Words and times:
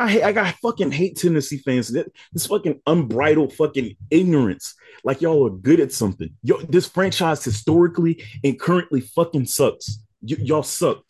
I 0.00 0.08
hate, 0.08 0.22
I 0.22 0.32
got 0.32 0.54
fucking 0.62 0.92
hate 0.92 1.18
Tennessee 1.18 1.58
fans. 1.58 1.94
This 2.32 2.46
fucking 2.46 2.80
unbridled 2.86 3.52
fucking 3.52 3.96
ignorance. 4.10 4.74
Like 5.04 5.20
y'all 5.20 5.46
are 5.46 5.50
good 5.50 5.78
at 5.78 5.92
something. 5.92 6.30
Yo, 6.42 6.56
this 6.62 6.88
franchise 6.88 7.44
historically 7.44 8.24
and 8.42 8.58
currently 8.58 9.02
fucking 9.02 9.44
sucks. 9.44 9.98
Y- 10.22 10.38
y'all 10.38 10.62
suck. 10.62 11.04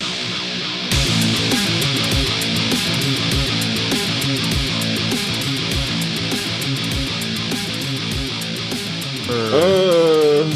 Uh, 9.29 10.53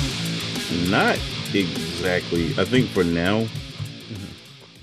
not 0.89 1.17
exactly. 1.53 2.47
I 2.57 2.65
think 2.65 2.89
for 2.89 3.05
now, 3.05 3.43
mm-hmm. 3.43 4.25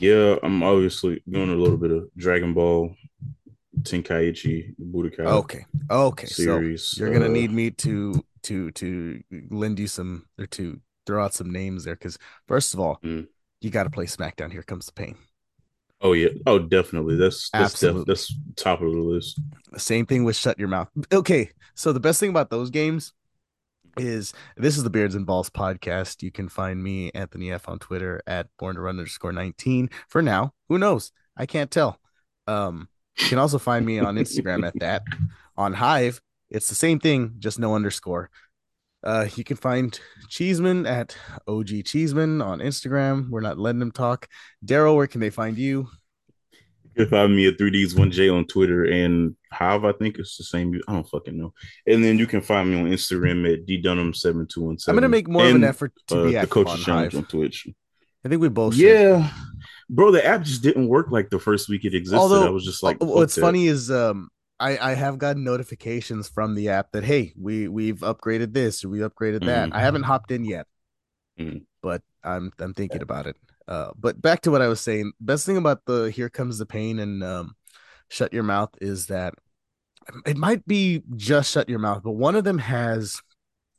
yeah, 0.00 0.36
I'm 0.42 0.62
obviously 0.62 1.22
doing 1.28 1.50
a 1.50 1.54
little 1.54 1.76
bit 1.76 1.90
of 1.90 2.08
Dragon 2.16 2.54
Ball, 2.54 2.96
Tenkaichi, 3.80 4.74
Budokai. 4.80 5.26
Okay, 5.26 5.64
okay. 5.90 6.26
Series. 6.26 6.84
So 6.84 7.04
you're 7.04 7.12
gonna 7.12 7.26
uh, 7.26 7.28
need 7.28 7.50
me 7.50 7.70
to 7.70 8.22
to 8.44 8.70
to 8.72 9.22
lend 9.50 9.78
you 9.78 9.86
some 9.86 10.26
or 10.38 10.46
to 10.46 10.80
throw 11.06 11.24
out 11.24 11.34
some 11.34 11.50
names 11.50 11.84
there 11.84 11.94
because 11.94 12.18
first 12.46 12.74
of 12.74 12.80
all, 12.80 12.98
mm. 13.02 13.26
you 13.60 13.70
got 13.70 13.84
to 13.84 13.90
play 13.90 14.06
SmackDown. 14.06 14.52
Here 14.52 14.62
comes 14.62 14.86
the 14.86 14.92
pain. 14.92 15.16
Oh 16.00 16.12
yeah. 16.12 16.30
Oh, 16.46 16.58
definitely. 16.58 17.16
That's 17.16 17.48
that's 17.50 17.78
def- 17.80 18.04
that's 18.06 18.34
top 18.56 18.82
of 18.82 18.92
the 18.92 18.98
list. 18.98 19.40
Same 19.76 20.04
thing 20.04 20.24
with 20.24 20.36
Shut 20.36 20.58
Your 20.58 20.68
Mouth. 20.68 20.88
Okay, 21.12 21.50
so 21.74 21.92
the 21.92 22.00
best 22.00 22.20
thing 22.20 22.30
about 22.30 22.50
those 22.50 22.70
games 22.70 23.12
is 23.96 24.32
this 24.56 24.76
is 24.76 24.84
the 24.84 24.90
Beards 24.90 25.14
and 25.14 25.26
Balls 25.26 25.50
podcast. 25.50 26.22
You 26.22 26.32
can 26.32 26.48
find 26.48 26.82
me, 26.82 27.10
Anthony 27.14 27.52
F, 27.52 27.68
on 27.68 27.78
Twitter 27.78 28.22
at 28.26 28.48
born 28.58 28.76
to 28.76 28.82
run 28.82 28.98
underscore 28.98 29.32
19. 29.32 29.90
For 30.08 30.22
now, 30.22 30.52
who 30.68 30.78
knows? 30.78 31.12
I 31.36 31.46
can't 31.46 31.70
tell. 31.70 31.98
Um, 32.46 32.88
you 33.18 33.26
can 33.26 33.38
also 33.38 33.58
find 33.58 33.84
me 33.84 33.98
on 33.98 34.16
Instagram 34.16 34.66
at 34.66 34.78
that. 34.80 35.02
On 35.56 35.72
Hive, 35.72 36.20
it's 36.50 36.68
the 36.68 36.74
same 36.74 36.98
thing, 36.98 37.34
just 37.38 37.58
no 37.58 37.74
underscore. 37.74 38.30
Uh, 39.04 39.26
you 39.34 39.42
can 39.42 39.56
find 39.56 39.98
Cheeseman 40.28 40.86
at 40.86 41.16
OG 41.48 41.84
Cheeseman 41.84 42.40
on 42.40 42.60
Instagram. 42.60 43.30
We're 43.30 43.40
not 43.40 43.58
letting 43.58 43.80
them 43.80 43.90
talk. 43.90 44.28
Daryl, 44.64 44.96
where 44.96 45.08
can 45.08 45.20
they 45.20 45.30
find 45.30 45.58
you? 45.58 45.88
You 46.94 47.06
can 47.06 47.08
find 47.08 47.34
me 47.34 47.48
at 47.48 47.58
3Ds 47.58 47.94
1J 47.94 48.32
on 48.32 48.46
Twitter 48.46 48.84
and 48.84 49.34
Hive, 49.52 49.84
I 49.84 49.92
think 49.92 50.18
it's 50.18 50.36
the 50.36 50.44
same. 50.44 50.78
I 50.88 50.92
don't 50.92 51.08
fucking 51.08 51.36
know. 51.36 51.52
And 51.86 52.02
then 52.02 52.18
you 52.18 52.26
can 52.26 52.40
find 52.40 52.70
me 52.70 52.80
on 52.80 52.86
Instagram 52.86 53.52
at 53.52 53.66
ddunham7217. 53.66 54.88
I'm 54.88 54.94
gonna 54.94 55.08
make 55.08 55.28
more 55.28 55.42
and, 55.42 55.50
of 55.50 55.56
an 55.56 55.64
effort 55.64 55.92
to 56.08 56.20
uh, 56.20 56.24
be 56.24 56.36
active 56.36 56.50
the 56.50 56.64
Coach 56.64 56.84
Challenge 56.84 57.14
on 57.14 57.24
Twitch. 57.24 57.66
I 58.24 58.28
think 58.28 58.40
we 58.40 58.48
both 58.48 58.74
Yeah. 58.74 59.28
Should. 59.28 59.61
Bro, 59.92 60.12
the 60.12 60.24
app 60.24 60.42
just 60.42 60.62
didn't 60.62 60.88
work 60.88 61.10
like 61.10 61.28
the 61.28 61.38
first 61.38 61.68
week 61.68 61.84
it 61.84 61.94
existed. 61.94 62.18
Although, 62.18 62.46
I 62.46 62.50
was 62.50 62.64
just 62.64 62.82
like, 62.82 62.96
what's 63.00 63.36
funny 63.36 63.66
is 63.66 63.90
um 63.90 64.30
I, 64.58 64.78
I 64.78 64.94
have 64.94 65.18
gotten 65.18 65.44
notifications 65.44 66.30
from 66.30 66.54
the 66.54 66.70
app 66.70 66.92
that 66.92 67.04
hey, 67.04 67.34
we 67.38 67.68
we've 67.68 67.98
upgraded 67.98 68.54
this 68.54 68.84
or 68.84 68.88
we 68.88 69.00
upgraded 69.00 69.44
that. 69.44 69.68
Mm-hmm. 69.68 69.76
I 69.76 69.80
haven't 69.80 70.04
hopped 70.04 70.30
in 70.30 70.46
yet, 70.46 70.66
mm-hmm. 71.38 71.58
but 71.82 72.00
I'm 72.24 72.50
I'm 72.58 72.72
thinking 72.72 73.02
about 73.02 73.26
it. 73.26 73.36
Uh, 73.68 73.90
but 73.98 74.20
back 74.20 74.40
to 74.42 74.50
what 74.50 74.62
I 74.62 74.68
was 74.68 74.80
saying. 74.80 75.12
Best 75.20 75.44
thing 75.44 75.58
about 75.58 75.84
the 75.84 76.10
Here 76.10 76.30
Comes 76.30 76.56
the 76.56 76.66
Pain 76.66 76.98
and 76.98 77.22
um, 77.22 77.54
Shut 78.08 78.32
Your 78.32 78.44
Mouth 78.44 78.70
is 78.80 79.06
that 79.06 79.34
it 80.24 80.38
might 80.38 80.66
be 80.66 81.02
just 81.16 81.52
Shut 81.52 81.68
Your 81.68 81.78
Mouth, 81.78 82.02
but 82.02 82.12
one 82.12 82.34
of 82.34 82.44
them 82.44 82.58
has 82.58 83.20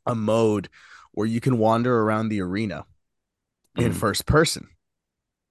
a 0.06 0.14
mode 0.14 0.68
where 1.10 1.26
you 1.26 1.40
can 1.40 1.58
wander 1.58 2.02
around 2.02 2.28
the 2.28 2.40
arena 2.40 2.84
mm. 3.76 3.84
in 3.84 3.92
first 3.92 4.26
person 4.26 4.68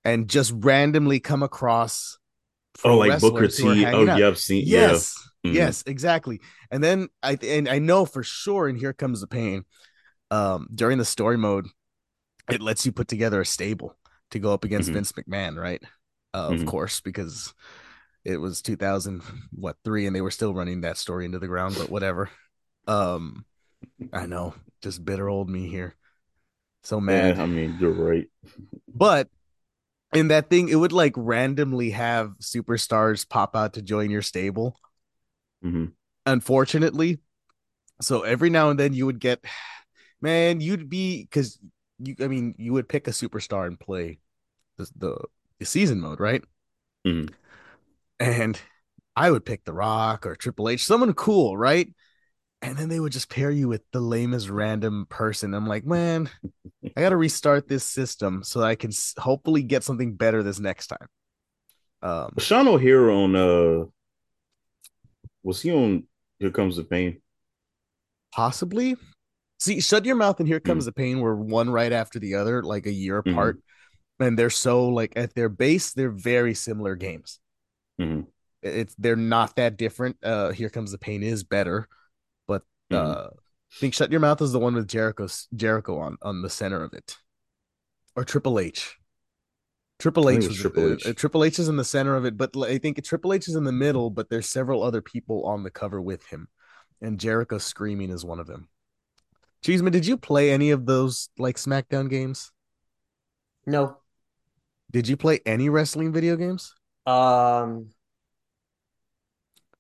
and 0.06 0.30
just 0.30 0.54
randomly 0.56 1.20
come 1.20 1.44
across. 1.44 2.18
Oh, 2.84 2.98
like 2.98 3.20
Booker 3.20 3.48
T. 3.48 3.86
Oh, 3.86 4.04
yeah, 4.04 4.28
I've 4.28 4.40
seen. 4.40 4.64
Yes, 4.66 5.16
yeah. 5.44 5.50
mm-hmm. 5.50 5.58
yes, 5.58 5.84
exactly. 5.86 6.42
And 6.72 6.84
then 6.84 7.10
I 7.22 7.38
and 7.42 7.70
I 7.70 7.80
know 7.80 8.06
for 8.06 8.24
sure. 8.24 8.68
And 8.68 8.78
here 8.78 8.94
comes 8.94 9.22
the 9.22 9.28
pain. 9.28 9.66
Um, 10.32 10.68
during 10.74 10.98
the 10.98 11.06
story 11.06 11.38
mode, 11.38 11.68
it 12.50 12.62
lets 12.62 12.86
you 12.86 12.92
put 12.92 13.08
together 13.08 13.42
a 13.42 13.46
stable 13.46 13.96
to 14.32 14.40
go 14.40 14.54
up 14.54 14.64
against 14.64 14.90
mm-hmm. 14.90 14.96
Vince 14.96 15.12
McMahon, 15.12 15.56
right? 15.56 15.82
Uh, 16.34 16.50
mm-hmm. 16.50 16.62
Of 16.62 16.66
course, 16.66 17.02
because 17.02 17.54
it 18.26 18.38
was 18.38 18.62
2000 18.64 19.22
what 19.52 19.78
three, 19.84 20.08
and 20.08 20.16
they 20.16 20.22
were 20.22 20.32
still 20.32 20.54
running 20.54 20.82
that 20.82 20.98
story 20.98 21.26
into 21.26 21.40
the 21.40 21.48
ground. 21.48 21.76
But 21.78 21.90
whatever. 21.90 22.30
Um, 22.88 23.46
I 24.12 24.26
know, 24.26 24.56
just 24.82 25.04
bitter 25.06 25.30
old 25.30 25.50
me 25.50 25.68
here. 25.68 25.96
So 26.84 27.00
mad. 27.00 27.38
Yeah, 27.38 27.44
I 27.44 27.46
mean, 27.46 27.78
you're 27.80 27.92
right. 27.92 28.28
But 28.94 29.30
in 30.16 30.30
that 30.30 30.50
thing, 30.50 30.70
it 30.70 30.76
would 30.76 30.92
like 30.92 31.14
randomly 31.16 31.92
have 31.92 32.34
superstars 32.42 33.28
pop 33.28 33.56
out 33.56 33.74
to 33.74 33.82
join 33.82 34.10
your 34.10 34.22
stable. 34.22 34.80
Mm-hmm. 35.64 35.86
Unfortunately, 36.26 37.20
so 38.02 38.22
every 38.22 38.50
now 38.50 38.70
and 38.70 38.80
then 38.80 38.94
you 38.94 39.06
would 39.06 39.20
get, 39.20 39.44
man, 40.22 40.62
you'd 40.62 40.90
be 40.90 41.24
because 41.24 41.60
you, 42.00 42.16
I 42.20 42.28
mean, 42.28 42.56
you 42.58 42.74
would 42.74 42.90
pick 42.90 43.08
a 43.08 43.12
superstar 43.12 43.68
and 43.68 43.80
play 43.80 44.20
the 44.78 44.90
the, 44.96 45.18
the 45.60 45.66
season 45.66 46.00
mode, 46.00 46.20
right? 46.20 46.44
Mm-hmm. 47.06 47.34
And 48.20 48.60
I 49.16 49.32
would 49.32 49.46
pick 49.46 49.66
The 49.66 49.74
Rock 49.74 50.26
or 50.26 50.36
Triple 50.36 50.70
H, 50.70 50.86
someone 50.86 51.14
cool, 51.14 51.58
right? 51.58 51.94
And 52.64 52.78
then 52.78 52.88
they 52.88 53.02
would 53.02 53.12
just 53.12 53.30
pair 53.30 53.52
you 53.52 53.68
with 53.68 53.84
the 53.92 54.00
lamest 54.00 54.50
random 54.50 55.06
person. 55.10 55.54
I'm 55.54 55.68
like, 55.68 55.86
man, 55.86 56.30
I 56.96 57.02
got 57.02 57.10
to 57.10 57.18
restart 57.18 57.68
this 57.68 57.84
system 57.84 58.42
so 58.42 58.62
I 58.62 58.76
can 58.76 58.92
hopefully 59.18 59.64
get 59.64 59.84
something 59.84 60.16
better 60.16 60.42
this 60.42 60.60
next 60.60 60.88
time. 60.88 61.08
Um, 62.02 62.32
Sean 62.40 62.70
O'Haire 62.70 63.12
on 63.12 63.36
uh, 63.36 63.86
was 65.44 65.62
he 65.62 65.72
on 65.74 66.06
Here 66.40 66.52
Comes 66.52 66.78
the 66.78 66.86
Pain? 66.86 67.22
Possibly. 68.34 68.96
See, 69.60 69.82
Shut 69.82 70.06
Your 70.06 70.16
Mouth 70.16 70.40
and 70.40 70.48
Here 70.48 70.62
Comes 70.62 70.84
mm-hmm. 70.84 70.88
the 70.88 70.94
Pain 70.94 71.20
were 71.20 71.36
one 71.36 71.70
right 71.70 71.92
after 71.92 72.18
the 72.18 72.36
other, 72.36 72.64
like 72.64 72.86
a 72.86 72.92
year 72.92 73.22
mm-hmm. 73.22 73.34
apart. 73.34 73.58
Mm-hmm. 73.58 74.24
And 74.24 74.40
they're 74.40 74.50
so 74.50 74.88
like 74.88 75.14
at 75.18 75.36
their 75.36 75.50
base, 75.50 75.92
they're 75.92 76.12
very 76.12 76.54
similar 76.54 76.96
games. 76.96 77.40
Mm-hmm. 78.00 78.22
It's 78.62 78.96
they're 78.98 79.18
not 79.18 79.58
that 79.58 79.76
different. 79.76 80.16
Uh, 80.24 80.52
Here 80.52 80.70
Comes 80.70 80.92
the 80.92 80.98
Pain 80.98 81.24
is 81.24 81.44
better, 81.44 81.90
mm-hmm. 82.92 83.12
uh, 83.12 83.28
I 83.28 83.80
think 83.80 83.94
Shut 83.94 84.12
Your 84.12 84.20
Mouth 84.20 84.42
is 84.42 84.52
the 84.52 84.60
one 84.60 84.76
with 84.76 84.88
Jericho 84.88 85.28
Jericho 85.56 86.00
on 86.00 86.18
on 86.22 86.42
the 86.42 86.50
center 86.50 86.84
of 86.84 86.94
it, 86.94 87.18
or 88.16 88.24
Triple 88.24 88.60
H. 88.60 88.98
Triple 90.00 90.30
H 90.30 90.48
was 90.48 90.58
Triple 90.58 90.92
uh, 90.92 90.96
H. 90.96 91.08
Uh, 91.08 91.14
Triple 91.14 91.44
H 91.44 91.60
is 91.60 91.70
in 91.70 91.78
the 91.78 91.84
center 91.84 92.16
of 92.16 92.26
it, 92.26 92.38
but 92.38 92.52
I 92.58 92.78
think 92.78 93.04
Triple 93.04 93.34
H 93.34 93.48
is 93.48 93.56
in 93.56 93.64
the 93.64 93.72
middle. 93.72 94.10
But 94.10 94.30
there's 94.30 94.50
several 94.50 94.84
other 94.84 95.02
people 95.02 95.46
on 95.46 95.64
the 95.64 95.72
cover 95.72 96.02
with 96.02 96.26
him, 96.28 96.48
and 97.02 97.20
Jericho 97.20 97.58
screaming 97.58 98.10
is 98.10 98.26
one 98.26 98.40
of 98.40 98.48
them. 98.48 98.68
Cheeseman, 99.64 99.94
did 99.94 100.06
you 100.06 100.18
play 100.18 100.52
any 100.52 100.72
of 100.72 100.86
those 100.86 101.30
like 101.38 101.56
SmackDown 101.56 102.10
games? 102.10 102.52
No. 103.66 103.98
Did 104.92 105.08
you 105.08 105.16
play 105.16 105.40
any 105.46 105.70
wrestling 105.70 106.12
video 106.12 106.36
games? 106.36 106.76
Um, 107.06 107.90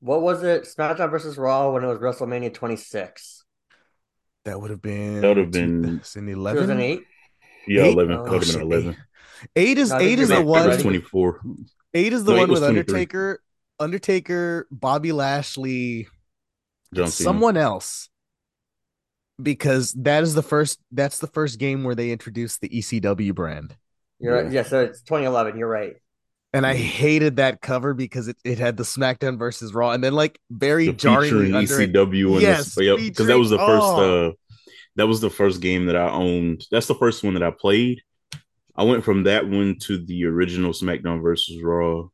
what 0.04 0.22
was 0.22 0.44
it? 0.44 0.64
SmackDown 0.64 1.10
versus 1.10 1.38
Raw 1.38 1.72
when 1.72 1.84
it 1.84 1.88
was 1.88 2.00
WrestleMania 2.00 2.54
26. 2.54 3.46
That 4.44 4.60
would 4.60 4.70
have 4.70 4.82
been. 4.82 5.22
That 5.22 5.30
would 5.30 5.38
have 5.38 5.52
been 5.52 6.02
in 6.16 6.30
11. 6.30 6.64
2008. 6.64 7.04
Yeah, 7.66 7.84
eight? 7.84 7.94
11. 7.94 8.12
Oh, 8.12 8.24
that 8.24 8.32
would 8.32 8.44
have 8.44 8.54
been 8.54 8.62
11. 8.62 8.98
Eight 9.56 9.78
is 9.78 9.92
no, 9.92 10.00
eight 10.00 10.20
is 10.20 10.28
the 10.28 10.42
one. 10.42 10.78
24. 10.78 11.42
Eight 11.94 12.12
is 12.12 12.26
the 12.26 12.34
no, 12.34 12.40
one 12.40 12.52
with 12.52 12.64
Undertaker, 12.64 13.42
Undertaker, 13.80 14.68
Bobby 14.72 15.14
Lashley, 15.14 16.08
someone 17.06 17.56
else. 17.56 18.10
Because 19.42 19.94
that 19.94 20.24
is 20.24 20.34
the 20.34 20.44
first. 20.44 20.80
That's 20.92 21.20
the 21.20 21.28
first 21.28 21.60
game 21.60 21.84
where 21.84 21.96
they 21.96 22.12
introduced 22.12 22.62
the 22.62 22.70
ECW 22.70 23.34
brand. 23.34 23.76
You're 24.20 24.36
yeah. 24.36 24.42
right. 24.42 24.52
Yeah, 24.52 24.64
so 24.64 24.82
it's 24.82 25.02
2011. 25.02 25.58
You're 25.58 25.68
right 25.68 25.96
and 26.54 26.68
I 26.68 26.76
hated 26.76 27.38
that 27.38 27.62
cover 27.62 27.94
because 27.94 28.28
it, 28.28 28.38
it 28.44 28.60
had 28.60 28.78
the 28.78 28.84
SmackDown 28.84 29.40
versus 29.40 29.74
Raw, 29.74 29.92
and 29.92 30.04
then 30.04 30.14
like 30.14 30.40
very 30.52 30.88
the 30.88 30.94
jarringly 30.94 31.50
ECW. 31.50 32.40
yes, 32.40 32.76
because 32.76 33.28
that 33.28 33.40
was 33.40 33.50
the 33.50 33.58
first. 33.58 33.84
Oh. 33.84 34.28
Uh, 34.28 34.32
that 34.96 35.08
was 35.08 35.22
the 35.22 35.30
first 35.32 35.60
game 35.60 35.88
that 35.88 35.96
I 35.96 36.08
owned. 36.12 36.68
That's 36.70 36.86
the 36.86 36.94
first 36.94 37.24
one 37.24 37.34
that 37.34 37.42
I 37.42 37.50
played. 37.50 38.04
I 38.76 38.84
went 38.84 39.04
from 39.04 39.24
that 39.24 39.48
one 39.48 39.78
to 39.82 39.98
the 39.98 40.26
original 40.26 40.72
SmackDown 40.72 41.24
versus 41.24 41.60
Raw. 41.64 42.10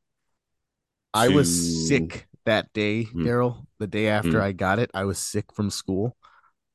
I 1.13 1.27
was 1.27 1.88
sick 1.88 2.27
that 2.45 2.71
day, 2.71 3.03
mm. 3.03 3.25
Daryl. 3.25 3.65
The 3.80 3.88
day 3.88 4.07
after 4.07 4.33
mm. 4.33 4.42
I 4.42 4.53
got 4.53 4.80
it, 4.80 4.92
I 4.94 5.03
was 5.03 5.19
sick 5.19 5.53
from 5.53 5.69
school, 5.69 6.15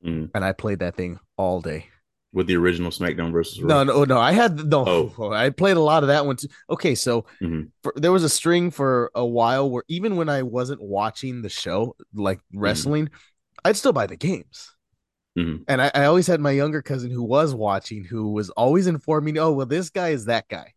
mm. 0.05 0.31
and 0.34 0.44
I 0.44 0.52
played 0.52 0.81
that 0.81 0.96
thing 0.96 1.19
all 1.38 1.62
day 1.62 1.87
with 2.34 2.48
the 2.48 2.56
original 2.56 2.90
SmackDown 2.90 3.32
versus 3.32 3.62
Raw. 3.62 3.84
No, 3.84 3.84
no, 3.84 4.04
no. 4.04 4.19
I 4.19 4.32
had 4.32 4.66
no. 4.66 5.12
Oh. 5.16 5.32
I 5.32 5.50
played 5.50 5.76
a 5.76 5.81
lot 5.81 6.02
of 6.02 6.08
that 6.08 6.26
one 6.26 6.36
too. 6.36 6.48
Okay, 6.69 6.94
so 6.94 7.22
mm-hmm. 7.40 7.62
for, 7.82 7.94
there 7.96 8.12
was 8.12 8.25
a 8.25 8.28
string 8.28 8.70
for 8.70 9.10
a 9.14 9.25
while 9.25 9.70
where 9.70 9.84
even 9.88 10.16
when 10.16 10.28
I 10.28 10.42
wasn't 10.42 10.82
watching 10.82 11.42
the 11.42 11.48
show, 11.48 11.96
like 12.12 12.38
mm-hmm. 12.38 12.60
wrestling, 12.60 13.06
mm-hmm. 13.06 13.64
I'd 13.64 13.76
still 13.76 13.92
buy 13.92 14.08
the 14.08 14.16
games. 14.16 14.72
Mm-hmm. 15.38 15.62
And 15.69 15.81
I, 15.81 15.90
I, 15.94 16.04
always 16.04 16.28
had 16.28 16.40
my 16.40 16.52
younger 16.52 16.81
cousin 16.81 17.10
who 17.10 17.25
was 17.25 17.54
watching, 17.54 18.04
who 18.04 18.31
was 18.32 18.50
always 18.50 18.86
informing, 18.86 19.36
"Oh, 19.38 19.52
well, 19.52 19.66
this 19.66 19.90
guy 19.90 20.10
is 20.10 20.26
that 20.26 20.48
guy." 20.48 20.75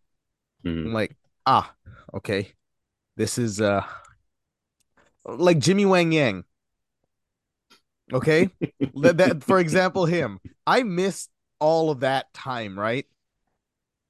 Mm-hmm. 0.65 0.88
I'm 0.88 0.94
like, 0.94 1.15
ah, 1.45 1.71
okay, 2.13 2.54
this 3.18 3.38
is 3.38 3.62
uh, 3.62 3.83
like 5.25 5.59
Jimmy 5.59 5.86
Wang 5.86 6.12
Yang. 6.12 6.44
Okay, 8.12 8.50
that, 8.95 9.18
that 9.18 9.44
for 9.44 9.59
example, 9.59 10.06
him. 10.06 10.39
I 10.65 10.81
missed 10.81 11.30
all 11.59 11.89
of 11.89 12.01
that 12.01 12.33
time, 12.33 12.77
right? 12.80 13.06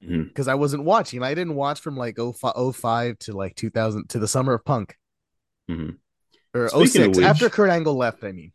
Because 0.00 0.46
Mhm. 0.46 0.50
I 0.50 0.54
wasn't 0.54 0.84
watching. 0.84 1.22
I 1.22 1.34
didn't 1.34 1.54
watch 1.56 1.80
from 1.80 1.96
like 1.96 2.18
05, 2.18 2.54
05 2.76 3.18
to 3.20 3.32
like 3.36 3.56
2000 3.56 4.08
to 4.10 4.18
the 4.18 4.28
summer 4.28 4.54
of 4.54 4.64
punk 4.64 4.96
Mhm. 5.68 5.98
or 6.54 6.68
Speaking 6.68 7.02
of 7.10 7.14
06 7.16 7.18
after 7.18 7.50
Kurt 7.50 7.70
Angle 7.70 7.96
left. 7.96 8.22
I 8.22 8.32
mean, 8.32 8.52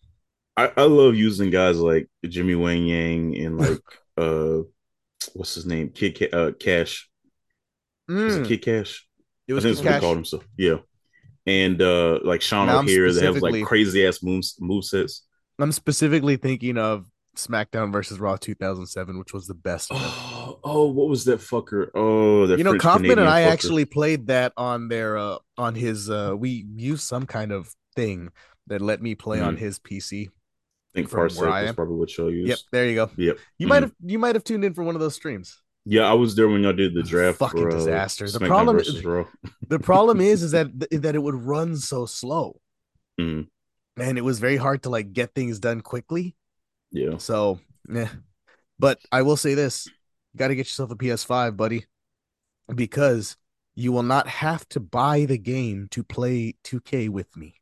I, 0.56 0.72
I 0.78 0.84
love 0.84 1.16
using 1.16 1.50
guys 1.50 1.80
like 1.80 2.08
Jimmy 2.26 2.56
Wang 2.56 2.86
Yang 2.86 3.38
and 3.38 3.58
like 3.58 3.82
uh 4.18 4.60
what's 5.34 5.56
his 5.56 5.66
name? 5.66 5.90
Kid 5.90 6.18
Ca- 6.18 6.30
uh, 6.38 6.52
Kash. 6.54 7.10
Is 8.10 8.38
it 8.38 8.44
Mm, 8.44 8.48
Kid 8.48 8.62
Kash? 8.62 9.08
it 9.48 9.54
I 9.54 9.56
was 9.56 9.64
think 9.64 9.76
that's 9.76 9.82
Kid 9.82 9.86
what 9.86 9.92
he 9.92 9.96
Kash. 9.96 10.02
called 10.02 10.18
himself. 10.18 10.48
Yeah. 10.58 10.78
And 11.46 11.82
uh 11.82 12.20
like 12.24 12.42
Sean 12.42 12.70
O'Haire 12.70 13.12
that 13.12 13.24
have 13.24 13.42
like 13.42 13.66
crazy 13.66 14.06
ass 14.08 14.24
moves 14.24 14.56
move 14.62 14.86
sets. 14.86 15.26
I'm 15.60 15.72
specifically 15.74 16.38
thinking 16.38 16.78
of 16.78 17.06
SmackDown 17.36 17.92
versus 17.92 18.20
Raw 18.20 18.36
2007, 18.38 19.18
which 19.18 19.34
was 19.34 19.48
the 19.48 19.54
best. 19.54 19.90
Oh, 19.92 20.60
oh, 20.64 20.86
what 20.92 21.10
was 21.10 21.26
that 21.26 21.40
fucker? 21.40 21.90
Oh, 21.96 22.46
that 22.48 22.58
you 22.58 22.64
know, 22.64 22.78
Kaufman 22.78 23.18
and 23.20 23.28
I 23.30 23.44
fucker. 23.44 23.52
actually 23.52 23.86
played 23.86 24.28
that 24.28 24.54
on 24.58 24.88
their 24.88 25.18
uh 25.18 25.38
on 25.58 25.76
his 25.76 26.10
uh 26.10 26.36
we 26.38 26.66
used 26.76 27.04
some 27.04 27.26
kind 27.26 27.52
of 27.52 27.74
thing 27.96 28.30
that 28.68 28.82
let 28.82 29.02
me 29.02 29.16
play 29.16 29.40
on 29.42 29.56
Mhm. 29.56 29.60
his 29.60 29.80
PC. 29.80 30.28
I 30.28 30.30
think 30.94 31.10
from 31.10 31.22
where 31.22 31.28
Parsec 31.30 31.52
I 31.52 31.62
was 31.62 31.70
am. 31.70 31.76
probably 31.76 31.96
what 31.96 32.18
used. 32.18 32.48
Yep, 32.50 32.60
there 32.72 32.88
you 32.88 32.96
go. 32.96 33.10
Yep. 33.18 33.38
You 33.58 33.66
Mhm. 33.66 33.70
might 33.70 33.84
have 33.84 33.94
you 34.04 34.20
might 34.20 34.36
have 34.36 34.44
tuned 34.44 34.64
in 34.64 34.74
for 34.74 34.84
one 34.84 34.96
of 34.96 35.02
those 35.02 35.16
streams. 35.16 35.60
Yeah, 35.86 36.04
I 36.04 36.14
was 36.14 36.36
there 36.36 36.48
when 36.48 36.62
y'all 36.64 36.72
did 36.72 36.94
the 36.94 37.04
draft. 37.04 37.40
Fucking 37.40 37.62
for, 37.62 37.70
uh, 37.70 37.76
disaster. 37.76 38.30
The 38.30 38.40
SmackDown 38.40 38.48
problem- 38.48 38.78
Raw. 39.04 39.26
The 39.68 39.80
problem 39.80 40.22
is 40.22 40.44
is 40.44 40.52
that 40.52 40.70
that 40.92 41.16
it 41.16 41.20
would 41.24 41.36
run 41.36 41.76
so 41.78 42.06
slow. 42.06 42.62
Mhm. 43.20 43.48
And 43.98 44.18
it 44.18 44.22
was 44.24 44.40
very 44.40 44.56
hard 44.58 44.84
to 44.84 44.90
like 44.90 45.14
get 45.14 45.34
things 45.34 45.60
done 45.60 45.82
quickly. 45.82 46.36
Yeah. 46.94 47.18
So, 47.18 47.60
yeah. 47.90 48.10
But 48.80 49.00
I 49.12 49.22
will 49.24 49.38
say 49.38 49.54
this: 49.56 49.88
you 49.88 50.38
got 50.38 50.48
to 50.48 50.56
get 50.56 50.68
yourself 50.68 50.92
a 50.92 50.96
PS5, 50.96 51.58
buddy, 51.58 51.86
because 52.74 53.36
you 53.76 53.92
will 53.92 54.04
not 54.04 54.28
have 54.28 54.68
to 54.70 54.80
buy 54.80 55.26
the 55.26 55.38
game 55.38 55.88
to 55.92 56.04
play 56.04 56.56
2K 56.64 57.10
with 57.10 57.36
me. 57.36 57.56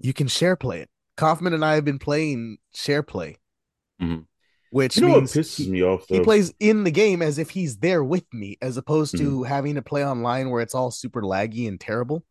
You 0.00 0.12
can 0.12 0.28
share 0.28 0.56
play 0.56 0.80
it. 0.80 0.90
Kaufman 1.16 1.54
and 1.54 1.64
I 1.64 1.74
have 1.74 1.84
been 1.84 1.98
playing 1.98 2.58
share 2.74 3.02
play, 3.02 3.36
Mhm. 4.02 4.26
which 4.70 4.96
You 4.96 5.02
know 5.02 5.08
what 5.08 5.16
means 5.18 5.32
pisses 5.32 5.64
he, 5.64 5.70
me 5.70 5.82
off 5.82 6.06
though? 6.08 6.16
he 6.16 6.20
plays 6.24 6.52
in 6.58 6.84
the 6.84 6.90
game 6.90 7.22
as 7.22 7.38
if 7.38 7.50
he's 7.50 7.78
there 7.78 8.02
with 8.02 8.24
me, 8.32 8.56
as 8.60 8.76
opposed 8.76 9.16
to 9.18 9.30
Mm-hmm. 9.30 9.44
having 9.44 9.74
to 9.76 9.82
play 9.82 10.04
online 10.04 10.50
where 10.50 10.60
it's 10.62 10.74
all 10.74 10.90
super 10.90 11.22
laggy 11.22 11.68
and 11.68 11.80
terrible, 11.80 12.24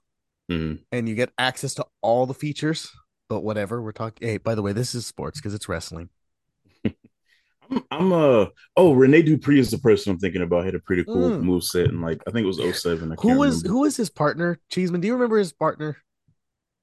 Mhm. 0.52 0.84
and 0.92 1.08
you 1.08 1.16
get 1.16 1.32
access 1.38 1.74
to 1.76 1.86
all 2.02 2.26
the 2.26 2.34
features. 2.34 2.92
But 3.34 3.44
whatever, 3.44 3.82
we're 3.82 3.94
talking. 3.94 4.28
Hey, 4.28 4.38
by 4.38 4.54
the 4.54 4.62
way, 4.62 4.74
this 4.74 4.94
is 4.94 5.08
sports 5.08 5.40
because 5.40 5.56
it's 5.56 5.68
wrestling. 5.68 6.10
I'm, 6.86 7.84
I'm 7.90 8.14
uh 8.14 8.46
oh 8.78 8.94
Rene 8.94 9.24
Dupree 9.24 9.60
is 9.60 9.72
the 9.72 9.80
person 9.80 10.12
I'm 10.12 10.20
thinking 10.20 10.44
about. 10.44 10.66
Had 10.66 10.76
a 10.76 10.80
pretty 10.80 11.04
cool 11.04 11.32
Mm. 11.32 11.42
move 11.42 11.64
set 11.64 11.88
and 11.88 12.00
like 12.00 12.22
I 12.28 12.32
think 12.32 12.44
it 12.44 12.48
was 12.48 12.60
07. 12.80 13.12
I 13.12 13.16
Who 13.16 13.30
can't 13.30 13.40
was 13.40 13.64
remember. 13.64 13.70
who 13.70 13.80
was 13.82 13.98
his 13.98 14.12
partner? 14.12 14.60
Cheeseman, 14.70 15.02
do 15.02 15.08
you 15.08 15.14
remember 15.14 15.40
his 15.40 15.52
partner? 15.52 15.98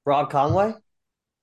Rob 0.05 0.29
Conway. 0.29 0.75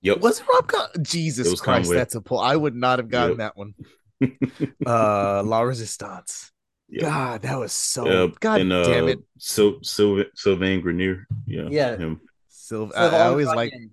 Yep. 0.01 0.19
Was 0.19 0.41
it 0.41 0.45
Rob 0.53 0.67
Con- 0.67 0.89
Jesus 1.03 1.47
It 1.47 1.51
was 1.51 1.61
Christ, 1.61 1.85
Conway. 1.85 1.95
that's 1.99 2.15
a 2.15 2.19
pull. 2.21 2.39
I 2.39 2.57
would 2.57 2.75
not 2.75 2.99
have 2.99 3.07
gotten 3.07 3.37
Yep. 3.39 3.55
that 3.55 3.55
one. 3.55 3.75
Uh 4.85 5.41
La 5.43 5.61
Resistance. 5.61 6.51
Yep. 6.89 7.01
God, 7.01 7.41
that 7.43 7.57
was 7.57 7.71
so 7.71 8.07
Uh, 8.25 8.27
God 8.41 8.59
and, 8.59 8.73
uh, 8.73 8.83
damn 8.83 9.07
it. 9.07 9.19
Sil- 9.39 9.79
Sil- 9.87 10.27
Sylvain 10.35 10.81
Grenier. 10.81 11.27
Yeah. 11.45 11.69
Yeah. 11.71 11.95
Him. 11.95 12.19
Silv- 12.51 12.91
So 12.91 12.97
I, 12.97 13.05
I 13.07 13.27
always 13.27 13.47
like 13.47 13.71
Grunion. 13.71 13.91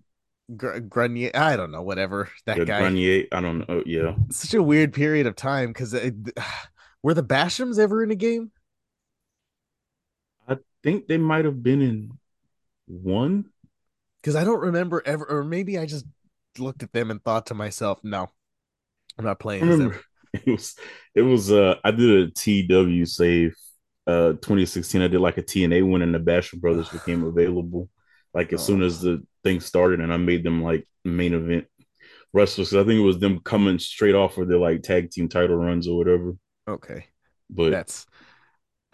Gr- 0.56 0.78
Grenier. 0.80 1.30
I 1.34 1.56
don't 1.56 1.70
know, 1.70 1.82
whatever. 1.82 2.30
That 2.46 2.60
Yeah, 2.60 2.64
guy. 2.64 2.94
Grenier. 2.94 3.26
I 3.32 3.40
don't 3.40 3.58
know. 3.58 3.64
Oh, 3.68 3.82
yeah. 3.86 4.14
Such 4.30 4.54
a 4.54 4.62
weird 4.62 4.92
period 4.92 5.26
of 5.26 5.36
time 5.36 5.68
because 5.68 5.94
were 7.02 7.14
the 7.14 7.22
Bashams 7.22 7.78
ever 7.78 8.02
in 8.02 8.10
a 8.10 8.16
game? 8.16 8.52
I 10.48 10.56
think 10.82 11.06
they 11.06 11.18
might 11.18 11.44
have 11.44 11.62
been 11.62 11.82
in 11.82 12.18
one. 12.86 13.52
Because 14.20 14.36
I 14.36 14.44
don't 14.44 14.60
remember 14.60 15.02
ever, 15.04 15.24
or 15.26 15.44
maybe 15.44 15.78
I 15.78 15.86
just 15.86 16.06
looked 16.58 16.82
at 16.82 16.92
them 16.92 17.10
and 17.10 17.22
thought 17.22 17.46
to 17.46 17.54
myself, 17.54 18.00
no, 18.02 18.30
I'm 19.18 19.24
not 19.26 19.40
playing. 19.40 19.68
remember 19.68 20.00
it 20.32 20.46
was 20.46 20.76
it 21.14 21.22
was 21.22 21.50
uh 21.52 21.76
I 21.84 21.90
did 21.90 22.28
a 22.28 22.30
TW 22.30 23.04
save 23.06 23.54
uh 24.06 24.34
2016. 24.34 25.02
I 25.02 25.08
did 25.08 25.20
like 25.20 25.38
a 25.38 25.42
TNA 25.42 25.82
one 25.82 26.02
and 26.02 26.14
the 26.14 26.18
Basham 26.18 26.60
Brothers 26.60 26.90
became 26.90 27.22
available 27.24 27.88
like 28.32 28.52
as 28.52 28.64
soon 28.64 28.82
as 28.82 29.00
the 29.00 29.24
thing 29.44 29.60
started 29.60 30.00
and 30.00 30.12
I 30.12 30.18
made 30.18 30.44
them 30.44 30.62
like 30.64 30.88
main 31.04 31.34
event 31.34 31.66
wrestlers. 32.34 32.70
'Cause 32.70 32.82
I 32.82 32.86
think 32.86 33.00
it 33.00 33.04
was 33.04 33.18
them 33.20 33.40
coming 33.40 33.78
straight 33.80 34.16
off 34.16 34.38
of 34.38 34.48
their 34.48 34.58
like 34.58 34.82
tag 34.82 35.10
team 35.12 35.28
title 35.28 35.56
runs 35.56 35.88
or 35.88 35.96
whatever. 35.98 36.34
Okay, 36.68 37.06
But 37.50 37.70
that's 37.70 38.06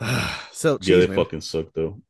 so. 0.53 0.79
yeah, 0.81 0.99
they 0.99 1.07
Cheeseman, 1.07 1.15
fucking 1.15 1.41
suck 1.41 1.73
though. 1.75 2.01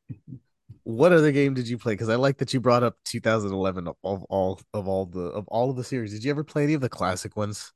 what 0.84 1.12
other 1.12 1.32
game 1.32 1.54
did 1.54 1.68
you 1.68 1.78
play? 1.78 1.92
Because 1.92 2.08
I 2.08 2.16
like 2.16 2.38
that 2.38 2.52
you 2.54 2.60
brought 2.60 2.82
up 2.82 2.96
2011 3.04 3.86
of 3.88 3.96
all, 4.02 4.26
all 4.30 4.60
of 4.74 4.88
all 4.88 5.06
the 5.06 5.20
of 5.20 5.46
all 5.48 5.70
of 5.70 5.76
the 5.76 5.84
series. 5.84 6.12
Did 6.12 6.24
you 6.24 6.30
ever 6.30 6.44
play 6.44 6.64
any 6.64 6.74
of 6.74 6.80
the 6.80 6.88
classic 6.88 7.36
ones? 7.36 7.72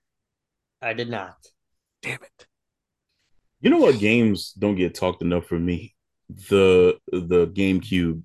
I 0.80 0.92
did 0.92 1.10
not. 1.10 1.48
Damn 2.02 2.22
it! 2.22 2.46
You 3.60 3.70
know 3.70 3.78
what 3.78 3.98
games 3.98 4.52
don't 4.52 4.74
get 4.76 4.94
talked 4.94 5.22
enough 5.22 5.46
for 5.46 5.58
me? 5.58 5.94
The 6.28 6.98
the 7.10 7.46
GameCube 7.48 8.22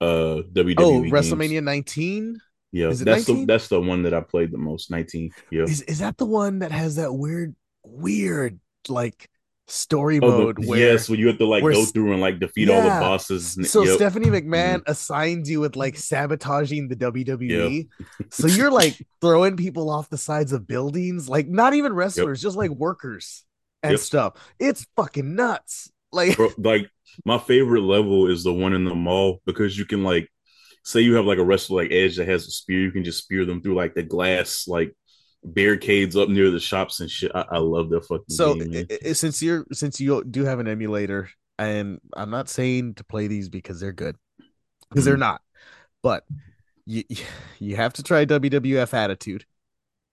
uh 0.00 0.42
WWE 0.52 0.74
Oh, 0.78 1.02
games. 1.02 1.12
WrestleMania 1.12 1.62
19 1.62 2.40
Yeah, 2.72 2.88
that's 2.88 3.00
19? 3.04 3.40
the 3.40 3.44
that's 3.46 3.68
the 3.68 3.80
one 3.80 4.02
that 4.04 4.14
I 4.14 4.20
played 4.20 4.50
the 4.52 4.58
most. 4.58 4.90
19. 4.90 5.30
Yeah. 5.50 5.62
is 5.64 5.82
is 5.82 5.98
that 5.98 6.16
the 6.16 6.26
one 6.26 6.60
that 6.60 6.72
has 6.72 6.96
that 6.96 7.12
weird, 7.12 7.54
weird 7.84 8.60
like 8.88 9.28
story 9.68 10.18
Oh, 10.20 10.30
the- 10.30 10.38
mode 10.38 10.66
where 10.66 10.78
yes, 10.80 11.08
when 11.08 11.20
you 11.20 11.28
have 11.28 11.38
to 11.38 11.46
like 11.46 11.62
go 11.62 11.84
through 11.84 12.12
and 12.12 12.20
like 12.20 12.40
defeat 12.40 12.68
all 12.70 12.82
the 12.82 12.88
bosses. 12.88 13.56
So 13.70 13.84
yep. 13.84 13.96
Stephanie 13.96 14.26
Mm-hmm. 14.26 14.52
McMahon 14.52 14.82
assigns 14.86 15.48
you 15.50 15.60
with 15.60 15.76
like 15.76 15.96
sabotaging 15.96 16.88
the 16.88 16.96
WWE. 16.96 17.88
so 18.30 18.46
you're 18.48 18.70
like 18.72 18.96
throwing 19.20 19.56
people 19.56 19.90
off 19.90 20.08
the 20.10 20.18
sides 20.18 20.52
of 20.52 20.66
buildings, 20.66 21.28
like 21.28 21.46
not 21.46 21.74
even 21.74 21.92
wrestlers, 21.92 22.40
just 22.42 22.56
like 22.56 22.70
workers 22.70 23.44
and 23.82 23.92
Yep. 23.92 24.00
stuff. 24.00 24.52
It's 24.58 24.86
fucking 24.96 25.34
nuts. 25.36 25.90
Like 26.12 26.36
Bro, 26.36 26.50
like 26.58 26.90
my 27.24 27.38
favorite 27.38 27.82
level 27.82 28.28
is 28.28 28.42
the 28.44 28.52
one 28.52 28.72
in 28.72 28.84
the 28.84 28.94
mall 28.94 29.40
because 29.46 29.78
you 29.78 29.84
can 29.84 30.02
like 30.02 30.28
say 30.84 31.00
you 31.00 31.14
have 31.14 31.26
like 31.26 31.38
a 31.38 31.44
wrestler 31.44 31.82
like 31.82 31.92
Edge 31.92 32.16
that 32.16 32.28
has 32.28 32.46
a 32.46 32.50
spear, 32.50 32.80
you 32.80 32.90
can 32.92 33.04
just 33.04 33.22
spear 33.22 33.44
them 33.44 33.62
through 33.62 33.74
like 33.74 33.94
the 33.94 34.02
glass 34.02 34.66
like 34.66 34.94
barricades 35.44 36.16
up 36.16 36.28
near 36.28 36.50
the 36.50 36.60
shops 36.60 37.00
and 37.00 37.10
shit. 37.10 37.30
I, 37.34 37.44
I 37.52 37.58
love 37.58 37.90
that 37.90 38.06
fucking 38.06 38.24
so 38.28 38.54
game, 38.54 38.70
man. 38.70 38.86
i- 38.90 38.98
i- 39.08 39.12
since 39.12 39.42
you're 39.42 39.66
since 39.72 40.00
you 40.00 40.24
do 40.24 40.44
have 40.44 40.58
an 40.58 40.68
emulator, 40.68 41.30
and 41.58 42.00
I'm 42.14 42.30
not 42.30 42.48
saying 42.48 42.94
to 42.94 43.04
play 43.04 43.26
these 43.26 43.48
because 43.48 43.80
they're 43.80 43.92
good, 43.92 44.16
because 44.88 45.04
they're 45.04 45.16
Mhm. 45.16 45.20
not, 45.20 45.42
but 46.02 46.24
you 46.86 47.04
you 47.58 47.76
have 47.76 47.92
to 47.94 48.02
try 48.02 48.24
WWF 48.24 48.94
Attitude, 48.94 49.44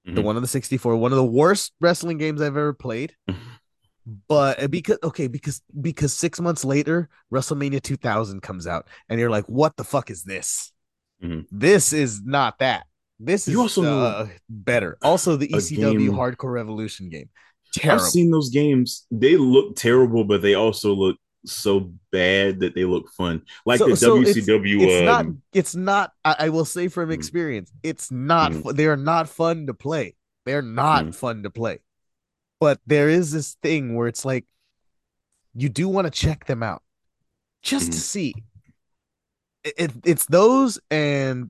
the 0.05 0.21
Mhm. 0.21 0.25
one 0.25 0.35
on 0.35 0.41
the 0.41 0.47
64, 0.47 0.95
one 0.97 1.11
of 1.11 1.17
the 1.17 1.23
worst 1.25 1.73
wrestling 1.81 2.17
games 2.17 2.41
I've 2.41 2.57
ever 2.57 2.73
played. 2.73 3.15
But 4.29 4.63
uh, 4.63 4.67
because 4.67 4.97
okay, 5.03 5.27
because 5.27 5.61
because 5.81 6.13
six 6.13 6.39
months 6.39 6.63
later, 6.63 7.09
WrestleMania 7.33 7.81
2000 7.81 8.41
comes 8.41 8.65
out, 8.65 8.87
and 9.09 9.19
you're 9.19 9.29
like, 9.29 9.45
"What 9.47 9.75
the 9.75 9.83
fuck 9.83 10.09
is 10.09 10.23
this? 10.23 10.71
Mhm. 11.21 11.45
This 11.51 11.91
is 11.91 12.21
not 12.23 12.59
that. 12.59 12.85
This 13.19 13.47
is 13.49 13.53
You 13.53 13.61
also 13.61 13.83
uh, 13.83 14.27
better." 14.49 14.97
Also, 15.01 15.35
the 15.35 15.49
ECW 15.49 15.99
game- 15.99 16.11
Hardcore 16.13 16.53
Revolution 16.53 17.09
game, 17.09 17.29
terrible. 17.73 18.05
I've 18.05 18.09
seen 18.09 18.31
those 18.31 18.49
games. 18.49 19.05
They 19.11 19.35
look 19.35 19.75
terrible, 19.75 20.23
but 20.23 20.41
they 20.41 20.53
also 20.53 20.93
look 20.93 21.17
so 21.45 21.91
bad 22.11 22.61
that 22.61 22.75
they 22.75 22.85
look 22.85 23.09
fun. 23.11 23.41
Like 23.65 23.79
So- 23.79 23.87
the 23.89 23.97
so 23.97 24.21
it's- 24.21 24.37
WCW. 24.37 24.81
it's 24.83 25.05
not 25.05 25.25
um, 25.25 25.41
it's 25.53 25.75
not 25.75 26.11
I, 26.23 26.35
I 26.39 26.49
will 26.49 26.65
say 26.65 26.87
from 26.87 27.09
Mm. 27.09 27.13
experience 27.13 27.71
it's 27.83 28.09
not 28.11 28.51
Mm. 28.53 28.63
fu- 28.63 28.73
they 28.73 28.87
are 28.87 28.97
not 28.97 29.27
fun 29.29 29.67
to 29.67 29.73
play 29.73 30.15
they're 30.45 30.61
not 30.61 31.05
Mm. 31.05 31.15
fun 31.15 31.43
to 31.43 31.49
play 31.49 31.79
but 32.59 32.79
there 32.85 33.09
is 33.09 33.31
this 33.31 33.55
thing 33.61 33.95
where 33.95 34.07
it's 34.07 34.25
like 34.25 34.45
you 35.53 35.69
do 35.69 35.87
want 35.87 36.05
to 36.05 36.11
check 36.11 36.45
them 36.45 36.63
out 36.63 36.81
just 37.61 37.91
to 37.91 37.97
Mhm. 37.97 38.01
see 38.01 38.33
it, 39.63 39.73
it- 39.77 39.91
it's 40.05 40.25
those 40.25 40.79
and 40.91 41.49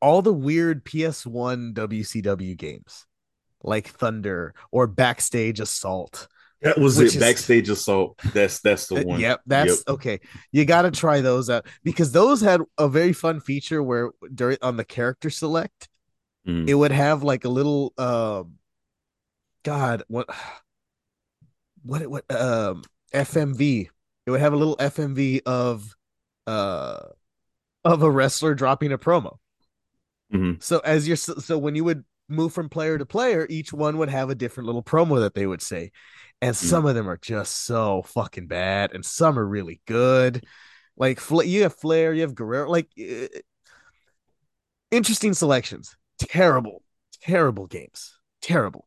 all 0.00 0.22
the 0.22 0.32
weird 0.32 0.84
ps1 0.84 1.72
wcw 1.74 2.56
games 2.56 3.06
like 3.62 3.88
thunder 3.88 4.54
or 4.70 4.86
backstage 4.86 5.60
assault 5.60 6.28
that 6.60 6.78
was 6.78 6.98
it. 7.00 7.06
is- 7.06 7.16
Backstage 7.16 7.68
assault. 7.70 8.18
That's 8.32 8.60
that's 8.60 8.86
the 8.86 9.00
Uh, 9.00 9.04
one. 9.04 9.18
Yep, 9.20 9.40
that's 9.46 9.82
okay. 9.88 10.20
You 10.52 10.64
got 10.64 10.82
to 10.82 10.92
try 10.92 11.20
those 11.20 11.50
out 11.50 11.66
because 11.82 12.12
those 12.12 12.40
had 12.40 12.60
a 12.78 12.88
very 12.88 13.12
fun 13.12 13.40
feature 13.40 13.82
where 13.82 14.12
during 14.32 14.58
on 14.62 14.76
the 14.76 14.84
character 14.84 15.28
select, 15.28 15.88
Mm. 16.46 16.68
it 16.68 16.74
would 16.74 16.92
have 16.92 17.24
like 17.24 17.44
a 17.44 17.48
little 17.48 17.92
um 17.98 18.58
God, 19.62 20.02
what 20.08 20.28
what 21.82 22.06
what 22.06 22.30
um 22.30 22.82
FMV. 23.12 23.88
It 24.24 24.30
would 24.30 24.40
have 24.40 24.52
a 24.52 24.56
little 24.56 24.76
FMV 24.78 25.42
of 25.44 25.94
uh 26.46 27.00
of 27.84 28.02
a 28.02 28.10
wrestler 28.10 28.54
dropping 28.54 28.92
a 28.92 28.98
promo. 28.98 29.36
Mhm. 30.32 30.62
So 30.62 30.78
as 30.80 31.06
you're 31.06 31.16
so 31.16 31.58
when 31.58 31.74
you 31.74 31.84
would 31.84 32.04
move 32.28 32.52
from 32.52 32.68
player 32.68 32.98
to 32.98 33.06
player, 33.06 33.46
each 33.50 33.72
one 33.72 33.98
would 33.98 34.08
have 34.08 34.30
a 34.30 34.34
different 34.34 34.66
little 34.66 34.82
promo 34.82 35.20
that 35.20 35.34
they 35.34 35.46
would 35.46 35.62
say. 35.62 35.90
And 36.40 36.56
some 36.56 36.86
of 36.86 36.96
them 36.96 37.08
are 37.08 37.18
just 37.18 37.64
so 37.64 38.02
fucking 38.02 38.48
bad, 38.48 38.92
and 38.92 39.04
some 39.04 39.38
are 39.38 39.46
really 39.46 39.80
good. 39.86 40.44
Like 40.96 41.20
you 41.30 41.62
have 41.62 41.74
Flair, 41.74 42.12
you 42.12 42.22
have 42.22 42.34
Guerrero, 42.34 42.68
like 42.68 42.88
eh, 42.98 43.28
interesting 44.90 45.34
selections. 45.34 45.96
Terrible, 46.18 46.82
terrible 47.22 47.66
games. 47.66 48.18
Terrible. 48.40 48.86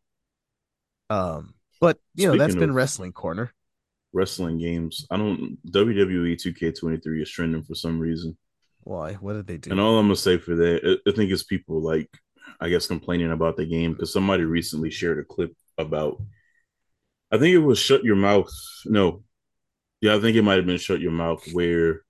Um, 1.09 1.53
but 1.81 1.97
you 2.15 2.27
know, 2.27 2.37
that's 2.37 2.55
been 2.55 2.73
wrestling 2.73 3.13
corner. 3.13 3.51
Wrestling 4.13 4.57
games. 4.57 5.05
I 5.11 5.17
don't. 5.17 5.57
WWE 5.71 6.35
2K23 6.35 7.21
is 7.21 7.29
trending 7.29 7.63
for 7.63 7.75
some 7.75 7.99
reason. 7.99 8.37
Why? 8.81 9.13
What 9.13 9.33
did 9.33 9.47
they 9.47 9.57
do? 9.57 9.71
And 9.71 9.79
all 9.79 9.97
I'm 9.97 10.05
gonna 10.05 10.15
say 10.15 10.37
for 10.37 10.55
that, 10.55 10.99
I 11.05 11.09
I 11.09 11.13
think 11.13 11.31
it's 11.31 11.43
people 11.43 11.81
like, 11.81 12.09
I 12.59 12.69
guess, 12.69 12.87
complaining 12.87 13.31
about 13.31 13.57
the 13.57 13.65
game 13.65 13.93
because 13.93 14.13
somebody 14.13 14.43
recently 14.43 14.89
shared 14.89 15.19
a 15.19 15.23
clip 15.23 15.53
about. 15.77 16.21
I 17.31 17.37
think 17.37 17.53
it 17.53 17.59
was 17.59 17.79
"Shut 17.79 18.03
Your 18.03 18.15
Mouth." 18.15 18.51
No, 18.85 19.23
yeah, 20.01 20.15
I 20.15 20.19
think 20.19 20.37
it 20.37 20.43
might 20.43 20.57
have 20.57 20.65
been 20.65 20.77
"Shut 20.77 21.01
Your 21.01 21.11
Mouth," 21.11 21.43
where 21.51 22.01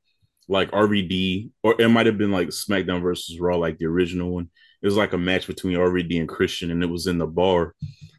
like 0.48 0.70
RVD, 0.72 1.52
or 1.64 1.80
it 1.82 1.90
might 1.90 2.06
have 2.06 2.18
been 2.18 2.32
like 2.32 2.50
SmackDown 2.50 3.02
versus 3.02 3.40
Raw, 3.40 3.58
like 3.58 3.78
the 3.78 3.86
original 3.86 4.30
one. 4.32 4.50
It 4.82 4.86
was 4.86 4.98
like 4.98 5.14
a 5.14 5.18
match 5.18 5.48
between 5.48 5.78
RVD 5.78 6.20
and 6.20 6.30
Christian, 6.30 6.72
and 6.72 6.84
it 6.84 6.90
was 6.90 7.08
in 7.08 7.18
the 7.18 7.25
bar, 7.25 7.74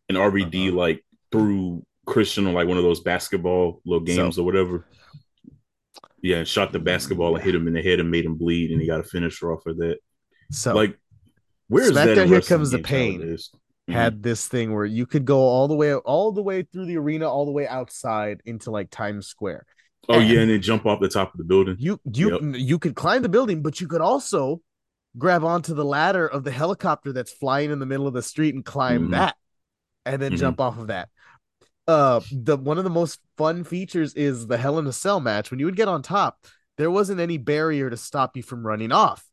and 0.08 0.16
RVD 0.18 0.68
Uh-huh. 0.68 0.76
like 0.76 1.04
threw 1.32 1.84
Christian 2.06 2.46
on 2.46 2.54
like 2.54 2.68
one 2.68 2.76
of 2.78 2.84
those 2.84 3.00
basketball 3.00 3.80
little 3.84 4.04
games 4.04 4.36
So- 4.36 4.42
or 4.42 4.44
whatever. 4.44 4.86
Yeah, 6.22 6.38
and 6.38 6.48
shot 6.48 6.72
the 6.72 6.78
basketball 6.78 7.34
and 7.36 7.44
hit 7.44 7.54
him 7.54 7.66
in 7.68 7.75
the 7.75 7.82
head 7.82 8.00
and 8.00 8.10
made 8.10 8.25
him 8.25 8.34
bleed, 8.36 8.70
and 8.72 8.80
he 8.80 8.86
got 8.86 9.00
a 9.00 9.04
finisher 9.04 9.52
off 9.52 9.66
of 9.66 9.76
that. 9.78 9.98
so 10.50 10.75
like, 10.75 10.98
where's 11.68 11.92
that? 11.92 12.08
SmackDown 12.08 12.22
in 12.22 12.28
Here 12.28 12.40
Comes 12.40 12.70
the 12.70 12.78
Pain? 12.78 13.20
Mhm. 13.20 13.92
had 13.92 14.20
this 14.22 14.48
thing 14.48 14.72
where 14.75 14.84
you 14.84 15.06
could 15.06 15.25
go 15.25 15.38
all 15.38 15.68
the 15.68 15.75
way 15.76 15.94
all 15.94 16.32
the 16.32 16.42
way 16.42 16.62
through 16.62 16.86
the 16.86 16.96
arena, 16.96 17.28
all 17.28 17.44
the 17.44 17.52
way 17.52 17.68
outside 17.68 18.40
into 18.44 18.70
like 18.72 18.90
Times 18.90 19.26
Square. 19.28 19.64
oh 20.08 20.18
yeah, 20.18 20.40
and 20.40 20.50
then 20.50 20.60
jump 20.62 20.86
off 20.86 21.00
the 21.00 21.08
top 21.08 21.32
of 21.34 21.38
the 21.38 21.44
building. 21.44 21.76
You 21.78 22.00
you 22.12 22.54
you 22.54 22.78
could 22.80 22.94
climb 22.96 23.22
the 23.22 23.28
building, 23.28 23.62
but 23.62 23.80
you 23.80 23.86
could 23.88 24.00
also 24.00 24.60
grab 25.18 25.44
onto 25.44 25.72
the 25.75 25.84
ladder 25.84 26.26
of 26.26 26.42
the 26.44 26.50
helicopter 26.50 27.12
that's 27.12 27.32
flying 27.32 27.70
in 27.70 27.78
the 27.78 27.86
middle 27.86 28.06
of 28.08 28.14
the 28.14 28.22
street 28.22 28.54
and 28.54 28.64
climb 28.64 29.08
Mhm. 29.08 29.10
that, 29.12 29.36
and 30.06 30.22
then 30.22 30.32
Mhm. 30.32 30.38
jump 30.38 30.60
off 30.60 30.78
of 30.78 30.86
that. 30.86 31.10
Uh, 31.86 32.20
the 32.32 32.56
one 32.56 32.78
of 32.78 32.84
the 32.84 32.90
most 32.90 33.20
fun 33.36 33.62
features 33.64 34.14
is 34.14 34.46
the 34.46 34.56
Hell 34.56 34.78
in 34.78 34.86
a 34.86 34.92
Cell 34.92 35.20
match. 35.20 35.50
When 35.50 35.60
you 35.60 35.66
would 35.66 35.76
get 35.76 35.88
on 35.88 36.02
top, 36.02 36.46
there 36.78 36.90
wasn't 36.90 37.20
any 37.20 37.38
barrier 37.38 37.90
to 37.90 37.96
stop 37.96 38.36
you 38.36 38.42
from 38.42 38.66
running 38.66 38.92
off. 38.92 39.25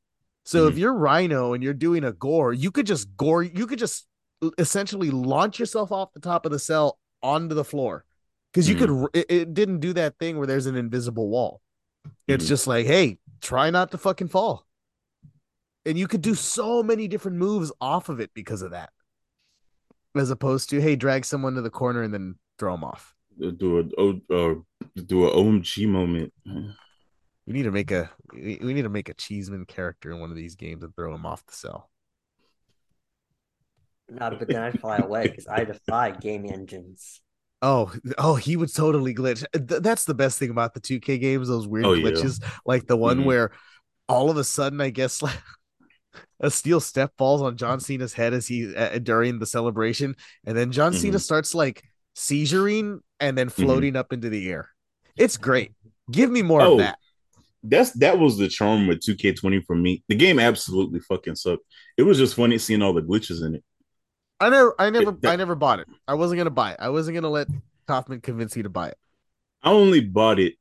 So 0.46 0.68
if 0.68 0.78
you're 0.78 0.94
Rhino 0.94 1.54
and 1.54 1.64
you're 1.64 1.74
doing 1.74 2.04
a 2.04 2.12
gore, 2.12 2.52
you 2.52 2.70
could 2.70 2.86
just 2.86 3.16
gore. 3.16 3.44
You 3.44 3.66
could 3.66 3.80
just 3.80 4.08
essentially 4.58 5.10
launch 5.10 5.58
yourself 5.58 5.92
off 5.92 6.14
the 6.14 6.20
top 6.20 6.46
of 6.46 6.52
the 6.52 6.60
cell 6.60 7.00
onto 7.22 7.56
the 7.56 7.64
floor 7.64 8.04
because 8.52 8.68
you 8.68 8.76
could. 8.76 9.08
It, 9.14 9.26
it 9.30 9.54
didn't 9.54 9.80
do 9.80 9.94
that 9.94 10.18
thing 10.20 10.38
where 10.38 10.48
there's 10.48 10.66
an 10.66 10.76
invisible 10.76 11.30
wall. 11.30 11.62
It's 12.28 12.44
Mhm. 12.46 12.50
just 12.50 12.68
like, 12.68 12.86
hey, 12.86 13.18
try 13.42 13.70
not 13.70 13.92
to 13.92 13.98
fucking 13.98 14.28
fall. 14.28 14.66
And 15.86 15.98
you 15.98 16.08
could 16.08 16.22
do 16.22 16.36
so 16.36 16.84
many 16.84 17.08
different 17.08 17.38
moves 17.38 17.72
off 17.82 18.10
of 18.10 18.20
it 18.20 18.32
because 18.34 18.62
of 18.62 18.72
that. 18.72 18.92
As 20.16 20.30
opposed 20.30 20.70
to, 20.70 20.80
hey, 20.82 20.96
drag 20.96 21.26
someone 21.26 21.56
to 21.56 21.62
the 21.62 21.70
corner 21.72 22.04
and 22.04 22.14
then 22.14 22.36
throw 22.60 22.74
them 22.74 22.84
off. 22.84 23.16
do 23.58 23.80
a 23.80 23.84
O- 24.02 24.22
uh, 24.30 24.56
do 25.06 25.26
a 25.26 25.32
OMG 25.32 25.88
moment. 25.88 26.32
We 26.46 27.54
need 27.54 27.64
to 27.64 27.72
make 27.72 27.92
a 27.92 28.12
we 28.32 28.60
we 28.62 28.74
need 28.74 28.84
to 28.84 28.90
make 28.90 29.10
a 29.10 29.14
Cheeseman 29.16 29.66
character 29.66 30.12
in 30.12 30.20
one 30.20 30.30
of 30.30 30.36
these 30.38 30.56
games 30.56 30.84
and 30.84 30.96
throw 30.96 31.14
him 31.16 31.26
off 31.26 31.46
the 31.46 31.54
cell. 31.54 31.90
No, 34.10 34.36
but 34.38 34.48
then 34.48 34.62
I'd 34.62 34.80
fly 34.80 34.98
away 34.98 35.24
because 35.24 35.48
I 35.48 35.64
defy 35.64 36.12
game 36.12 36.46
engines. 36.46 37.22
Oh, 37.62 37.92
oh, 38.18 38.36
he 38.36 38.56
would 38.58 38.74
totally 38.74 39.16
glitch. 39.16 39.44
Th- 39.54 39.82
that's 39.82 40.04
the 40.06 40.14
best 40.14 40.38
thing 40.38 40.50
about 40.50 40.74
the 40.74 40.82
2K 40.82 41.18
games, 41.20 41.48
those 41.48 41.68
weird 41.68 41.86
Oh, 41.86 41.94
yeah. 41.94 42.12
glitches. 42.12 42.44
Like 42.66 42.86
the 42.86 42.98
one 42.98 43.20
Mhm. 43.22 43.26
where 43.26 43.52
all 44.10 44.30
of 44.30 44.38
a 44.38 44.44
sudden, 44.44 44.82
I 44.82 44.90
guess 44.90 45.22
like 45.22 45.34
a 46.40 46.50
steel 46.52 46.80
step 46.80 47.12
falls 47.18 47.42
on 47.42 47.58
John 47.58 47.80
Cena's 47.80 48.14
head 48.14 48.34
as 48.34 48.48
he 48.48 48.76
uh, 48.76 49.00
during 49.00 49.40
the 49.40 49.46
celebration, 49.46 50.16
and 50.46 50.58
then 50.58 50.72
John 50.72 50.94
Cena 50.94 51.18
Mhm. 51.18 51.22
starts 51.22 51.56
like 51.56 51.84
seizuring 52.16 53.00
and 53.20 53.38
then 53.38 53.48
Mm-hmm. 53.50 53.64
floating 53.64 53.96
up 53.96 54.14
into 54.14 54.30
the 54.30 54.50
air. 54.50 54.70
It's 55.16 55.38
great. 55.38 55.74
Give 56.12 56.30
me 56.30 56.42
more 56.42 56.62
Oh, 56.62 56.74
of 56.74 56.78
that. 56.80 56.98
That's 57.64 57.92
that 57.94 58.20
was 58.20 58.38
the 58.38 58.48
charm 58.50 58.88
with 58.88 59.00
2K20 59.02 59.66
for 59.66 59.76
me. 59.76 60.04
The 60.10 60.16
game 60.16 60.38
absolutely 60.40 61.00
fucking 61.00 61.36
sucked. 61.36 61.64
It 61.98 62.04
was 62.04 62.18
just 62.18 62.36
funny 62.36 62.58
seeing 62.58 62.82
all 62.82 62.94
the 62.94 63.02
glitches 63.02 63.44
in 63.46 63.56
it. 63.56 63.64
I 64.40 64.50
never, 64.50 64.76
I 64.78 64.90
never, 64.90 65.12
that- 65.12 65.32
I 65.32 65.36
never 65.38 65.56
bought 65.56 65.80
it. 65.80 65.88
I 66.08 66.16
wasn't 66.16 66.40
gonna 66.40 66.50
buy 66.50 66.72
it. 66.74 66.78
I 66.82 66.90
wasn't 66.90 67.16
gonna 67.16 67.30
let 67.30 67.48
Kaufman 67.88 68.20
convince 68.20 68.58
you 68.58 68.64
to 68.64 68.70
buy 68.70 68.90
it. 68.90 68.98
I 69.62 69.72
only 69.72 70.02
bought 70.02 70.40
it 70.40 70.56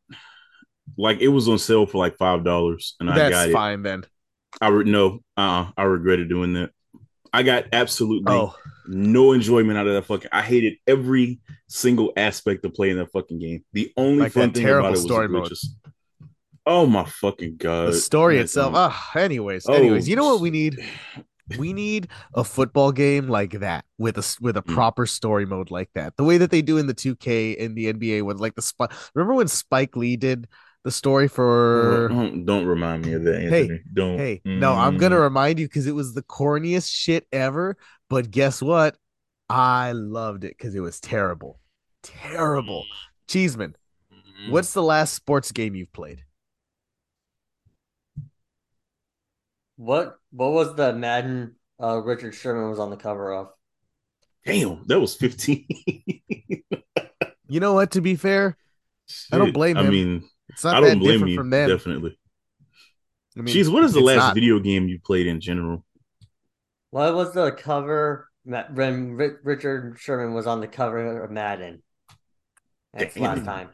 like 0.97 1.21
it 1.21 1.29
was 1.29 1.49
on 1.49 1.59
sale 1.59 1.87
for 1.87 1.99
like 1.99 2.17
five 2.17 2.45
dollars, 2.45 2.95
and 3.01 3.11
I 3.11 3.17
got 3.17 3.31
That's 3.31 3.51
it. 3.51 3.53
fine 3.53 3.83
then. 3.83 4.05
I 4.61 4.69
re- 4.69 4.85
no, 4.91 5.21
uh, 5.37 5.71
I 5.77 5.83
regretted 5.85 6.29
doing 6.29 6.53
that. 6.55 6.71
I 7.33 7.43
got 7.43 7.65
absolutely 7.73 8.33
Oh, 8.33 8.55
no 8.87 9.33
enjoyment 9.33 9.79
out 9.79 9.87
of 9.87 9.95
that 9.95 10.05
fucking. 10.05 10.29
I 10.33 10.43
hated 10.43 10.75
every 10.87 11.41
single 11.69 12.13
aspect 12.17 12.65
of 12.65 12.75
playing 12.75 12.99
that 12.99 13.11
fucking 13.11 13.39
game. 13.39 13.65
The 13.73 13.91
only 13.97 14.25
Like 14.25 14.33
fun 14.33 14.53
thing 14.53 14.63
terrible 14.65 14.89
about 14.89 14.99
it 14.99 15.03
was 15.03 15.03
story 15.03 15.29
mode. 15.29 15.45
glitches. 15.51 15.65
Oh 16.65 16.87
my 16.87 17.05
fucking 17.05 17.57
god! 17.57 17.89
the 17.89 17.93
story 17.95 18.39
itself. 18.39 18.75
um, 18.75 18.93
Ah, 18.93 19.19
anyways, 19.19 19.67
oh, 19.69 19.73
anyways, 19.73 20.09
you 20.09 20.15
know 20.15 20.27
what 20.33 20.41
we 20.41 20.51
need? 20.51 20.79
We 21.59 21.73
need 21.75 22.09
a 22.35 22.45
football 22.45 22.93
game 22.93 23.29
like 23.29 23.59
that 23.61 23.85
with 23.99 24.17
a 24.17 24.37
with 24.41 24.57
a 24.57 24.63
Mm. 24.63 24.73
proper 24.75 25.05
story 25.07 25.45
mode 25.45 25.71
like 25.73 25.91
that. 25.95 26.17
The 26.17 26.23
way 26.25 26.39
that 26.39 26.51
they 26.51 26.63
do 26.63 26.79
in 26.79 26.87
the 26.87 26.95
2K 26.95 27.57
and 27.63 27.77
the 27.77 27.93
NBA 27.93 28.23
with 28.25 28.39
like 28.39 28.55
the 28.55 28.63
spike. 28.63 28.93
Remember 29.15 29.35
when 29.35 29.49
Spike 29.49 29.95
Lee 29.97 30.17
did 30.17 30.47
the 30.85 30.91
story 30.91 31.29
for? 31.29 32.09
don't, 32.09 32.45
don't 32.45 32.67
remind 32.67 33.05
me 33.07 33.13
of 33.15 33.25
that, 33.25 33.41
Hey, 33.43 33.81
don't. 33.93 34.19
Hey, 34.19 34.43
no, 34.45 34.75
I'm 34.75 34.97
Mm. 34.97 35.01
gonna 35.01 35.19
remind 35.21 35.59
you 35.59 35.67
because 35.67 35.87
it 35.87 35.95
was 35.95 36.15
the 36.15 36.23
corniest 36.23 36.93
shit 36.93 37.27
ever. 37.33 37.77
But 38.09 38.31
guess 38.31 38.61
what? 38.61 38.97
I 39.49 39.93
loved 39.93 40.45
it 40.45 40.57
because 40.57 40.75
it 40.75 40.81
was 40.81 41.01
terrible, 41.01 41.61
terrible. 42.03 42.87
Cheeseman, 43.29 43.77
Mm. 44.13 44.51
what's 44.51 44.73
the 44.73 44.83
last 44.83 45.15
sports 45.15 45.53
game 45.53 45.75
you've 45.75 45.93
played? 45.93 46.25
What 49.77 50.19
what 50.31 50.53
was 50.53 50.75
the 50.77 50.93
Madden 50.93 51.57
uh, 51.83 51.99
Richard 52.03 52.35
Sherman 52.35 52.71
was 52.71 52.79
on 52.79 52.91
the 52.91 52.97
cover 52.97 53.33
of? 53.35 53.49
Damn, 54.45 54.85
that 54.87 55.01
was 55.01 55.15
15. 55.15 55.67
You 57.49 57.61
know 57.61 57.75
what? 57.75 57.91
To 57.93 58.01
be 58.01 58.17
fair, 58.17 58.57
I 59.31 59.37
don't 59.39 59.47
Shit. 59.49 59.55
blame 59.55 59.77
I 59.77 59.83
mean, 59.83 60.25
it's 60.53 60.65
not 60.65 60.77
I 60.77 60.81
don't 60.81 60.99
blame 60.99 61.13
different 61.13 61.33
you. 61.33 61.39
from 61.39 61.51
them. 61.51 61.69
Definitely. 61.69 62.19
I 63.37 63.41
mean, 63.41 63.55
Jeez, 63.57 63.73
what 63.73 63.85
is 63.85 63.93
the 63.93 64.01
last 64.01 64.17
not. 64.19 64.35
video 64.35 64.59
game 64.59 64.89
you 64.89 64.99
played 65.01 65.27
in 65.27 65.41
general? 65.41 65.85
What 66.91 67.15
was 67.15 67.33
the 67.33 67.51
cover 67.53 68.29
when 68.45 69.17
Richard 69.43 69.97
Sherman 69.99 70.35
was 70.35 70.47
on 70.47 70.61
the 70.61 70.69
cover 70.69 71.23
of 71.25 71.31
Madden? 71.31 71.83
That's 72.93 73.15
Damn. 73.15 73.23
last 73.23 73.45
time. 73.45 73.71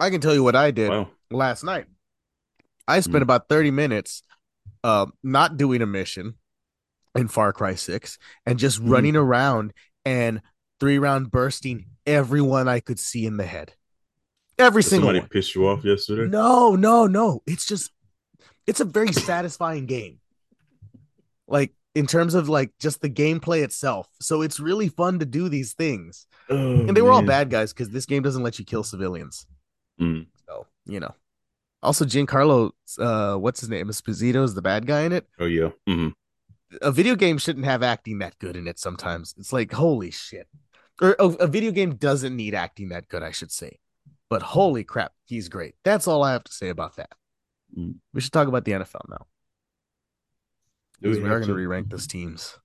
I 0.00 0.10
can 0.10 0.20
tell 0.20 0.34
you 0.34 0.42
what 0.42 0.56
I 0.56 0.70
did 0.72 0.90
Wow. 0.90 1.10
last 1.30 1.62
night. 1.62 1.86
I 2.88 3.00
spent 3.00 3.16
Hmm. 3.16 3.22
about 3.22 3.48
30 3.48 3.70
minutes 3.70 4.22
uh, 4.82 5.06
not 5.22 5.56
doing 5.56 5.82
a 5.82 5.86
mission 5.86 6.34
in 7.14 7.28
Far 7.28 7.52
Cry 7.52 7.74
6 7.74 8.18
and 8.46 8.58
just 8.58 8.78
Hmm. 8.78 8.90
running 8.90 9.16
around 9.16 9.72
and 10.04 10.40
three 10.80 10.98
round 10.98 11.30
bursting 11.30 11.86
everyone 12.06 12.68
I 12.68 12.80
could 12.80 12.98
see 12.98 13.26
in 13.26 13.36
the 13.36 13.46
head. 13.46 13.74
Every 14.58 14.82
Did 14.82 14.88
single 14.88 15.08
somebody 15.08 15.20
one. 15.20 15.28
pissed 15.28 15.54
you 15.54 15.68
off 15.68 15.84
yesterday? 15.84 16.28
No, 16.28 16.74
no, 16.74 17.06
no. 17.06 17.42
It's 17.46 17.66
just 17.66 17.92
it's 18.66 18.80
a 18.80 18.84
very 18.84 19.12
satisfying 19.28 19.86
game. 19.86 20.18
Like 21.46 21.72
in 21.94 22.06
terms 22.06 22.34
of 22.34 22.48
like 22.48 22.70
just 22.78 23.00
the 23.00 23.10
gameplay 23.10 23.62
itself. 23.62 24.08
So 24.20 24.42
it's 24.42 24.60
really 24.60 24.88
fun 24.88 25.18
to 25.20 25.26
do 25.26 25.48
these 25.48 25.72
things. 25.74 26.26
Oh, 26.50 26.56
And 26.86 26.96
they 26.96 27.02
were 27.02 27.10
all 27.12 27.22
bad 27.22 27.50
guys 27.50 27.72
because 27.72 27.90
this 27.90 28.06
game 28.06 28.22
doesn't 28.22 28.42
let 28.42 28.58
you 28.58 28.64
kill 28.64 28.82
civilians. 28.84 29.46
Mm. 30.00 30.26
So, 30.46 30.66
you 30.86 31.00
know. 31.00 31.14
Also, 31.82 32.04
Giancarlo, 32.04 32.70
uh, 32.98 33.36
what's 33.36 33.60
his 33.60 33.68
name? 33.68 33.86
Esposito 33.88 34.42
is 34.42 34.54
the 34.54 34.62
bad 34.62 34.86
guy 34.86 35.02
in 35.02 35.12
it. 35.12 35.26
Oh 35.38 35.46
yeah. 35.46 35.70
hmm 35.86 36.08
A 36.82 36.90
video 36.90 37.14
game 37.14 37.38
shouldn't 37.38 37.66
have 37.66 37.82
acting 37.82 38.18
that 38.18 38.38
good 38.38 38.56
in 38.56 38.66
it 38.66 38.78
sometimes. 38.78 39.34
It's 39.38 39.52
like, 39.52 39.72
holy 39.72 40.10
shit. 40.10 40.48
Or 41.00 41.14
a, 41.20 41.26
a 41.26 41.46
video 41.46 41.70
game 41.70 41.94
doesn't 41.94 42.34
need 42.36 42.54
acting 42.54 42.88
that 42.88 43.08
good, 43.08 43.22
I 43.22 43.30
should 43.30 43.52
say. 43.52 43.78
But 44.30 44.42
holy 44.42 44.84
crap, 44.84 45.12
he's 45.24 45.48
great. 45.48 45.74
That's 45.84 46.06
all 46.06 46.22
I 46.22 46.32
have 46.32 46.44
to 46.44 46.52
say 46.52 46.68
about 46.68 46.96
that. 46.96 47.12
Mm. 47.76 47.96
We 48.12 48.20
should 48.20 48.32
talk 48.32 48.48
about 48.48 48.64
the 48.64 48.72
NFL 48.72 49.08
now. 49.08 49.26
Because 51.00 51.18
we 51.18 51.22
we 51.22 51.30
are 51.30 51.38
going 51.38 51.48
to 51.48 51.54
re 51.54 51.66
rank 51.66 51.90
those 51.90 52.06
teams. 52.06 52.56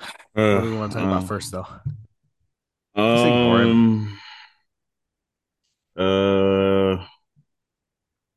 Uh, 0.00 0.06
What 0.34 0.60
do 0.62 0.70
we 0.70 0.76
want 0.76 0.92
to 0.92 0.98
talk 0.98 1.06
about 1.06 1.22
um, 1.22 1.26
first, 1.26 1.52
though? 1.52 1.66
Um. 2.94 4.18
Uh. 5.96 7.04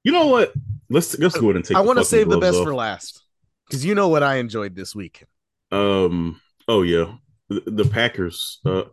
You 0.04 0.12
know 0.12 0.28
what? 0.28 0.54
let's 0.90 1.18
let's 1.18 1.38
go 1.38 1.48
ahead 1.48 1.58
and 1.58 1.66
take. 1.66 1.78
I 1.78 1.82
want 1.82 2.00
to 2.00 2.06
save 2.06 2.30
the 2.30 2.38
best 2.38 2.58
off. 2.58 2.64
for 2.64 2.76
last 2.76 3.24
because 3.68 3.86
you 3.86 3.96
know 3.96 4.10
what 4.10 4.24
I 4.24 4.36
enjoyed 4.36 4.76
this 4.76 4.96
week. 4.96 5.26
Um. 5.72 6.40
Oh 6.68 6.84
yeah, 6.84 7.14
the, 7.50 7.64
the 7.66 7.86
Packers. 7.86 8.60
Uh, 8.66 8.84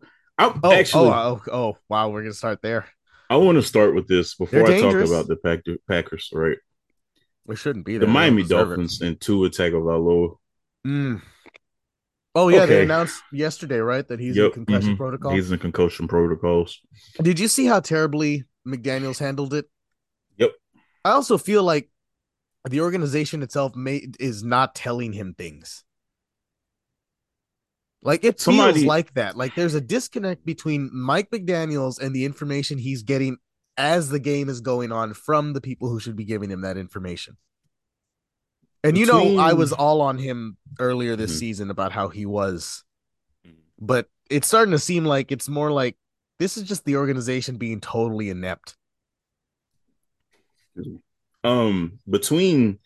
I 0.40 0.58
Oh, 0.62 0.72
actually 0.72 1.08
oh, 1.10 1.42
oh, 1.46 1.52
oh, 1.52 1.76
wow, 1.88 2.08
we're 2.08 2.22
gonna 2.22 2.32
start 2.32 2.62
there. 2.62 2.86
I 3.28 3.36
want 3.36 3.56
to 3.56 3.62
start 3.62 3.94
with 3.94 4.08
this 4.08 4.34
before 4.34 4.66
I 4.66 4.80
talk 4.80 4.94
about 4.94 5.28
the 5.28 5.36
Pack- 5.36 5.64
Packers. 5.86 6.30
Right, 6.32 6.56
We 7.46 7.56
shouldn't 7.56 7.84
be 7.84 7.94
the 7.94 8.00
there. 8.00 8.06
They 8.08 8.12
Miami 8.12 8.42
deserve 8.42 8.68
it. 8.72 8.76
Dolphins 8.76 9.00
and 9.02 9.20
Tua 9.20 9.50
Tagovailoa. 9.50 10.36
Mm. 10.86 11.22
Oh 12.34 12.48
yeah, 12.48 12.64
they 12.64 12.82
announced 12.84 13.22
yesterday, 13.32 13.78
right, 13.78 14.06
that 14.08 14.18
he's 14.18 14.36
in 14.36 14.44
Yep, 14.44 14.52
concussion 14.54 14.94
mhm. 14.94 14.96
protocol. 14.96 15.32
He's 15.32 15.50
in 15.50 15.58
concussion 15.58 16.08
protocols. 16.08 16.80
Did 17.20 17.38
you 17.38 17.48
see 17.48 17.66
how 17.66 17.80
terribly 17.80 18.44
McDaniel's 18.66 19.18
handled 19.18 19.52
it? 19.52 19.66
Yep. 20.38 20.52
I 21.04 21.10
also 21.10 21.36
feel 21.38 21.62
like 21.64 21.90
the 22.68 22.80
organization 22.80 23.42
itself 23.42 23.76
may 23.76 24.06
is 24.18 24.42
not 24.42 24.74
telling 24.74 25.12
him 25.12 25.34
things. 25.34 25.84
Like 28.02 28.24
it 28.24 28.40
Somebody- 28.40 28.72
feels 28.80 28.84
like 28.86 29.14
that. 29.14 29.36
Like 29.36 29.54
there's 29.54 29.74
a 29.74 29.80
disconnect 29.80 30.44
between 30.46 30.90
Mike 30.92 31.30
McDaniel's 31.30 31.98
and 31.98 32.14
the 32.14 32.24
information 32.24 32.78
he's 32.78 33.02
getting 33.02 33.36
as 33.76 34.08
the 34.08 34.18
game 34.18 34.48
is 34.48 34.60
going 34.60 34.90
on 34.92 35.12
from 35.14 35.52
the 35.52 35.60
people 35.60 35.88
who 35.88 36.00
should 36.00 36.16
be 36.16 36.24
giving 36.24 36.50
him 36.50 36.62
that 36.62 36.76
information. 36.76 37.36
And 38.82 38.96
you 38.96 39.04
know, 39.04 39.38
I 39.38 39.52
was 39.52 39.72
all 39.72 40.00
on 40.00 40.16
him 40.16 40.56
earlier 40.78 41.14
this 41.14 41.34
Mhm. 41.34 41.38
season 41.38 41.70
about 41.70 41.92
how 41.92 42.08
he 42.08 42.24
was, 42.24 42.84
but 43.78 44.08
it's 44.30 44.48
starting 44.48 44.72
to 44.72 44.78
seem 44.78 45.04
like 45.04 45.30
it's 45.30 45.48
more 45.48 45.70
like 45.70 45.98
this 46.38 46.56
is 46.56 46.62
just 46.62 46.86
the 46.86 46.96
organization 46.96 47.58
being 47.58 47.80
totally 47.82 48.30
inept. 48.30 48.76
Um, 51.44 51.98
between 52.08 52.78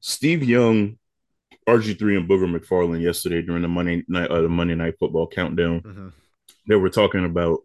Steve 0.00 0.42
Young, 0.44 0.98
RG3, 1.66 2.16
and 2.16 2.28
Booger 2.28 2.46
McFarland 2.54 3.02
yesterday 3.02 3.42
during 3.42 3.62
the 3.62 3.68
Monday 3.68 4.04
night 4.08 4.30
uh, 4.30 4.42
the 4.42 4.48
Monday 4.48 4.74
night 4.74 4.94
football 4.98 5.26
countdown, 5.26 5.82
they 6.68 6.76
were 6.76 6.90
talking 6.90 7.24
about 7.24 7.60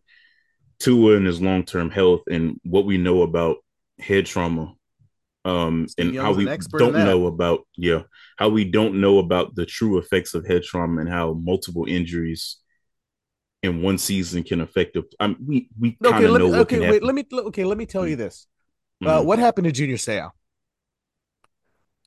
Tua 0.79 1.15
and 1.17 1.25
his 1.25 1.41
long 1.41 1.63
term 1.63 1.89
health 1.89 2.21
and 2.29 2.59
what 2.63 2.85
we 2.85 2.97
know 2.97 3.21
about 3.21 3.57
head 3.99 4.25
trauma. 4.25 4.73
Um, 5.43 5.87
Steve 5.87 6.07
and 6.07 6.17
how 6.19 6.33
we 6.33 6.47
an 6.47 6.59
don't 6.77 6.95
know 6.97 7.25
about 7.27 7.61
yeah, 7.75 8.03
how 8.37 8.49
we 8.49 8.63
don't 8.63 9.01
know 9.01 9.17
about 9.19 9.55
the 9.55 9.65
true 9.65 9.97
effects 9.97 10.33
of 10.35 10.45
head 10.45 10.63
trauma 10.63 11.01
and 11.01 11.09
how 11.09 11.33
multiple 11.33 11.85
injuries 11.87 12.57
in 13.63 13.81
one 13.81 13.97
season 13.97 14.43
can 14.43 14.61
affect 14.61 14.93
the. 14.93 15.03
I 15.19 15.27
mean, 15.27 15.37
we 15.47 15.69
we 15.79 15.91
kind 16.03 16.15
Okay, 16.15 16.27
of 16.27 16.33
let 16.33 16.39
know 16.39 16.47
me, 16.47 16.51
what 16.57 16.61
okay, 16.61 16.77
can 16.77 16.89
wait, 16.89 17.01
happen. 17.01 17.07
let 17.07 17.15
me 17.15 17.25
okay, 17.33 17.63
let 17.63 17.77
me 17.77 17.85
tell 17.85 18.07
you 18.07 18.15
this. 18.15 18.47
Uh, 19.03 19.21
Mhm. 19.21 19.25
what 19.25 19.39
happened 19.39 19.65
to 19.65 19.71
Junior 19.71 19.97
Seau? 19.97 20.31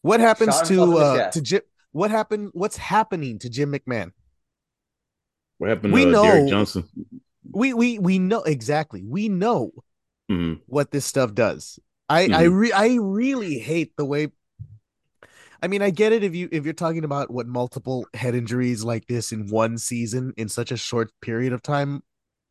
What 0.02 0.20
happens 0.20 0.54
Shot 0.54 0.66
to 0.66 0.74
the 0.76 0.96
uh 0.96 1.30
to 1.30 1.40
Jim? 1.40 1.62
What 1.94 2.10
happened? 2.10 2.50
What's 2.54 2.76
happening 2.76 3.38
to 3.38 3.48
Jim 3.48 3.72
McMahon? 3.72 4.10
what 5.58 5.70
happened 5.70 5.92
we 5.92 6.02
to 6.02 6.08
uh, 6.08 6.12
know- 6.12 6.22
Derek 6.24 6.48
Johnson? 6.50 6.84
We 7.52 7.72
we 7.72 8.00
we 8.00 8.18
know 8.18 8.42
exactly. 8.42 9.04
We 9.04 9.28
know 9.28 9.70
Mhm. 10.28 10.60
what 10.66 10.90
this 10.90 11.04
stuff 11.06 11.32
does. 11.34 11.78
I 12.08 12.24
I 12.24 12.28
Mhm. 12.46 12.58
re- 12.58 12.72
I 12.72 12.94
really 13.00 13.60
hate 13.60 13.92
the 13.96 14.04
way. 14.04 14.32
I 15.62 15.68
mean, 15.68 15.80
I 15.82 15.90
get 15.90 16.12
it 16.12 16.24
if 16.24 16.34
you 16.34 16.48
if 16.50 16.64
you're 16.64 16.74
talking 16.74 17.04
about 17.04 17.30
what 17.30 17.46
multiple 17.46 18.08
head 18.12 18.34
injuries 18.34 18.82
like 18.82 19.06
this 19.06 19.30
in 19.30 19.46
one 19.46 19.78
season 19.78 20.34
in 20.36 20.48
such 20.48 20.72
a 20.72 20.76
short 20.76 21.12
period 21.22 21.52
of 21.52 21.62
time 21.62 22.02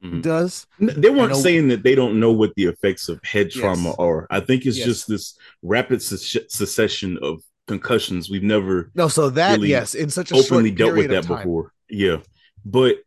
Mhm. 0.01 0.21
does. 0.21 0.65
They 0.79 1.09
weren't 1.09 1.35
saying 1.35 1.67
that 1.67 1.83
they 1.83 1.95
don't 1.95 2.17
know 2.17 2.31
what 2.31 2.55
the 2.55 2.63
effects 2.65 3.09
of 3.09 3.19
head 3.25 3.51
trauma 3.51 3.89
Yes. 3.89 3.95
are. 3.99 4.27
I 4.31 4.39
think 4.39 4.65
it's 4.65 4.77
Yes. 4.77 4.87
just 4.87 5.07
this 5.09 5.37
rapid 5.61 6.01
suc- 6.01 6.49
succession 6.49 7.17
of 7.21 7.43
concussions. 7.67 8.29
We've 8.29 8.43
never 8.43 8.91
No, 8.95 9.07
so 9.07 9.29
that 9.31 9.59
Really 9.59 9.69
yes, 9.69 9.95
in 9.95 10.09
such 10.09 10.31
a 10.31 10.35
openly 10.35 10.69
short 10.69 10.77
dealt 10.77 10.95
with 10.97 11.07
period 11.07 11.11
of 11.11 11.23
that 11.27 11.27
time. 11.27 11.37
before. 11.37 11.71
Yeah, 11.89 12.17
but 12.65 12.97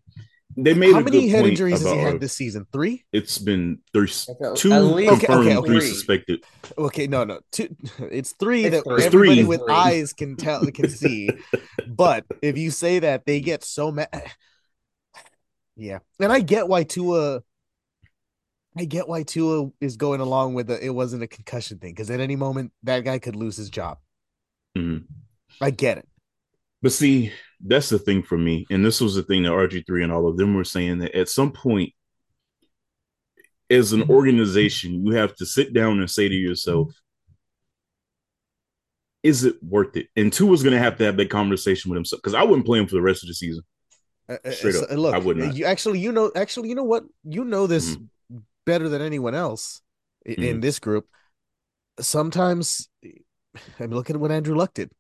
they 0.57 0.75
made 0.75 0.93
How 0.93 1.01
a 1.01 1.05
many 1.05 1.23
good 1.23 1.31
head 1.31 1.41
point 1.43 1.51
injuries 1.51 1.81
has 1.83 1.91
he 1.93 1.99
had 1.99 2.21
this 2.21 2.33
season? 2.33 2.67
Three. 2.73 3.05
It's 3.13 3.39
been 3.39 3.79
there's 3.93 4.31
two 4.55 4.71
least 4.81 5.13
Okay, 5.13 5.27
confirmed, 5.27 5.49
okay, 5.49 5.57
okay. 5.57 5.67
three 5.67 5.81
Three. 5.81 5.89
suspected. 5.89 6.45
Okay, 6.79 7.07
no, 7.07 7.25
no, 7.25 7.41
two. 7.53 7.75
It's 8.11 8.33
three 8.33 8.65
It's 8.65 8.77
that 8.77 8.85
three. 8.85 9.05
It's 9.05 9.07
everybody 9.07 9.43
three. 9.43 9.45
with 9.45 9.61
Three. 9.67 9.75
eyes 9.75 10.13
can 10.13 10.37
tell 10.37 10.65
can 10.71 10.89
see. 10.89 11.31
but 11.87 12.25
if 12.43 12.57
you 12.57 12.71
say 12.71 13.01
that, 13.01 13.27
they 13.27 13.41
get 13.41 13.65
so 13.65 13.93
mad. 13.93 14.09
Yeah, 15.79 15.99
and 16.21 16.33
I 16.33 16.41
get 16.41 16.69
why 16.69 16.85
Tua. 16.85 17.43
I 18.79 18.85
get 18.87 19.09
why 19.09 19.25
Tua 19.25 19.71
is 19.81 19.97
going 19.99 20.21
along 20.21 20.55
with 20.55 20.69
the 20.69 20.83
it 20.83 20.89
wasn't 20.91 21.23
a 21.23 21.27
concussion 21.27 21.79
thing 21.79 21.93
because 21.93 22.11
at 22.11 22.21
any 22.21 22.35
moment 22.37 22.73
that 22.85 23.05
guy 23.05 23.19
could 23.19 23.37
lose 23.37 23.57
his 23.59 23.69
job. 23.71 23.99
Mhm. 24.77 25.05
I 25.61 25.71
get 25.71 25.99
it. 25.99 26.09
But 26.83 26.93
see, 26.93 27.33
that's 27.61 27.89
the 27.89 27.99
thing 27.99 28.23
for 28.23 28.37
me, 28.37 28.67
and 28.71 28.85
this 28.85 29.01
was 29.01 29.15
the 29.15 29.23
thing 29.23 29.45
that 29.45 29.53
RG3 29.53 30.03
and 30.03 30.13
all 30.13 30.29
of 30.29 30.37
them 30.37 30.55
were 30.55 30.65
saying 30.65 30.99
that 30.99 31.15
at 31.15 31.29
some 31.29 31.51
point, 31.53 31.93
as 33.71 33.93
an 33.93 34.09
organization, 34.11 35.05
you 35.07 35.13
have 35.15 35.35
to 35.37 35.47
sit 35.47 35.73
down 35.73 35.99
and 35.99 36.11
say 36.11 36.29
to 36.29 36.35
yourself, 36.35 36.93
is 39.23 39.43
it 39.45 39.61
worth 39.63 39.97
it? 39.97 40.07
And 40.15 40.33
Tua's 40.33 40.63
going 40.63 40.75
to 40.75 40.79
have 40.79 40.99
to 40.99 41.05
have 41.05 41.17
that 41.17 41.31
conversation 41.31 41.91
with 41.91 41.97
himself 41.97 42.23
because 42.23 42.35
I 42.35 42.45
wouldn't 42.45 42.67
play 42.67 42.79
him 42.79 42.87
for 42.87 42.95
the 42.95 43.03
rest 43.03 43.25
of 43.25 43.29
the 43.29 43.35
season. 43.35 43.65
Uh, 44.29 44.37
uh, 44.45 44.51
Straight 44.53 44.77
up, 44.77 44.91
look, 44.91 45.15
I 45.15 45.19
would 45.19 45.37
not. 45.37 45.57
you 45.57 45.65
actually, 45.65 45.99
you 45.99 46.13
know, 46.13 46.31
actually, 46.37 46.69
you 46.69 46.75
know 46.77 46.85
what, 46.85 47.05
you 47.25 47.45
know 47.45 47.67
this 47.67 47.97
Mm-hmm. 47.97 48.39
better 48.67 48.89
than 48.89 49.03
anyone 49.03 49.35
else 49.35 49.81
in 50.25 50.59
Mhm. 50.59 50.63
this 50.63 50.79
group. 50.79 51.09
Sometimes, 51.99 52.89
I'm 53.81 53.91
looking 53.91 54.17
at 54.17 54.21
what 54.21 54.31
Andrew 54.33 54.55
Luck 54.57 54.75
did. 54.75 54.91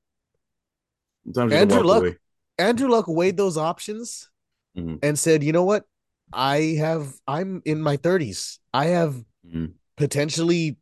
Sometimes 1.33 1.53
Andrew 1.53 1.83
Luck- 1.83 2.03
away. 2.03 2.17
Andrew 2.59 2.89
Luck 2.89 3.07
weighed 3.09 3.37
those 3.37 3.57
options 3.57 4.31
Mhm. 4.77 4.99
and 5.03 5.19
said, 5.19 5.43
"You 5.43 5.53
know 5.53 5.65
what? 5.65 5.85
I 6.33 6.77
have. 6.79 7.13
I'm 7.27 7.63
in 7.65 7.83
my 7.83 7.97
30s. 7.97 8.59
I 8.73 8.87
have 8.87 9.25
Mhm. 9.47 9.75
potentially 9.97 10.79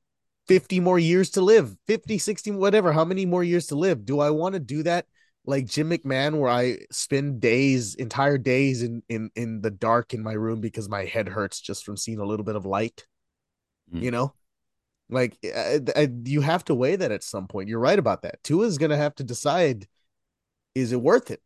50 0.47 0.81
more 0.81 0.99
years 0.99 1.31
to 1.31 1.41
live. 1.43 1.77
50, 1.87 2.19
60, 2.19 2.51
whatever. 2.51 2.93
How 2.93 3.05
many 3.05 3.27
more 3.27 3.43
years 3.43 3.67
to 3.69 3.75
live? 3.75 4.05
Do 4.05 4.21
I 4.21 4.31
want 4.31 4.55
to 4.55 4.61
do 4.61 4.83
that?" 4.85 5.07
Like 5.47 5.67
Jim 5.67 5.91
McMahon, 5.91 6.39
where 6.39 6.51
I 6.51 6.87
spend 6.91 7.41
days, 7.41 7.95
entire 7.95 8.39
days 8.39 8.83
in 8.83 9.03
in 9.09 9.31
in 9.35 9.61
the 9.61 9.71
dark 9.71 10.15
in 10.15 10.23
my 10.23 10.33
room 10.33 10.61
because 10.61 10.89
my 10.89 11.05
head 11.05 11.29
hurts 11.29 11.61
just 11.61 11.85
from 11.85 11.97
seeing 11.97 12.19
a 12.19 12.25
little 12.25 12.45
bit 12.45 12.57
of 12.57 12.65
light. 12.65 13.07
Mhm. 13.93 14.03
You 14.03 14.11
know, 14.11 14.35
like 15.11 15.37
I, 15.45 15.81
I, 15.97 16.09
you 16.25 16.41
have 16.41 16.65
to 16.67 16.75
weigh 16.75 16.97
that 16.97 17.13
at 17.13 17.23
some 17.23 17.47
point. 17.47 17.69
You're 17.69 17.81
right 17.81 17.99
about 17.99 18.23
that. 18.23 18.43
Tua 18.43 18.67
is 18.67 18.79
gonna 18.79 18.97
have 18.97 19.15
to 19.17 19.25
decide: 19.25 19.87
is 20.75 20.93
it 20.93 21.01
worth 21.01 21.31
it? 21.31 21.41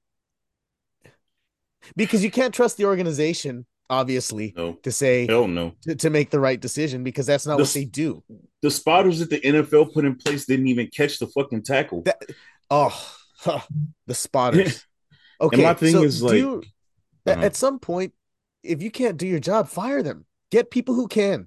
Because 1.96 2.22
you 2.24 2.30
can't 2.30 2.52
trust 2.52 2.76
the 2.76 2.84
organization, 2.84 3.64
obviously, 3.88 4.52
No, 4.56 4.74
to 4.82 4.92
say 4.92 5.26
hell 5.26 5.48
no. 5.48 5.74
to, 5.82 5.94
to 5.96 6.10
make 6.10 6.30
the 6.30 6.40
right 6.40 6.60
decision 6.60 7.02
because 7.04 7.26
that's 7.26 7.46
not 7.46 7.58
This- 7.58 7.74
what 7.74 7.80
they 7.80 7.84
do. 7.84 8.22
The 8.60 8.70
spotters 8.70 9.20
that 9.20 9.30
the 9.30 9.40
NFL 9.40 9.92
put 9.94 10.04
in 10.04 10.16
place 10.16 10.44
didn't 10.44 10.66
even 10.68 10.88
catch 10.88 11.18
the 11.18 11.28
fucking 11.28 11.62
tackle. 11.62 12.02
That- 12.02 12.22
Oh, 12.70 12.90
huh, 13.38 13.60
the 14.06 14.14
spotters. 14.14 14.84
Okay, 15.40 15.62
my 15.62 15.72
thing 15.72 15.92
so 15.92 16.02
is, 16.02 16.20
like- 16.20 16.34
you- 16.34 16.62
Uh-huh. 17.24 17.40
at 17.40 17.54
some 17.54 17.78
point, 17.78 18.12
if 18.64 18.82
you 18.82 18.90
can't 18.90 19.16
do 19.16 19.24
your 19.26 19.38
job, 19.38 19.68
fire 19.68 20.02
them. 20.02 20.26
Get 20.50 20.68
people 20.72 20.94
who 20.96 21.06
can. 21.06 21.46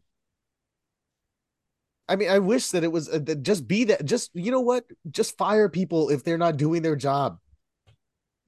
I 2.12 2.18
mean, 2.18 2.30
I 2.30 2.40
wish 2.40 2.72
that 2.72 2.84
it 2.84 2.92
was 2.92 3.08
uh, 3.08 3.20
that 3.20 3.42
just 3.42 3.66
be 3.70 3.86
that. 3.86 4.04
Just 4.04 4.32
you 4.34 4.52
know 4.52 4.60
what? 4.60 4.84
Just 5.10 5.38
fire 5.38 5.70
people 5.70 6.10
if 6.10 6.26
they're 6.26 6.38
not 6.38 6.58
doing 6.58 6.82
their 6.82 6.98
job. 6.98 7.38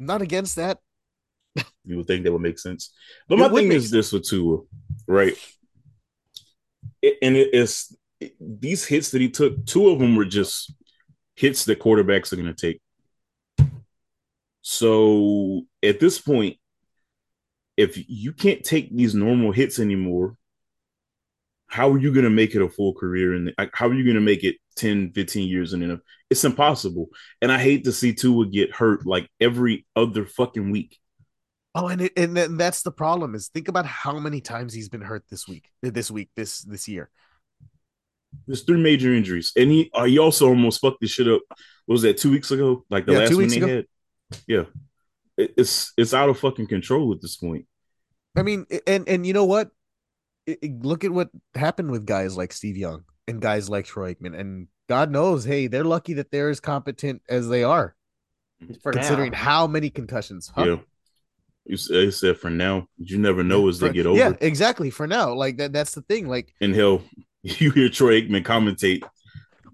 I'm 0.02 0.06
not 0.06 0.22
against 0.22 0.58
that. 0.58 0.80
You 1.86 1.96
would 1.96 2.08
think 2.08 2.26
that 2.26 2.34
would 2.34 2.42
make 2.42 2.60
sense. 2.60 2.92
But 3.30 3.36
It 3.36 3.38
my 3.40 3.48
thing 3.58 3.72
is 3.72 3.90
this 3.90 4.12
with 4.12 4.28
Tua, 4.28 4.60
right? 5.08 5.34
It- 7.02 7.20
and 7.22 7.38
it 7.38 7.54
is 7.54 7.96
it- 8.20 8.36
these 8.40 8.86
hits 8.86 9.12
that 9.12 9.22
he 9.22 9.30
took, 9.30 9.66
two 9.66 9.88
of 9.90 10.00
them 10.00 10.18
were 10.18 10.26
just 10.26 10.74
hits 11.36 11.64
that 11.66 11.80
quarterbacks 11.80 12.34
are 12.34 12.36
going 12.36 12.54
to 12.54 12.66
take. 12.68 12.82
So 14.62 15.66
at 15.82 16.02
this 16.02 16.20
point, 16.20 16.58
if 17.78 17.98
you 18.10 18.34
can't 18.34 18.64
take 18.64 18.94
these 18.94 19.16
normal 19.16 19.52
hits 19.54 19.80
anymore, 19.80 20.36
how 21.74 21.92
are 21.92 21.98
you 21.98 22.14
going 22.14 22.24
to 22.24 22.30
make 22.30 22.54
it 22.54 22.62
a 22.62 22.70
full 22.70 22.94
career? 22.94 23.34
And 23.34 23.52
how 23.74 23.88
are 23.88 23.94
you 23.96 24.04
going 24.04 24.14
to 24.14 24.22
make 24.22 24.44
it 24.44 24.58
10, 24.76 25.12
15 25.14 25.48
years 25.50 25.74
in 25.74 25.80
the 25.80 25.88
NFL? 25.88 26.02
It's 26.30 26.44
impossible. 26.44 27.08
And 27.42 27.52
I 27.52 27.58
hate 27.58 27.86
to 27.86 27.92
see 27.92 28.14
Tua 28.14 28.46
get 28.46 28.76
hurt 28.76 29.08
like 29.08 29.28
every 29.42 29.86
other 29.96 30.28
fucking 30.28 30.70
week. 30.70 31.00
Oh, 31.74 31.88
and 31.88 32.02
it, 32.04 32.14
and 32.16 32.38
then 32.38 32.58
that's 32.58 32.84
the 32.84 32.92
problem 32.92 33.34
is 33.34 33.48
think 33.48 33.68
about 33.70 33.88
how 33.88 34.20
many 34.20 34.40
times 34.40 34.72
he's 34.72 34.88
been 34.90 35.02
hurt 35.02 35.24
this 35.32 35.48
week, 35.48 35.68
this 35.82 36.12
week, 36.12 36.30
this 36.36 36.62
this 36.62 36.88
year. 36.88 37.10
There's 38.46 38.62
three 38.62 38.80
major 38.80 39.12
injuries, 39.12 39.52
and 39.56 39.72
he 39.72 39.90
uh, 39.96 40.04
he 40.04 40.20
also 40.20 40.48
almost 40.48 40.80
fucked 40.82 41.02
this 41.02 41.10
shit 41.10 41.28
up. 41.28 41.42
What 41.88 41.94
was 41.94 42.02
that 42.04 42.18
two 42.18 42.30
weeks 42.30 42.52
ago? 42.52 42.86
Like 42.92 43.08
the 43.08 43.14
Yeah, 43.14 43.20
last 43.20 43.34
one 43.36 43.48
they 43.48 43.58
ago. 43.58 43.68
had. 43.68 43.86
Yeah, 44.48 44.64
It- 45.38 45.54
it's 45.58 45.94
it's 45.98 46.14
out 46.14 46.30
of 46.30 46.38
fucking 46.40 46.68
control 46.68 47.12
at 47.14 47.22
this 47.22 47.38
point. 47.38 47.66
I 48.36 48.44
mean, 48.44 48.68
and 48.86 49.10
and 49.10 49.26
you 49.26 49.34
know 49.34 49.46
what? 49.46 49.72
It- 50.46 50.60
it- 50.62 50.86
look 50.86 51.04
at 51.04 51.12
what 51.12 51.30
happened 51.56 51.92
with 51.92 52.06
guys 52.06 52.36
like 52.38 52.52
Steve 52.54 52.78
Young 52.78 53.04
and 53.28 53.42
guys 53.42 53.70
like 53.70 53.86
Troy 53.86 54.14
Aikman 54.14 54.38
and 54.38 54.68
God 54.90 55.10
knows, 55.12 55.46
hey, 55.46 55.68
they're 55.68 55.84
lucky 55.86 56.14
that 56.16 56.30
they're 56.32 56.50
as 56.50 56.60
competent 56.60 57.22
as 57.30 57.48
they 57.48 57.64
are, 57.64 57.96
For 58.82 58.92
considering 58.92 59.32
now. 59.32 59.38
how 59.38 59.68
many 59.68 59.90
concussions. 59.90 60.52
huh? 60.54 60.66
Yeah. 60.66 60.76
You 61.66 62.12
said 62.12 62.38
for 62.38 62.50
now, 62.50 62.90
you 62.98 63.18
never 63.18 63.42
know 63.42 63.70
as 63.70 63.80
they 63.80 63.90
get 63.94 64.06
over. 64.06 64.18
Yeah, 64.18 64.34
exactly. 64.42 64.90
For 64.90 65.08
now, 65.08 65.34
like 65.34 65.56
that. 65.58 65.72
That's 65.72 65.94
the 65.96 66.02
thing. 66.02 66.28
Like 66.28 66.54
And 66.60 66.76
hell, 66.76 67.02
you 67.44 67.72
hear 67.72 67.88
Troy 67.88 68.22
Aikman 68.22 68.44
commentate, 68.44 69.02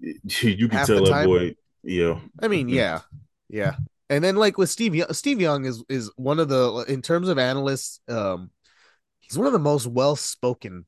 you 0.00 0.68
can 0.68 0.86
tell 0.86 1.04
the 1.04 1.10
that 1.10 1.26
boy, 1.26 1.56
yeah. 1.82 2.20
I 2.40 2.46
mean, 2.46 2.68
Mhm. 2.68 2.74
yeah, 2.74 3.00
yeah. 3.48 3.74
And 4.08 4.22
then 4.22 4.36
like 4.36 4.56
with 4.56 4.70
Steve, 4.70 4.94
Young, 4.94 5.12
Steve 5.12 5.40
Young 5.40 5.64
is 5.64 5.82
is 5.88 6.10
one 6.16 6.38
of 6.38 6.48
the 6.48 6.84
in 6.88 7.02
terms 7.02 7.28
of 7.28 7.38
analysts, 7.38 8.00
um, 8.08 8.50
he's 9.30 9.38
one 9.38 9.46
of 9.46 9.52
the 9.52 9.58
most 9.58 9.86
well 9.86 10.16
spoken 10.16 10.84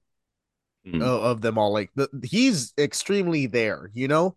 Mhm. 0.86 1.00
of, 1.00 1.22
of 1.22 1.40
them 1.40 1.58
all. 1.58 1.72
Like 1.72 1.90
the, 1.94 2.08
he's 2.24 2.74
extremely 2.76 3.46
there, 3.46 3.90
you 3.94 4.08
know. 4.08 4.36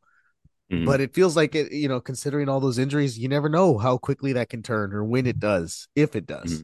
Mhm. 0.72 0.86
But 0.86 1.02
it 1.02 1.14
feels 1.14 1.36
like 1.36 1.56
it, 1.56 1.72
you 1.72 1.88
know, 1.88 2.00
considering 2.00 2.50
all 2.50 2.60
those 2.60 2.78
injuries, 2.78 3.18
you 3.18 3.28
never 3.28 3.50
know 3.50 3.78
how 3.78 3.98
quickly 3.98 4.34
that 4.34 4.50
can 4.50 4.62
turn 4.64 4.94
or 4.94 5.04
when 5.04 5.26
it 5.26 5.40
does, 5.40 5.88
if 5.96 6.16
it 6.16 6.26
does. 6.28 6.64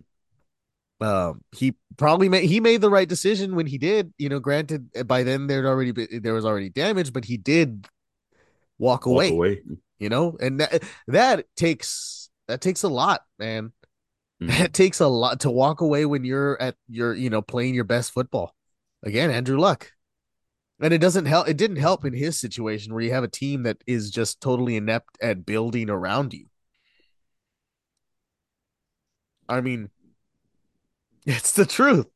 Um, 1.00 1.42
he 1.52 1.74
probably 1.98 2.30
made 2.30 2.44
he 2.44 2.60
made 2.60 2.82
the 2.82 2.90
right 2.92 3.10
decision 3.10 3.56
when 3.56 3.66
he 3.66 3.80
did. 3.80 4.14
You 4.20 4.30
know, 4.30 4.40
granted, 4.40 4.92
by 5.08 5.24
then 5.24 5.48
there'd 5.48 5.66
already 5.66 5.92
been 5.92 6.22
there 6.22 6.36
was 6.36 6.46
already 6.46 6.70
damage, 6.70 7.12
but 7.12 7.26
he 7.26 7.38
did 7.38 7.88
walk 8.78 9.08
Walk 9.08 9.16
away. 9.16 9.30
away. 9.32 9.62
You 9.98 10.10
know, 10.10 10.38
and 10.40 10.60
that 10.60 10.84
that 11.08 11.46
takes 11.56 12.30
that 12.48 12.62
takes 12.62 12.84
a 12.84 12.90
lot, 12.90 13.22
man. 13.40 13.72
Mhm. 14.44 14.58
That 14.58 14.74
takes 14.74 15.00
a 15.00 15.08
lot 15.08 15.42
to 15.42 15.52
walk 15.52 15.82
away 15.82 16.06
when 16.06 16.24
you're 16.24 16.60
at 16.62 16.76
your 16.90 17.14
you 17.14 17.30
know 17.30 17.42
playing 17.42 17.76
your 17.76 17.84
best 17.84 18.12
football. 18.12 18.56
Again, 19.04 19.30
Andrew 19.32 19.58
Luck. 19.58 19.92
And 20.80 20.94
it 20.94 20.98
doesn't 20.98 21.28
help. 21.28 21.48
It 21.48 21.58
didn't 21.58 21.78
help 21.78 22.06
in 22.06 22.14
his 22.14 22.40
situation 22.40 22.94
where 22.94 23.04
you 23.04 23.12
have 23.14 23.24
a 23.24 23.28
team 23.28 23.64
that 23.64 23.78
is 23.86 24.10
just 24.10 24.42
totally 24.42 24.76
inept 24.76 25.16
at 25.22 25.46
building 25.46 25.92
around 25.92 26.34
you. 26.34 26.48
I 29.48 29.62
mean, 29.62 29.90
it's 31.26 31.52
the 31.52 31.66
truth. 31.66 32.08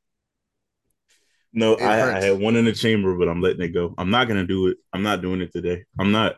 No, 1.54 1.76
I, 1.76 2.18
I 2.18 2.22
had 2.22 2.40
one 2.40 2.56
in 2.58 2.66
the 2.66 2.74
chamber, 2.74 3.18
but 3.18 3.30
I'm 3.30 3.42
letting 3.42 3.62
it 3.62 3.70
go. 3.70 3.94
I'm 3.98 4.10
not 4.10 4.28
gonna 4.28 4.46
do 4.46 4.68
it. 4.68 4.78
I'm 4.92 5.04
not 5.04 5.22
doing 5.22 5.42
it 5.42 5.54
today. 5.54 5.86
I'm 5.98 6.12
not. 6.12 6.36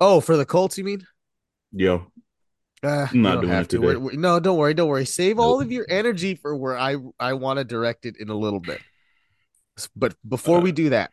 Oh, 0.00 0.20
for 0.20 0.36
the 0.36 0.44
Colts, 0.44 0.78
you 0.78 0.84
mean? 0.84 1.04
Yo, 1.72 2.06
Uh, 2.84 3.08
I'm 3.10 3.22
not 3.22 3.40
doing 3.40 3.48
have 3.52 3.64
it 3.64 3.70
to. 3.70 3.78
today. 3.78 3.96
We're- 3.96 4.16
no, 4.16 4.38
don't 4.40 4.58
worry, 4.58 4.74
don't 4.74 4.88
worry. 4.88 5.06
Save 5.06 5.38
all 5.38 5.60
of 5.60 5.72
your 5.72 5.86
energy 5.88 6.34
for 6.34 6.54
where 6.54 6.76
I 6.78 6.96
I 7.18 7.32
want 7.32 7.58
to 7.58 7.64
direct 7.64 8.04
it 8.04 8.16
in 8.18 8.28
a 8.28 8.34
little 8.34 8.60
bit. 8.60 8.80
But 9.96 10.14
before 10.28 10.58
Uh, 10.58 10.62
we 10.62 10.72
do 10.72 10.90
that, 10.90 11.10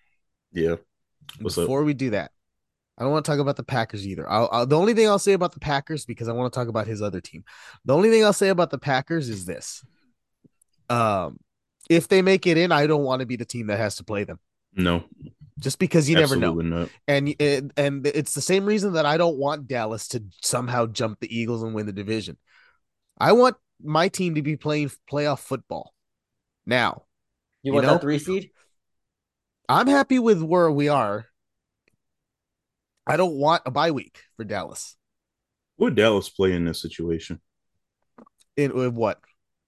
yeah. 0.51 0.75
What's 1.39 1.57
up? 1.57 1.63
before 1.63 1.83
we 1.83 1.93
do 1.93 2.09
that, 2.11 2.31
I 2.97 3.03
don't 3.03 3.11
want 3.11 3.23
to 3.25 3.31
talk 3.31 3.39
about 3.39 3.55
the 3.55 3.63
Packers 3.63 4.05
either. 4.05 4.29
I'll, 4.29 4.49
I'll, 4.51 4.65
the 4.67 4.77
only 4.77 4.93
thing 4.93 5.07
I'll 5.07 5.17
say 5.17 5.33
about 5.33 5.53
the 5.53 5.59
Packers 5.59 6.05
because 6.05 6.27
I 6.27 6.33
want 6.33 6.51
to 6.51 6.59
talk 6.59 6.67
about 6.67 6.87
his 6.87 7.01
other 7.01 7.21
team. 7.21 7.43
The 7.85 7.95
only 7.95 8.09
thing 8.11 8.23
I'll 8.25 8.33
say 8.33 8.49
about 8.49 8.69
the 8.69 8.77
Packers 8.77 9.29
is 9.29 9.45
this: 9.45 9.83
um, 10.89 11.39
if 11.89 12.07
they 12.07 12.21
make 12.21 12.45
it 12.47 12.57
in, 12.57 12.71
I 12.71 12.85
don't 12.85 13.03
want 13.03 13.21
to 13.21 13.25
be 13.25 13.35
the 13.37 13.45
team 13.45 13.67
that 13.67 13.77
has 13.79 13.95
to 13.95 14.03
play 14.03 14.23
them, 14.25 14.39
No, 14.73 15.05
just 15.61 15.79
because 15.79 16.09
you 16.09 16.15
never 16.17 16.35
know. 16.35 16.53
not. 16.55 16.89
And 17.07 17.29
it, 17.39 17.71
and 17.77 18.05
it's 18.05 18.33
the 18.33 18.41
same 18.41 18.65
reason 18.65 18.93
that 18.93 19.05
I 19.05 19.15
don't 19.17 19.37
want 19.37 19.67
Dallas 19.67 20.09
to 20.09 20.23
somehow 20.41 20.87
jump 20.87 21.19
the 21.21 21.33
Eagles 21.33 21.63
and 21.63 21.73
win 21.73 21.85
the 21.85 21.93
division. 21.93 22.37
I 23.17 23.31
want 23.33 23.55
my 23.81 24.09
team 24.09 24.35
to 24.35 24.41
be 24.41 24.57
playing 24.57 24.91
playoff 25.09 25.39
football. 25.39 25.93
Now, 26.65 27.03
You 27.63 27.69
You 27.69 27.73
want 27.75 27.85
know? 27.85 27.93
that 27.93 28.01
three 28.01 28.19
seed? 28.19 28.49
I'm 29.69 29.87
happy 29.87 30.19
with 30.19 30.41
where 30.41 30.69
we 30.71 30.89
are. 30.89 31.27
I 33.07 33.17
don't 33.17 33.35
want 33.35 33.61
a 33.65 33.71
bye 33.71 33.91
week 33.91 34.19
for 34.35 34.43
Dallas. 34.43 34.95
Would 35.77 35.95
Dallas 35.95 36.29
play 36.29 36.53
in 36.53 36.65
this 36.65 36.81
situation 36.81 37.39
In, 38.57 38.71
in 38.71 38.95
what? 38.95 39.19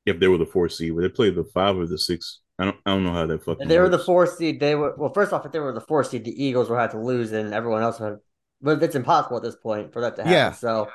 if 0.06 0.20
they 0.20 0.28
were 0.28 0.38
the 0.38 0.46
four 0.46 0.68
seed? 0.70 0.94
Would 0.94 1.04
they 1.04 1.10
play 1.10 1.30
the 1.30 1.44
five 1.46 1.78
or 1.78 1.86
the 1.88 1.98
six? 1.98 2.42
I 2.60 2.66
don't. 2.66 2.78
I 2.86 2.92
don't 2.92 3.04
know 3.04 3.14
how 3.14 3.26
that 3.26 3.44
fucking. 3.44 3.64
If 3.64 3.68
they 3.68 3.80
were 3.80 3.90
the 3.90 3.98
works. 3.98 4.06
four 4.06 4.28
seed, 4.28 4.60
they 4.60 4.76
were 4.76 4.96
Well, 4.96 5.12
first 5.14 5.34
off, 5.34 5.46
if 5.46 5.52
they 5.52 5.60
were 5.60 5.74
the 5.74 5.82
four 5.82 6.04
seed, 6.04 6.24
the 6.24 6.44
Eagles 6.44 6.70
would 6.70 6.80
have 6.80 6.92
to 6.92 7.00
lose, 7.00 7.32
and 7.32 7.54
everyone 7.54 7.82
else 7.82 8.00
would. 8.00 8.20
But 8.62 8.82
it's 8.82 8.96
impossible 8.96 9.38
at 9.38 9.44
this 9.44 9.56
point 9.56 9.92
for 9.92 10.02
that 10.02 10.16
to 10.18 10.22
happen. 10.22 10.34
Yeah. 10.34 10.52
So 10.52 10.90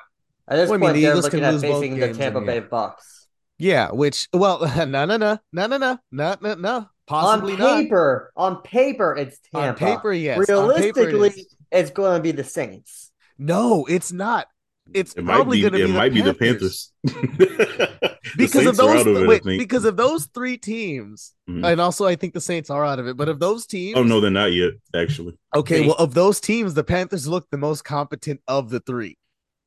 at 0.47 0.57
this 0.57 0.71
Well, 0.71 0.77
I 0.77 0.79
mean, 0.79 0.81
point, 0.81 0.95
the 0.95 1.03
they're 1.03 1.11
Eagles 1.11 1.25
looking 1.25 1.41
can 1.41 1.49
at 1.49 1.53
lose 1.55 1.63
facing 1.63 1.99
the 1.99 2.15
Tampa 2.15 2.41
Bay 2.41 2.55
yeah. 2.57 2.61
Bucks. 2.61 3.29
Yeah, 3.59 3.91
which 3.91 4.29
well, 4.33 4.61
no, 4.77 4.85
no, 4.85 5.05
no, 5.05 5.17
no, 5.17 5.39
no, 5.53 5.67
no, 5.67 5.77
no, 5.79 5.99
no, 6.13 6.37
no, 6.41 6.55
no, 6.55 6.87
possibly 7.07 7.55
on 7.55 7.59
not. 7.59 7.83
paper, 7.83 8.33
on 8.37 8.63
paper, 8.63 9.17
it's 9.17 9.39
Tampa. 9.53 9.85
On 9.85 9.97
paper, 9.97 10.13
yes. 10.13 10.49
On 10.49 10.75
paper, 10.75 11.01
it 11.01 11.13
Realistically, 11.13 11.47
it's 11.73 11.91
going 11.91 12.17
to 12.17 12.23
be 12.23 12.31
the 12.31 12.45
Saints. 12.45 13.11
No, 13.37 13.85
it's 13.87 14.13
not. 14.13 14.47
It's 14.95 15.13
It 15.15 15.23
might 15.25 15.35
probably 15.35 15.59
be. 15.59 15.63
going 15.63 15.73
to 15.75 15.83
It 15.85 15.87
be 15.89 15.93
might 15.93 16.09
the 16.11 16.15
be 16.15 16.21
the 16.23 16.35
Panthers. 16.35 16.93
Panthers. 17.07 17.99
The 18.37 18.45
because 18.45 18.67
of 18.67 18.77
those 18.77 19.07
of 19.07 19.17
it, 19.17 19.27
wait, 19.27 19.43
think. 19.43 19.59
because 19.59 19.85
of 19.87 19.97
those 19.97 20.27
three 20.27 20.59
teams, 20.59 21.33
Mhm. 21.49 21.65
and 21.73 21.81
also 21.81 22.05
I 22.07 22.15
think 22.15 22.35
the 22.35 22.41
Saints 22.43 22.69
are 22.69 22.85
out 22.85 22.99
of 22.99 23.07
it. 23.09 23.17
But 23.17 23.29
of 23.31 23.41
those 23.41 23.67
teams, 23.67 23.97
Oh 23.97 24.03
no, 24.03 24.21
they're 24.21 24.31
not 24.31 24.53
yet. 24.53 24.73
Actually, 24.95 25.35
okay, 25.57 25.87
well, 25.87 25.97
of 25.97 26.13
those 26.15 26.39
teams, 26.39 26.75
the 26.75 26.85
Panthers 26.85 27.27
look 27.27 27.49
the 27.51 27.57
most 27.57 27.85
competent 27.85 28.41
of 28.47 28.69
the 28.69 28.81
three. 28.81 29.17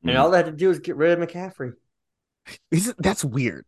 And 0.03 0.11
Mhm. 0.11 0.19
all 0.19 0.29
they 0.31 0.37
have 0.37 0.45
to 0.45 0.51
do 0.51 0.69
is 0.69 0.77
get 0.79 0.95
rid 0.95 1.17
of 1.19 1.27
McCaffrey. 1.27 1.73
Isn't 2.69 2.97
that's 3.01 3.25
weird? 3.25 3.65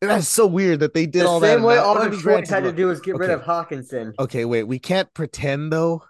That's 0.00 0.28
so 0.28 0.46
weird 0.46 0.80
that 0.80 0.94
they 0.94 1.04
did 1.06 1.22
The 1.22 1.28
all 1.28 1.40
that. 1.40 1.56
same 1.56 1.62
way 1.64 1.76
all 1.76 1.98
I 1.98 2.02
mean, 2.02 2.10
Detroit 2.12 2.46
granted, 2.46 2.54
had 2.54 2.64
to 2.64 2.72
do 2.72 2.86
was 2.86 3.00
get 3.00 3.16
rid 3.16 3.30
of 3.30 3.42
Hockenson. 3.42 4.14
Okay, 4.18 4.44
wait. 4.46 4.62
We 4.64 4.78
can't 4.78 5.12
pretend 5.12 5.70
though 5.72 6.04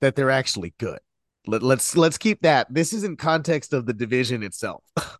that 0.00 0.16
they're 0.16 0.30
actually 0.30 0.74
good. 0.78 0.98
Let, 1.46 1.62
let's 1.62 1.96
let's 1.96 2.18
keep 2.18 2.42
that. 2.42 2.72
This 2.72 2.92
is 2.92 3.02
in 3.04 3.16
context 3.16 3.72
of 3.72 3.86
the 3.86 3.92
division 3.92 4.42
itself, 4.42 4.82
Oh, 4.98 5.16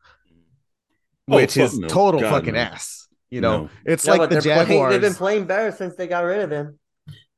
which 1.26 1.54
fuck 1.54 1.64
is 1.64 1.78
no. 1.78 1.88
total 1.88 2.20
God, 2.20 2.30
fucking 2.30 2.54
no. 2.54 2.60
ass. 2.60 3.08
You 3.30 3.40
know, 3.40 3.62
No. 3.62 3.70
it's 3.84 4.06
No, 4.06 4.14
like 4.16 4.28
the 4.30 4.34
they're 4.40 4.42
playing- 4.42 4.68
Jaguars. 4.68 4.92
they've 4.92 5.00
been 5.00 5.14
playing 5.14 5.44
better 5.46 5.72
since 5.72 5.94
they 5.96 6.06
got 6.06 6.20
rid 6.20 6.40
of 6.40 6.50
him. 6.50 6.78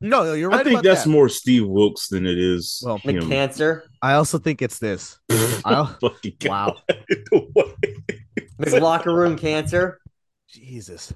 no, 0.01 0.25
no, 0.25 0.33
you're 0.35 0.51
right. 0.51 0.61
I 0.61 0.65
think 0.65 0.75
about 0.81 0.85
that's 0.85 1.05
that. 1.05 1.11
more 1.11 1.29
Steve 1.29 1.67
Wilks 1.67 2.09
than 2.09 2.27
it 2.27 2.37
is. 2.39 2.83
Well, 2.85 2.99
The 3.05 3.21
cancer. 3.21 3.85
I 4.03 4.15
also 4.15 4.39
think 4.39 4.61
it's 4.63 4.79
this. 4.79 5.19
I'll- 5.65 5.97
Fucking 6.01 6.37
Wow. 6.45 6.77
God. 7.31 7.43
What? 7.53 7.75
His 8.63 8.75
locker 8.75 9.15
room 9.15 9.37
cancer. 9.37 10.01
Jesus. 10.49 11.13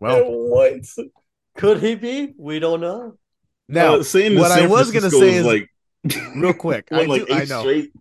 Well, 0.00 0.24
what? 0.30 0.80
Could 1.56 1.80
he 1.80 1.94
be? 1.94 2.34
We 2.38 2.58
don't 2.58 2.80
know. 2.80 3.16
Now 3.68 3.96
Uh, 3.96 4.02
saying 4.02 4.38
what 4.38 4.52
I 4.52 4.66
was 4.66 4.90
gonna 4.90 5.10
say 5.10 5.34
is 5.34 5.46
like 5.46 5.70
real 6.36 6.54
quick. 6.54 6.88
I, 6.92 7.04
like 7.04 7.26
do, 7.26 7.34
I 7.34 7.44
know. 7.44 7.60
straight. 7.60 7.92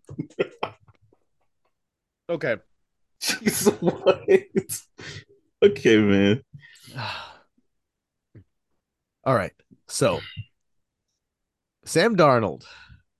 Okay. 2.30 2.58
Jeez, 3.22 3.82
what? 3.82 4.24
Okay, 5.64 5.98
man. 5.98 6.44
All 9.26 9.36
right. 9.36 9.54
So, 9.88 10.20
Sam 11.86 12.18
Darnold, 12.18 12.66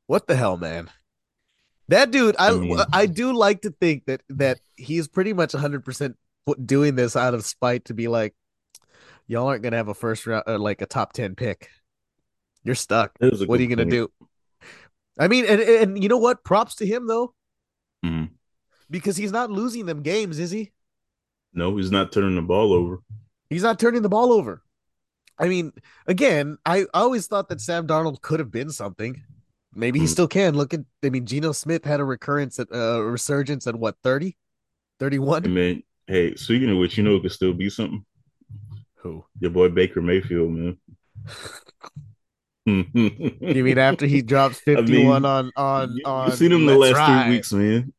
what 0.08 0.28
the 0.28 0.36
hell, 0.36 0.58
man? 0.58 0.90
That 1.88 2.12
dude, 2.12 2.36
I 2.38 2.50
I 2.50 2.52
mean- 2.58 2.80
I 2.92 3.06
do 3.06 3.34
like 3.34 3.62
to 3.62 3.72
think 3.72 4.06
that 4.06 4.22
that 4.30 4.60
he's 4.76 5.08
pretty 5.08 5.32
much 5.34 5.54
100% 5.54 6.16
doing 6.66 6.96
this 6.96 7.16
out 7.16 7.34
of 7.34 7.46
spite 7.46 7.86
to 7.86 7.94
be 7.94 8.08
like 8.10 8.34
y'all 9.28 9.48
aren't 9.48 9.62
going 9.62 9.72
to 9.72 9.78
have 9.78 9.88
a 9.88 9.94
first 9.94 10.28
round 10.28 10.44
or 10.48 10.58
like 10.58 10.82
a 10.82 10.86
top 10.86 11.14
10 11.14 11.36
pick. 11.36 11.70
You're 12.64 12.76
stuck. 12.76 13.12
A 13.22 13.30
What 13.46 13.60
are 13.60 13.64
you 13.64 13.74
going 13.76 13.88
to 13.90 13.94
do? 13.94 14.12
I 15.20 15.28
mean, 15.28 15.46
and 15.46 15.62
and 15.62 16.02
you 16.02 16.10
know 16.10 16.18
what? 16.18 16.44
Props 16.44 16.76
to 16.76 16.86
him 16.88 17.08
though 17.08 17.36
Mhm. 18.04 18.32
because 18.90 19.16
he's 19.16 19.32
not 19.32 19.52
losing 19.52 19.86
them 19.86 20.02
games, 20.02 20.40
is 20.40 20.50
he? 20.52 20.72
No, 21.54 21.78
he's 21.78 21.92
not 21.92 22.12
turning 22.12 22.36
the 22.36 22.42
ball 22.42 22.74
over. 22.74 23.00
He's 23.50 23.62
not 23.64 23.80
turning 23.80 24.02
the 24.02 24.10
ball 24.10 24.32
over. 24.34 24.64
I 25.38 25.48
mean, 25.48 25.72
again, 26.08 26.58
I 26.66 26.86
always 26.94 27.28
thought 27.28 27.50
that 27.50 27.62
Sam 27.62 27.86
Darnold 27.86 28.22
could 28.22 28.40
have 28.40 28.50
been 28.52 28.72
something. 28.72 29.22
Maybe 29.76 30.00
he 30.00 30.06
Hmm. 30.06 30.12
still 30.12 30.28
can. 30.28 30.56
Look 30.56 30.74
at, 30.74 30.82
I 31.04 31.10
mean, 31.10 31.26
Geno 31.26 31.52
Smith 31.52 31.84
had 31.86 32.00
a 32.00 32.06
recurrence 32.06 32.60
at 32.60 32.72
uh, 32.72 33.02
resurgence 33.04 33.68
at 33.68 33.76
what 33.76 33.98
30, 34.04 34.36
31? 35.00 35.46
I 35.46 35.48
mean, 35.48 35.84
hey, 36.08 36.36
speaking 36.36 36.70
of 36.72 36.78
which, 36.78 36.98
you 36.98 37.04
know, 37.04 37.16
it 37.18 37.22
could 37.22 37.32
still 37.32 37.54
be 37.54 37.70
something. 37.70 38.04
Who? 38.98 39.26
Your 39.40 39.52
boy 39.52 39.70
Baker 39.70 40.02
Mayfield, 40.02 40.52
man. 40.52 40.78
You 42.66 42.86
you 43.42 43.64
mean 43.64 43.78
after 43.90 44.06
he 44.06 44.22
drops 44.22 44.60
51 44.60 45.26
on 45.26 45.52
on 45.56 45.96
you, 45.96 46.04
on? 46.06 46.30
you 46.30 46.36
seen 46.36 46.52
him 46.52 46.66
the 46.66 46.78
last 46.78 46.96
Ride? 46.96 47.24
three 47.26 47.36
weeks, 47.36 47.52
man. 47.54 47.94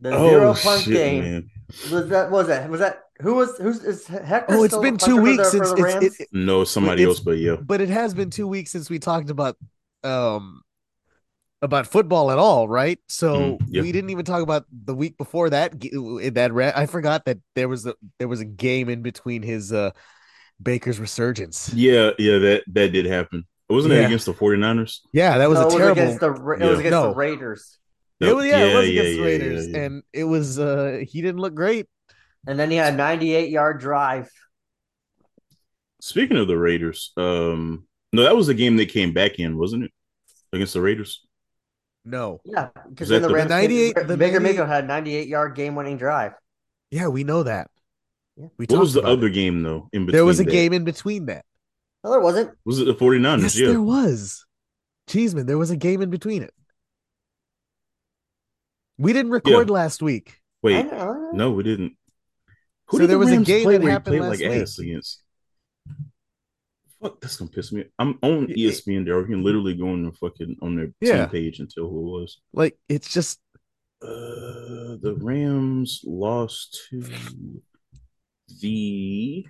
The 0.00 0.10
zero 0.10 0.50
Oh 0.50 0.54
punt 0.54 0.82
shit, 0.82 0.92
game. 0.94 1.22
man. 1.22 1.50
Was 1.90 2.08
that 2.08 2.30
was 2.30 2.46
that 2.48 2.68
was 2.70 2.80
that 2.80 3.04
who 3.20 3.34
was 3.34 3.56
who's 3.58 3.82
is 3.84 4.06
Hector? 4.06 4.54
Oh, 4.54 4.64
it's 4.64 4.72
still 4.74 4.82
been 4.82 4.96
two 4.98 5.16
weeks 5.20 5.50
since 5.50 5.68
the 5.70 5.74
it's, 5.76 5.82
Rams? 5.82 6.20
it, 6.20 6.28
No, 6.32 6.64
somebody 6.64 7.02
It's- 7.02 7.16
else, 7.16 7.24
but 7.24 7.38
yeah. 7.38 7.56
but 7.56 7.80
it 7.80 7.88
has 7.88 8.12
been 8.14 8.30
two 8.30 8.46
weeks 8.48 8.70
since 8.70 8.90
we 8.90 8.98
talked 8.98 9.30
about 9.30 9.56
um 10.04 10.62
about 11.62 11.86
football 11.86 12.30
at 12.30 12.38
all, 12.38 12.66
right? 12.68 12.98
So 13.08 13.34
Mm, 13.34 13.58
yeah. 13.68 13.82
we 13.82 13.92
didn't 13.92 14.10
even 14.10 14.24
talk 14.24 14.42
about 14.42 14.64
the 14.72 14.94
week 14.94 15.16
before 15.18 15.50
that. 15.50 15.78
That 16.34 16.50
ra- 16.52 16.72
I 16.74 16.86
forgot 16.86 17.26
that 17.26 17.38
there 17.54 17.68
was 17.68 17.86
a 17.86 17.94
there 18.18 18.28
was 18.28 18.40
a 18.40 18.46
game 18.46 18.88
in 18.88 19.02
between 19.02 19.42
his 19.42 19.72
uh 19.72 19.90
Baker's 20.62 20.98
resurgence. 20.98 21.72
Yeah, 21.74 22.10
yeah, 22.18 22.38
that 22.38 22.64
that 22.68 22.92
did 22.92 23.06
happen. 23.06 23.46
Wasn't 23.70 23.92
Yeah. 23.94 24.00
that 24.00 24.06
against 24.06 24.26
the 24.26 24.34
49ers? 24.34 25.00
Yeah, 25.12 25.38
that 25.38 25.48
was 25.48 25.58
No, 25.58 25.62
a 25.62 25.62
it 25.62 25.66
was 25.66 25.74
terrible. 25.76 26.02
against 26.02 26.20
the 26.20 26.30
it 26.32 26.60
Yeah. 26.60 26.70
was 26.70 26.78
against 26.80 26.90
No. 26.90 27.08
the 27.10 27.14
Raiders, 27.14 27.78
it 28.20 28.34
was, 28.36 28.46
yeah, 28.46 28.58
it 28.64 28.74
was 28.76 28.88
Yeah, 28.88 29.00
against 29.00 29.18
the 29.18 29.24
Raiders, 29.24 29.68
yeah, 29.68 29.76
yeah. 29.78 29.84
and 29.84 30.02
it 30.12 30.24
was. 30.24 30.58
uh 30.58 31.00
He 31.08 31.22
didn't 31.22 31.40
look 31.40 31.54
great. 31.54 31.86
and 32.46 32.58
then 32.58 32.70
he 32.70 32.76
had 32.78 32.94
a 32.94 32.96
98 32.96 33.50
yard 33.50 33.78
drive. 33.80 34.30
Speaking 36.00 36.36
of 36.38 36.48
the 36.48 36.56
Raiders, 36.56 37.12
um, 37.16 37.86
no, 38.12 38.22
that 38.24 38.34
was 38.36 38.46
the 38.46 38.54
game 38.54 38.76
they 38.76 38.86
came 38.86 39.12
back 39.12 39.38
in, 39.38 39.56
wasn't 39.58 39.84
it? 39.84 39.92
Against 40.52 40.72
the 40.74 40.80
Raiders. 40.80 41.24
No, 42.04 42.40
Yeah, 42.44 42.70
because 42.88 43.04
Is 43.06 43.08
then 43.10 43.22
the 43.22 43.28
the- 43.28 43.34
Rams. 43.34 43.50
98 43.50 43.94
Baker 43.94 44.06
the 44.06 44.16
Baker 44.16 44.40
98 44.40 44.42
Mayfield 44.42 44.68
had 44.68 44.84
a 44.84 44.86
98 44.86 45.28
yard 45.28 45.54
game 45.54 45.74
winning 45.74 45.98
drive. 45.98 46.32
yeah, 46.90 47.08
we 47.08 47.24
know 47.24 47.42
that. 47.42 47.70
Yeah. 48.36 48.46
We 48.58 48.64
What 48.66 48.80
was 48.80 48.94
the 48.94 49.02
other 49.02 49.26
it. 49.26 49.32
game 49.34 49.62
though? 49.62 49.88
In 49.92 50.06
between 50.06 50.12
There 50.16 50.24
was 50.24 50.40
a 50.40 50.44
that? 50.44 50.50
game 50.50 50.72
in 50.72 50.84
between 50.84 51.26
that. 51.26 51.44
No, 52.04 52.10
there 52.10 52.20
wasn't. 52.20 52.50
Was 52.64 52.80
it 52.80 52.86
the 52.86 52.94
49ers? 52.94 53.42
Yes, 53.42 53.58
yeah. 53.58 53.68
there 53.68 53.82
was. 53.82 54.44
Cheeseman, 55.08 55.46
there 55.46 55.58
was 55.58 55.70
a 55.70 55.76
game 55.76 56.02
in 56.02 56.10
between 56.10 56.42
it. 56.42 56.54
We 58.98 59.12
didn't 59.12 59.32
record 59.32 59.70
last 59.70 60.02
week. 60.02 60.28
I 60.30 60.34
Wait, 60.62 60.86
know. 60.86 61.30
no, 61.32 61.50
we 61.52 61.62
didn't. 61.62 61.96
Who 62.88 62.96
So 62.98 63.00
did 63.02 63.10
there 63.10 63.16
the 63.18 63.18
was 63.18 63.32
a 63.32 63.38
game 63.38 63.64
play 63.64 63.76
that 63.78 63.82
where 63.82 63.92
happened 63.92 64.18
played 64.18 64.28
last 64.28 64.40
like 64.40 64.50
week. 64.50 64.62
ass 64.62 64.78
against? 64.78 65.22
Fuck, 67.02 67.20
that's 67.20 67.36
gonna 67.36 67.50
piss 67.50 67.72
me. 67.72 67.84
I'm 67.98 68.18
on 68.22 68.48
ESPN. 68.48 69.06
There, 69.06 69.18
you 69.20 69.26
can 69.26 69.42
literally 69.42 69.74
go 69.74 69.88
on 69.88 70.04
the 70.04 70.12
fucking 70.12 70.56
on 70.60 70.76
their 70.76 70.92
Yeah. 71.00 71.22
team 71.22 71.30
page 71.30 71.60
and 71.60 71.70
tell 71.70 71.88
who 71.88 71.98
it 72.18 72.20
was. 72.20 72.40
Like 72.52 72.78
it's 72.88 73.12
just 73.12 73.40
Uh, 74.02 74.96
the 75.00 75.16
Rams 75.20 76.02
lost 76.04 76.86
to 76.90 77.02
the 78.60 79.46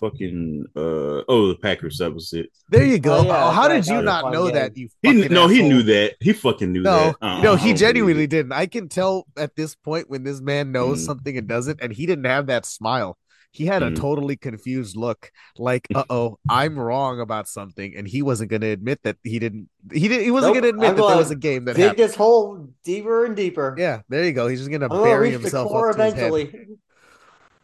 fucking 0.00 0.64
uh 0.76 1.22
oh 1.28 1.48
the 1.48 1.56
Packers. 1.60 1.98
That 1.98 2.12
was 2.14 2.32
it. 2.32 2.50
there 2.70 2.84
you 2.84 2.98
go. 2.98 3.18
Oh, 3.18 3.24
yeah, 3.24 3.52
how 3.52 3.68
did 3.68 3.86
you 3.86 3.94
That 3.94 3.96
was 3.96 4.02
a 4.02 4.04
not 4.04 4.32
know 4.32 4.44
game. 4.46 4.54
that? 4.54 4.76
You 4.76 4.88
He 5.02 5.12
fucking 5.22 5.32
no, 5.34 5.48
he 5.48 5.62
knew 5.62 5.82
that. 5.84 6.14
He 6.20 6.32
fucking 6.32 6.72
knew 6.72 6.82
No, 6.82 6.96
that. 6.96 7.16
Uh-uh, 7.20 7.42
no, 7.42 7.56
he 7.56 7.74
genuinely 7.74 8.26
didn't. 8.26 8.52
I 8.52 8.66
can 8.66 8.88
tell 8.88 9.26
at 9.36 9.56
this 9.56 9.74
point 9.74 10.08
when 10.10 10.24
this 10.24 10.40
man 10.40 10.72
knows 10.72 11.02
Mhm. 11.02 11.06
something 11.06 11.36
and 11.38 11.46
doesn't, 11.48 11.80
and 11.82 11.92
he 11.92 12.06
didn't 12.06 12.24
have 12.26 12.46
that 12.46 12.66
smile. 12.66 13.18
He 13.50 13.64
had 13.64 13.82
a 13.82 13.90
Mhm. 13.90 13.96
totally 13.96 14.36
confused 14.36 14.94
look, 14.94 15.30
like, 15.56 15.88
"Uh 15.94 16.04
oh, 16.10 16.38
I'm 16.50 16.78
wrong 16.78 17.18
about 17.18 17.48
something," 17.48 17.96
and 17.96 18.06
he 18.06 18.20
wasn't 18.20 18.50
going 18.50 18.60
to 18.60 18.68
admit 18.68 19.00
that 19.04 19.16
he 19.24 19.38
didn't. 19.38 19.68
He 19.90 20.06
didn't. 20.06 20.24
He 20.24 20.30
wasn't 20.30 20.54
Nope, 20.54 20.62
going 20.62 20.72
to 20.74 20.76
admit 20.76 20.90
I'm 20.90 20.96
that 20.96 21.08
there 21.08 21.16
was 21.16 21.30
a 21.30 21.34
game 21.36 21.64
that 21.64 21.76
Dig 21.76 21.82
happened. 21.86 21.98
this 21.98 22.14
hole 22.14 22.68
deeper 22.84 23.24
and 23.24 23.34
deeper. 23.34 23.74
Yeah, 23.78 24.02
there 24.10 24.22
you 24.24 24.32
go. 24.32 24.48
He's 24.48 24.58
just 24.60 24.68
going 24.70 24.82
to 24.82 24.90
bury 24.90 25.30
himself 25.30 25.68
core 25.68 25.90
up 25.90 25.96
to 25.96 26.04
his 26.04 26.12
head. 26.14 26.28
eventually. 26.30 26.66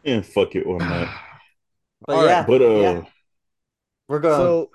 Yeah, 0.03 0.21
fuck 0.21 0.55
it, 0.55 0.65
why 0.65 0.77
not? 0.79 1.09
But 2.07 2.13
All 2.15 2.21
right, 2.23 2.29
yeah, 2.29 2.45
But 2.47 2.61
uh, 2.61 2.65
yeah, 2.79 3.01
we're 4.07 4.19
going 4.19 4.39
So 4.39 4.69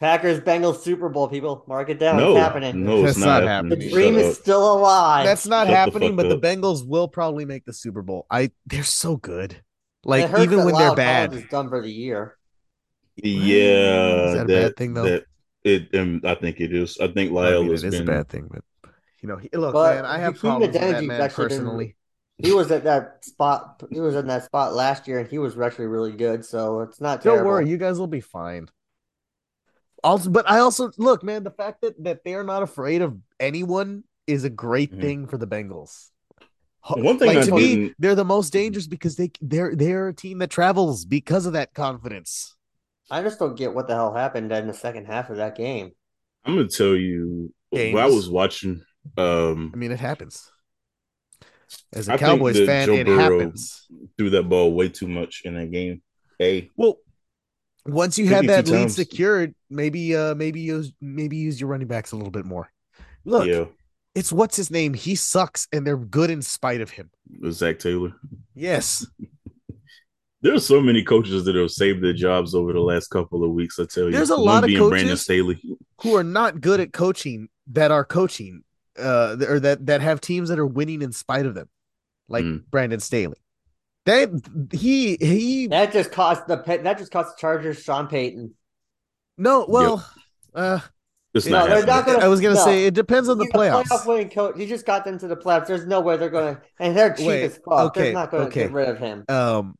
Packers 0.00 0.40
Bengals 0.40 0.80
Super 0.82 1.08
Bowl. 1.08 1.28
People, 1.28 1.64
mark 1.66 1.88
it 1.88 1.98
down. 1.98 2.18
no, 2.18 2.30
it's 2.36 2.40
happening. 2.40 2.84
no, 2.84 2.96
it's 3.04 3.14
That's 3.14 3.18
not, 3.18 3.40
not 3.42 3.48
happening. 3.48 3.78
The 3.78 3.90
dream 3.90 4.14
Shut 4.14 4.22
is 4.22 4.36
up. 4.36 4.42
still 4.42 4.72
alive. 4.78 5.24
that's 5.26 5.46
not 5.46 5.66
Shut 5.66 5.76
happening. 5.76 6.16
fuck 6.16 6.28
But 6.28 6.28
the. 6.28 6.38
Bengals 6.38 6.86
will 6.86 7.08
probably 7.08 7.44
make 7.44 7.64
the 7.64 7.72
Super 7.72 8.02
Bowl. 8.02 8.26
I 8.30 8.50
they're 8.66 8.82
so 8.84 9.16
good. 9.16 9.62
Like 10.04 10.26
even 10.38 10.58
that 10.58 10.64
when 10.66 10.74
they're 10.74 10.94
bad, 10.94 11.34
is 11.34 11.44
done 11.50 11.68
for 11.68 11.82
the 11.82 11.90
year. 11.90 12.36
Yeah, 13.16 14.28
Is 14.28 14.34
that 14.34 14.44
a 14.44 14.46
bad 14.46 14.76
thing, 14.76 14.94
though? 14.94 15.02
That 15.04 15.24
it, 15.64 15.88
um, 15.94 16.20
I 16.24 16.34
think 16.36 16.60
it 16.60 16.72
is. 16.72 16.98
I 17.00 17.08
think 17.08 17.30
I 17.32 17.34
Lyle 17.34 17.62
mean, 17.62 17.72
has 17.72 17.82
it 17.82 17.88
is 17.88 17.94
been. 18.00 18.08
a 18.08 18.12
bad 18.12 18.28
thing, 18.28 18.48
but 18.48 18.62
you 19.20 19.28
know, 19.28 19.36
he, 19.38 19.48
look, 19.52 19.72
But 19.72 19.96
man, 19.96 20.04
I 20.06 20.18
have 20.18 20.34
Hakeem 20.34 20.40
problems 20.50 20.72
with 20.74 20.80
that 20.80 21.04
man 21.04 21.20
actually 21.20 21.48
been- 21.48 21.58
personally. 21.58 21.96
He 22.38 22.52
was 22.52 22.70
at 22.70 22.84
that 22.84 23.24
spot. 23.24 23.82
He 23.90 24.00
was 24.00 24.14
in 24.14 24.28
that 24.28 24.44
spot 24.44 24.72
last 24.72 25.08
year, 25.08 25.18
and 25.18 25.28
he 25.28 25.38
was 25.38 25.58
actually 25.58 25.86
really 25.86 26.12
good. 26.12 26.44
So 26.44 26.80
it's 26.82 27.00
not 27.00 27.22
Don't 27.22 27.34
terrible. 27.34 27.50
worry, 27.50 27.68
you 27.68 27.76
guys 27.76 27.98
will 27.98 28.06
be 28.06 28.20
fine. 28.20 28.68
Also, 30.04 30.30
but 30.30 30.48
I 30.48 30.60
also 30.60 30.92
look, 30.96 31.24
man, 31.24 31.42
the 31.42 31.50
fact 31.50 31.80
that 31.80 32.02
that 32.04 32.22
they're 32.24 32.44
not 32.44 32.62
afraid 32.62 33.02
of 33.02 33.18
anyone 33.40 34.04
is 34.28 34.44
a 34.44 34.50
great 34.50 34.92
Mhm. 34.94 35.00
thing 35.00 35.26
for 35.26 35.36
the 35.38 35.46
Bengals. 35.46 36.10
One 36.88 37.18
thing 37.18 37.34
like 37.34 37.46
to 37.46 37.54
me, 37.54 37.74
didn't- 37.76 37.96
they're 37.98 38.14
the 38.14 38.24
most 38.24 38.52
dangerous 38.52 38.86
because 38.86 39.16
they 39.16 39.32
they're 39.40 39.74
they're 39.74 40.08
a 40.08 40.14
team 40.14 40.38
that 40.38 40.50
travels 40.50 41.04
because 41.04 41.44
of 41.44 41.54
that 41.54 41.74
confidence. 41.74 42.54
I 43.10 43.22
just 43.22 43.38
don't 43.40 43.56
get 43.56 43.74
what 43.74 43.88
the 43.88 43.94
hell 43.94 44.14
happened 44.14 44.52
in 44.52 44.68
the 44.68 44.74
second 44.74 45.06
half 45.06 45.28
of 45.30 45.38
that 45.38 45.56
game. 45.56 45.90
I'm 46.44 46.54
gonna 46.56 46.68
tell 46.68 46.94
you. 46.94 47.52
Games. 47.72 47.98
I 47.98 48.06
was 48.06 48.30
watching, 48.30 48.82
um, 49.18 49.72
I 49.74 49.76
mean, 49.76 49.90
it 49.90 50.00
happens. 50.00 50.50
As 51.92 52.08
a 52.08 52.14
I 52.14 52.16
Cowboys 52.18 52.58
fan, 52.64 52.86
Joe 52.86 52.94
it 52.94 53.06
Burrow- 53.06 53.38
happens. 53.40 53.86
threw 54.16 54.30
that 54.30 54.44
ball 54.44 54.72
way 54.74 54.88
too 54.88 55.08
much 55.08 55.42
in 55.44 55.54
that 55.54 55.70
game. 55.70 56.02
A 56.40 56.70
Well, 56.76 56.98
once 57.86 58.18
you 58.18 58.26
had 58.26 58.46
that 58.48 58.66
lead 58.68 58.80
times. 58.82 58.94
secured, 58.96 59.54
maybe 59.70 60.14
uh 60.16 60.34
maybe 60.34 60.60
use 60.60 60.92
maybe 61.00 61.36
use 61.36 61.60
your 61.60 61.68
running 61.70 61.88
backs 61.88 62.12
a 62.12 62.16
little 62.16 62.30
bit 62.30 62.44
more. 62.44 62.70
Look, 63.24 63.46
yeah, 63.46 63.64
it's 64.14 64.32
what's 64.32 64.56
his 64.56 64.70
name? 64.70 64.94
He 64.94 65.14
sucks 65.14 65.66
and 65.72 65.86
they're 65.86 65.96
good 65.96 66.30
in 66.30 66.42
spite 66.42 66.80
of 66.80 66.90
him. 66.90 67.10
Zac 67.50 67.78
Taylor. 67.78 68.12
Yes. 68.54 69.06
There's 70.40 70.64
so 70.64 70.80
many 70.80 71.02
coaches 71.02 71.44
that 71.46 71.56
have 71.56 71.70
saved 71.72 72.02
their 72.02 72.12
jobs 72.12 72.54
over 72.54 72.72
the 72.72 72.78
last 72.80 73.08
couple 73.08 73.42
of 73.42 73.50
weeks. 73.50 73.76
I 73.80 73.86
tell 73.86 74.04
you, 74.04 74.12
There's 74.12 74.30
a 74.30 74.36
lot 74.36 74.62
of 74.62 74.68
being 74.68 74.78
Brandon 74.88 75.08
coaches- 75.08 75.22
Staley. 75.22 75.60
Who 76.02 76.14
are 76.14 76.22
not 76.22 76.60
good 76.60 76.78
at 76.78 76.92
coaching 76.92 77.48
that 77.72 77.90
are 77.90 78.04
coaching 78.04 78.62
uh 78.98 79.36
or 79.48 79.60
that 79.60 79.86
that 79.86 80.00
have 80.00 80.20
teams 80.20 80.48
that 80.48 80.58
are 80.58 80.66
winning 80.66 81.02
in 81.02 81.12
spite 81.12 81.46
of 81.46 81.54
them. 81.54 81.68
Like 82.28 82.44
Mm. 82.44 82.64
Brandon 82.70 83.00
Staley. 83.00 83.38
They 84.04 84.26
he 84.72 85.16
he 85.20 85.66
That 85.68 85.92
just 85.92 86.12
cost 86.12 86.46
the 86.46 86.56
that 86.56 86.98
just 86.98 87.12
cost 87.12 87.36
the 87.36 87.40
Chargers 87.40 87.82
Sean 87.82 88.06
Payton. 88.08 88.54
no 89.36 89.66
well 89.68 90.04
uh 90.54 90.80
It's 91.34 91.46
it- 91.46 91.50
not. 91.50 91.68
No, 91.68 91.76
they're 91.80 91.86
happening. 91.86 91.94
not 91.96 92.06
gonna- 92.06 92.24
I 92.24 92.28
was 92.28 92.40
gonna 92.40 92.54
no. 92.54 92.64
say 92.64 92.86
it 92.86 92.94
depends 92.94 93.28
on 93.28 93.36
the 93.38 93.44
He's 93.44 93.52
a 93.54 93.56
playoffs. 93.58 93.84
playoff 93.84 94.06
winning 94.06 94.30
coach. 94.30 94.54
He 94.56 94.66
just 94.66 94.86
got 94.86 95.04
them 95.04 95.18
to 95.18 95.28
the 95.28 95.36
playoffs. 95.36 95.66
There's 95.66 95.86
no 95.86 96.00
way 96.00 96.16
they're 96.16 96.30
going 96.30 96.56
to, 96.56 96.62
and 96.80 96.96
they're 96.96 97.12
cheap 97.12 97.26
Wait, 97.28 97.44
as 97.44 97.58
fuck. 97.58 97.88
okay, 97.88 98.00
they're 98.04 98.12
not 98.14 98.30
going 98.30 98.44
to 98.44 98.48
okay. 98.48 98.62
get 98.62 98.72
rid 98.72 98.88
of 98.88 98.98
him. 98.98 99.24
Um, 99.28 99.76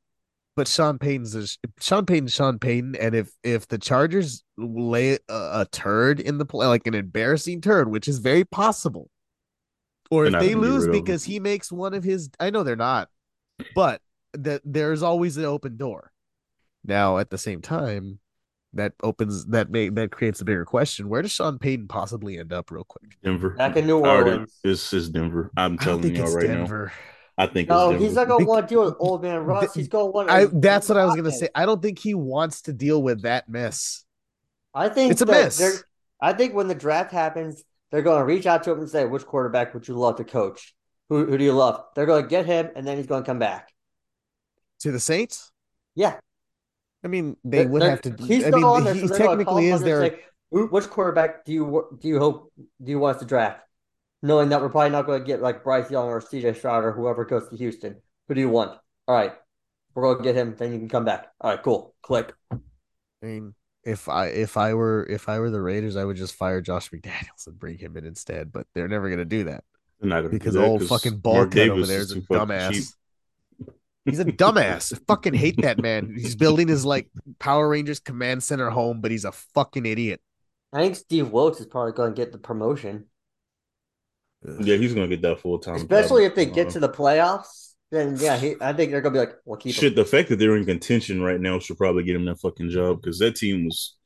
but 0.58 0.66
Sean 0.66 0.98
Payton's 0.98 1.36
is 1.36 1.56
Sean 1.80 2.04
Payton's 2.04 2.34
Sean 2.34 2.58
Payton, 2.58 2.96
and 2.96 3.14
if 3.14 3.30
if 3.44 3.68
the 3.68 3.78
Chargers 3.78 4.42
lay 4.56 5.14
a, 5.14 5.18
a 5.28 5.68
turd 5.70 6.18
in 6.18 6.38
the 6.38 6.44
play, 6.44 6.66
like 6.66 6.84
an 6.88 6.94
embarrassing 6.94 7.60
turd, 7.60 7.88
which 7.88 8.08
is 8.08 8.18
very 8.18 8.44
possible, 8.44 9.08
or 10.10 10.24
They're 10.24 10.32
if 10.32 10.36
they 10.36 10.56
lose 10.56 10.86
rid 10.86 10.90
of 10.90 10.96
him. 10.96 11.04
because 11.04 11.22
he 11.24 11.38
makes 11.38 11.70
one 11.70 11.94
of 11.94 12.02
his, 12.02 12.28
I 12.40 12.50
know 12.50 12.64
they're 12.64 12.74
not, 12.74 13.08
but 13.72 14.02
that 14.34 14.62
there's 14.64 15.02
always 15.04 15.36
an 15.36 15.44
open 15.44 15.76
door. 15.76 16.12
Now, 16.84 17.18
at 17.18 17.30
the 17.30 17.38
same 17.38 17.62
time, 17.62 18.18
that 18.72 18.94
opens 19.02 19.46
that 19.46 19.70
may 19.70 19.90
that 19.90 20.10
creates 20.10 20.40
a 20.40 20.44
bigger 20.44 20.64
question: 20.64 21.08
Where 21.08 21.22
does 21.22 21.32
Sean 21.32 21.58
Payton 21.60 21.86
possibly 21.88 22.36
end 22.38 22.52
up, 22.52 22.70
real 22.72 22.84
quick? 22.84 23.16
Denver. 23.22 23.50
Back 23.50 23.76
in 23.76 23.86
New 23.86 24.00
Orleans. 24.00 24.58
It's, 24.64 24.92
it's 24.92 25.08
Denver. 25.08 25.50
I'm 25.56 25.78
I 25.78 25.84
telling 25.84 26.02
think 26.02 26.16
y'all 26.16 26.26
it's 26.26 26.34
right 26.34 26.46
Denver. 26.46 26.86
now. 26.86 26.92
I 27.38 27.46
think 27.46 27.68
No, 27.68 27.90
he's 27.90 28.14
not 28.14 28.26
gonna 28.28 28.44
want 28.44 28.68
to 28.68 28.74
deal 28.74 28.84
with 28.84 28.96
old 28.98 29.22
man 29.22 29.38
Russ. 29.44 29.72
He's 29.72 29.86
going 29.88 30.06
to 30.06 30.10
want. 30.10 30.28
I 30.30 30.46
that's 30.46 30.88
what 30.88 30.98
I 30.98 31.04
was 31.04 31.14
gonna 31.14 31.30
say. 31.30 31.48
I 31.54 31.64
don't 31.66 31.80
think 31.80 31.98
he 32.00 32.12
wants 32.14 32.62
to 32.62 32.72
deal 32.72 33.00
with 33.02 33.22
that 33.22 33.48
mess. 33.48 34.04
I 34.74 34.88
think 34.88 35.12
It's 35.12 35.22
a 35.22 35.24
that 35.26 35.32
mess. 35.32 35.84
I 36.20 36.32
think 36.32 36.54
when 36.54 36.66
the 36.68 36.74
draft 36.74 37.12
happens, 37.12 37.62
they're 37.90 38.02
going 38.02 38.18
to 38.18 38.24
reach 38.24 38.44
out 38.46 38.64
to 38.64 38.72
him 38.72 38.80
and 38.80 38.90
say, 38.90 39.04
"Which 39.06 39.24
quarterback 39.24 39.72
would 39.72 39.86
you 39.86 39.94
love 39.94 40.16
to 40.16 40.24
coach? 40.24 40.74
Who 41.08 41.24
who 41.26 41.38
do 41.38 41.44
you 41.44 41.52
love?" 41.52 41.84
They're 41.94 42.06
going 42.06 42.24
to 42.24 42.28
get 42.28 42.44
him, 42.44 42.68
and 42.74 42.84
then 42.86 42.96
he's 42.96 43.06
going 43.06 43.22
to 43.22 43.26
come 43.26 43.38
back. 43.38 43.72
To 44.80 44.90
the 44.92 45.00
Saints? 45.00 45.50
Yeah, 45.94 46.18
I 47.04 47.08
mean, 47.08 47.36
they 47.44 47.58
They're- 47.58 47.68
would 47.68 47.82
they're- 47.82 47.90
have 47.90 48.02
to. 48.02 48.16
He's 48.24 48.44
I 48.44 48.50
going 48.50 48.64
on 48.64 48.76
mean, 48.78 48.84
there, 48.84 48.94
he 48.94 49.00
so 49.00 49.06
they're 49.14 49.18
gonna 49.26 49.44
call 49.44 49.54
technically 49.56 49.68
is 49.70 49.82
there. 49.82 50.00
say, 50.10 50.20
Which 50.50 50.90
quarterback 50.90 51.44
do 51.44 51.52
you 51.52 51.86
do 52.00 52.08
you 52.08 52.18
hope 52.18 52.52
do 52.56 52.90
you 52.90 52.98
want 52.98 53.16
us 53.16 53.20
to 53.22 53.26
draft? 53.26 53.60
Knowing 54.22 54.48
that 54.48 54.60
we're 54.60 54.68
probably 54.68 54.90
not 54.90 55.06
going 55.06 55.20
to 55.20 55.26
get 55.26 55.40
like 55.40 55.62
Bryce 55.62 55.90
Young 55.90 56.08
or 56.08 56.20
C.J. 56.20 56.54
Stroud 56.54 56.84
or 56.84 56.92
whoever 56.92 57.24
goes 57.24 57.48
to 57.48 57.56
Houston. 57.56 57.96
Who 58.26 58.34
do 58.34 58.40
you 58.40 58.48
want? 58.48 58.78
All 59.06 59.14
right, 59.14 59.32
we're 59.94 60.02
going 60.02 60.18
to 60.18 60.22
get 60.24 60.34
him. 60.34 60.54
Then 60.58 60.72
you 60.72 60.78
can 60.78 60.88
come 60.88 61.04
back. 61.04 61.28
All 61.40 61.50
right, 61.50 61.62
cool. 61.62 61.94
Click. 62.02 62.32
I 62.52 62.56
mean, 63.22 63.54
if 63.84 64.08
I 64.08 64.26
if 64.26 64.56
I 64.56 64.74
were 64.74 65.06
if 65.08 65.28
I 65.28 65.38
were 65.38 65.50
the 65.50 65.60
Raiders, 65.60 65.96
I 65.96 66.04
would 66.04 66.16
just 66.16 66.34
fire 66.34 66.60
Josh 66.60 66.90
McDaniels 66.90 67.46
and 67.46 67.58
bring 67.58 67.78
him 67.78 67.96
in 67.96 68.04
instead. 68.04 68.52
But 68.52 68.66
they're 68.74 68.88
never 68.88 69.08
gonna 69.08 69.24
do 69.24 69.44
that 69.44 69.64
They're 70.00 70.08
not 70.10 70.16
gonna 70.16 70.28
do 70.30 70.38
because 70.38 70.54
that 70.54 70.64
old 70.64 70.80
'cause 70.80 70.88
fucking 70.88 71.18
ball 71.18 71.34
Mark 71.34 71.52
cut 71.52 71.68
over 71.68 71.74
Davis 71.74 71.88
there 71.88 72.00
is 72.00 72.12
a 72.12 72.20
dumbass. 72.20 72.72
cheap. 72.72 72.84
He's 74.04 74.20
a 74.20 74.24
dumbass. 74.24 74.94
I 74.94 74.98
fucking 75.06 75.34
hate 75.34 75.60
that 75.62 75.78
man. 75.80 76.14
He's 76.16 76.34
building 76.36 76.68
his 76.68 76.84
like 76.84 77.08
Power 77.38 77.68
Rangers 77.68 78.00
command 78.00 78.42
center 78.42 78.70
home, 78.70 79.00
but 79.00 79.10
he's 79.10 79.24
a 79.24 79.32
fucking 79.32 79.84
idiot. 79.86 80.20
I 80.72 80.80
think 80.82 80.96
Steve 80.96 81.30
Wilks 81.30 81.60
is 81.60 81.66
probably 81.66 81.92
going 81.92 82.14
to 82.14 82.16
get 82.16 82.32
the 82.32 82.38
promotion, 82.38 83.06
Yeah, 84.60 84.76
he's 84.76 84.94
gonna 84.94 85.08
get 85.08 85.22
that 85.22 85.40
full 85.40 85.58
time. 85.58 85.76
especially 85.76 86.24
if 86.24 86.34
they 86.34 86.46
get 86.46 86.70
to 86.70 86.80
the 86.80 86.88
playoffs. 86.88 87.74
Then 87.90 88.16
yeah, 88.18 88.36
he, 88.36 88.54
I 88.60 88.72
think 88.74 88.90
they're 88.92 89.00
going 89.00 89.14
to 89.14 89.20
be 89.20 89.26
like, 89.26 89.36
"We'll 89.46 89.56
keep 89.56 89.74
him." 89.74 89.94
The 89.94 90.04
fact 90.04 90.28
that 90.28 90.36
they're 90.38 90.56
in 90.56 90.66
contention 90.66 91.22
right 91.22 91.40
now 91.40 91.58
should 91.58 91.78
probably 91.78 92.02
get 92.04 92.16
him 92.16 92.26
that 92.26 92.38
fucking 92.38 92.68
job 92.68 93.00
because 93.00 93.18
that 93.20 93.34
team 93.36 93.64
was 93.64 93.96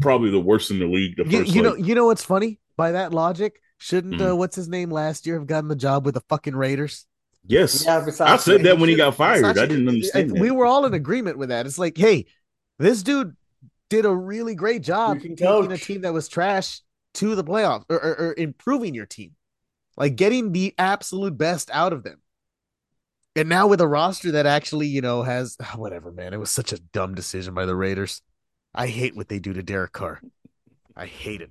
probably 0.00 0.30
the 0.30 0.38
worst 0.40 0.70
in 0.70 0.78
the 0.78 0.84
league. 0.86 1.16
The 1.16 1.24
You, 1.24 1.38
first, 1.38 1.54
you 1.54 1.62
know, 1.62 1.70
like, 1.72 1.84
you 1.86 1.94
know 1.94 2.04
what's 2.04 2.24
funny? 2.24 2.60
By 2.76 2.92
that 2.92 3.12
logic, 3.14 3.58
shouldn't 3.78 4.20
uh, 4.20 4.32
Mhm. 4.32 4.36
what's 4.36 4.54
his 4.54 4.68
name 4.68 4.90
last 4.90 5.26
year 5.26 5.38
have 5.38 5.46
gotten 5.46 5.68
the 5.68 5.76
job 5.76 6.04
with 6.04 6.14
the 6.14 6.20
fucking 6.28 6.54
Raiders? 6.54 7.06
yes, 7.46 7.84
Yeah, 7.84 8.04
I 8.20 8.36
said 8.36 8.62
that 8.64 8.78
when 8.78 8.88
he 8.88 8.94
got 8.96 9.16
fired. 9.16 9.44
I 9.44 9.52
didn't 9.66 9.88
understand 9.88 10.30
I- 10.30 10.34
that. 10.34 10.40
We 10.40 10.50
were 10.50 10.66
all 10.66 10.84
in 10.86 10.94
agreement 10.94 11.38
with 11.38 11.48
that. 11.48 11.66
It's 11.66 11.78
like, 11.78 11.96
hey, 11.96 12.26
this 12.78 13.02
dude 13.02 13.34
did 13.90 14.04
a 14.04 14.14
really 14.14 14.54
great 14.54 14.82
job 14.82 15.20
taking 15.20 15.32
a 15.72 15.76
team 15.78 16.02
that 16.02 16.12
was 16.12 16.28
trash 16.28 16.82
to 17.14 17.34
the 17.34 17.42
playoffs 17.44 17.84
or, 17.88 17.96
or, 17.96 18.14
or 18.28 18.34
improving 18.38 18.94
your 18.94 19.06
team, 19.06 19.32
like 19.96 20.16
getting 20.16 20.52
the 20.52 20.74
absolute 20.78 21.36
best 21.36 21.70
out 21.72 21.92
of 21.92 22.02
them. 22.02 22.20
And 23.34 23.48
now 23.48 23.66
with 23.66 23.80
a 23.80 23.88
roster 23.88 24.32
that 24.32 24.46
actually, 24.46 24.88
you 24.88 25.00
know, 25.00 25.22
has 25.22 25.56
whatever, 25.76 26.12
man. 26.12 26.34
It 26.34 26.40
was 26.40 26.50
such 26.50 26.72
a 26.72 26.80
dumb 26.80 27.14
decision 27.14 27.54
by 27.54 27.66
the 27.66 27.76
Raiders. 27.76 28.22
I 28.74 28.86
hate 28.86 29.16
what 29.16 29.28
they 29.28 29.38
do 29.38 29.52
to 29.52 29.62
Derek 29.62 29.92
Carr. 29.92 30.20
I 30.96 31.06
hate 31.06 31.42
it. 31.42 31.50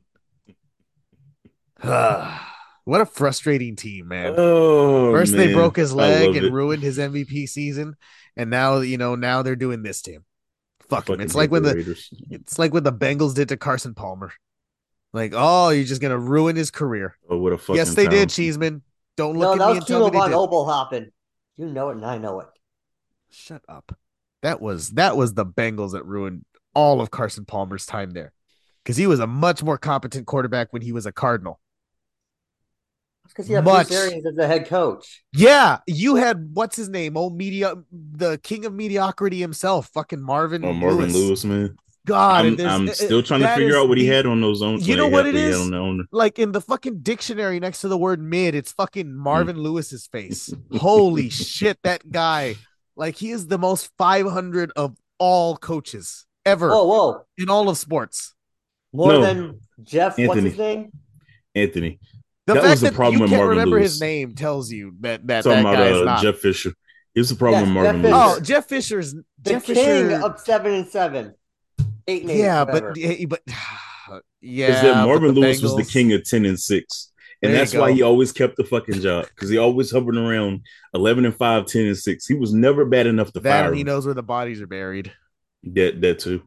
what 2.86 3.02
a 3.02 3.06
frustrating 3.06 3.76
team, 3.76 4.08
man. 4.08 4.36
Oh, 4.38 5.12
First 5.12 5.34
man. 5.34 5.48
they 5.48 5.54
broke 5.54 5.78
his 5.78 5.94
leg 5.94 6.36
and 6.36 6.46
it. 6.46 6.52
ruined 6.52 6.84
his 6.84 6.98
MVP 6.98 7.50
season, 7.50 7.96
and 8.36 8.50
now 8.50 8.80
you 8.80 8.98
know 8.98 9.16
now 9.16 9.42
they're 9.42 9.56
doing 9.56 9.82
this 9.82 10.02
to 10.04 10.12
him. 10.12 10.26
Fuck 10.90 11.10
him. 11.10 11.22
It's 11.22 11.36
like 11.36 11.50
when 11.52 11.64
the 11.64 11.76
Raiders. 11.76 12.14
it's 12.30 12.60
like 12.60 12.74
what 12.74 12.84
the 12.84 12.94
Bengals 12.94 13.34
did 13.34 13.50
to 13.50 13.58
Carson 13.58 13.96
Palmer. 13.96 14.32
Like, 15.14 15.34
oh, 15.36 15.70
you're 15.70 15.84
just 15.84 16.02
gonna 16.02 16.18
ruin 16.18 16.56
his 16.56 16.72
career. 16.72 17.18
Oh, 17.30 17.38
what 17.38 17.54
a 17.54 17.58
fucking 17.58 17.76
yes, 17.76 17.94
they 17.96 18.08
did. 18.08 18.30
Cheeseman. 18.30 18.82
Don't 19.18 19.38
No, 19.38 19.50
look 19.52 19.60
that 19.60 19.64
at 19.64 19.68
me 19.68 19.74
was 19.74 19.78
and 19.80 19.88
tell 19.88 20.06
me 20.06 20.12
they 20.12 20.18
von 20.18 20.34
oh 20.34 20.48
did. 20.48 20.52
Opel 20.52 20.66
hopping. 20.66 21.12
You 21.58 21.68
know 21.68 21.90
it, 21.90 21.98
and 21.98 22.06
I 22.06 22.18
know 22.18 22.40
it. 22.40 22.48
Shut 23.30 23.62
up. 23.68 23.98
That 24.42 24.62
was 24.62 24.92
that 24.92 25.18
was 25.18 25.34
the 25.34 25.46
Bengals 25.46 25.92
that 25.92 26.06
ruined 26.06 26.46
all 26.74 27.02
of 27.02 27.12
Carson 27.12 27.46
Palmer's 27.46 27.86
time 27.86 28.12
there. 28.12 28.32
Because 28.84 28.98
he 28.98 29.06
was 29.06 29.20
a 29.20 29.28
much 29.28 29.62
more 29.62 29.78
competent 29.78 30.26
quarterback 30.26 30.72
when 30.72 30.82
he 30.82 30.92
was 30.92 31.06
a 31.06 31.12
Cardinal. 31.12 31.60
Because 33.28 33.48
you 33.48 33.56
had 33.56 33.64
Much. 33.64 33.88
Bruce 33.88 34.00
Arians 34.00 34.26
as 34.26 34.36
the 34.36 34.48
head 34.48 34.68
coach. 34.68 35.24
Yeah, 35.34 35.80
you 35.88 36.16
had 36.16 36.50
what's 36.54 36.76
his 36.76 36.90
name? 36.90 37.16
Oh, 37.16 37.30
media 37.30 37.76
the 37.92 38.40
king 38.40 38.66
of 38.66 38.74
mediocrity 38.74 39.40
himself, 39.40 39.90
fucking 39.94 40.22
Marvin. 40.22 40.66
Oh, 40.66 40.74
Marvin 40.74 41.14
Lewis. 41.14 41.14
Lewis, 41.14 41.46
man. 41.46 41.76
God, 42.08 42.46
I'm, 42.46 42.54
and 42.60 42.62
I'm 42.62 42.90
uh, 42.90 42.94
still 42.94 43.22
trying 43.22 43.42
to 43.42 43.48
figure 43.56 43.78
out 43.78 43.88
what 43.88 43.98
he 43.98 44.06
the- 44.08 44.16
had 44.16 44.26
on 44.26 44.42
those 44.42 44.62
own. 44.62 44.80
You 44.82 44.96
know 44.96 45.08
what 45.08 45.28
it 45.28 45.36
he 45.36 45.42
had 45.42 45.52
is? 45.52 45.72
on 45.72 46.08
like 46.12 46.40
in 46.40 46.52
the 46.52 46.62
fucking 46.62 47.00
dictionary 47.02 47.60
next 47.60 47.82
to 47.82 47.88
the 47.88 47.98
word 47.98 48.22
mid, 48.22 48.56
it's 48.56 48.72
fucking 48.72 49.06
Mm. 49.08 49.16
Marvin 49.16 49.58
Lewis's 49.58 50.08
face. 50.08 50.52
Holy 50.78 51.30
shit, 51.30 51.78
that 51.84 52.10
guy. 52.12 52.56
Like 52.96 53.16
he 53.16 53.32
is 53.32 53.48
the 53.48 53.58
most 53.58 53.92
500 53.98 54.72
of 54.76 54.98
all 55.20 55.56
coaches 55.58 56.26
ever 56.46 56.70
Whoa, 56.70 56.86
whoa. 56.88 57.26
in 57.38 57.50
all 57.50 57.70
of 57.70 57.78
sports. 57.78 58.34
More 58.94 59.14
No. 59.14 59.22
than 59.22 59.60
Jeff, 59.84 60.18
what's 60.18 60.30
Anthony. 60.30 60.50
his 60.50 60.58
name? 60.58 60.92
Anthony. 61.56 62.00
The 62.48 62.56
That 62.56 62.62
fact 62.64 62.72
was 62.72 62.82
the 62.82 62.90
that 62.90 62.96
problem 62.96 63.22
you 63.22 63.28
can't 63.28 63.38
Marvin 63.40 63.50
remember 63.50 63.76
Lewis. 63.78 63.92
his 63.94 64.02
name 64.02 64.34
tells 64.36 64.72
you 64.72 64.96
that 65.02 65.26
that, 65.28 65.44
Talking 65.44 65.64
that 65.64 65.74
about 65.74 65.76
guy 65.78 65.88
is 65.90 66.02
uh, 66.02 66.04
not. 66.06 66.24
Jeff 66.24 66.38
Fisher. 66.38 66.74
Here's 67.14 67.30
the 67.30 67.36
problem 67.36 67.60
Yes, 67.62 67.68
with 67.68 67.74
Marvin 67.76 68.02
Jeff 68.02 68.12
Lewis. 68.12 68.38
oh, 68.38 68.40
Jeff 68.42 68.66
Fisher's 68.68 69.14
The 69.14 69.24
Jeff 69.44 69.66
king 69.66 69.76
Fisher. 69.76 70.22
of 70.26 70.40
seven 70.40 70.74
and 70.74 70.88
seven. 70.88 71.34
Eight 72.08 72.24
and 72.24 72.32
eight. 72.32 72.40
yeah, 72.40 72.64
whatever. 72.64 72.92
but 72.94 72.98
yeah, 72.98 73.26
but 73.28 73.42
yeah, 74.42 74.68
is 74.70 74.82
that 74.82 74.98
but 75.06 75.06
Marvin 75.06 75.34
the 75.34 75.40
Lewis 75.42 75.62
was 75.62 75.76
the 75.76 75.84
king 75.86 76.14
of 76.14 76.24
ten 76.24 76.46
and 76.46 76.60
six, 76.60 77.12
and 77.42 77.54
There 77.54 77.60
that's 77.60 77.74
why 77.74 77.92
he 77.92 78.02
always 78.02 78.32
kept 78.32 78.58
the 78.58 78.64
fucking 78.66 79.02
job 79.02 79.28
because 79.28 79.50
he 79.50 79.58
always 79.58 79.92
hovered 79.92 80.18
around 80.18 80.62
eleven 80.94 81.26
and 81.26 81.36
5, 81.36 81.66
10 81.66 81.86
and 81.88 81.98
six. 81.98 82.26
He 82.28 82.36
was 82.36 82.54
never 82.54 82.86
bad 82.86 83.08
enough 83.08 83.32
to 83.34 83.40
That 83.42 83.50
fire 83.50 83.68
and 83.68 83.76
he 83.76 83.82
him. 83.82 83.88
knows 83.88 84.06
where 84.06 84.16
the 84.16 84.24
bodies 84.24 84.62
are 84.62 84.68
buried. 84.68 85.12
That 85.64 86.02
that 86.02 86.20
too. 86.20 86.44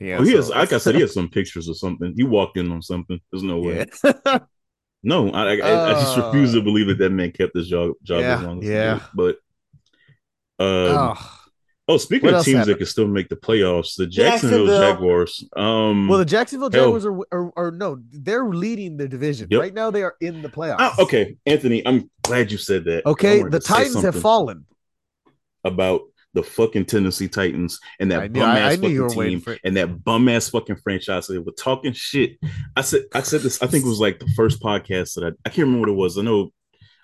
Yeah, 0.00 0.18
oh, 0.18 0.24
he 0.24 0.32
has, 0.32 0.50
like 0.50 0.72
I 0.72 0.78
said, 0.78 0.96
he 0.96 1.00
has 1.02 1.14
some 1.14 1.28
pictures 1.30 1.68
or 1.68 1.74
something. 1.74 2.12
He 2.16 2.24
walked 2.24 2.56
in 2.58 2.70
on 2.72 2.82
something. 2.82 3.20
There's 3.30 3.44
no 3.44 3.58
way. 3.60 3.86
yeah. 4.04 4.38
No, 5.02 5.30
I, 5.30 5.52
I, 5.58 5.90
I 5.90 5.92
just 5.94 6.18
Uh, 6.18 6.26
refuse 6.26 6.52
to 6.54 6.62
believe 6.62 6.88
that 6.88 6.98
that 6.98 7.10
man 7.12 7.30
kept 7.30 7.54
his 7.54 7.68
job 7.68 7.92
job 8.02 8.20
Yeah, 8.22 8.38
as 8.38 8.42
long 8.42 8.58
as 8.64 8.68
yeah. 8.68 8.94
did. 8.94 9.02
But 9.14 9.36
um, 10.58 11.14
oh. 11.16 11.35
Oh, 11.88 11.96
speaking 11.98 12.26
What 12.26 12.34
of 12.34 12.36
else 12.38 12.44
teams 12.46 12.54
that 12.54 12.60
happened? 12.60 12.78
can 12.78 12.86
still 12.86 13.06
make 13.08 13.28
the 13.28 13.36
playoffs, 13.36 13.96
the 13.96 14.06
Jacksonville, 14.06 14.66
Jacksonville. 14.66 14.92
Jaguars. 14.92 15.48
Um, 15.56 16.08
Well, 16.08 16.18
the 16.18 16.24
Jacksonville. 16.24 16.70
Jaguars 16.70 17.04
are, 17.06 17.18
are, 17.32 17.52
are 17.56 17.70
no, 17.70 18.00
they're 18.10 18.44
leading 18.46 18.96
the 18.96 19.06
division 19.08 19.48
Yep. 19.50 19.60
right 19.60 19.74
now. 19.74 19.90
They 19.90 20.02
are 20.02 20.14
in 20.20 20.42
the 20.42 20.48
playoffs. 20.48 20.76
ah, 20.80 20.94
okay, 21.00 21.36
Anthony, 21.46 21.86
I'm 21.86 22.10
glad 22.22 22.50
you 22.52 22.58
said 22.58 22.84
that. 22.86 23.06
Okay, 23.06 23.42
the 23.42 23.60
Titans 23.60 24.02
have 24.02 24.20
fallen. 24.20 24.66
about 25.64 26.02
the 26.34 26.42
fucking 26.42 26.84
Tennessee 26.84 27.28
Titans 27.28 27.80
and 27.98 28.10
that 28.12 28.30
bum 28.32 28.42
I- 28.42 28.58
ass 28.60 28.72
I 28.74 28.76
knew 28.76 28.88
you 28.90 29.08
fucking 29.08 29.22
team 29.22 29.40
for 29.40 29.56
and 29.64 29.74
that 29.78 30.04
bum 30.04 30.28
ass 30.28 30.50
fucking 30.50 30.76
franchise. 30.76 31.26
They 31.28 31.38
were 31.38 31.50
talking 31.52 31.92
shit. 31.94 32.38
I 32.76 32.82
said, 32.82 33.04
I 33.14 33.22
said 33.22 33.40
this. 33.40 33.62
I 33.62 33.66
think 33.66 33.86
it 33.86 33.88
was 33.88 34.00
like 34.00 34.18
the 34.18 34.28
first 34.36 34.60
podcast 34.60 35.14
that 35.14 35.24
I, 35.24 35.28
I 35.46 35.48
can't 35.48 35.66
remember 35.66 35.80
what 35.80 35.88
it 35.88 35.92
was. 35.96 36.18
I 36.18 36.22
know, 36.22 36.50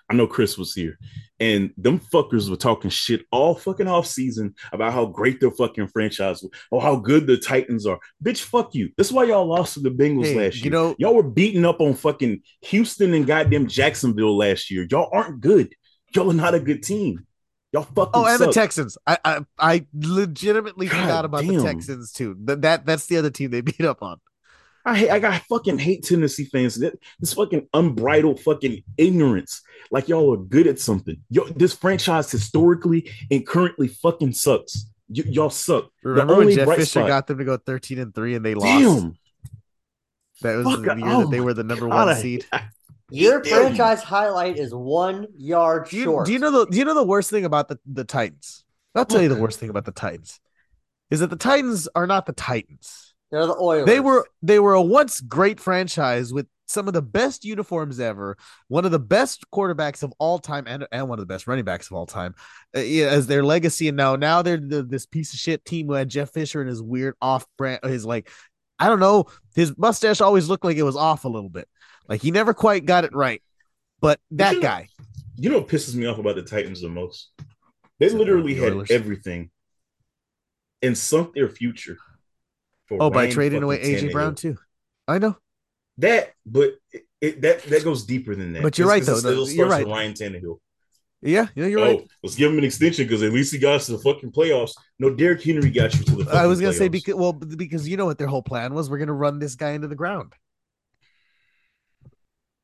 I 0.09 0.15
know 0.15 0.27
Chris 0.27 0.57
was 0.57 0.73
here, 0.73 0.97
and 1.39 1.71
them 1.77 1.99
fuckers 1.99 2.49
were 2.49 2.55
talking 2.57 2.89
shit 2.89 3.25
all 3.31 3.55
fucking 3.55 3.87
off 3.87 4.05
season 4.05 4.53
about 4.71 4.93
how 4.93 5.05
great 5.05 5.39
their 5.39 5.51
fucking 5.51 5.87
franchise 5.87 6.43
was, 6.43 6.51
or 6.71 6.81
how 6.81 6.95
good 6.97 7.25
the 7.25 7.37
Titans 7.37 7.85
are. 7.85 7.99
Bitch, 8.23 8.41
fuck 8.41 8.75
you. 8.75 8.89
That's 8.97 9.11
why 9.11 9.23
y'all 9.23 9.45
lost 9.47 9.75
to 9.75 9.79
the 9.79 9.89
Bengals 9.89 10.25
Hey, 10.25 10.35
last 10.37 10.57
you 10.57 10.63
year. 10.63 10.71
know- 10.71 10.95
y'all 10.97 11.15
were 11.15 11.23
beating 11.23 11.65
up 11.65 11.79
on 11.81 11.93
fucking 11.93 12.41
Houston 12.63 13.13
and 13.13 13.25
goddamn 13.25 13.67
Jacksonville 13.67 14.37
last 14.37 14.69
year. 14.69 14.85
Y'all 14.89 15.09
aren't 15.11 15.39
good. 15.41 15.73
Y'all 16.13 16.29
are 16.29 16.33
not 16.33 16.53
a 16.53 16.59
good 16.59 16.83
team. 16.83 17.25
Y'all 17.71 17.83
fucking. 17.83 18.11
Oh, 18.13 18.25
and 18.27 18.39
the. 18.39 18.51
Texans. 18.51 18.97
I 19.07 19.17
I, 19.25 19.39
I 19.57 19.85
legitimately 19.93 20.87
God 20.87 21.01
forgot 21.01 21.25
about 21.25 21.43
the. 21.43 21.63
Texans 21.63 22.11
too. 22.11 22.35
That, 22.43 22.61
that 22.61 22.85
that's 22.85 23.07
the 23.07 23.17
other 23.17 23.31
team 23.31 23.49
they 23.49 23.61
beat 23.71 23.81
up 23.81 24.03
on. 24.03 24.19
I 24.85 24.95
hate, 24.97 25.09
I 25.09 25.19
got 25.19 25.41
fucking 25.43 25.77
hate 25.79 26.03
Tennessee 26.03 26.45
fans. 26.45 26.75
That- 26.75 26.99
This 27.19 27.33
fucking 27.33 27.67
unbridled 27.73 28.39
fucking 28.41 28.83
ignorance. 28.97 29.61
Like 29.91 30.07
y'all 30.09 30.33
are 30.33 30.37
good 30.37 30.67
at 30.67 30.79
something. 30.79 31.17
Yo, 31.29 31.45
this 31.49 31.73
franchise 31.73 32.29
historically 32.31 33.09
and 33.31 33.45
currently 33.47 33.87
fucking 33.87 34.33
sucks. 34.33 34.85
Y- 35.09 35.23
y'all 35.27 35.49
suck. 35.49 35.89
Remember 36.03 36.33
the 36.33 36.37
when 36.37 36.41
only 36.43 36.55
Jeff 36.55 36.65
bright 36.65 36.79
Fisher 36.79 36.99
spot- 37.01 37.07
got 37.07 37.27
them 37.27 37.37
to 37.37 37.45
go 37.45 37.57
thirteen 37.57 37.99
and 37.99 38.13
three 38.15 38.35
and 38.35 38.43
they 38.45 38.55
lost? 38.55 38.67
Damn. 39.01 39.15
That 40.41 40.57
was 40.57 40.75
Fuck, 40.75 40.85
the 40.85 40.95
year 40.97 41.07
oh 41.07 41.21
that 41.21 41.31
they 41.31 41.39
were 41.39 41.53
the 41.53 41.63
number 41.63 41.87
God, 41.87 42.07
one 42.07 42.15
seed. 42.17 42.45
I 42.51 42.63
Your 43.09 43.43
franchise 43.43 44.01
highlight 44.01 44.57
is 44.57 44.73
one 44.73 45.27
yard 45.37 45.87
Do 45.89 45.97
you, 45.97 46.03
short. 46.05 46.25
do 46.25 46.33
you 46.33 46.39
know 46.39 46.51
the 46.51 46.65
do 46.65 46.77
you 46.77 46.85
know 46.85 46.95
the 46.95 47.03
worst 47.05 47.29
thing 47.29 47.45
about 47.45 47.67
the, 47.69 47.79
the 47.85 48.03
Titans? 48.03 48.65
I'll 48.95 49.05
tell 49.05 49.21
you 49.21 49.29
the 49.29 49.35
worst 49.41 49.59
thing 49.59 49.69
about 49.69 49.85
the 49.85 49.91
Titans 49.91 50.39
is 51.09 51.19
that 51.21 51.29
the 51.29 51.35
Titans 51.35 51.87
are 51.95 52.07
not 52.07 52.25
the 52.25 52.33
Titans. 52.33 53.12
They're 53.33 53.47
the 53.47 53.55
Oilers. 53.59 53.87
They 53.87 53.99
were 53.99 54.27
they 54.43 54.59
were 54.59 54.75
a 54.75 54.81
once 54.81 55.19
great 55.19 55.59
franchise 55.59 56.31
with 56.31 56.45
some 56.67 56.87
of 56.87 56.93
the 56.93 57.01
best 57.01 57.43
uniforms 57.43 57.99
ever, 57.99 58.37
one 58.67 58.85
of 58.85 58.91
the 58.91 58.99
best 58.99 59.43
quarterbacks 59.51 60.03
of 60.03 60.13
all 60.19 60.37
time, 60.37 60.65
and, 60.67 60.87
and 60.91 61.09
one 61.09 61.17
of 61.17 61.23
the 61.23 61.33
best 61.33 61.47
running 61.47 61.65
backs 61.65 61.87
of 61.87 61.93
all 61.93 62.05
time, 62.05 62.35
uh, 62.77 62.79
yeah, 62.79 63.07
as 63.07 63.25
their 63.25 63.43
legacy. 63.43 63.87
And 63.87 63.97
now 63.97 64.15
now 64.15 64.43
they're 64.43 64.57
the, 64.57 64.83
this 64.83 65.07
piece 65.07 65.33
of 65.33 65.39
shit 65.39 65.65
team 65.65 65.87
who 65.87 65.93
had 65.93 66.09
Jeff 66.09 66.29
Fisher 66.29 66.61
and 66.61 66.69
his 66.69 66.79
weird 66.81 67.15
off 67.23 67.47
brand, 67.57 67.79
his 67.83 68.05
like, 68.05 68.29
I 68.77 68.87
don't 68.87 68.99
know, 68.99 69.25
his 69.55 69.75
mustache 69.79 70.21
always 70.21 70.47
looked 70.47 70.63
like 70.63 70.77
it 70.77 70.83
was 70.83 70.95
off 70.95 71.25
a 71.25 71.29
little 71.29 71.49
bit, 71.49 71.67
like 72.07 72.21
he 72.21 72.29
never 72.29 72.53
quite 72.53 72.85
got 72.85 73.03
it 73.03 73.15
right. 73.15 73.41
But 73.99 74.19
that 74.31 74.53
you 74.53 74.59
know- 74.59 74.67
guy, 74.67 74.89
You 75.37 75.49
know 75.49 75.57
what 75.57 75.69
pisses 75.69 75.95
me 75.95 76.05
off 76.05 76.19
about 76.19 76.35
the 76.35 76.43
Titans 76.43 76.81
the 76.81 76.89
most? 76.89 77.31
They 77.97 78.09
literally 78.09 78.53
the 78.53 78.61
had 78.61 78.91
everything 78.91 79.49
and 80.83 80.95
sunk 80.95 81.33
their 81.33 81.49
future. 81.49 81.97
Oh, 82.99 83.09
by 83.09 83.29
trading 83.29 83.63
away 83.63 83.79
AJ 83.79 84.11
Brown 84.11 84.35
too. 84.35 84.57
I 85.07 85.19
know. 85.19 85.37
That, 85.97 86.33
but 86.45 86.73
it, 86.91 87.03
it, 87.21 87.41
that 87.41 87.63
that 87.63 87.83
goes 87.83 88.05
deeper 88.05 88.35
than 88.35 88.53
that. 88.53 88.63
But 88.63 88.77
you're 88.77 88.87
right, 88.87 89.03
though. 89.03 89.19
No, 89.19 89.29
you're 89.29 89.45
starts 89.45 89.71
right. 89.71 89.85
with 89.85 89.93
Ryan 89.93 90.13
Tannehill. 90.13 90.59
Yeah, 91.21 91.47
yeah, 91.55 91.67
you're 91.67 91.79
oh, 91.79 91.85
right. 91.85 92.07
let's 92.21 92.35
give 92.35 92.51
him 92.51 92.57
an 92.57 92.65
extension 92.65 93.05
because 93.05 93.23
at 93.23 93.31
least 93.31 93.53
he 93.53 93.59
got 93.59 93.75
us 93.75 93.85
to 93.85 93.93
the 93.93 93.99
fucking 93.99 94.31
playoffs. 94.31 94.73
No, 94.99 95.09
Derrick 95.09 95.41
Henry 95.41 95.69
got 95.69 95.93
you 95.93 96.03
to 96.03 96.15
the. 96.15 96.31
I 96.31 96.47
was 96.47 96.59
gonna 96.59 96.73
say 96.73 96.89
because 96.89 97.15
well 97.15 97.31
because 97.31 97.87
you 97.87 97.95
know 97.95 98.05
what 98.05 98.17
their 98.17 98.27
whole 98.27 98.41
plan 98.41 98.73
was. 98.73 98.89
We're 98.89 98.97
gonna 98.97 99.13
run 99.13 99.39
this 99.39 99.55
guy 99.55 99.71
into 99.71 99.87
the 99.87 99.95
ground. 99.95 100.33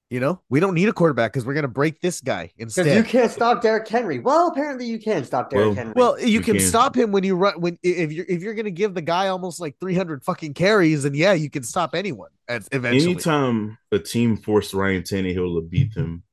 You 0.09 0.19
know, 0.19 0.41
we 0.49 0.59
don't 0.59 0.73
need 0.73 0.89
a 0.89 0.93
quarterback 0.93 1.31
because 1.33 1.45
we're 1.45 1.53
gonna 1.53 1.67
break 1.67 2.01
this 2.01 2.19
guy 2.19 2.51
because 2.57 2.75
instead. 2.75 2.97
you 2.97 3.03
can't 3.03 3.29
stop 3.31 3.61
Derrick 3.61 3.87
Henry. 3.87 4.17
Well, 4.17 4.47
apparently 4.47 4.87
you 4.87 4.97
can 4.97 5.23
stop 5.23 5.51
Derrick 5.51 5.67
Well- 5.67 5.75
Henry. 5.75 5.93
well, 5.95 6.19
you 6.19 6.27
You 6.27 6.41
can, 6.41 6.55
can. 6.57 6.65
stop 6.65 6.97
him 6.97 7.11
when 7.11 7.23
you 7.23 7.35
run 7.35 7.61
when 7.61 7.77
if 7.83 8.11
you're 8.11 8.25
if 8.27 8.41
you're 8.41 8.55
gonna 8.55 8.71
give 8.71 8.95
the 8.95 9.03
guy 9.03 9.27
almost 9.27 9.59
like 9.59 9.75
300 9.79 10.23
fucking 10.23 10.55
carries, 10.55 11.05
and 11.05 11.15
yeah, 11.15 11.33
you 11.33 11.47
can 11.51 11.61
stop 11.61 11.93
anyone. 11.93 12.29
As 12.47 12.67
eventually, 12.71 13.11
Anytime 13.11 13.77
a 13.91 13.99
team 13.99 14.35
forced 14.35 14.73
Ryan 14.73 15.03
Tannehill 15.03 15.55
to 15.55 15.61
beat 15.61 15.93
them, 15.93 16.23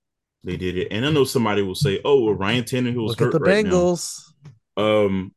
they 0.43 0.57
did 0.57 0.79
it. 0.79 0.89
And 0.91 1.05
I 1.05 1.11
know 1.11 1.25
somebody 1.25 1.61
will 1.61 1.75
say, 1.75 2.01
"Oh, 2.03 2.25
well, 2.25 2.35
Ryan 2.35 2.65
Tannehill's 2.65 3.11
look 3.11 3.21
hurt 3.21 3.27
at 3.27 3.33
the 3.33 3.41
right 3.41 3.67
Bengals. 3.67 4.23
now." 4.79 4.83
Um, 5.05 5.35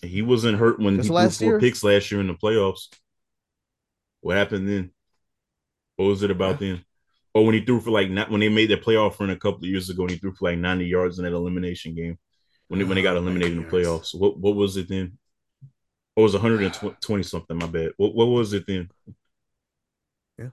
he 0.00 0.22
wasn't 0.22 0.56
hurt 0.58 0.80
when 0.80 0.96
Just 0.96 1.08
he 1.10 1.14
last 1.14 1.38
threw 1.38 1.46
four 1.48 1.52
year? 1.54 1.60
picks 1.60 1.84
last 1.84 2.10
year 2.10 2.22
in 2.22 2.28
the 2.28 2.34
playoffs. 2.34 2.88
What 4.22 4.38
happened 4.38 4.66
then? 4.66 4.92
What 5.96 6.06
was 6.06 6.22
it 6.22 6.30
about 6.30 6.58
then? 6.58 6.82
Or 7.34 7.46
when 7.46 7.54
he 7.54 7.64
threw 7.64 7.80
for 7.80 7.90
like 7.90 8.10
not 8.10 8.30
when 8.30 8.40
they 8.40 8.48
made 8.50 8.70
that 8.70 8.84
playoff 8.84 9.18
run 9.18 9.30
a 9.30 9.36
couple 9.36 9.60
of 9.60 9.70
years 9.70 9.88
ago, 9.88 10.02
and 10.02 10.10
he 10.10 10.18
threw 10.18 10.32
for 10.34 10.50
like 10.50 10.58
ninety 10.58 10.86
yards 10.86 11.18
in 11.18 11.24
that 11.24 11.32
elimination 11.32 11.94
game 11.94 12.18
when 12.68 12.78
they, 12.78 12.84
when 12.84 12.94
they 12.96 13.02
got 13.02 13.14
Oh, 13.16 13.20
eliminated 13.20 13.56
in 13.56 13.62
the 13.64 13.68
playoffs. 13.70 14.14
What 14.14 14.38
what 14.38 14.54
was 14.54 14.76
it 14.76 14.88
then? 14.88 15.16
Was 16.14 16.34
one 16.34 16.42
hundred 16.42 16.62
and 16.62 16.96
twenty 17.00 17.22
something? 17.22 17.56
My 17.56 17.66
bad. 17.66 17.92
What 17.96 18.14
what 18.14 18.26
was 18.26 18.52
it 18.52 18.64
then? 18.66 18.90
Yeah. 20.38 20.48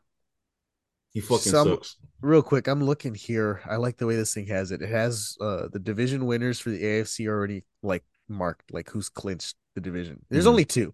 he 1.11 1.19
fucking 1.19 1.51
Some- 1.51 1.67
sucks. 1.67 1.97
Real 2.21 2.41
quick, 2.41 2.67
I'm 2.67 2.83
looking 2.83 3.13
here. 3.15 3.61
I 3.65 3.75
like 3.77 3.97
the 3.97 4.05
way 4.05 4.15
this 4.15 4.33
thing 4.33 4.47
has 4.47 4.71
it. 4.71 4.81
It 4.81 4.89
has 4.89 5.35
uh 5.41 5.67
the 5.71 5.79
division 5.79 6.25
winners 6.25 6.59
for 6.59 6.69
the 6.69 6.81
AFC 6.81 7.27
already 7.27 7.65
like 7.83 8.03
marked, 8.29 8.73
like 8.73 8.89
who's 8.89 9.09
clinched 9.09 9.55
the 9.75 9.81
division. 9.81 10.25
There's 10.29 10.45
Mhm. 10.45 10.49
only 10.49 10.65
two. 10.65 10.93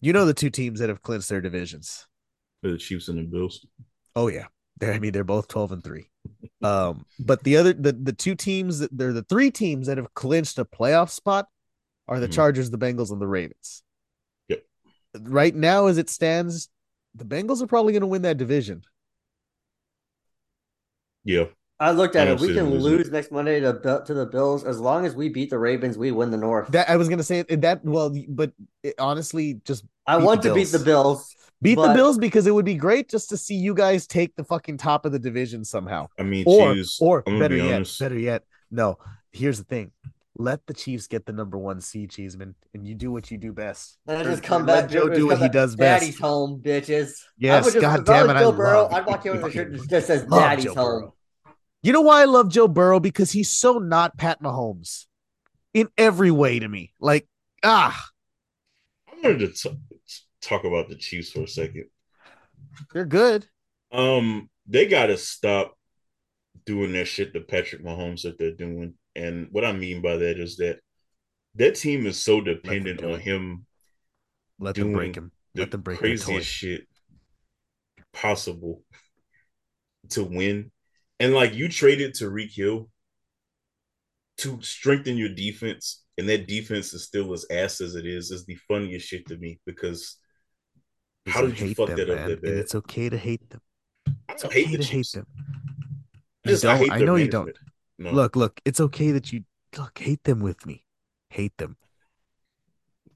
You 0.00 0.12
know 0.12 0.26
the 0.26 0.34
two 0.34 0.50
teams 0.50 0.80
that 0.80 0.88
have 0.90 1.00
clinched 1.02 1.28
their 1.30 1.40
divisions. 1.40 2.06
The 2.62 2.76
Chiefs 2.76 3.08
and 3.08 3.18
the 3.18 3.22
Bills. 3.22 3.66
Oh 4.16 4.28
yeah, 4.28 4.46
they're, 4.78 4.92
I 4.92 4.98
mean 4.98 5.12
they're 5.12 5.24
both 5.24 5.48
twelve 5.48 5.72
and 5.72 5.82
three. 5.84 6.10
Um, 6.62 7.04
but 7.18 7.42
the 7.44 7.56
other 7.56 7.72
the 7.72 7.92
the 7.92 8.12
two 8.12 8.34
teams 8.34 8.78
that 8.80 8.96
they're 8.96 9.12
the 9.12 9.22
three 9.24 9.50
teams 9.50 9.86
that 9.86 9.98
have 9.98 10.14
clinched 10.14 10.58
a 10.58 10.64
playoff 10.64 11.10
spot 11.10 11.48
are 12.08 12.20
the 12.20 12.28
Mhm. 12.28 12.34
Chargers, 12.34 12.70
the 12.70 12.78
Bengals, 12.78 13.10
and 13.10 13.20
the 13.20 13.26
Ravens. 13.26 13.82
Yep. 14.48 14.62
Right 15.22 15.54
now, 15.54 15.86
as 15.86 15.96
it 15.98 16.10
stands, 16.10 16.68
the 17.14 17.24
Bengals 17.24 17.62
are 17.62 17.66
probably 17.66 17.92
going 17.92 18.02
to 18.02 18.06
win 18.06 18.22
that 18.22 18.36
division. 18.36 18.82
Yeah. 21.24 21.46
I 21.80 21.90
looked 21.90 22.14
at 22.16 22.26
don't 22.26 22.36
it. 22.36 22.40
We 22.40 22.54
can 22.54 22.70
losing. 22.70 22.80
lose 22.82 23.10
next 23.10 23.32
Monday 23.32 23.58
to 23.60 23.72
to 24.06 24.14
the 24.14 24.26
Bills 24.26 24.64
as 24.64 24.78
long 24.78 25.04
as 25.06 25.14
we 25.16 25.28
beat 25.28 25.50
the 25.50 25.58
Ravens. 25.58 25.98
We 25.98 26.12
win 26.12 26.30
the 26.30 26.36
North. 26.36 26.68
That 26.68 26.88
I 26.88 26.96
was 26.96 27.08
going 27.08 27.18
to 27.18 27.24
say 27.24 27.42
that. 27.42 27.84
Well, 27.84 28.14
but 28.28 28.52
it, 28.82 28.94
honestly, 28.98 29.60
just 29.64 29.84
I 30.06 30.16
want 30.18 30.42
to 30.42 30.54
beat 30.54 30.68
the 30.68 30.78
Bills. 30.78 31.33
Bills. 31.64 31.76
beat 31.76 31.82
the 31.88 31.94
Bills 31.94 32.18
because 32.18 32.46
it 32.46 32.52
would 32.54 32.64
be 32.64 32.74
great 32.74 33.08
just 33.08 33.28
to 33.30 33.36
see 33.36 33.54
you 33.54 33.74
guys 33.74 34.06
take 34.06 34.36
the 34.36 34.44
fucking 34.44 34.76
top 34.78 35.04
of 35.04 35.12
the 35.12 35.18
division 35.18 35.64
somehow. 35.64 36.06
I 36.18 36.22
mean, 36.22 36.44
Or 36.46 36.74
Chiefs, 36.74 36.98
or 37.00 37.22
better 37.22 37.48
be 37.56 37.62
yet, 37.62 37.74
honest. 37.74 37.98
better 37.98 38.18
yet, 38.18 38.42
no. 38.70 38.98
Here's 39.32 39.58
the 39.58 39.64
thing. 39.64 39.90
Let 40.36 40.66
the 40.66 40.74
Chiefs 40.74 41.06
get 41.06 41.26
the 41.26 41.32
number 41.32 41.56
one 41.56 41.80
seed, 41.80 42.10
Cheeseman, 42.10 42.56
and 42.74 42.86
you 42.86 42.94
do 42.96 43.12
what 43.12 43.30
you 43.30 43.38
do 43.38 43.52
best. 43.52 43.98
And 44.08 44.18
I 44.18 44.24
just 44.24 44.42
come 44.42 44.62
or 44.62 44.66
let 44.66 44.82
back. 44.84 44.90
Joe 44.90 45.08
do 45.08 45.26
what 45.28 45.38
he 45.38 45.44
back, 45.44 45.52
does 45.52 45.76
Daddy's 45.76 46.08
best. 46.10 46.20
home, 46.20 46.60
bitches. 46.60 47.10
I 47.10 47.28
Yes, 47.38 47.64
would 47.64 47.74
just, 47.74 47.80
God 47.82 48.00
if 48.00 48.08
I 48.10 48.12
damn 48.12 48.26
was 48.26 48.30
it, 48.34 48.36
I 48.38 48.40
Joe 48.40 48.52
Burrow, 48.52 48.82
love- 48.82 48.92
I'd 48.92 49.06
walk 49.06 49.22
here 49.22 49.32
with 49.34 49.44
a 49.44 49.50
shirt 49.52 49.72
that 49.72 49.88
just 49.88 50.06
says 50.08 50.26
Love 50.28 50.40
"Daddy's 50.40 50.64
Joe 50.64 50.74
home." 50.74 51.00
Burrow. 51.00 51.14
You 51.84 51.92
know 51.92 52.00
why 52.00 52.22
I 52.22 52.24
love 52.24 52.48
Joe 52.48 52.66
Burrow? 52.66 52.98
Because 52.98 53.30
he's 53.30 53.50
so 53.50 53.78
not 53.78 54.16
Pat 54.16 54.42
Mahomes 54.42 55.06
in 55.72 55.88
every 55.98 56.30
way 56.32 56.58
to 56.58 56.66
me. 56.68 56.92
Like, 56.98 57.28
ah, 57.62 58.08
I 59.08 59.12
wanted 59.22 59.38
to 59.40 59.48
t- 59.52 59.78
talk 60.46 60.64
about 60.64 60.88
the 60.88 60.96
Chiefs 60.96 61.30
for 61.30 61.42
a 61.42 61.48
second. 61.48 61.86
they're 62.92 63.04
good. 63.04 63.46
Um, 63.92 64.48
they 64.66 64.86
got 64.86 65.06
to 65.06 65.16
stop 65.16 65.76
doing 66.66 66.92
that 66.92 67.06
shit 67.06 67.34
to 67.34 67.40
Patrick 67.40 67.84
Mahomes 67.84 68.22
that 68.22 68.38
they're 68.38 68.52
doing. 68.52 68.94
And 69.14 69.48
what 69.52 69.64
I 69.64 69.72
mean 69.72 70.02
by 70.02 70.16
that 70.16 70.40
is 70.40 70.56
that 70.56 70.80
that 71.56 71.76
team 71.76 72.06
is 72.06 72.20
so 72.20 72.40
dependent 72.40 73.04
on 73.04 73.20
him 73.20 73.66
Let 74.58 74.74
them 74.74 74.92
break 74.92 75.16
him. 75.16 75.30
the 75.54 75.62
Let 75.62 75.70
them 75.70 75.82
break 75.82 75.98
craziest 75.98 76.48
shit 76.48 76.88
possible 78.12 78.82
to 80.10 80.24
win. 80.24 80.70
And 81.20 81.34
like 81.34 81.54
you 81.54 81.68
traded 81.68 82.14
Tyreek 82.14 82.52
Hill 82.54 82.88
to 84.38 84.60
strengthen 84.62 85.16
your 85.16 85.28
defense, 85.28 86.04
and 86.18 86.28
that 86.28 86.48
defense 86.48 86.92
is 86.92 87.04
still 87.04 87.32
as 87.32 87.46
ass 87.50 87.80
as 87.80 87.94
it 87.94 88.06
is, 88.06 88.30
is 88.30 88.44
the 88.46 88.56
funniest 88.68 89.06
shit 89.06 89.26
to 89.28 89.36
me 89.36 89.60
because 89.64 90.16
how 91.26 91.42
You 91.42 91.48
did 91.48 91.60
you 91.60 91.68
hate 91.68 91.76
fuck 91.76 91.86
them, 91.86 91.96
that 91.96 92.10
up 92.10 92.16
man, 92.16 92.26
that 92.26 92.42
and 92.44 92.58
it's 92.58 92.74
okay 92.74 93.08
to 93.08 93.16
hate 93.18 93.50
them. 93.50 93.60
I 94.28 94.34
It's 94.34 94.42
don't 94.42 94.52
okay 94.52 94.64
hate 94.64 94.72
the 94.72 94.78
to 94.78 94.84
hate 94.84 95.12
them. 95.12 95.26
I 96.46 96.50
just 96.50 96.62
You 96.62 96.68
don't. 96.68 96.78
hate 96.78 96.90
I 96.90 96.98
their 96.98 97.06
know 97.06 97.16
you 97.16 97.28
don't. 97.28 97.58
No. 97.98 98.10
Look, 98.12 98.36
look, 98.36 98.60
it's 98.64 98.80
okay 98.80 99.10
that 99.12 99.32
you 99.32 99.44
look 99.76 99.98
hate 99.98 100.24
them 100.24 100.40
with 100.40 100.66
me. 100.66 100.84
Hate 101.30 101.56
them. 101.58 101.76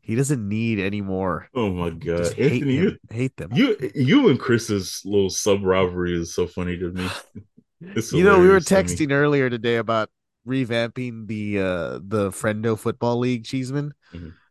He 0.00 0.14
doesn't 0.14 0.48
need 0.48 0.78
any 0.80 1.00
more. 1.02 1.50
Oh 1.54 1.70
my 1.70 1.90
god, 1.90 2.16
Just 2.16 2.34
hate 2.34 2.52
Anthony, 2.62 2.74
him. 2.74 2.82
you, 2.82 2.98
hate 3.10 3.36
them. 3.36 3.50
you 3.50 3.90
you 3.94 4.28
and 4.28 4.38
Chris's 4.40 5.02
little 5.04 5.30
sub 5.30 5.62
rivalry 5.64 6.14
is 6.20 6.34
so 6.34 6.46
funny 6.46 6.76
to 6.78 6.90
me. 6.90 7.08
You 8.10 8.24
know, 8.24 8.40
we 8.40 8.48
were 8.48 8.60
hilarious 8.60 8.66
to 8.72 8.82
me. 8.82 8.98
texting 8.98 9.12
earlier 9.12 9.50
today 9.50 9.76
about 9.76 10.10
revamping 10.46 11.26
the 11.26 11.58
uh 11.60 12.00
the 12.02 12.30
Friendo 12.30 12.78
football 12.78 13.18
league, 13.18 13.44
Cheeseman. 13.44 13.94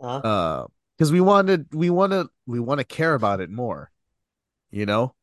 Huh? 0.01 0.23
Uh 0.23 0.65
because 0.97 1.11
we 1.11 1.21
wanted 1.21 1.67
we 1.73 1.89
want 1.89 2.11
to 2.11 2.29
we 2.45 2.59
want 2.59 2.79
to 2.79 2.83
care 2.83 3.13
about 3.13 3.41
it 3.41 3.49
more, 3.49 3.91
you 4.71 4.85
know. 4.85 5.13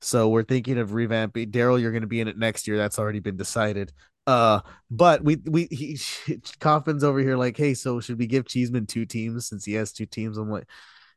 So 0.00 0.28
we're 0.28 0.44
thinking 0.44 0.78
of 0.78 0.90
revamping. 0.90 1.50
Daryl, 1.50 1.80
you're 1.80 1.92
going 1.92 2.02
to 2.02 2.08
be 2.08 2.20
in 2.20 2.28
it 2.28 2.38
next 2.38 2.66
year. 2.66 2.76
That's 2.76 2.98
already 2.98 3.20
been 3.20 3.36
decided. 3.36 3.92
Uh, 4.26 4.60
but 4.90 5.22
we 5.22 5.36
we 5.46 5.66
he 5.70 5.98
Kaufman's 6.60 7.04
over 7.04 7.20
here 7.20 7.36
like, 7.36 7.56
hey, 7.56 7.74
so 7.74 8.00
should 8.00 8.18
we 8.18 8.26
give 8.26 8.46
Cheeseman 8.46 8.86
two 8.86 9.06
teams 9.06 9.46
since 9.48 9.64
he 9.64 9.74
has 9.74 9.92
two 9.92 10.06
teams? 10.06 10.38
I'm 10.38 10.50
like, 10.50 10.68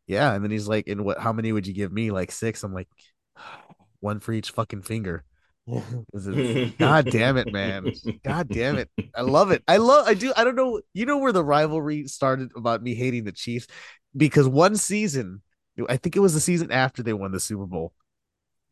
yeah. 0.08 0.34
And 0.34 0.44
then 0.44 0.52
he's 0.52 0.68
like, 0.68 0.88
and 0.88 1.06
what? 1.06 1.20
How 1.20 1.34
many 1.34 1.52
would 1.52 1.68
you 1.68 1.74
give 1.74 1.92
me? 1.92 2.12
Like 2.12 2.32
six. 2.32 2.64
I'm 2.64 2.74
like, 2.74 2.90
one 4.00 4.20
for 4.20 4.34
each 4.34 4.52
fucking 4.52 4.84
finger. 4.84 5.24
This 6.14 6.28
is- 6.28 6.72
God 6.80 7.10
damn 7.10 7.38
it, 7.38 7.52
man. 7.52 7.92
God 8.24 8.50
damn 8.50 8.78
it. 8.78 8.90
I 9.16 9.22
love 9.22 9.52
it. 9.52 9.64
I 9.68 9.78
love 9.78 10.08
I 10.08 10.14
do 10.14 10.34
I 10.36 10.44
don't 10.44 10.56
know. 10.56 10.82
You 10.94 11.06
know 11.06 11.18
where 11.18 11.32
the 11.32 11.44
rivalry 11.44 12.08
started 12.08 12.52
about 12.56 12.84
me 12.84 12.96
hating 12.96 13.24
the 13.24 13.32
Chiefs? 13.32 13.68
Because 14.16 14.48
one 14.48 14.76
season, 14.76 15.42
I 15.90 15.98
think 15.98 16.16
it 16.16 16.20
was 16.20 16.34
the 16.34 16.40
season 16.40 16.72
after 16.72 17.02
they 17.02 17.14
won 17.14 17.32
the 17.32 17.40
Super 17.40 17.66
Bowl. 17.66 17.94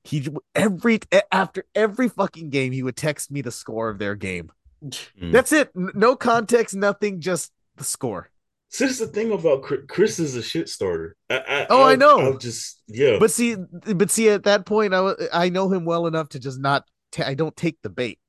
He 0.04 0.28
every 0.56 1.00
after 1.32 1.64
every 1.76 2.10
fucking 2.10 2.50
game, 2.50 2.72
he 2.72 2.84
would 2.84 2.96
text 2.98 3.32
me 3.32 3.42
the 3.42 3.52
score 3.52 3.90
of 3.90 3.98
their 4.00 4.16
game. 4.16 4.52
Mm. 4.84 5.32
That's 5.32 5.52
it. 5.52 5.72
No 5.76 6.16
context, 6.16 6.76
nothing, 6.76 7.22
just 7.22 7.52
the 7.78 7.84
score. 7.84 8.30
See, 8.72 8.86
that's 8.86 9.00
the 9.00 9.08
thing 9.08 9.32
about 9.32 9.64
Chris. 9.64 9.82
Chris 9.90 10.20
is 10.20 10.36
a 10.36 10.42
shit 10.42 10.70
starter. 10.70 11.16
I, 11.30 11.36
I, 11.38 11.68
Oh, 11.70 11.82
I 11.82 11.92
I'll- 11.92 11.98
know. 11.98 12.20
I'll 12.20 12.38
just 12.38 12.82
yeah. 12.88 13.18
But 13.20 13.32
see, 13.32 13.56
but 13.96 14.10
see, 14.10 14.30
at 14.30 14.44
that 14.44 14.66
point, 14.66 14.94
I 14.94 15.14
I 15.34 15.50
know 15.50 15.70
him 15.72 15.86
well 15.86 16.08
enough 16.08 16.30
to 16.30 16.40
just 16.40 16.60
not. 16.60 16.86
I 17.24 17.34
don't 17.34 17.56
take 17.56 17.82
the 17.82 17.90
bait. 17.90 18.20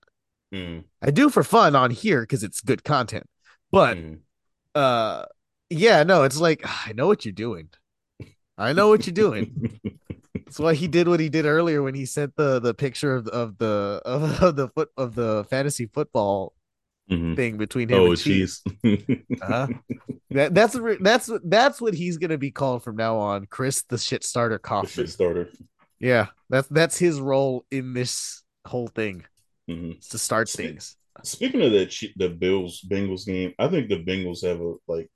Mm, 0.53 0.85
I 1.01 1.11
do 1.13 1.31
for 1.31 1.43
fun 1.45 1.75
on 1.77 1.91
here 1.93 2.21
because 2.23 2.43
it's 2.43 2.61
good 2.61 2.85
content. 2.85 3.27
But 3.71 3.97
mm. 3.97 4.19
uh 4.75 5.25
yeah 5.71 6.03
no 6.03 6.25
it's 6.25 6.39
like 6.39 6.61
i 6.87 6.93
know 6.93 7.07
what 7.07 7.25
you're 7.25 7.33
doing 7.33 7.71
i 8.59 8.75
know 8.75 8.89
what 8.89 9.07
you're 9.07 9.15
doing 9.15 9.81
that's 10.35 10.59
why 10.59 10.75
he 10.75 10.87
did 10.87 11.09
what 11.09 11.19
he 11.19 11.31
did 11.31 11.47
earlier 11.47 11.83
when 11.83 11.95
he 11.95 12.05
sent 12.05 12.37
the 12.37 12.61
the 12.61 12.75
picture 12.75 13.17
of, 13.17 13.27
of 13.29 13.57
the 13.57 14.03
of, 14.05 14.43
of 14.43 14.57
the 14.57 14.69
foot 14.69 14.91
of 14.99 15.15
the 15.15 15.47
fantasy 15.49 15.87
football 15.87 16.53
Mhm. 17.11 17.37
thing 17.37 17.57
between 17.59 17.89
him 17.89 17.99
Oh, 17.99 18.07
and 18.11 18.19
cheese 18.19 18.63
jeez. 18.85 19.23
uh-huh. 19.43 19.67
that, 20.31 20.55
that's 20.55 20.79
that's 21.01 21.29
what 21.29 21.41
that's 21.45 21.81
what 21.81 21.95
he's 21.95 22.17
gonna 22.17 22.39
be 22.39 22.51
called 22.53 22.85
from 22.85 22.97
now 22.97 23.17
on 23.19 23.45
chris 23.47 23.83
the 23.89 23.99
shit 23.99 24.23
starter 24.25 24.61
The 24.63 24.87
shit 24.87 25.09
starter. 25.11 25.51
yeah 25.99 26.29
that's 26.49 26.69
that's 26.69 26.97
his 26.97 27.21
role 27.21 27.67
in 27.71 27.93
this 27.93 28.43
whole 28.67 28.87
thing 28.89 29.25
Mhm. 29.69 30.09
to 30.11 30.19
start 30.19 30.49
Speak- 30.49 30.67
things 30.69 30.97
Speaking 31.25 31.61
of 31.63 31.73
that, 31.73 31.91
the 32.17 32.31
Bills 32.31 32.81
Bengals 32.81 33.27
game, 33.27 33.53
I 33.59 33.69
think 33.69 33.91
the 33.91 34.03
Bengals 34.03 34.43
have 34.47 34.61
a 34.61 34.75
like. 34.89 35.11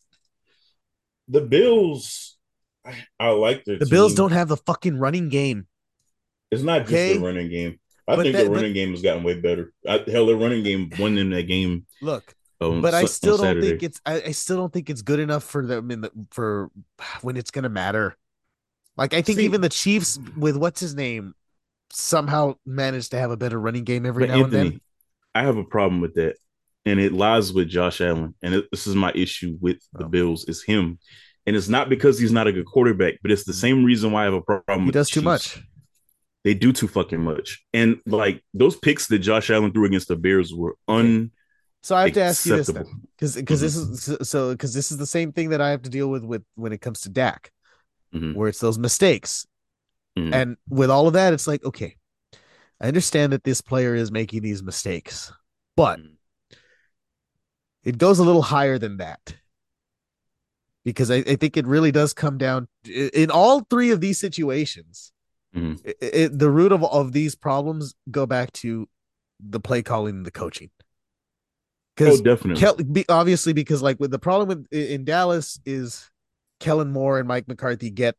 The 1.29 1.41
Bills, 1.41 2.37
I, 2.85 2.95
I 3.19 3.29
like 3.31 3.65
their. 3.65 3.79
the 3.79 3.87
bills 3.87 4.15
don't 4.15 4.31
have 4.33 4.49
the 4.49 4.59
fucking 4.59 4.99
running 4.99 5.31
game 5.31 5.67
It's 6.51 6.63
not 6.63 6.81
just 6.83 6.93
Okay. 6.93 7.15
the 7.17 7.25
running 7.25 7.49
game. 7.49 7.81
I 8.09 8.17
But 8.17 8.23
think 8.23 8.37
that- 8.37 8.45
the 8.45 8.51
but- 8.51 8.57
running 8.57 8.73
game 8.73 8.91
has 8.93 9.03
gotten 9.03 9.23
way 9.25 9.41
better. 9.41 9.73
I, 9.89 10.05
hell, 10.07 10.27
the 10.27 10.37
running 10.37 10.63
game 10.63 10.91
won 10.99 11.15
them 11.15 11.31
that 11.31 11.45
game. 11.45 11.87
look 12.01 12.35
On, 12.61 12.81
but 12.81 12.95
I 12.95 13.05
still 13.07 13.37
don't 13.37 13.61
think 13.61 13.83
it's 13.83 14.01
I, 14.07 14.23
I 14.23 14.31
still 14.31 14.57
don't 14.57 14.73
think 14.73 14.89
it's 14.91 15.03
good 15.03 15.21
enough 15.21 15.45
for 15.45 15.67
them 15.67 15.91
in 15.91 16.01
the 16.03 16.11
for 16.31 16.71
when 17.23 17.37
it's 17.37 17.51
gonna 17.51 17.69
matter. 17.69 18.17
Like 18.97 19.13
I 19.13 19.23
think 19.23 19.39
See- 19.39 19.45
even 19.45 19.61
the 19.61 19.69
Chiefs 19.69 20.19
with 20.37 20.57
what's 20.57 20.81
his 20.81 20.95
name 20.95 21.35
somehow 21.91 22.57
managed 22.65 23.11
to 23.13 23.19
have 23.19 23.31
a 23.31 23.37
better 23.37 23.61
running 23.61 23.85
game 23.85 24.07
every 24.07 24.27
now 24.27 24.35
Anthony, 24.45 24.61
and 24.61 24.73
then. 24.73 24.81
I 25.35 25.43
have 25.43 25.59
a 25.59 25.65
problem 25.65 26.01
with 26.01 26.15
that, 26.15 26.37
and 26.87 26.99
it 26.99 27.13
lies 27.13 27.53
with 27.53 27.69
Josh 27.69 28.01
Allen. 28.01 28.35
And 28.43 28.55
it, 28.55 28.67
this 28.71 28.87
is 28.87 28.95
my 28.95 29.13
issue 29.15 29.59
with 29.61 29.79
the 29.93 30.07
Oh. 30.07 30.09
Bills 30.09 30.47
is 30.49 30.63
him, 30.63 30.99
and 31.45 31.55
it's 31.57 31.69
not 31.69 31.91
because 31.91 32.19
he's 32.19 32.33
not 32.33 32.47
a 32.47 32.53
good 32.53 32.65
quarterback, 32.65 33.15
but 33.21 33.31
it's 33.31 33.45
the 33.45 33.53
mm. 33.53 33.61
same 33.61 33.85
reason 33.85 34.13
why 34.13 34.23
I 34.23 34.25
have 34.25 34.35
a 34.35 34.41
problem. 34.41 34.81
He 34.81 34.87
with 34.87 34.95
does 34.95 35.11
too 35.11 35.21
Chiefs. 35.21 35.25
much. 35.25 35.63
They 36.47 36.55
do 36.55 36.73
too 36.73 36.87
fucking 36.87 37.21
much, 37.21 37.65
and 37.73 38.01
like 38.07 38.45
those 38.55 38.77
picks 38.77 39.09
that 39.09 39.19
Josh 39.19 39.51
Allen 39.51 39.73
threw 39.73 39.85
against 39.85 40.07
the 40.07 40.15
Bears 40.15 40.55
were 40.55 40.77
un. 40.87 41.33
So 41.83 41.97
I 41.97 42.03
have 42.03 42.13
to 42.13 42.23
ask 42.23 42.47
you 42.47 42.55
this 42.55 42.71
because 42.71 43.35
because 43.35 43.61
this 43.61 43.75
is 43.75 44.29
so 44.29 44.53
because 44.53 44.73
this 44.73 44.93
is 44.93 44.99
the 44.99 45.09
same 45.09 45.33
thing 45.33 45.49
that 45.49 45.61
I 45.61 45.71
have 45.71 45.83
to 45.83 45.91
deal 45.91 46.09
with 46.09 46.23
with 46.23 46.45
when 46.55 46.73
it 46.73 46.81
comes 46.81 47.01
to 47.01 47.09
Dak, 47.09 47.51
Mhm. 48.15 48.37
where 48.37 48.49
it's 48.49 48.61
those 48.61 48.79
mistakes, 48.79 49.45
Mhm. 50.17 50.33
and 50.33 50.57
with 50.69 50.89
all 50.89 51.09
of 51.09 51.15
that, 51.15 51.33
it's 51.33 51.49
like 51.49 51.65
okay, 51.65 51.97
I 52.81 52.87
understand 52.87 53.33
that 53.33 53.43
this 53.43 53.61
player 53.61 53.97
is 53.97 54.13
making 54.13 54.43
these 54.43 54.63
mistakes, 54.63 55.33
but 55.75 55.99
Mhm. 55.99 56.15
it 57.83 57.99
goes 57.99 58.21
a 58.21 58.25
little 58.25 58.43
higher 58.43 58.79
than 58.79 58.99
that 58.99 59.35
because 60.85 61.11
I, 61.11 61.25
I 61.27 61.35
think 61.35 61.57
it 61.57 61.67
really 61.67 61.91
does 61.91 62.15
come 62.15 62.39
down 62.39 62.69
in 62.85 63.33
all 63.33 63.67
three 63.69 63.91
of 63.91 64.01
these 64.01 64.21
situations. 64.21 65.11
Mhm. 65.57 65.81
i- 65.87 65.95
it- 66.01 66.39
the 66.39 66.51
root 66.51 66.73
of 66.73 66.85
of 66.85 67.13
these 67.13 67.35
problems 67.35 67.95
go 68.11 68.27
back 68.27 68.53
to 68.53 68.89
the 69.41 69.61
play 69.61 69.83
calling 69.83 70.17
and 70.17 70.27
the 70.27 70.31
coaching. 70.31 70.71
Oh, 71.99 72.21
definitely. 72.21 72.61
Kel, 72.61 72.75
be, 72.77 73.05
obviously, 73.09 73.53
because 73.55 73.81
like 73.83 73.99
with 73.99 74.11
the 74.11 74.19
problem 74.19 74.49
with, 74.49 74.67
in 74.73 75.05
Dallas 75.05 75.59
is 75.65 76.11
Kellen 76.61 76.93
Moore 76.93 77.19
and 77.19 77.27
Mike 77.27 77.49
McCarthy 77.49 77.89
get 77.91 78.17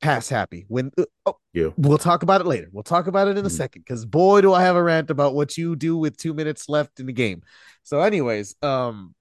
pass 0.00 0.28
happy 0.28 0.64
when 0.66 0.90
uh, 0.98 1.04
oh, 1.26 1.36
Yeah. 1.52 1.68
we'll 1.76 1.96
talk 1.98 2.24
about 2.24 2.40
it 2.40 2.46
later. 2.48 2.68
We'll 2.72 2.82
talk 2.82 3.06
about 3.06 3.28
it 3.28 3.38
in 3.38 3.44
a 3.46 3.48
Mhm. 3.48 3.52
second 3.56 3.82
because 3.82 4.04
boy, 4.04 4.40
do 4.40 4.52
I 4.52 4.62
have 4.62 4.74
a 4.74 4.82
rant 4.82 5.10
about 5.10 5.32
what 5.34 5.56
you 5.56 5.76
do 5.76 5.96
with 5.96 6.16
two 6.16 6.34
minutes 6.34 6.68
left 6.68 6.98
in 6.98 7.06
the 7.06 7.12
game. 7.12 7.42
So, 7.84 8.00
anyways, 8.00 8.56
um, 8.62 9.14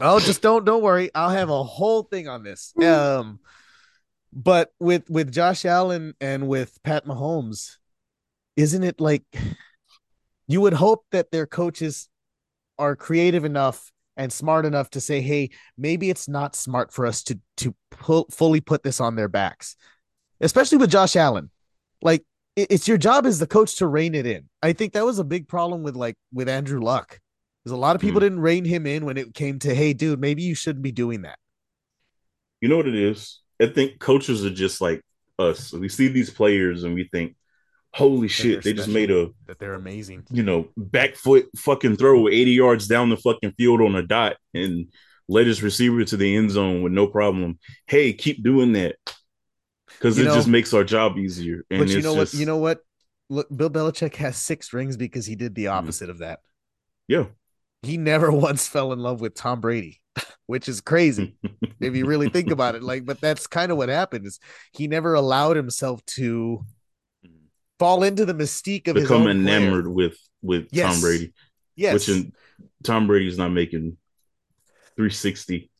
oh, 0.00 0.18
just 0.18 0.42
don't 0.42 0.64
don't 0.64 0.82
worry. 0.82 1.10
I'll 1.14 1.30
have 1.30 1.50
a 1.50 1.62
whole 1.62 2.02
thing 2.02 2.26
on 2.26 2.42
this. 2.42 2.72
Um, 2.82 3.38
But 4.32 4.72
with 4.80 5.08
with 5.10 5.32
Josh 5.32 5.64
Allen 5.64 6.14
and 6.20 6.48
with 6.48 6.82
Pat 6.82 7.04
Mahomes, 7.04 7.76
isn't 8.56 8.82
it 8.82 9.00
like 9.00 9.24
you 10.46 10.60
would 10.60 10.72
hope 10.72 11.04
that 11.12 11.30
their 11.30 11.46
coaches 11.46 12.08
are 12.78 12.96
creative 12.96 13.44
enough 13.44 13.92
and 14.16 14.32
smart 14.32 14.64
enough 14.64 14.90
to 14.90 15.00
say, 15.00 15.20
"Hey, 15.20 15.50
maybe 15.76 16.08
it's 16.08 16.28
not 16.28 16.56
smart 16.56 16.92
for 16.92 17.06
us 17.06 17.22
to 17.24 17.38
to 17.58 17.74
pull, 17.90 18.26
fully 18.30 18.60
put 18.60 18.82
this 18.82 19.00
on 19.00 19.16
their 19.16 19.28
backs," 19.28 19.76
especially 20.40 20.78
with 20.78 20.90
Josh 20.90 21.14
Allen. 21.14 21.50
Like 22.00 22.24
it's 22.56 22.88
your 22.88 22.98
job 22.98 23.26
as 23.26 23.38
the 23.38 23.46
coach 23.46 23.76
to 23.76 23.86
rein 23.86 24.14
it 24.14 24.26
in. 24.26 24.48
I 24.62 24.72
think 24.72 24.92
that 24.92 25.04
was 25.04 25.18
a 25.18 25.24
big 25.24 25.48
problem 25.48 25.82
with 25.82 25.96
like 25.96 26.16
with 26.32 26.48
Andrew 26.48 26.80
Luck. 26.80 27.20
Because 27.62 27.72
a 27.72 27.80
lot 27.80 27.94
of 27.94 28.02
people 28.02 28.18
mm. 28.18 28.24
didn't 28.24 28.40
rein 28.40 28.64
him 28.64 28.86
in 28.86 29.04
when 29.04 29.16
it 29.16 29.34
came 29.34 29.60
to, 29.60 29.72
hey, 29.72 29.92
dude, 29.92 30.18
maybe 30.18 30.42
you 30.42 30.54
shouldn't 30.54 30.82
be 30.82 30.90
doing 30.90 31.22
that. 31.22 31.38
You 32.60 32.68
know 32.68 32.76
what 32.76 32.88
it 32.88 32.96
is? 32.96 33.41
I 33.62 33.66
think 33.66 33.98
coaches 33.98 34.44
are 34.44 34.50
just 34.50 34.80
like 34.80 35.02
us. 35.38 35.72
We 35.72 35.88
see 35.88 36.08
these 36.08 36.30
players 36.30 36.84
and 36.84 36.94
we 36.94 37.04
think, 37.04 37.36
holy 37.94 38.28
shit, 38.28 38.62
they 38.62 38.72
just 38.72 38.88
made 38.88 39.10
a 39.10 39.30
that 39.46 39.58
they're 39.58 39.74
amazing. 39.74 40.24
You 40.30 40.42
know, 40.42 40.68
back 40.76 41.14
foot 41.14 41.48
fucking 41.56 41.96
throw 41.96 42.28
80 42.28 42.50
yards 42.50 42.88
down 42.88 43.10
the 43.10 43.16
fucking 43.16 43.52
field 43.52 43.80
on 43.80 43.94
a 43.94 44.02
dot 44.02 44.36
and 44.52 44.88
led 45.28 45.46
his 45.46 45.62
receiver 45.62 46.04
to 46.04 46.16
the 46.16 46.36
end 46.36 46.50
zone 46.50 46.82
with 46.82 46.92
no 46.92 47.06
problem. 47.06 47.58
Hey, 47.86 48.12
keep 48.12 48.42
doing 48.42 48.72
that. 48.72 48.96
Because 49.86 50.18
it 50.18 50.24
know, 50.24 50.34
just 50.34 50.48
makes 50.48 50.74
our 50.74 50.84
job 50.84 51.16
easier. 51.16 51.64
And 51.70 51.80
but 51.80 51.88
you 51.88 52.02
know 52.02 52.14
just... 52.16 52.34
what? 52.34 52.40
You 52.40 52.46
know 52.46 52.58
what? 52.58 52.80
Look, 53.28 53.48
Bill 53.54 53.70
Belichick 53.70 54.16
has 54.16 54.36
six 54.36 54.72
rings 54.72 54.96
because 54.96 55.24
he 55.24 55.36
did 55.36 55.54
the 55.54 55.66
mm. 55.66 55.72
opposite 55.72 56.08
mm. 56.08 56.12
of 56.12 56.18
that. 56.18 56.40
Yeah. 57.08 57.26
He 57.82 57.96
never 57.96 58.30
once 58.32 58.66
fell 58.66 58.92
in 58.92 58.98
love 58.98 59.20
with 59.20 59.34
Tom 59.34 59.60
Brady, 59.60 60.01
which 60.46 60.68
is 60.68 60.80
crazy 60.80 61.36
if 61.80 61.94
you 61.94 62.06
really 62.06 62.28
think 62.28 62.50
about 62.50 62.74
it. 62.74 62.82
Like, 62.82 63.04
but 63.04 63.20
that's 63.20 63.46
kind 63.46 63.72
of 63.72 63.78
what 63.78 63.88
happened 63.88 64.26
is 64.26 64.38
he 64.72 64.88
never 64.88 65.14
allowed 65.14 65.56
himself 65.56 66.04
to 66.06 66.64
fall 67.78 68.02
into 68.02 68.24
the 68.24 68.34
mystique 68.34 68.88
of 68.88 68.94
become 68.94 69.26
enamored 69.26 69.84
player. 69.84 69.94
with 69.94 70.18
with 70.42 70.68
yes. 70.70 70.92
Tom 70.92 71.00
Brady. 71.00 71.32
Yes, 71.74 71.94
which 71.94 72.08
in, 72.08 72.32
Tom 72.82 73.06
Brady's 73.06 73.38
not 73.38 73.50
making 73.50 73.96
360. 74.96 75.70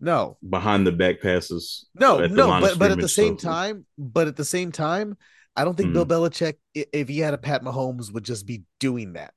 No, 0.00 0.38
behind 0.48 0.86
the 0.86 0.92
back 0.92 1.20
passes. 1.20 1.86
No, 1.94 2.26
no, 2.26 2.60
but 2.60 2.78
but 2.78 2.90
at 2.90 2.98
the 2.98 3.08
same 3.08 3.36
time, 3.36 3.86
but 3.98 4.28
at 4.28 4.36
the 4.36 4.44
same 4.44 4.72
time, 4.72 5.16
I 5.54 5.64
don't 5.64 5.76
think 5.76 5.90
mm. 5.90 5.92
Bill 5.94 6.06
Belichick, 6.06 6.54
if 6.74 7.08
he 7.08 7.18
had 7.18 7.34
a 7.34 7.38
Pat 7.38 7.62
Mahomes, 7.62 8.12
would 8.12 8.24
just 8.24 8.46
be 8.46 8.62
doing 8.78 9.12
that, 9.12 9.34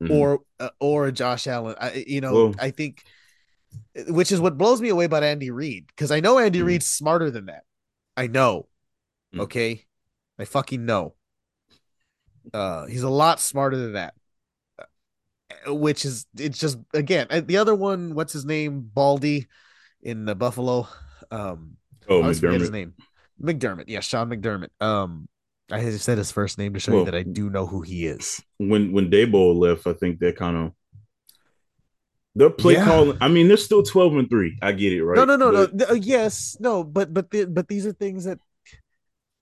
mm. 0.00 0.10
or 0.10 0.40
uh, 0.60 0.70
or 0.78 1.08
a 1.08 1.12
Josh 1.12 1.46
Allen. 1.48 1.74
I, 1.80 2.04
you 2.06 2.20
know, 2.20 2.32
well, 2.32 2.54
I 2.60 2.70
think, 2.70 3.02
which 4.08 4.32
is 4.32 4.40
what 4.40 4.58
blows 4.58 4.80
me 4.80 4.88
away 4.88 5.04
about 5.04 5.22
Andy 5.22 5.50
Reid 5.50 5.86
because 5.88 6.10
I 6.10 6.20
know 6.20 6.38
Andy 6.38 6.60
mm. 6.60 6.66
Reid's 6.66 6.86
smarter 6.86 7.30
than 7.30 7.46
that. 7.46 7.64
I 8.16 8.26
know. 8.26 8.68
Mm. 9.34 9.40
Okay, 9.40 9.84
I 10.38 10.44
fucking 10.44 10.84
know. 10.84 11.14
Uh, 12.52 12.86
he's 12.86 13.02
a 13.02 13.10
lot 13.10 13.40
smarter 13.40 13.76
than 13.76 13.92
that. 13.94 14.14
Uh, 15.66 15.74
which 15.74 16.04
is 16.04 16.26
it's 16.36 16.58
just 16.58 16.78
again 16.94 17.26
the 17.46 17.58
other 17.58 17.74
one. 17.74 18.14
What's 18.14 18.32
his 18.32 18.44
name? 18.44 18.80
Baldy 18.82 19.46
in 20.02 20.24
the 20.24 20.34
Buffalo. 20.34 20.88
Um, 21.30 21.76
oh, 22.08 22.22
McDermott. 22.22 22.60
His 22.60 22.70
name 22.70 22.94
McDermott. 23.42 23.84
Yeah, 23.86 24.00
Sean 24.00 24.30
McDermott. 24.30 24.70
Um, 24.80 25.28
I 25.70 25.80
just 25.82 26.04
said 26.04 26.18
his 26.18 26.32
first 26.32 26.58
name 26.58 26.74
to 26.74 26.80
show 26.80 26.92
well, 26.92 27.00
you 27.00 27.04
that 27.06 27.14
I 27.14 27.22
do 27.22 27.50
know 27.50 27.66
who 27.66 27.82
he 27.82 28.06
is. 28.06 28.42
When 28.58 28.92
when 28.92 29.10
Daboll 29.10 29.58
left, 29.58 29.86
I 29.86 29.92
think 29.92 30.18
that 30.20 30.36
kind 30.36 30.56
of 30.56 30.72
the 32.34 32.50
play 32.50 32.74
yeah. 32.74 32.84
calling. 32.84 33.18
I 33.20 33.28
mean, 33.28 33.48
they're 33.48 33.56
still 33.56 33.82
twelve 33.82 34.16
and 34.16 34.28
three. 34.28 34.56
I 34.62 34.72
get 34.72 34.92
it, 34.92 35.02
right? 35.02 35.16
No, 35.16 35.24
no, 35.24 35.36
no, 35.36 35.52
but, 35.52 35.74
no. 35.74 35.86
Uh, 35.86 35.94
yes, 35.94 36.56
no, 36.60 36.84
but 36.84 37.12
but 37.12 37.30
the, 37.30 37.46
but 37.46 37.68
these 37.68 37.86
are 37.86 37.92
things 37.92 38.24
that 38.24 38.38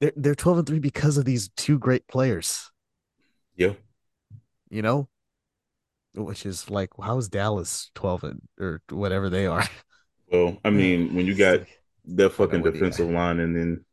they're 0.00 0.12
they're 0.16 0.34
twelve 0.34 0.58
and 0.58 0.66
three 0.66 0.78
because 0.78 1.18
of 1.18 1.24
these 1.24 1.48
two 1.56 1.78
great 1.78 2.06
players. 2.06 2.70
Yeah. 3.56 3.72
You 4.70 4.82
know? 4.82 5.08
Which 6.14 6.46
is 6.46 6.70
like, 6.70 6.90
how's 7.02 7.28
Dallas 7.28 7.90
12 7.94 8.24
and 8.24 8.42
or 8.58 8.82
whatever 8.90 9.28
they 9.28 9.46
are? 9.46 9.64
Well, 10.28 10.58
I 10.64 10.70
mean, 10.70 11.14
when 11.14 11.24
you 11.24 11.36
got 11.36 11.60
that 12.06 12.30
fucking 12.30 12.64
defensive 12.64 13.08
line 13.08 13.38
and 13.38 13.54
then 13.54 13.84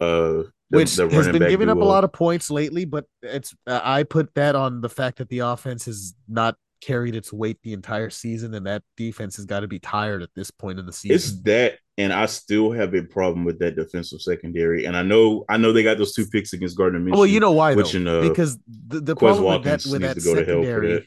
uh 0.00 0.44
the, 0.70 0.76
which 0.76 0.94
the 0.94 1.08
has 1.08 1.26
been 1.26 1.48
giving 1.48 1.68
up 1.68 1.78
a 1.78 1.84
lot 1.84 2.04
of 2.04 2.12
points 2.12 2.52
lately, 2.52 2.84
but 2.84 3.04
it's 3.20 3.52
uh, 3.66 3.80
I 3.82 4.04
put 4.04 4.32
that 4.36 4.54
on 4.54 4.80
the 4.80 4.88
fact 4.88 5.18
that 5.18 5.28
the 5.28 5.40
offense 5.40 5.88
is 5.88 6.14
not 6.28 6.54
carried 6.80 7.14
its 7.14 7.32
weight 7.32 7.58
the 7.62 7.72
entire 7.72 8.10
season, 8.10 8.54
and 8.54 8.66
that 8.66 8.82
defense 8.96 9.36
has 9.36 9.44
got 9.44 9.60
to 9.60 9.68
be 9.68 9.78
tired 9.78 10.22
at 10.22 10.30
this 10.34 10.50
point 10.50 10.78
in 10.78 10.86
the 10.86 10.92
season. 10.92 11.14
It's 11.14 11.42
that, 11.42 11.78
and 11.96 12.12
I 12.12 12.26
still 12.26 12.70
have 12.72 12.94
a 12.94 13.02
problem 13.02 13.44
with 13.44 13.58
that 13.60 13.76
defensive 13.76 14.20
secondary. 14.20 14.84
And 14.84 14.96
I 14.96 15.02
know, 15.02 15.44
I 15.48 15.56
know 15.56 15.72
they 15.72 15.82
got 15.82 15.98
those 15.98 16.14
two 16.14 16.26
picks 16.26 16.52
against 16.52 16.76
Gardner 16.76 17.00
Minshew. 17.00 17.16
Well, 17.16 17.26
you 17.26 17.40
know 17.40 17.52
why? 17.52 17.74
Which 17.74 17.92
though? 17.92 18.20
Uh, 18.20 18.28
because 18.28 18.58
the, 18.66 19.00
the 19.00 19.16
problem 19.16 19.44
with 19.44 19.64
that 19.64 19.90
with 19.90 20.02
that 20.02 20.20
secondary, 20.20 20.94
that. 20.94 21.04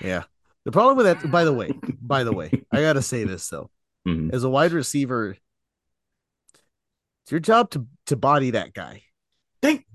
yeah, 0.00 0.22
the 0.64 0.72
problem 0.72 0.96
with 0.96 1.06
that. 1.06 1.30
By 1.30 1.44
the 1.44 1.52
way, 1.52 1.72
by 2.00 2.24
the 2.24 2.32
way, 2.32 2.50
I 2.70 2.80
got 2.80 2.94
to 2.94 3.02
say 3.02 3.24
this 3.24 3.48
though, 3.48 3.70
mm-hmm. 4.06 4.34
as 4.34 4.44
a 4.44 4.48
wide 4.48 4.72
receiver, 4.72 5.36
it's 7.24 7.30
your 7.30 7.40
job 7.40 7.70
to 7.70 7.86
to 8.06 8.16
body 8.16 8.50
that 8.52 8.72
guy. 8.72 9.02
Think 9.60 9.86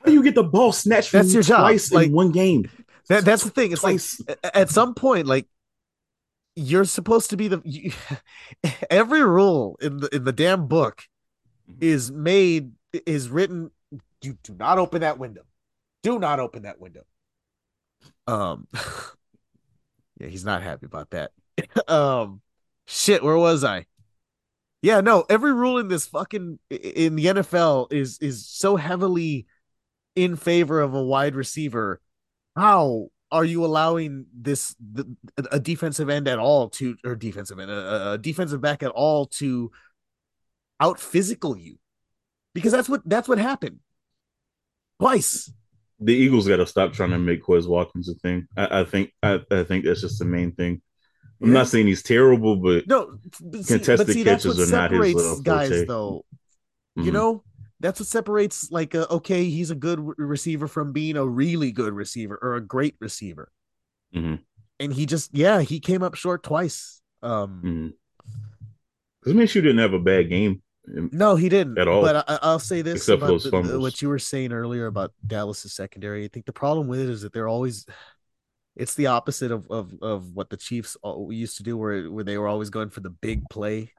how 0.00 0.06
do 0.06 0.12
you 0.12 0.22
get 0.22 0.34
the 0.34 0.42
ball 0.42 0.72
snatched 0.72 1.10
from 1.10 1.20
that's 1.20 1.32
your 1.32 1.42
twice 1.44 1.88
job. 1.88 1.96
Like, 1.96 2.06
in 2.08 2.12
one 2.12 2.32
game? 2.32 2.68
That, 3.12 3.26
that's 3.26 3.44
the 3.44 3.50
thing. 3.50 3.72
It's 3.72 3.82
twice. 3.82 4.22
like 4.26 4.38
at 4.54 4.70
some 4.70 4.94
point, 4.94 5.26
like 5.26 5.46
you're 6.56 6.86
supposed 6.86 7.30
to 7.30 7.36
be 7.36 7.48
the 7.48 7.60
you, 7.64 7.92
every 8.90 9.22
rule 9.22 9.76
in 9.82 9.98
the 9.98 10.14
in 10.14 10.24
the 10.24 10.32
damn 10.32 10.66
book 10.66 11.02
mm-hmm. 11.70 11.78
is 11.82 12.10
made 12.10 12.72
is 13.06 13.28
written 13.28 13.70
you 14.22 14.38
do 14.42 14.54
not 14.54 14.78
open 14.78 15.02
that 15.02 15.18
window 15.18 15.42
do 16.02 16.18
not 16.18 16.40
open 16.40 16.62
that 16.62 16.80
window 16.80 17.02
um 18.26 18.66
yeah 20.18 20.28
he's 20.28 20.44
not 20.44 20.62
happy 20.62 20.86
about 20.86 21.10
that 21.10 21.32
um 21.88 22.40
shit 22.86 23.22
where 23.22 23.36
was 23.36 23.64
i 23.64 23.86
yeah 24.82 25.00
no 25.00 25.24
every 25.28 25.52
rule 25.52 25.78
in 25.78 25.88
this 25.88 26.06
fucking 26.06 26.58
in 26.70 27.16
the 27.16 27.26
nfl 27.26 27.90
is 27.92 28.18
is 28.20 28.46
so 28.46 28.76
heavily 28.76 29.46
in 30.14 30.36
favor 30.36 30.80
of 30.80 30.94
a 30.94 31.02
wide 31.02 31.34
receiver 31.34 32.01
how 32.56 33.08
are 33.30 33.44
you 33.44 33.64
allowing 33.64 34.26
this 34.34 34.76
the, 34.78 35.16
a 35.50 35.58
defensive 35.58 36.10
end 36.10 36.28
at 36.28 36.38
all 36.38 36.68
to 36.68 36.96
or 37.04 37.16
defensive 37.16 37.58
end 37.58 37.70
a, 37.70 38.12
a 38.12 38.18
defensive 38.18 38.60
back 38.60 38.82
at 38.82 38.90
all 38.90 39.26
to 39.26 39.70
out 40.80 41.00
physical 41.00 41.56
you? 41.56 41.78
Because 42.54 42.72
that's 42.72 42.88
what 42.88 43.02
that's 43.06 43.28
what 43.28 43.38
happened. 43.38 43.80
Twice. 45.00 45.50
The 45.98 46.12
eagles 46.12 46.48
got 46.48 46.56
to 46.56 46.66
stop 46.66 46.92
trying 46.92 47.10
to 47.10 47.18
make 47.18 47.44
Quez 47.44 47.66
Watkins 47.66 48.08
a 48.08 48.14
thing. 48.14 48.48
I, 48.56 48.80
I 48.80 48.84
think 48.84 49.12
I, 49.22 49.40
I 49.50 49.62
think 49.64 49.84
that's 49.84 50.00
just 50.00 50.18
the 50.18 50.24
main 50.24 50.52
thing. 50.52 50.82
I'm 51.40 51.48
yeah. 51.48 51.54
not 51.54 51.68
saying 51.68 51.86
he's 51.86 52.02
terrible 52.02 52.56
but 52.56 52.86
no 52.86 53.18
but 53.40 53.64
see, 53.64 53.74
contested 53.74 54.06
but 54.06 54.14
see, 54.14 54.24
catches 54.24 54.60
are 54.60 54.76
not 54.76 54.90
his 54.92 55.40
guys 55.40 55.68
forte. 55.70 55.84
though. 55.86 56.24
Mm-hmm. 56.96 57.06
you 57.06 57.12
know 57.12 57.42
that's 57.82 58.00
what 58.00 58.06
separates 58.06 58.70
like 58.70 58.94
a, 58.94 59.10
okay 59.10 59.44
he's 59.44 59.70
a 59.70 59.74
good 59.74 60.00
receiver 60.16 60.66
from 60.66 60.92
being 60.92 61.16
a 61.16 61.26
really 61.26 61.72
good 61.72 61.92
receiver 61.92 62.38
or 62.40 62.54
a 62.54 62.60
great 62.60 62.94
receiver 63.00 63.50
mm-hmm. 64.14 64.36
and 64.80 64.92
he 64.92 65.04
just 65.04 65.34
yeah 65.34 65.60
he 65.60 65.80
came 65.80 66.02
up 66.02 66.14
short 66.14 66.42
twice 66.42 67.02
um 67.22 67.94
mm-hmm. 69.24 69.38
Minshew 69.38 69.62
didn't 69.62 69.78
have 69.78 69.92
a 69.92 70.00
bad 70.00 70.28
game 70.28 70.62
no 70.86 71.36
he 71.36 71.48
didn't 71.48 71.78
at 71.78 71.86
all 71.86 72.02
but 72.02 72.24
I, 72.28 72.52
will 72.52 72.58
say 72.58 72.82
this 72.82 73.08
Except 73.08 73.22
about 73.22 73.42
the, 73.42 73.78
what 73.78 74.02
you 74.02 74.08
were 74.08 74.18
saying 74.18 74.52
earlier 74.52 74.86
about 74.86 75.12
dallas's 75.24 75.74
secondary 75.74 76.24
i 76.24 76.28
think 76.28 76.46
the 76.46 76.52
problem 76.52 76.88
with 76.88 77.00
it 77.00 77.08
is 77.08 77.22
that 77.22 77.32
they're 77.32 77.48
always 77.48 77.86
it's 78.74 78.94
the 78.94 79.08
opposite 79.08 79.52
of, 79.52 79.70
of, 79.70 79.92
of 80.00 80.32
what 80.32 80.50
the 80.50 80.56
chiefs 80.56 80.96
used 81.28 81.58
to 81.58 81.62
do 81.62 81.76
where, 81.76 82.10
where 82.10 82.24
they 82.24 82.38
were 82.38 82.48
always 82.48 82.70
going 82.70 82.90
for 82.90 83.00
the 83.00 83.10
big 83.10 83.48
play. 83.50 83.92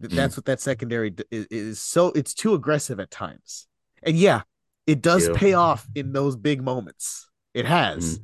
That's 0.00 0.36
what 0.36 0.44
that 0.46 0.60
secondary 0.60 1.14
is, 1.30 1.46
is, 1.46 1.80
so 1.80 2.08
it's 2.08 2.34
too 2.34 2.54
aggressive 2.54 3.00
at 3.00 3.10
times. 3.10 3.66
And 4.02 4.16
yeah, 4.16 4.42
it 4.86 5.02
does 5.02 5.28
yeah. 5.28 5.34
pay 5.34 5.54
off 5.54 5.86
in 5.94 6.12
those 6.12 6.36
big 6.36 6.62
moments. 6.62 7.28
It 7.54 7.64
has. 7.64 8.18
Mm. 8.18 8.22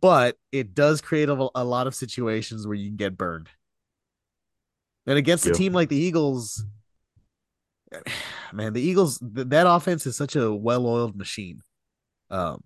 But 0.00 0.36
it 0.52 0.74
does 0.74 1.00
create 1.00 1.28
a, 1.28 1.48
a, 1.54 1.64
lot 1.64 1.86
of 1.86 1.94
situations 1.94 2.66
where 2.66 2.76
you 2.76 2.88
can 2.88 2.96
get 2.96 3.16
burned. 3.16 3.48
And 5.06 5.16
against 5.18 5.46
yeah. 5.46 5.52
a 5.52 5.54
team 5.54 5.72
like 5.72 5.88
the 5.88 5.96
Eagles, 5.96 6.64
man, 8.52 8.74
the 8.74 8.82
Eagles 8.82 9.18
that 9.22 9.66
offense 9.68 10.06
is 10.06 10.16
such 10.16 10.36
a 10.36 10.52
well-oiled 10.52 11.16
machine. 11.16 11.62
Um 12.30 12.62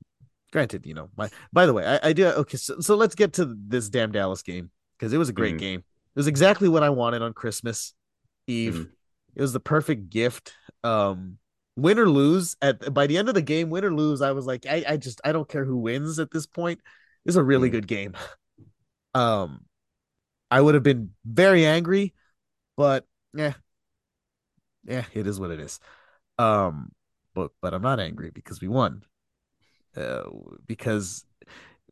granted, 0.50 0.84
you 0.86 0.94
know, 0.94 1.08
my 1.16 1.30
by 1.52 1.66
the 1.66 1.72
way, 1.72 1.86
I, 1.86 2.08
I 2.08 2.12
do 2.12 2.26
okay, 2.26 2.56
so, 2.56 2.80
so 2.80 2.96
let's 2.96 3.14
get 3.14 3.34
to 3.34 3.56
this 3.68 3.88
damn 3.88 4.10
Dallas 4.10 4.42
game 4.42 4.70
because 4.98 5.12
it 5.12 5.18
was 5.18 5.28
a 5.28 5.32
great 5.32 5.54
mm. 5.54 5.60
game. 5.60 5.84
It 6.14 6.18
was 6.18 6.26
exactly 6.26 6.68
what 6.68 6.82
I 6.82 6.90
wanted 6.90 7.22
on 7.22 7.32
Christmas 7.32 7.94
Eve. 8.46 8.74
Mm-hmm. 8.74 8.90
It 9.34 9.40
was 9.40 9.52
the 9.52 9.60
perfect 9.60 10.10
gift. 10.10 10.52
Um, 10.84 11.38
win 11.76 11.98
or 11.98 12.08
lose 12.08 12.56
at 12.60 12.92
by 12.92 13.06
the 13.06 13.16
end 13.16 13.28
of 13.28 13.34
the 13.34 13.42
game, 13.42 13.70
win 13.70 13.84
or 13.84 13.94
lose, 13.94 14.20
I 14.20 14.32
was 14.32 14.46
like, 14.46 14.66
I, 14.66 14.84
I 14.86 14.96
just 14.96 15.20
I 15.24 15.32
don't 15.32 15.48
care 15.48 15.64
who 15.64 15.78
wins 15.78 16.18
at 16.18 16.30
this 16.30 16.46
point. 16.46 16.80
It's 17.24 17.36
a 17.36 17.42
really 17.42 17.68
mm-hmm. 17.68 17.76
good 17.76 17.88
game. 17.88 18.14
Um, 19.14 19.66
I 20.50 20.58
would 20.58 20.72
have 20.72 20.82
been 20.82 21.10
very 21.22 21.66
angry, 21.66 22.14
but 22.78 23.04
yeah, 23.34 23.52
yeah, 24.84 25.04
it 25.12 25.26
is 25.26 25.38
what 25.38 25.50
it 25.50 25.60
is. 25.60 25.78
Um, 26.38 26.92
but 27.34 27.50
but 27.60 27.74
I'm 27.74 27.82
not 27.82 28.00
angry 28.00 28.30
because 28.30 28.62
we 28.62 28.68
won. 28.68 29.02
Uh, 29.94 30.22
because 30.66 31.26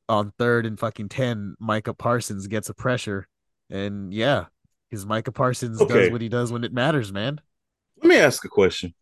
on 0.08 0.32
third 0.38 0.64
and 0.64 0.78
fucking 0.78 1.10
ten, 1.10 1.56
Micah 1.58 1.92
Parsons 1.92 2.46
gets 2.46 2.70
a 2.70 2.74
pressure, 2.74 3.28
and 3.70 4.12
yeah, 4.12 4.46
because 4.88 5.06
Micah 5.06 5.32
Parsons 5.32 5.80
Okay. 5.80 5.94
does 5.94 6.10
what 6.10 6.20
he 6.20 6.28
does 6.28 6.52
when 6.52 6.64
it 6.64 6.72
matters, 6.72 7.12
man. 7.12 7.40
Let 8.02 8.08
me 8.08 8.16
ask 8.16 8.44
a 8.44 8.48
question. 8.48 8.94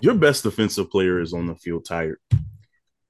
Your 0.00 0.14
best 0.14 0.42
defensive 0.42 0.90
player 0.90 1.20
is 1.20 1.32
on 1.32 1.46
the 1.46 1.54
field 1.54 1.84
tired. 1.84 2.18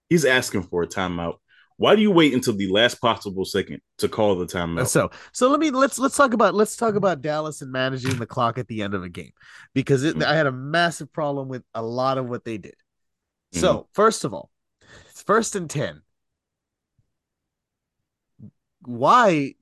He's 0.08 0.24
asking 0.24 0.64
for 0.64 0.82
a 0.82 0.86
timeout. 0.86 1.36
Why 1.76 1.96
do 1.96 2.02
you 2.02 2.10
wait 2.12 2.32
until 2.34 2.54
the 2.54 2.68
last 2.68 3.00
possible 3.00 3.44
second 3.44 3.80
to 3.98 4.08
call 4.08 4.36
the 4.36 4.46
timeout? 4.46 4.86
So 4.86 5.10
so 5.32 5.50
let 5.50 5.58
me 5.58 5.70
let's 5.70 5.98
let's 5.98 6.16
talk 6.16 6.32
about 6.34 6.54
let's 6.54 6.76
talk 6.76 6.94
about 6.94 7.20
Dallas 7.20 7.62
and 7.62 7.72
managing 7.72 8.16
the 8.18 8.26
clock 8.26 8.58
at 8.58 8.68
the 8.68 8.82
end 8.82 8.94
of 8.94 9.02
a 9.02 9.08
game 9.08 9.32
because 9.74 10.04
it, 10.04 10.14
Mm. 10.16 10.24
I 10.24 10.36
had 10.36 10.46
a 10.46 10.52
massive 10.52 11.12
problem 11.12 11.48
with 11.48 11.64
a 11.74 11.82
lot 11.82 12.18
of 12.18 12.28
what 12.28 12.44
they 12.44 12.58
did. 12.58 12.76
So 13.52 13.88
first 13.92 14.24
of 14.24 14.34
all, 14.34 14.50
it's 15.10 15.22
first 15.22 15.56
and 15.56 15.68
ten. 15.70 16.02
Why? 18.82 19.54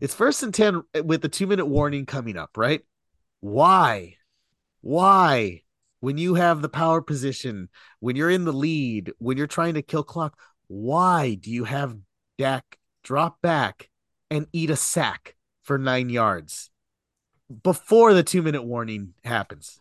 It's 0.00 0.14
first 0.14 0.42
and 0.42 0.54
ten 0.54 0.82
with 1.04 1.22
the 1.22 1.28
two 1.28 1.46
minute 1.46 1.66
warning 1.66 2.06
coming 2.06 2.36
up, 2.36 2.56
right? 2.56 2.80
Why? 3.40 4.16
Why? 4.80 5.62
When 6.00 6.16
you 6.16 6.34
have 6.34 6.62
the 6.62 6.70
power 6.70 7.02
position, 7.02 7.68
when 8.00 8.16
you're 8.16 8.30
in 8.30 8.44
the 8.44 8.52
lead, 8.52 9.12
when 9.18 9.36
you're 9.36 9.46
trying 9.46 9.74
to 9.74 9.82
kill 9.82 10.02
clock, 10.02 10.38
why 10.68 11.34
do 11.34 11.50
you 11.50 11.64
have 11.64 11.96
Dak 12.38 12.78
drop 13.04 13.42
back 13.42 13.90
and 14.30 14.46
eat 14.52 14.70
a 14.70 14.76
sack 14.76 15.36
for 15.62 15.76
nine 15.76 16.08
yards 16.08 16.70
before 17.62 18.14
the 18.14 18.22
two 18.22 18.40
minute 18.40 18.62
warning 18.62 19.12
happens? 19.24 19.80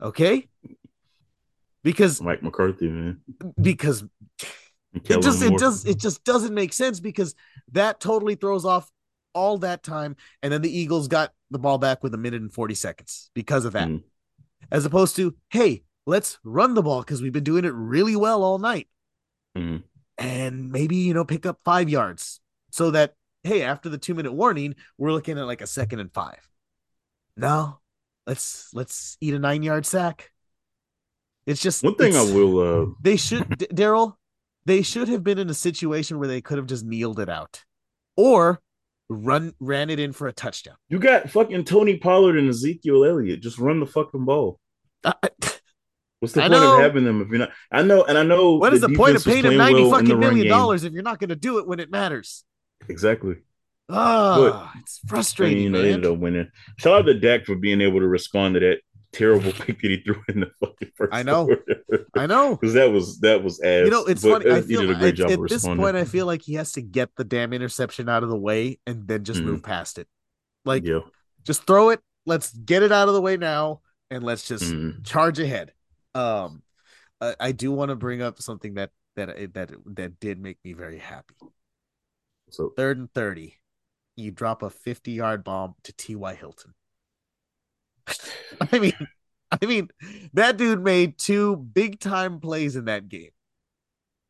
Okay. 0.00 0.48
Because 1.82 2.20
Mike 2.22 2.42
McCarthy, 2.42 2.88
man. 2.88 3.20
because 3.60 4.04
it 4.92 5.22
just 5.22 5.42
it 5.42 5.58
does 5.58 5.84
it 5.86 5.98
just 5.98 6.22
doesn't 6.24 6.54
make 6.54 6.72
sense 6.72 7.00
because 7.00 7.34
that 7.72 8.00
totally 8.00 8.34
throws 8.34 8.64
off 8.64 8.90
all 9.32 9.58
that 9.58 9.82
time 9.82 10.16
and 10.42 10.52
then 10.52 10.62
the 10.62 10.76
eagles 10.78 11.08
got 11.08 11.32
the 11.50 11.58
ball 11.58 11.78
back 11.78 12.02
with 12.02 12.14
a 12.14 12.18
minute 12.18 12.40
and 12.42 12.52
40 12.52 12.74
seconds 12.74 13.30
because 13.34 13.64
of 13.64 13.72
that. 13.72 13.88
Mhm. 13.88 14.02
as 14.70 14.84
opposed 14.84 15.16
to 15.16 15.34
hey 15.50 15.82
let's 16.06 16.38
run 16.44 16.74
the 16.74 16.82
ball 16.82 17.00
because 17.00 17.22
we've 17.22 17.32
been 17.32 17.44
doing 17.44 17.64
it 17.64 17.72
really 17.74 18.14
well 18.16 18.42
all 18.42 18.58
night. 18.58 18.88
Mhm. 19.56 19.82
and 20.18 20.70
maybe 20.70 20.96
you 20.96 21.14
know 21.14 21.24
pick 21.24 21.46
up 21.46 21.60
five 21.64 21.88
yards 21.88 22.40
so 22.70 22.90
that 22.90 23.14
hey 23.42 23.62
after 23.62 23.88
the 23.88 23.98
two 23.98 24.14
minute 24.14 24.32
warning 24.32 24.74
we're 24.98 25.12
looking 25.12 25.38
at 25.38 25.46
like 25.46 25.60
a 25.62 25.66
second 25.66 26.00
and 26.00 26.12
five. 26.12 26.48
No 27.36 27.78
let's 28.26 28.72
let's 28.74 29.16
eat 29.20 29.34
a 29.34 29.38
nine 29.38 29.62
yard 29.62 29.86
sack. 29.86 30.30
It's 31.46 31.60
just 31.60 31.82
One 31.82 31.94
thing 31.96 32.14
I 32.14 32.22
will 32.22 32.58
uh 32.60 32.86
they 33.00 33.16
should 33.16 33.48
daryl 33.48 34.16
they 34.66 34.82
should 34.82 35.08
have 35.08 35.24
been 35.24 35.38
in 35.38 35.48
a 35.48 35.54
situation 35.54 36.18
where 36.18 36.28
they 36.28 36.42
could 36.42 36.58
have 36.58 36.66
just 36.66 36.84
kneeled 36.84 37.18
it 37.18 37.30
out. 37.30 37.64
Or 38.16 38.60
run 39.10 39.52
ran 39.60 39.90
it 39.90 39.98
in 39.98 40.12
for 40.12 40.28
a 40.28 40.32
touchdown 40.32 40.76
you 40.88 40.98
got 40.98 41.28
fucking 41.28 41.64
Tony 41.64 41.96
Pollard 41.98 42.38
and 42.38 42.48
Ezekiel 42.48 43.04
Elliott. 43.04 43.40
Just 43.42 43.58
run 43.58 43.80
the 43.80 43.86
fucking 43.86 44.24
ball. 44.24 44.58
I- 45.04 45.14
I- 45.22 45.28
What's 46.20 46.34
the 46.34 46.42
I 46.44 46.48
point 46.48 46.60
know. 46.60 46.74
of 46.76 46.80
having 46.82 47.04
them 47.04 47.22
if 47.22 47.28
you're 47.28 47.38
not? 47.38 47.50
I 47.72 47.82
know, 47.82 48.04
and 48.04 48.16
I 48.18 48.22
know. 48.22 48.54
what 48.56 48.74
is 48.74 48.82
the 48.82 48.90
point 48.90 49.16
of 49.16 49.24
paying 49.24 49.42
him 49.44 49.56
90 49.56 49.82
well 49.82 49.90
fucking 49.92 50.18
million 50.18 50.46
dollars 50.48 50.84
if 50.84 50.92
you're 50.92 51.02
not 51.02 51.18
going 51.18 51.30
to 51.30 51.36
do 51.36 51.58
it 51.58 51.66
when 51.66 51.80
it 51.80 51.90
matters 51.90 52.44
Exactly. 52.88 53.36
ah 53.88 54.70
it's 54.80 55.00
I 55.04 55.08
frustrating 55.08 55.62
you 55.62 55.70
know, 55.70 55.82
man. 55.82 55.92
ended 55.92 56.10
up 56.12 56.18
winning. 56.18 56.48
Shout 56.78 56.92
out 57.00 57.02
to 57.06 57.14
Dak 57.18 57.46
for 57.46 57.56
being 57.56 57.80
able 57.80 58.00
to 58.00 58.06
respond 58.06 58.54
to 58.54 58.60
that 58.60 58.80
terrible 59.12 59.52
pick 59.52 59.80
that 59.80 59.90
he 59.90 59.98
threw 59.98 60.22
in 60.28 60.40
the 60.40 60.50
fucking 60.60 60.90
first. 60.94 61.12
I 61.12 61.22
know. 61.22 61.48
i 62.16 62.26
know 62.26 62.56
because 62.60 62.74
that 62.74 62.90
was 62.92 63.20
that 63.20 63.42
was 63.42 63.60
ass. 63.60 63.84
You 63.84 63.90
know, 63.90 64.04
it's 64.06 64.22
But, 64.22 64.42
funny. 64.42 64.50
uh, 64.54 64.58
I 64.58 64.62
feel 64.62 64.80
did 64.82 64.90
a 64.90 64.94
great 64.94 65.08
at, 65.20 65.28
job 65.28 65.30
at 65.32 65.48
this 65.48 65.66
point, 65.66 65.96
I 65.96 66.04
feel 66.04 66.26
like 66.26 66.42
he 66.42 66.54
has 66.54 66.72
to 66.72 66.82
get 66.82 67.10
the 67.16 67.24
damn 67.24 67.52
interception 67.52 68.08
out 68.08 68.22
of 68.22 68.28
the 68.28 68.38
way 68.38 68.78
and 68.86 69.06
then 69.06 69.24
just 69.24 69.40
Mhm. 69.40 69.46
move 69.46 69.62
past 69.62 69.98
it. 69.98 70.08
Like, 70.64 70.84
yeah. 70.84 71.00
just 71.44 71.64
throw 71.66 71.90
it. 71.90 72.00
Let's 72.26 72.52
get 72.52 72.82
it 72.82 72.92
out 72.92 73.08
of 73.08 73.14
the 73.14 73.20
way 73.22 73.36
now, 73.36 73.80
and 74.10 74.22
let's 74.22 74.46
just 74.46 74.64
Mhm. 74.64 75.04
charge 75.04 75.38
ahead. 75.38 75.72
Um, 76.14 76.62
I, 77.20 77.34
I 77.40 77.52
do 77.52 77.72
want 77.72 77.88
to 77.90 77.96
bring 77.96 78.20
up 78.22 78.40
something 78.42 78.74
that 78.74 78.90
that 79.16 79.52
that 79.54 79.70
that 79.86 80.20
did 80.20 80.40
make 80.40 80.58
me 80.64 80.72
very 80.74 80.98
happy. 80.98 81.34
So 82.50 82.72
Third 82.76 82.98
and 82.98 83.12
thirty, 83.12 83.56
you 84.16 84.30
drop 84.30 84.62
a 84.62 84.70
fifty-yard 84.70 85.44
bomb 85.44 85.74
to 85.84 85.92
T.Y. 85.92 86.34
Hilton. 86.34 86.74
I 88.72 88.78
mean, 88.78 88.92
I 89.50 89.66
mean, 89.66 89.88
that 90.34 90.56
dude 90.56 90.82
made 90.82 91.18
two 91.18 91.56
big-time 91.56 92.40
plays 92.40 92.76
in 92.76 92.84
that 92.86 93.08
game. 93.08 93.30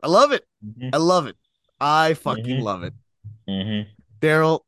I 0.02 0.08
love 0.08 0.32
it. 0.32 0.46
Mhm. 0.64 0.90
I 0.92 0.96
love 0.96 1.26
it. 1.26 1.36
I 1.80 2.14
fucking 2.14 2.44
Mhm. 2.60 2.62
love 2.62 2.82
it. 2.84 2.94
Mhm. 3.48 3.86
Daryl, 4.20 4.60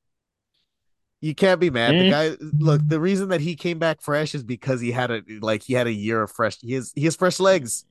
you 1.21 1.35
can't 1.35 1.61
be 1.61 1.71
mad. 1.71 1.93
The 1.95 1.99
Mhm. 1.99 2.11
guy, 2.11 2.37
look, 2.59 2.81
the 2.87 3.01
reason 3.01 3.29
that 3.31 3.41
he 3.41 3.55
came 3.55 3.79
back 3.79 4.01
fresh 4.03 4.35
is 4.35 4.43
because 4.43 4.81
he 4.81 4.91
had 4.93 5.11
a 5.11 5.23
like 5.41 5.63
he 5.63 5.75
had 5.75 5.87
a 5.87 5.93
year 5.93 6.23
of 6.23 6.31
fresh. 6.31 6.59
He 6.61 6.73
has 6.73 6.93
he 6.95 7.05
has 7.05 7.17
fresh 7.17 7.39
legs. 7.41 7.85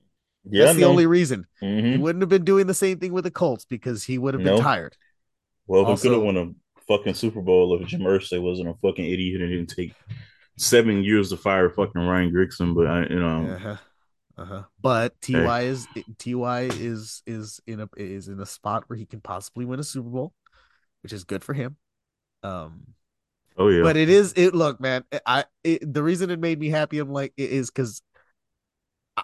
Yeah, 0.44 0.66
That's 0.66 0.78
the 0.80 0.86
only 0.86 1.06
reason. 1.06 1.46
He 1.60 1.66
Mhm. 1.68 2.00
wouldn't 2.00 2.22
have 2.24 2.30
been 2.30 2.44
doing 2.44 2.66
the 2.68 2.74
same 2.74 2.98
thing 3.00 3.14
with 3.14 3.26
the 3.26 3.32
Colts 3.32 3.64
because 3.64 4.04
he 4.04 4.18
would 4.18 4.34
have 4.34 4.44
been 4.44 4.60
tired. 4.60 4.98
well, 5.68 5.84
who 5.86 5.92
Also- 5.92 6.10
could 6.10 6.16
have 6.16 6.24
won 6.24 6.36
a 6.38 6.82
fucking 6.88 7.14
Super 7.14 7.42
Bowl 7.42 7.80
if 7.80 7.88
Jim 7.88 8.02
Irsay 8.02 8.42
wasn't 8.42 8.68
a 8.68 8.74
fucking 8.82 9.06
idiot 9.06 9.40
and 9.42 9.52
didn't 9.52 9.70
take 9.70 9.94
seven 10.58 11.04
years 11.04 11.30
to 11.30 11.38
fire 11.38 11.70
fucking 11.70 12.02
Ryan 12.02 12.32
Grigson? 12.32 12.76
But 12.76 12.88
I, 12.88 13.04
you 13.04 13.20
know, 13.20 13.56
Uh-huh. 13.56 13.78
Uh-huh. 14.38 14.64
But 14.82 15.22
Ty 15.22 15.62
is 15.62 15.88
Ty 16.18 16.70
is 16.72 17.22
is 17.28 17.60
in 17.68 17.82
a 17.82 17.90
is 17.96 18.28
in 18.28 18.40
a 18.40 18.46
spot 18.46 18.86
where 18.88 18.98
he 18.98 19.06
can 19.06 19.22
possibly 19.22 19.66
win 19.66 19.80
a 19.80 19.84
Super 19.84 20.10
Bowl, 20.10 20.34
which 21.04 21.14
is 21.14 21.24
good 21.24 21.44
for 21.44 21.54
him. 21.54 21.78
Um, 22.42 22.96
oh 23.58 23.68
yeah, 23.68 23.84
but 23.84 23.98
it 23.98 24.10
is 24.10 24.34
it 24.36 24.56
look 24.56 24.80
man 24.80 25.04
i 25.26 25.46
it, 25.64 25.94
the 25.94 26.02
reason 26.02 26.32
it 26.32 26.40
made 26.40 26.60
me 26.60 26.70
happy 26.70 26.98
i'm 27.00 27.12
like 27.12 27.34
it 27.38 27.52
is 27.52 27.70
because 27.70 28.02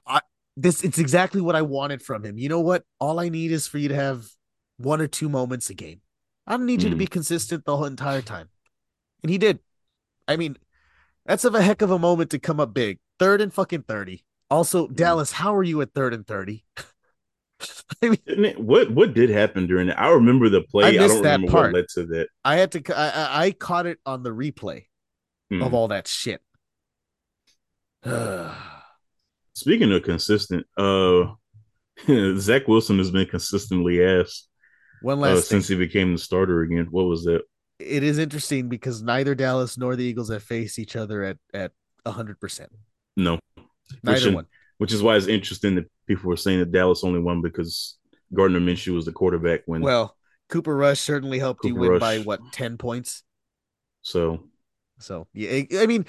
I, 0.05 0.21
this 0.55 0.83
it's 0.83 0.99
exactly 0.99 1.41
what 1.41 1.55
i 1.55 1.61
wanted 1.61 2.01
from 2.01 2.23
him 2.23 2.37
you 2.37 2.49
know 2.49 2.59
what 2.59 2.83
all 2.99 3.19
i 3.19 3.29
need 3.29 3.51
is 3.51 3.67
for 3.67 3.77
you 3.77 3.89
to 3.89 3.95
have 3.95 4.27
one 4.77 5.01
or 5.01 5.07
two 5.07 5.29
moments 5.29 5.69
a 5.69 5.73
game 5.73 6.01
i 6.45 6.51
don't 6.51 6.65
need 6.65 6.83
you 6.83 6.89
to 6.89 6.95
be 6.95 7.07
consistent 7.07 7.65
the 7.65 7.75
whole 7.75 7.85
entire 7.85 8.21
time 8.21 8.49
and 9.23 9.31
he 9.31 9.37
did 9.37 9.59
i 10.27 10.35
mean 10.35 10.57
that's 11.27 11.43
of 11.45 11.53
a 11.53 11.61
heck 11.61 11.81
of 11.83 11.91
a 11.91 11.99
moment 11.99 12.31
to 12.31 12.39
come 12.39 12.59
up 12.59 12.73
big 12.73 12.97
third 13.19 13.41
and 13.41 13.53
fucking 13.53 13.83
30 13.83 14.23
also 14.49 14.87
dallas 14.87 15.31
how 15.33 15.53
are 15.55 15.63
you 15.63 15.81
at 15.81 15.93
third 15.93 16.13
and 16.13 16.25
30 16.25 16.63
i 18.01 18.09
mean 18.09 18.17
it- 18.25 18.59
what 18.59 18.89
what 18.91 19.13
did 19.13 19.29
happen 19.29 19.67
during 19.67 19.89
it? 19.89 19.95
I 19.97 20.09
remember 20.09 20.49
the 20.49 20.61
play. 20.61 20.85
I 20.85 20.87
I, 21.03 21.07
don't 21.07 21.21
that 21.23 21.33
remember 21.33 21.51
part. 21.51 21.73
what 21.73 21.79
led 21.81 21.85
to 21.95 22.05
that. 22.07 22.27
i 22.45 22.55
had 22.55 22.71
to 22.73 22.81
i 22.97 23.45
i, 23.45 23.51
caught 23.51 23.85
it 23.85 23.99
on 24.05 24.23
the 24.23 24.31
replay 24.31 24.85
Hmm. 25.49 25.61
of 25.61 25.73
all 25.73 25.87
that 25.89 26.07
shit 26.07 26.41
Speaking 29.53 29.91
of 29.91 30.03
consistent, 30.03 30.65
uh, 30.77 31.33
Zach 32.37 32.67
Wilson 32.67 32.99
has 32.99 33.09
been 33.11 33.25
consistently 33.27 34.03
asked. 34.03 34.47
One 35.01 35.17
uh, 35.17 35.21
last 35.21 35.33
thing. 35.49 35.61
since 35.61 35.67
he 35.67 35.75
became 35.75 36.11
the 36.13 36.17
starter 36.19 36.61
again. 36.61 36.87
What 36.91 37.05
was 37.05 37.23
that? 37.23 37.41
It 37.79 38.03
is 38.03 38.17
interesting 38.17 38.69
because 38.69 39.01
neither 39.03 39.35
Dallas 39.35 39.77
nor 39.77 39.95
the 39.95 40.03
Eagles 40.03 40.29
have 40.29 40.43
faced 40.43 40.79
each 40.79 40.95
other 40.95 41.23
at 41.23 41.37
at 41.53 41.71
hundred 42.05 42.39
percent. 42.39 42.71
No, 43.15 43.39
Neither 44.03 44.19
should- 44.19 44.33
one. 44.33 44.45
which 44.77 44.93
is 44.93 45.03
why 45.03 45.15
it's 45.17 45.27
interesting 45.27 45.75
that 45.75 45.89
people 46.07 46.29
were 46.29 46.37
saying 46.37 46.59
that 46.59 46.71
Dallas 46.71 47.03
only 47.03 47.19
won 47.19 47.41
because 47.41 47.97
Gardner 48.33 48.59
Minshew 48.59 48.93
was 48.95 49.05
the 49.05 49.11
quarterback 49.11 49.61
when. 49.65 49.81
Well, 49.81 50.15
Cooper 50.49 50.75
Rush 50.75 50.99
certainly 51.01 51.39
helped 51.39 51.65
you 51.65 51.75
win 51.75 51.91
Rush. 51.91 51.99
by 51.99 52.19
what 52.19 52.39
ten 52.53 52.77
points. 52.77 53.23
so 54.01 54.47
So 54.99 55.27
yeah, 55.33 55.63
I- 55.79 55.85
mean, 55.85 56.05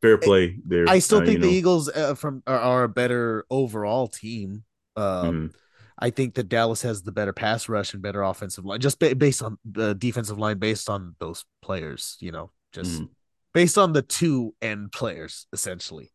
fair 0.00 0.18
play 0.18 0.58
there. 0.66 0.88
I 0.88 0.98
still 0.98 1.18
uh, 1.18 1.24
think 1.26 1.40
the 1.40 1.46
know. 1.46 1.52
Eagles 1.52 1.88
uh, 1.90 2.14
from 2.14 2.42
are, 2.46 2.58
are 2.58 2.84
a 2.84 2.88
better 2.88 3.44
overall 3.50 4.08
team. 4.08 4.64
Um, 4.96 5.50
Mhm. 5.50 5.54
I 5.98 6.10
think 6.10 6.34
that 6.34 6.48
Dallas 6.48 6.82
has 6.82 7.02
the 7.02 7.12
better 7.12 7.32
pass 7.32 7.68
rush 7.68 7.94
and 7.94 8.02
better 8.02 8.22
offensive 8.22 8.64
line, 8.64 8.80
just 8.80 8.98
ba- 8.98 9.14
based 9.14 9.42
on 9.42 9.58
the 9.64 9.94
defensive 9.94 10.38
line, 10.38 10.58
based 10.58 10.90
on 10.90 11.14
those 11.20 11.44
players. 11.62 12.16
You 12.20 12.32
know, 12.32 12.50
just 12.72 13.02
Mhm. 13.02 13.10
based 13.52 13.78
on 13.78 13.92
the 13.92 14.02
two 14.02 14.54
end 14.60 14.90
players, 14.92 15.46
essentially. 15.52 16.12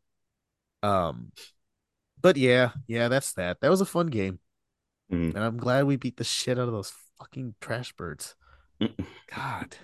Um, 0.84 1.32
but 2.22 2.36
yeah, 2.38 2.72
yeah, 2.88 3.08
that's 3.08 3.34
that. 3.34 3.62
That 3.62 3.70
was 3.70 3.82
a 3.82 3.86
fun 3.86 4.08
game, 4.08 4.40
Mhm. 5.12 5.36
and 5.36 5.40
I'm 5.40 5.58
glad 5.58 5.86
we 5.86 5.96
beat 5.96 6.18
the 6.18 6.24
shit 6.24 6.60
out 6.60 6.68
of 6.68 6.74
those 6.74 6.94
fucking 7.18 7.56
trash 7.62 7.94
birds. 7.94 8.36
Mm. 8.82 9.06
God, 9.34 9.76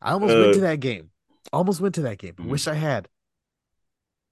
I 0.00 0.12
almost 0.12 0.34
went 0.34 0.48
Uh, 0.48 0.52
to 0.54 0.60
that 0.60 0.80
game. 0.80 1.10
Almost 1.52 1.80
went 1.80 1.94
to 1.96 2.02
that 2.02 2.18
game. 2.18 2.34
I 2.38 2.42
Mhm. 2.42 2.48
wish 2.48 2.66
I 2.66 2.74
had. 2.74 3.08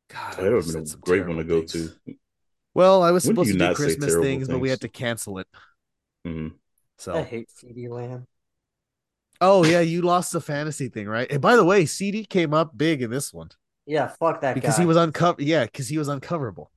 God, 0.08 0.36
That 0.36 0.42
would 0.52 0.64
have 0.64 0.72
been 0.72 0.92
a 0.92 0.96
great 0.96 1.26
one 1.26 1.36
to 1.38 1.44
go 1.44 1.60
things. 1.66 1.72
to. 2.06 2.18
Well, 2.74 3.02
I 3.02 3.10
was 3.10 3.24
When 3.26 3.34
supposed 3.34 3.52
to 3.52 3.58
do 3.58 3.74
Christmas 3.74 4.06
terrible 4.08 4.24
things, 4.24 4.48
but 4.48 4.58
we 4.58 4.70
had 4.70 4.80
to 4.80 4.88
cancel 4.88 5.38
it. 5.38 5.46
Mhm. 6.26 6.52
So, 6.98 7.14
I 7.14 7.22
hate 7.22 7.48
CeeDee 7.50 7.88
Lamb. 7.88 8.26
oh 9.40 9.64
yeah, 9.64 9.80
you 9.80 10.02
lost 10.02 10.32
the 10.32 10.40
fantasy 10.40 10.88
thing, 10.88 11.08
right? 11.08 11.30
And 11.30 11.40
by 11.40 11.56
the 11.56 11.64
way, 11.64 11.84
CeeDee 11.84 12.28
came 12.28 12.54
up 12.54 12.76
big 12.76 13.02
in 13.02 13.10
this 13.10 13.32
one. 13.32 13.48
Yeah, 13.86 14.08
fuck 14.08 14.40
that 14.42 14.54
because 14.54 14.76
guy. 14.76 14.82
he 14.82 14.86
was 14.86 14.96
uncover. 14.96 15.42
Yeah, 15.42 15.64
because 15.64 15.88
he 15.88 15.98
was 15.98 16.08
uncoverable. 16.08 16.68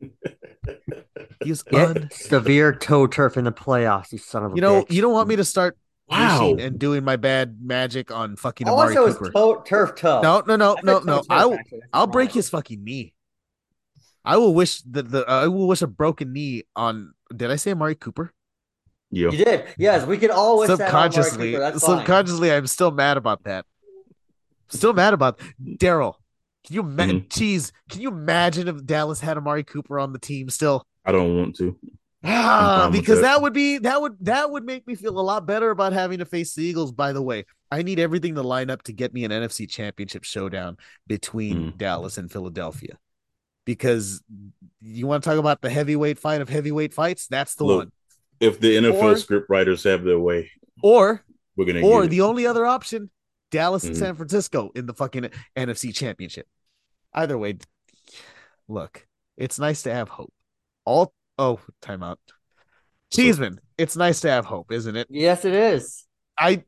he 0.00 1.50
was 1.50 1.62
Get 1.70 1.88
un- 1.96 2.08
severe 2.10 2.72
toe 2.74 3.06
turf 3.06 3.36
in 3.36 3.44
the 3.44 3.52
playoffs, 3.52 4.12
you 4.12 4.18
son 4.18 4.44
of 4.44 4.52
a 4.52 4.54
You 4.54 4.62
know, 4.62 4.82
bitch. 4.82 4.92
you 4.92 5.02
don't 5.02 5.12
want 5.12 5.28
me 5.28 5.36
to 5.36 5.44
start 5.44 5.76
Wow. 6.08 6.54
and 6.58 6.78
doing 6.78 7.02
my 7.04 7.16
bad 7.16 7.58
magic 7.60 8.10
on 8.12 8.36
fucking 8.36 8.68
All 8.68 8.78
I 8.78 8.84
Amari 8.84 8.94
said 8.94 9.00
was 9.02 9.16
Cooper. 9.18 9.32
toe, 9.32 9.62
turf 9.66 9.94
toe. 9.96 10.20
No, 10.22 10.42
no, 10.46 10.56
no, 10.56 10.76
no, 10.82 11.00
no. 11.00 11.22
I'll 11.28 11.58
I'll 11.92 12.06
break 12.06 12.32
his 12.32 12.48
fucking 12.48 12.82
knee. 12.84 13.12
I 14.26 14.36
will 14.36 14.52
wish 14.54 14.82
that 14.82 15.10
the 15.10 15.24
I 15.26 15.46
will 15.46 15.68
wish 15.68 15.82
a 15.82 15.86
broken 15.86 16.32
knee 16.32 16.64
on. 16.74 17.14
Did 17.34 17.50
I 17.50 17.56
say 17.56 17.70
Amari 17.72 17.94
Cooper? 17.94 18.32
Yeah. 19.10 19.30
You 19.30 19.44
did. 19.44 19.64
Yes, 19.78 20.04
we 20.06 20.18
can 20.18 20.30
all 20.30 20.58
wish 20.58 20.66
that 20.68 20.74
on 20.74 20.78
subconsciously, 20.78 21.52
Cooper. 21.52 21.60
That's 21.60 21.84
fine. 21.86 21.98
subconsciously, 21.98 22.52
I'm 22.52 22.66
still 22.66 22.90
mad 22.90 23.16
about 23.16 23.44
that. 23.44 23.64
Still 24.68 24.92
mad 24.92 25.14
about 25.14 25.40
Daryl. 25.62 26.14
Can 26.66 26.74
you 26.74 26.82
ma- 26.82 27.04
Mhm. 27.04 27.28
Jeez, 27.28 27.70
can 27.88 28.00
you 28.00 28.08
imagine 28.08 28.66
if 28.66 28.84
Dallas 28.84 29.20
had 29.20 29.36
Amari 29.38 29.62
Cooper 29.62 30.00
on 30.00 30.12
the 30.12 30.18
team 30.18 30.50
still? 30.50 30.84
I 31.04 31.12
don't 31.12 31.36
want 31.36 31.54
to. 31.56 31.76
Ah, 32.24 32.88
because 32.90 33.20
that. 33.20 33.34
that 33.34 33.42
would 33.42 33.52
be 33.52 33.78
that 33.78 34.02
would 34.02 34.16
that 34.22 34.50
would 34.50 34.64
make 34.64 34.84
me 34.88 34.96
feel 34.96 35.16
a 35.16 35.22
lot 35.22 35.46
better 35.46 35.70
about 35.70 35.92
having 35.92 36.18
to 36.18 36.24
face 36.24 36.54
the 36.56 36.64
Eagles. 36.64 36.90
By 36.90 37.12
the 37.12 37.22
way, 37.22 37.44
I 37.70 37.82
need 37.82 38.00
everything 38.00 38.34
to 38.34 38.42
line 38.42 38.68
up 38.70 38.82
to 38.84 38.92
get 38.92 39.14
me 39.14 39.24
an 39.24 39.30
NFC 39.30 39.68
Championship 39.68 40.24
showdown 40.24 40.76
between 41.06 41.72
Mm. 41.72 41.78
Dallas 41.78 42.18
and 42.18 42.28
Philadelphia. 42.30 42.98
Because 43.66 44.22
you 44.80 45.06
want 45.06 45.22
to 45.22 45.28
talk 45.28 45.38
about 45.38 45.60
the 45.60 45.68
heavyweight 45.68 46.18
fight 46.18 46.40
of 46.40 46.48
heavyweight 46.48 46.94
fights? 46.94 47.26
That's 47.26 47.54
the 47.56 47.64
Look, 47.64 47.78
one. 47.78 47.92
If 48.40 48.60
the 48.60 48.76
NFL 48.76 49.02
Or- 49.12 49.16
script 49.18 49.50
writers 49.50 49.84
have 49.84 50.04
their 50.04 50.18
way, 50.18 50.50
Or 50.82 51.22
we're 51.56 51.66
gonna 51.66 51.80
or 51.86 52.06
the 52.06 52.18
it. 52.18 52.22
only 52.22 52.46
other 52.46 52.64
option, 52.64 53.10
Dallas 53.50 53.84
and 53.84 53.94
Mhm. 53.94 53.98
San 53.98 54.14
Francisco 54.16 54.70
in 54.74 54.86
the 54.86 54.94
fucking 54.94 55.28
NFC 55.56 55.92
Championship. 55.92 56.46
Either 57.12 57.36
way, 57.36 57.58
look, 58.68 59.06
it's 59.36 59.58
nice 59.58 59.82
to 59.82 59.92
have 59.92 60.08
hope. 60.08 60.32
All 60.84 61.12
oh, 61.38 61.60
timeout. 61.82 62.16
Cheeseman, 63.12 63.60
it's 63.78 63.96
nice 63.96 64.20
to 64.20 64.30
have 64.30 64.44
hope, 64.46 64.70
isn't 64.72 64.96
it? 64.96 65.06
Yes, 65.10 65.44
it 65.44 65.54
is. 65.54 66.04
I 66.38 66.64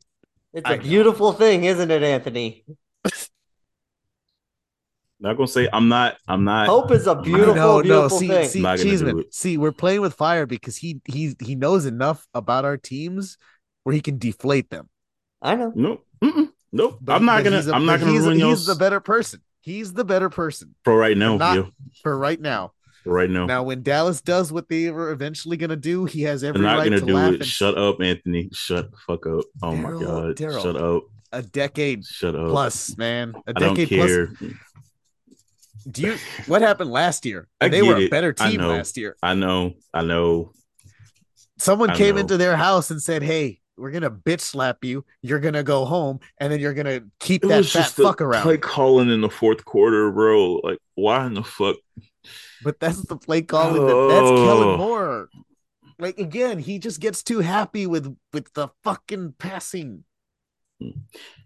It's 0.52 0.64
I 0.64 0.74
a 0.74 0.76
know. 0.78 0.82
beautiful 0.82 1.32
thing, 1.32 1.64
isn't 1.64 1.90
it, 1.90 2.02
Anthony? 2.02 2.64
not 5.20 5.36
gonna 5.36 5.48
say 5.48 5.68
I'm 5.72 5.88
not. 5.88 6.16
I'm 6.28 6.44
not. 6.44 6.66
Hope 6.68 6.90
is 6.92 7.06
a 7.06 7.14
beautiful, 7.16 7.54
no, 7.54 7.76
no. 7.78 7.82
beautiful 7.82 8.18
See, 8.18 8.28
thing. 8.28 8.48
see, 8.48 8.60
Not 8.62 8.78
gonna 8.78 8.90
Cheeseman. 8.90 9.24
See, 9.32 9.56
we're 9.58 9.72
playing 9.72 10.00
with 10.00 10.14
fire 10.14 10.46
because 10.46 10.76
he 10.76 11.00
he 11.06 11.34
he 11.42 11.54
knows 11.54 11.86
enough 11.86 12.26
about 12.34 12.64
our 12.64 12.76
teams 12.76 13.36
where 13.84 13.94
he 13.94 14.00
can 14.00 14.18
deflate 14.18 14.70
them. 14.70 14.88
I 15.42 15.56
know. 15.56 15.72
No. 15.74 16.00
Mm-mm. 16.22 16.48
Nope. 16.72 16.98
But- 17.00 17.14
I'm 17.16 17.24
not 17.24 17.44
gonna. 17.44 17.56
he's 17.56 17.68
a- 17.68 17.74
I'm 17.74 17.86
not 17.86 18.00
gonna 18.00 18.12
he's, 18.12 18.22
ruin 18.22 18.38
He's 18.40 18.66
the 18.66 18.74
better 18.74 19.00
person. 19.00 19.40
He's 19.60 19.92
the 19.92 20.04
better 20.04 20.30
person 20.30 20.74
for 20.84 20.96
right 20.96 21.16
now. 21.16 21.36
not- 21.36 21.56
yeah, 21.56 21.62
for 22.02 22.16
right 22.16 22.40
now. 22.40 22.72
for 23.04 23.12
right 23.12 23.28
now. 23.30 23.46
Now, 23.46 23.62
when 23.62 23.82
Dallas 23.82 24.20
does 24.20 24.52
what 24.52 24.68
they 24.68 24.90
were 24.90 25.10
eventually 25.10 25.56
gonna 25.56 25.76
do, 25.76 26.04
he 26.04 26.22
has 26.22 26.40
They're 26.42 26.50
every 26.50 26.62
not 26.62 26.78
right 26.78 26.84
gonna 26.84 27.00
to 27.00 27.06
do 27.06 27.14
laugh 27.14 27.32
it. 27.34 27.40
and 27.40 27.44
Shut 27.46 27.76
up, 27.78 28.00
Anthony. 28.00 28.50
Shut 28.52 28.90
the 28.90 28.96
fuck 29.06 29.26
up. 29.26 29.44
Oh 29.62 29.74
my 29.74 29.90
god. 29.90 30.36
Daryl. 30.36 30.62
Shut 30.62 30.76
up. 30.76 31.04
a 31.32 31.42
decade 31.42 32.04
Shut 32.06 32.34
up. 32.34 32.48
plus, 32.48 32.96
man. 32.96 33.34
A 33.46 33.50
I 33.50 33.52
don't 33.52 33.74
decade 33.74 33.98
plus. 34.38 34.52
Care. 35.92 36.02
Do 36.10 36.12
you 36.12 36.18
what 36.46 36.62
happened 36.62 36.90
last 36.90 37.24
year? 37.26 37.48
I 37.60 37.68
they 37.68 37.80
get 37.80 37.86
were 37.88 37.96
a 37.96 38.00
it. 38.02 38.10
better 38.10 38.32
team 38.32 38.60
know. 38.60 38.68
last 38.68 38.96
year. 38.96 39.16
I 39.22 39.34
know. 39.34 39.74
I 39.92 40.02
know. 40.02 40.52
Someone 41.58 41.90
I 41.90 41.96
came 41.96 42.14
know. 42.14 42.20
into 42.22 42.36
their 42.36 42.56
house 42.56 42.90
and 42.90 43.02
said, 43.02 43.22
Hey, 43.22 43.60
we're 43.76 43.90
gonna 43.90 44.10
bitch 44.10 44.40
slap 44.40 44.84
you. 44.84 45.04
You're 45.22 45.40
gonna 45.40 45.62
go 45.62 45.84
home, 45.84 46.20
and 46.38 46.52
then 46.52 46.60
you're 46.60 46.74
gonna 46.74 47.02
keep 47.20 47.44
It 47.44 47.48
that 47.48 47.58
was 47.58 47.72
fat 47.72 47.78
just 47.80 47.96
the 47.96 48.02
fuck 48.04 48.20
around. 48.20 48.42
play 48.42 48.56
calling 48.58 49.10
in 49.10 49.20
the 49.20 49.30
fourth 49.30 49.64
quarter, 49.64 50.10
bro. 50.10 50.56
Like, 50.64 50.78
why 50.94 51.26
in 51.26 51.34
the 51.34 51.42
fuck? 51.44 51.76
But 52.62 52.80
that's 52.80 53.00
the 53.06 53.16
play 53.16 53.42
calling. 53.42 53.86
That, 53.86 54.08
that's 54.08 54.30
Oh. 54.30 54.44
Kellen 54.44 54.78
Moore. 54.78 55.28
Like 56.00 56.18
again, 56.18 56.58
he 56.58 56.78
just 56.78 57.00
gets 57.00 57.22
too 57.22 57.40
happy 57.40 57.86
with 57.86 58.16
with 58.32 58.52
the 58.54 58.68
fucking 58.84 59.34
passing. 59.38 60.04
Hmm. 60.80 60.90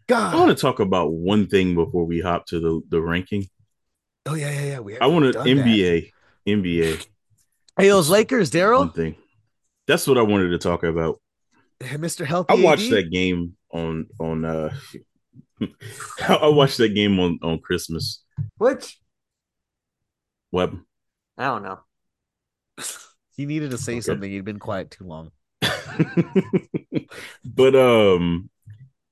God, 0.09 0.34
I 0.34 0.38
want 0.38 0.51
to 0.57 0.61
talk 0.61 0.80
about 0.80 1.12
one 1.12 1.47
thing 1.47 1.74
before 1.74 2.05
we 2.05 2.20
hop 2.20 2.47
to 2.47 2.61
the, 2.61 2.82
the 2.90 3.01
ranking. 3.01 3.49
Oh 4.26 4.34
yeah, 4.34 4.50
yeah, 4.50 4.64
yeah. 4.64 4.78
We 4.80 4.94
I 5.00 5.06
want 5.06 5.32
to 5.32 5.38
haven't 5.38 5.56
that. 5.56 5.66
NBA. 5.66 6.12
NBA. 6.46 7.06
Hey, 7.78 7.88
those 7.88 8.10
Lakers, 8.10 8.50
One 8.50 8.58
Daryl, 8.60 8.94
thing. 8.94 9.16
That's 9.86 10.06
what 10.06 10.18
I 10.18 10.22
wanted 10.22 10.50
to 10.50 10.58
talk 10.58 10.84
about. 10.84 11.20
Mr. 11.80 12.24
Healthy. 12.24 12.54
I 12.54 12.64
watched 12.64 12.90
AD? 12.90 12.90
that 12.90 13.10
game 13.10 13.56
on 13.72 14.06
on 14.20 14.44
uh 14.44 14.72
I 16.28 16.48
watched 16.48 16.78
that 16.78 16.94
game 16.94 17.18
on 17.18 17.38
on 17.42 17.58
Christmas. 17.60 18.22
Which 18.58 18.98
What? 20.50 20.72
I 21.38 21.44
don't 21.44 21.62
know. 21.62 21.80
He 23.34 23.46
needed 23.46 23.70
to 23.70 23.78
say 23.78 23.94
Okay. 23.96 24.02
something. 24.02 24.30
He'd 24.30 24.44
been 24.44 24.58
quiet 24.58 24.90
too 24.90 25.04
long. 25.04 25.30
but 27.44 27.74
um 27.74 28.50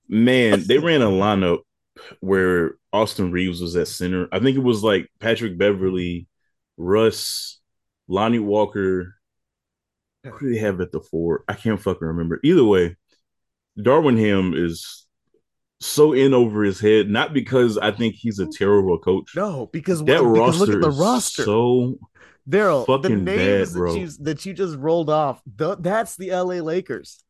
man, 0.08 0.62
they 0.66 0.78
ran 0.78 1.02
a 1.02 1.06
lineup 1.06 1.60
where 2.20 2.72
Austin 2.92 3.32
Reaves 3.32 3.60
was 3.60 3.76
at 3.76 3.88
center. 3.88 4.28
I 4.32 4.38
think 4.40 4.56
it 4.56 4.62
was 4.62 4.82
like 4.82 5.08
Patrick 5.20 5.58
Beverley, 5.58 6.26
Russ, 6.76 7.60
Lonnie 8.08 8.38
Walker. 8.38 9.14
Who 10.24 10.38
do 10.48 10.52
they 10.54 10.58
have 10.60 10.80
at 10.80 10.92
the 10.92 11.00
four? 11.00 11.44
I 11.48 11.54
can't 11.54 11.80
fucking 11.80 12.06
remember. 12.06 12.40
Either 12.44 12.64
way, 12.64 12.96
Darvin 13.78 14.18
Ham 14.18 14.52
is 14.54 15.06
so 15.80 16.12
in 16.12 16.34
over 16.34 16.62
his 16.62 16.78
head, 16.78 17.08
not 17.08 17.32
because 17.32 17.78
I 17.78 17.90
think 17.90 18.14
he's 18.16 18.38
a 18.38 18.46
terrible 18.46 18.98
coach. 18.98 19.32
No, 19.34 19.66
because, 19.72 20.00
That 20.00 20.06
because 20.18 20.24
roster 20.38 20.58
look 20.66 20.74
at 20.74 20.80
the 20.82 20.88
is 20.90 20.98
roster. 20.98 21.44
so 21.44 21.98
Daryl, 22.48 23.02
the 23.02 23.08
names 23.10 23.70
bad, 23.72 23.78
bro. 23.78 23.92
that 23.92 23.98
you 23.98 24.08
that 24.20 24.46
you 24.46 24.52
just 24.52 24.76
rolled 24.76 25.08
off, 25.08 25.40
th- 25.58 25.78
that's 25.80 26.16
the 26.16 26.30
LA 26.32 26.56
Lakers. 26.56 27.24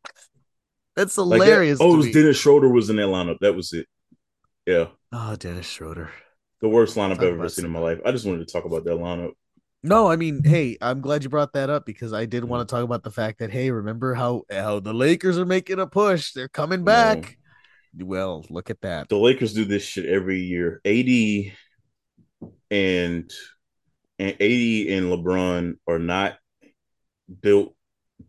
That's 0.96 1.16
like 1.16 1.38
that- 1.40 1.44
hilarious. 1.46 1.78
Oh, 1.80 1.88
to 1.90 1.94
it 1.94 1.96
was. 2.06 2.10
Dennis 2.12 2.36
Schroeder 2.38 2.68
was 2.68 2.90
in 2.90 2.96
that 2.96 3.06
lineup. 3.06 3.38
That 3.40 3.54
was 3.54 3.72
it. 3.72 3.86
Yeah, 4.70 4.86
oh, 5.12 5.34
Dennis 5.34 5.66
Schroeder. 5.66 6.10
the 6.60 6.68
worst 6.68 6.96
lineup 6.96 7.14
I've 7.14 7.22
ever 7.22 7.48
seen 7.48 7.64
in 7.64 7.72
my 7.72 7.80
life. 7.80 7.98
I 8.06 8.12
just 8.12 8.24
wanted 8.24 8.46
to 8.46 8.52
talk 8.52 8.66
about 8.66 8.84
that 8.84 8.94
lineup. 8.94 9.32
No, 9.82 10.08
I 10.08 10.14
mean, 10.14 10.44
hey, 10.44 10.76
I'm 10.80 11.00
glad 11.00 11.24
you 11.24 11.28
brought 11.28 11.54
that 11.54 11.70
up 11.70 11.84
because 11.86 12.12
I 12.12 12.24
did 12.24 12.44
want 12.44 12.68
to 12.68 12.72
talk 12.72 12.84
about 12.84 13.02
the 13.02 13.10
fact 13.10 13.40
that 13.40 13.50
hey, 13.50 13.72
remember 13.72 14.14
how 14.14 14.42
how 14.48 14.78
the 14.78 14.94
Lakers 14.94 15.38
are 15.38 15.46
making 15.46 15.80
a 15.80 15.88
push? 15.88 16.34
They're 16.34 16.48
coming 16.48 16.84
back. 16.84 17.36
Well, 17.98 18.44
look 18.48 18.70
at 18.70 18.82
that. 18.82 19.08
The 19.08 19.16
Lakers 19.16 19.54
do 19.54 19.64
this 19.64 19.82
shit 19.82 20.06
every 20.06 20.38
year. 20.38 20.80
AD 20.84 21.52
and 22.70 23.28
and 24.20 24.32
AD 24.32 24.40
and 24.40 25.10
LeBron 25.10 25.78
are 25.88 25.98
not 25.98 26.38
built 27.40 27.74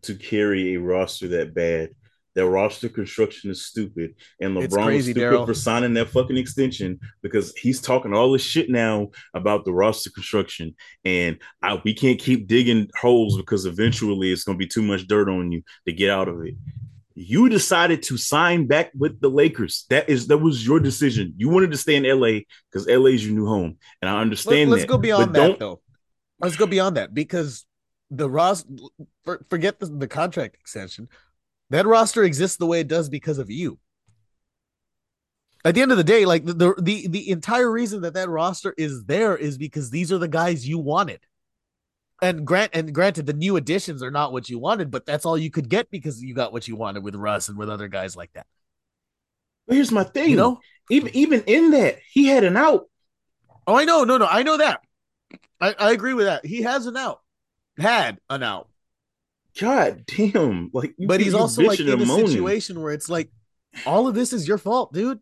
to 0.02 0.16
carry 0.16 0.74
a 0.74 0.80
roster 0.80 1.28
that 1.28 1.54
bad. 1.54 1.90
Their 2.34 2.46
roster 2.46 2.88
construction 2.88 3.50
is 3.50 3.66
stupid, 3.66 4.14
and 4.40 4.56
LeBron 4.56 4.84
crazy, 4.84 4.96
was 4.96 5.04
stupid 5.16 5.20
Daryl. 5.20 5.46
for 5.46 5.54
signing 5.54 5.94
that 5.94 6.08
fucking 6.08 6.36
extension 6.36 6.98
because 7.22 7.54
he's 7.56 7.80
talking 7.80 8.14
all 8.14 8.32
this 8.32 8.42
shit 8.42 8.70
now 8.70 9.10
about 9.34 9.66
the 9.66 9.72
roster 9.72 10.10
construction, 10.10 10.74
and 11.04 11.38
I, 11.62 11.80
we 11.84 11.92
can't 11.92 12.18
keep 12.18 12.46
digging 12.46 12.88
holes 12.98 13.36
because 13.36 13.66
eventually 13.66 14.32
it's 14.32 14.44
going 14.44 14.56
to 14.56 14.64
be 14.64 14.68
too 14.68 14.82
much 14.82 15.06
dirt 15.06 15.28
on 15.28 15.52
you 15.52 15.62
to 15.86 15.92
get 15.92 16.08
out 16.08 16.28
of 16.28 16.42
it. 16.42 16.54
You 17.14 17.50
decided 17.50 18.02
to 18.04 18.16
sign 18.16 18.66
back 18.66 18.90
with 18.96 19.20
the 19.20 19.28
Lakers. 19.28 19.84
That 19.90 20.08
is 20.08 20.28
that 20.28 20.38
was 20.38 20.66
your 20.66 20.80
decision. 20.80 21.34
You 21.36 21.50
wanted 21.50 21.72
to 21.72 21.76
stay 21.76 21.96
in 21.96 22.04
LA 22.04 22.40
because 22.70 22.88
LA 22.88 23.10
is 23.10 23.26
your 23.26 23.34
new 23.34 23.46
home, 23.46 23.76
and 24.00 24.08
I 24.08 24.20
understand. 24.22 24.70
Let, 24.70 24.80
us 24.80 24.86
go 24.86 24.96
beyond 24.96 25.34
that 25.34 25.58
though. 25.58 25.82
Let's 26.40 26.56
go 26.56 26.66
beyond 26.66 26.96
that 26.96 27.12
because 27.12 27.66
the 28.10 28.28
Ross 28.28 28.64
for, 29.24 29.44
forget 29.50 29.80
the, 29.80 29.86
the 29.86 30.08
contract 30.08 30.56
extension. 30.60 31.08
That 31.72 31.86
roster 31.86 32.22
exists 32.22 32.58
the 32.58 32.66
way 32.66 32.80
it 32.80 32.88
does 32.88 33.08
because 33.08 33.38
of 33.38 33.50
you. 33.50 33.78
At 35.64 35.74
the 35.74 35.80
end 35.80 35.90
of 35.90 35.96
the 35.96 36.04
day, 36.04 36.26
like 36.26 36.44
the, 36.44 36.74
the 36.78 37.08
the 37.08 37.30
entire 37.30 37.70
reason 37.70 38.02
that 38.02 38.12
that 38.12 38.28
roster 38.28 38.74
is 38.76 39.04
there 39.04 39.36
is 39.36 39.56
because 39.56 39.88
these 39.88 40.12
are 40.12 40.18
the 40.18 40.28
guys 40.28 40.68
you 40.68 40.78
wanted. 40.78 41.20
And 42.20 42.46
grant 42.46 42.72
and 42.74 42.94
granted, 42.94 43.24
the 43.24 43.32
new 43.32 43.56
additions 43.56 44.02
are 44.02 44.10
not 44.10 44.32
what 44.32 44.50
you 44.50 44.58
wanted, 44.58 44.90
but 44.90 45.06
that's 45.06 45.24
all 45.24 45.38
you 45.38 45.50
could 45.50 45.70
get 45.70 45.90
because 45.90 46.22
you 46.22 46.34
got 46.34 46.52
what 46.52 46.68
you 46.68 46.76
wanted 46.76 47.04
with 47.04 47.14
Russ 47.14 47.48
and 47.48 47.56
with 47.56 47.70
other 47.70 47.88
guys 47.88 48.16
like 48.16 48.32
that. 48.34 48.46
But 49.66 49.76
here's 49.76 49.90
my 49.90 50.04
thing. 50.04 50.30
You 50.30 50.36
know? 50.36 50.60
even 50.90 51.16
even 51.16 51.42
in 51.46 51.70
that, 51.70 52.00
he 52.12 52.26
had 52.26 52.44
an 52.44 52.58
out. 52.58 52.84
Oh, 53.66 53.76
I 53.76 53.86
know, 53.86 54.04
no, 54.04 54.18
no, 54.18 54.26
I 54.26 54.42
know 54.42 54.58
that. 54.58 54.82
I, 55.58 55.74
I 55.78 55.92
agree 55.92 56.12
with 56.12 56.26
that. 56.26 56.44
He 56.44 56.62
has 56.62 56.84
an 56.84 56.98
out, 56.98 57.20
had 57.78 58.18
an 58.28 58.42
out. 58.42 58.68
God 59.60 60.04
damn! 60.06 60.70
Like, 60.72 60.94
but 60.98 61.20
he's 61.20 61.34
also 61.34 61.62
like 61.62 61.80
in 61.80 61.88
a 61.88 61.96
moaning. 61.96 62.26
situation 62.28 62.80
where 62.80 62.92
it's 62.92 63.08
like 63.08 63.30
all 63.86 64.08
of 64.08 64.14
this 64.14 64.32
is 64.32 64.48
your 64.48 64.58
fault, 64.58 64.92
dude. 64.92 65.20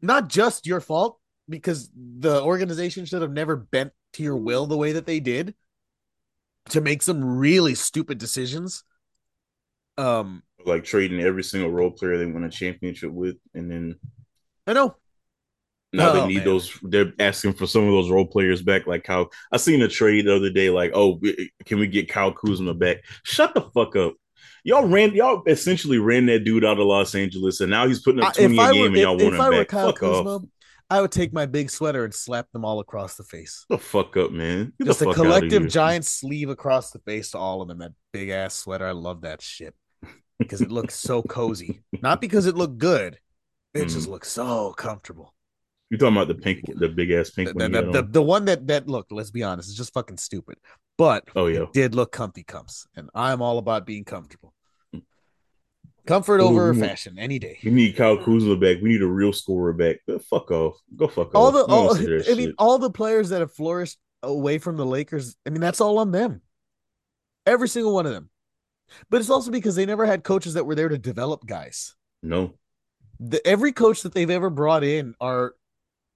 Not 0.00 0.28
just 0.28 0.66
your 0.66 0.80
fault 0.80 1.18
because 1.48 1.90
the 1.94 2.42
organization 2.42 3.04
should 3.04 3.22
have 3.22 3.32
never 3.32 3.56
bent 3.56 3.92
to 4.14 4.22
your 4.22 4.36
will 4.36 4.66
the 4.66 4.76
way 4.76 4.92
that 4.92 5.06
they 5.06 5.20
did 5.20 5.54
to 6.70 6.80
make 6.80 7.02
some 7.02 7.38
really 7.38 7.74
stupid 7.74 8.18
decisions. 8.18 8.84
Um, 9.96 10.42
like 10.64 10.84
trading 10.84 11.20
every 11.20 11.42
single 11.42 11.70
role 11.70 11.90
player 11.90 12.18
they 12.18 12.26
won 12.26 12.44
a 12.44 12.50
championship 12.50 13.10
with, 13.10 13.36
and 13.54 13.70
then 13.70 13.96
I 14.66 14.72
know. 14.72 14.96
Now 15.92 16.10
Oh, 16.10 16.20
they 16.20 16.26
need 16.26 16.36
man. 16.38 16.44
those. 16.44 16.78
They're 16.82 17.12
asking 17.18 17.54
for 17.54 17.66
some 17.66 17.82
of 17.84 17.88
those 17.90 18.10
role 18.10 18.26
players 18.26 18.62
back. 18.62 18.86
Like 18.86 19.06
how 19.06 19.28
I 19.52 19.56
seen 19.56 19.80
a 19.82 19.88
trade 19.88 20.26
the 20.26 20.36
other 20.36 20.50
day. 20.50 20.68
Like, 20.70 20.92
oh, 20.94 21.20
can 21.64 21.78
we 21.78 21.86
get 21.86 22.08
Kyle 22.08 22.32
Kuzma 22.32 22.74
back? 22.74 22.98
Shut 23.22 23.54
the 23.54 23.62
fuck 23.62 23.96
up. 23.96 24.14
Y'all 24.64 24.86
ran. 24.86 25.14
Y'all 25.14 25.42
essentially 25.46 25.98
ran 25.98 26.26
that 26.26 26.40
dude 26.44 26.64
out 26.64 26.78
of 26.78 26.86
Los 26.86 27.14
Angeles, 27.14 27.60
and 27.60 27.70
now 27.70 27.86
he's 27.86 28.02
putting 28.02 28.22
up 28.22 28.34
twenty 28.34 28.54
if 28.54 28.60
I 28.60 28.70
a 28.70 28.72
game, 28.72 28.80
were 28.82 28.86
and 28.88 28.96
y'all 28.96 29.12
want 29.16 29.22
if 29.22 29.34
him 29.34 29.40
I 29.40 29.50
back. 29.50 29.68
Kyle 29.68 29.92
fuck 29.92 30.02
off. 30.02 30.42
I 30.90 31.00
would 31.02 31.12
take 31.12 31.32
my 31.34 31.44
big 31.46 31.70
sweater 31.70 32.04
and 32.04 32.14
slap 32.14 32.50
them 32.52 32.64
all 32.64 32.80
across 32.80 33.16
the 33.16 33.22
face. 33.24 33.64
The 33.68 33.76
fuck 33.78 34.16
up, 34.16 34.30
man. 34.30 34.72
Get 34.78 34.86
Just 34.86 35.02
a 35.02 35.12
collective 35.12 35.68
giant 35.68 36.06
sleeve 36.06 36.48
across 36.48 36.90
the 36.92 36.98
face 37.00 37.30
to 37.32 37.38
all 37.38 37.60
of 37.62 37.68
them. 37.68 37.78
That 37.78 37.92
big 38.12 38.30
ass 38.30 38.54
sweater. 38.54 38.86
I 38.86 38.92
love 38.92 39.20
that 39.22 39.42
shit 39.42 39.74
because 40.38 40.60
it 40.62 40.70
looks 40.70 40.94
so 40.94 41.22
cozy. 41.22 41.82
Not 42.02 42.20
because 42.22 42.46
it 42.46 42.56
looked 42.56 42.78
good. 42.78 43.18
It 43.74 43.84
Mm. 43.88 43.92
just 43.92 44.08
looks 44.08 44.30
so 44.30 44.72
comfortable. 44.72 45.34
You 45.90 45.96
talking 45.96 46.16
about 46.16 46.28
the 46.28 46.34
pink, 46.34 46.60
the 46.66 46.88
big 46.88 47.10
ass 47.10 47.30
pink 47.30 47.48
The, 47.48 47.54
one? 47.54 47.72
the, 47.72 47.82
the, 47.82 47.98
on? 47.98 48.12
the 48.12 48.22
one 48.22 48.44
that 48.44 48.66
that 48.66 48.88
look, 48.88 49.06
let's 49.10 49.30
be 49.30 49.42
honest, 49.42 49.68
is 49.68 49.76
just 49.76 49.94
fucking 49.94 50.18
stupid. 50.18 50.56
But 50.98 51.24
oh 51.34 51.46
yeah. 51.46 51.66
did 51.72 51.94
look 51.94 52.12
comfy 52.12 52.42
comes, 52.42 52.86
and 52.94 53.08
I'm 53.14 53.40
all 53.40 53.58
about 53.58 53.86
being 53.86 54.04
comfortable. 54.04 54.52
Comfort 56.06 56.40
Ooh, 56.40 56.44
over 56.44 56.72
we 56.72 56.80
fashion 56.80 57.18
any 57.18 57.38
day. 57.38 57.58
We 57.62 57.70
need 57.70 57.94
Kyle 57.94 58.16
Kuzma 58.16 58.56
back. 58.56 58.78
We 58.82 58.88
need 58.88 59.02
a 59.02 59.06
real 59.06 59.32
scorer 59.32 59.74
back. 59.74 59.96
Uh, 60.10 60.18
fuck 60.18 60.50
off. 60.50 60.78
Go 60.96 61.06
fuck 61.06 61.34
All 61.34 61.48
off. 61.48 61.52
the 61.52 61.64
all, 61.64 61.94
that 61.94 62.28
I 62.30 62.34
mean, 62.34 62.54
all 62.58 62.78
the 62.78 62.90
players 62.90 63.28
that 63.28 63.40
have 63.40 63.52
flourished 63.52 63.98
away 64.22 64.56
from 64.56 64.78
the 64.78 64.86
Lakers. 64.86 65.36
I 65.46 65.50
mean, 65.50 65.60
that's 65.60 65.82
all 65.82 65.98
on 65.98 66.10
them. 66.10 66.40
Every 67.44 67.68
single 67.68 67.92
one 67.92 68.06
of 68.06 68.12
them. 68.12 68.30
But 69.10 69.20
it's 69.20 69.28
also 69.28 69.50
because 69.50 69.76
they 69.76 69.84
never 69.84 70.06
had 70.06 70.24
coaches 70.24 70.54
that 70.54 70.64
were 70.64 70.74
there 70.74 70.88
to 70.88 70.98
develop 70.98 71.46
guys. 71.46 71.94
no. 72.22 72.54
The, 73.20 73.44
every 73.44 73.72
coach 73.72 74.02
that 74.02 74.14
they've 74.14 74.30
ever 74.30 74.48
brought 74.48 74.84
in 74.84 75.14
are, 75.20 75.54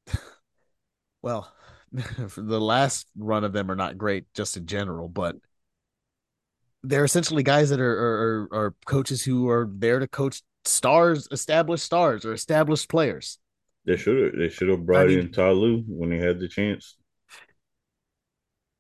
well, 1.23 1.53
the 1.93 2.61
last 2.61 3.07
run 3.17 3.45
of 3.45 3.53
them 3.53 3.71
are 3.71 3.77
not 3.77 3.99
great 3.99 4.25
just 4.35 4.57
in 4.57 4.67
general, 4.67 5.09
but 5.09 5.37
they're 6.83 7.05
essentially 7.05 7.43
guys 7.43 7.71
that 7.71 7.81
are 7.81 7.93
are, 7.93 8.49
are, 8.53 8.75
coaches 8.87 9.23
who 9.23 9.49
are 9.49 9.69
there 9.71 9.99
to 9.99 10.09
coach 10.09 10.43
stars, 10.65 11.29
established 11.31 11.85
stars 11.85 12.25
or 12.25 12.33
established 12.33 12.89
players. 12.89 13.39
They 13.85 13.97
should 13.97 14.23
have. 14.23 14.39
They 14.39 14.49
should 14.49 14.69
have 14.69 14.87
brought 14.87 15.09
mean- 15.09 15.19
in 15.19 15.33
Ty 15.33 15.51
Lue 15.51 15.85
when 15.87 16.11
they 16.11 16.19
had 16.19 16.39
the 16.41 16.49
chance. 16.49 16.97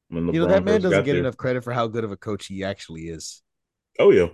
When 0.08 0.32
You 0.32 0.40
know 0.40 0.46
that 0.46 0.64
man 0.64 0.80
doesn't 0.80 1.04
get 1.04 1.12
there. 1.12 1.20
enough 1.20 1.36
credit 1.36 1.64
for 1.64 1.72
how 1.72 1.86
good 1.86 2.04
of 2.04 2.12
a 2.12 2.16
coach 2.16 2.46
he 2.46 2.64
actually 2.64 3.08
is. 3.08 3.42
Oh 3.98 4.10
yeah. 4.10 4.28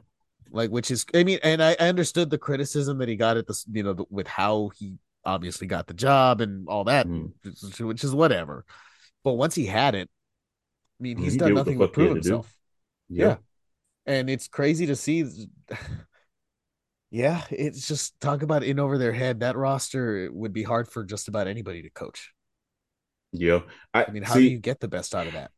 like 0.50 0.70
which 0.70 0.90
is 0.90 1.04
i 1.14 1.24
mean 1.24 1.38
and 1.42 1.62
i, 1.62 1.76
I 1.78 1.88
understood 1.88 2.30
the 2.30 2.38
criticism 2.38 2.98
that 2.98 3.08
he 3.08 3.16
got 3.16 3.36
at 3.36 3.46
this 3.46 3.66
you 3.70 3.82
know 3.82 3.92
the, 3.92 4.04
with 4.08 4.26
how 4.26 4.70
he 4.78 4.94
obviously 5.28 5.66
got 5.66 5.86
the 5.86 5.94
job 5.94 6.40
and 6.40 6.68
all 6.68 6.84
that 6.84 7.06
Mhm. 7.06 7.32
which- 7.86 8.02
is 8.04 8.14
whatever 8.14 8.64
but 9.24 9.34
once 9.34 9.54
he 9.54 9.66
had 9.66 9.94
it 9.94 10.08
i 10.98 11.02
mean 11.02 11.18
he's 11.18 11.32
he 11.34 11.38
done 11.38 11.48
did 11.48 11.54
what 11.54 11.64
the 11.66 11.70
nothing 11.72 11.78
but 11.78 11.88
fuck 11.90 11.96
he 11.96 12.02
had 12.02 12.06
prove 12.08 12.16
himself 12.16 12.54
Yeah. 13.08 13.26
Yeah. 13.26 13.36
and 14.06 14.30
it's 14.30 14.48
crazy 14.48 14.86
to 14.86 14.96
see 14.96 15.24
yeah 17.10 17.44
it's 17.50 17.86
just 17.88 18.18
talk 18.20 18.42
about 18.42 18.62
in 18.62 18.78
over 18.78 18.98
their 18.98 19.12
head 19.12 19.40
that 19.40 19.56
roster 19.56 20.30
would 20.32 20.52
be 20.52 20.62
hard 20.62 20.88
for 20.88 21.04
just 21.04 21.28
about 21.28 21.46
anybody 21.46 21.82
to 21.82 21.90
coach 21.90 22.32
Yeah. 23.32 23.60
I, 23.94 24.04
i 24.04 24.10
mean 24.10 24.22
how 24.22 24.34
see, 24.34 24.40
do 24.48 24.50
you 24.50 24.58
get 24.58 24.80
the 24.80 24.88
best 24.88 25.14
out 25.14 25.26
of 25.26 25.32
that 25.34 25.50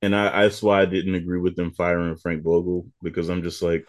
and 0.00 0.14
I 0.14 0.42
that's 0.42 0.62
why 0.62 0.80
I 0.82 0.86
didn't 0.86 1.16
agree 1.16 1.40
with 1.40 1.56
them 1.56 1.72
firing 1.72 2.14
Frank 2.16 2.42
Vogel 2.44 2.86
because 3.02 3.28
I'm 3.28 3.42
just 3.42 3.62
like 3.62 3.86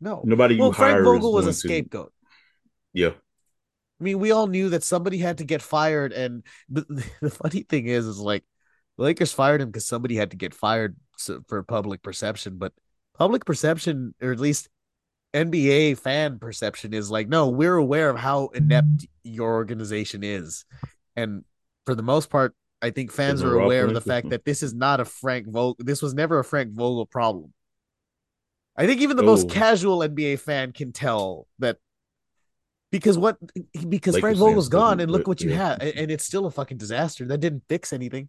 no 0.00 0.22
nobody 0.24 0.54
you 0.54 0.62
well 0.62 0.72
frank 0.72 1.04
vogel 1.04 1.32
was 1.32 1.44
a 1.44 1.46
going 1.46 1.52
to- 1.54 1.58
scapegoat 1.60 2.12
Yeah. 2.92 3.12
I 4.00 4.04
mean, 4.04 4.18
we 4.18 4.30
all 4.30 4.46
knew 4.46 4.70
that 4.70 4.82
somebody 4.82 5.18
had 5.18 5.38
to 5.38 5.44
get 5.44 5.62
fired, 5.62 6.12
and 6.12 6.42
the 6.68 7.30
funny 7.30 7.62
thing 7.62 7.86
is, 7.86 8.06
is 8.06 8.18
like 8.18 8.44
the 8.96 9.04
Lakers 9.04 9.32
fired 9.32 9.60
him 9.60 9.68
because 9.68 9.86
somebody 9.86 10.16
had 10.16 10.30
to 10.30 10.36
get 10.36 10.54
fired 10.54 10.96
for 11.48 11.62
public 11.62 12.02
perception. 12.02 12.56
But 12.56 12.72
public 13.18 13.44
perception, 13.44 14.14
or 14.22 14.32
at 14.32 14.40
least 14.40 14.68
NBA 15.34 15.94
fan 15.94 16.38
perception, 16.38 16.94
is 16.94 17.10
like, 17.10 17.28
no, 17.28 17.48
we're 17.48 17.76
aware 17.76 18.08
of 18.10 18.18
how 18.18 18.48
inept 18.48 19.06
your 19.22 19.52
organization 19.54 20.24
is, 20.24 20.64
and 21.14 21.44
for 21.84 21.94
the 21.94 22.02
most 22.02 22.30
part, 22.30 22.54
I 22.82 22.90
think 22.90 23.12
fans 23.12 23.42
are 23.42 23.60
aware 23.60 23.84
of 23.84 23.92
the 23.94 24.00
fact 24.00 24.30
that 24.30 24.44
this 24.46 24.62
is 24.62 24.72
not 24.72 25.00
a 25.00 25.04
Frank 25.04 25.46
Vogel. 25.46 25.76
This 25.78 26.00
was 26.00 26.14
never 26.14 26.38
a 26.38 26.44
Frank 26.44 26.72
Vogel 26.72 27.04
problem. 27.04 27.52
I 28.76 28.86
think 28.86 29.02
even 29.02 29.16
the 29.18 29.22
Oh. 29.22 29.26
most 29.26 29.50
casual 29.50 30.02
NBA 30.02 30.36
fan 30.36 30.72
can 30.72 30.92
tell 30.92 31.46
that 31.58 31.76
because 32.90 33.16
what 33.16 33.38
because 33.88 34.14
Lakers 34.14 34.20
Frank 34.20 34.38
Vogel's 34.38 34.68
gone 34.68 35.00
and 35.00 35.10
look 35.10 35.26
what 35.26 35.40
you 35.40 35.50
yeah. 35.50 35.56
have 35.56 35.80
and 35.80 36.10
it's 36.10 36.24
still 36.24 36.46
a 36.46 36.50
fucking 36.50 36.78
disaster. 36.78 37.24
That 37.26 37.38
didn't 37.38 37.64
fix 37.68 37.92
anything. 37.92 38.28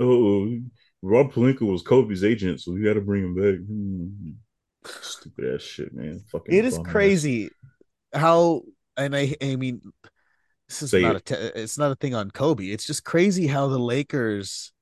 Oh, 0.00 0.58
Rob 1.02 1.32
Pelinka 1.32 1.60
was 1.60 1.82
Kobe's 1.82 2.24
agent, 2.24 2.60
so 2.60 2.72
we 2.72 2.82
got 2.82 2.94
to 2.94 3.00
bring 3.00 3.24
him 3.24 3.34
back. 3.34 3.66
Hmm. 3.66 4.30
Stupid 5.02 5.54
ass 5.54 5.62
shit, 5.62 5.94
man. 5.94 6.22
Fucking. 6.30 6.54
It 6.54 6.64
is 6.64 6.76
bum 6.76 6.86
ass. 6.86 6.92
crazy 6.92 7.50
how 8.12 8.62
and 8.96 9.14
I 9.14 9.34
I 9.42 9.56
mean 9.56 9.80
this 10.68 10.82
is 10.82 10.90
Say 10.90 11.02
not 11.02 11.16
it. 11.16 11.30
a 11.30 11.36
te- 11.36 11.60
it's 11.60 11.78
not 11.78 11.92
a 11.92 11.96
thing 11.96 12.14
on 12.14 12.30
Kobe. 12.30 12.66
It's 12.66 12.86
just 12.86 13.04
crazy 13.04 13.46
how 13.46 13.68
the 13.68 13.78
Lakers 13.78 14.72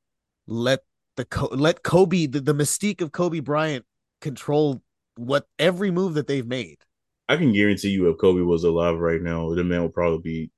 let 0.46 0.80
the 1.16 1.26
let 1.52 1.82
Kobe 1.82 2.26
the, 2.26 2.40
the 2.40 2.54
mystique 2.54 3.00
of 3.00 3.12
Kobe 3.12 3.40
Bryant 3.40 3.84
control 4.20 4.82
what 5.16 5.46
every 5.58 5.90
move 5.90 6.14
that 6.14 6.26
they've 6.26 6.46
made. 6.46 6.78
I 7.32 7.36
can 7.38 7.50
guarantee 7.50 7.88
you, 7.88 8.10
if 8.10 8.18
Kobe 8.18 8.42
was 8.42 8.64
alive 8.64 8.98
right 8.98 9.22
now, 9.22 9.54
the 9.54 9.64
man 9.64 9.82
would 9.82 9.94
probably 9.94 10.18
be 10.18 10.50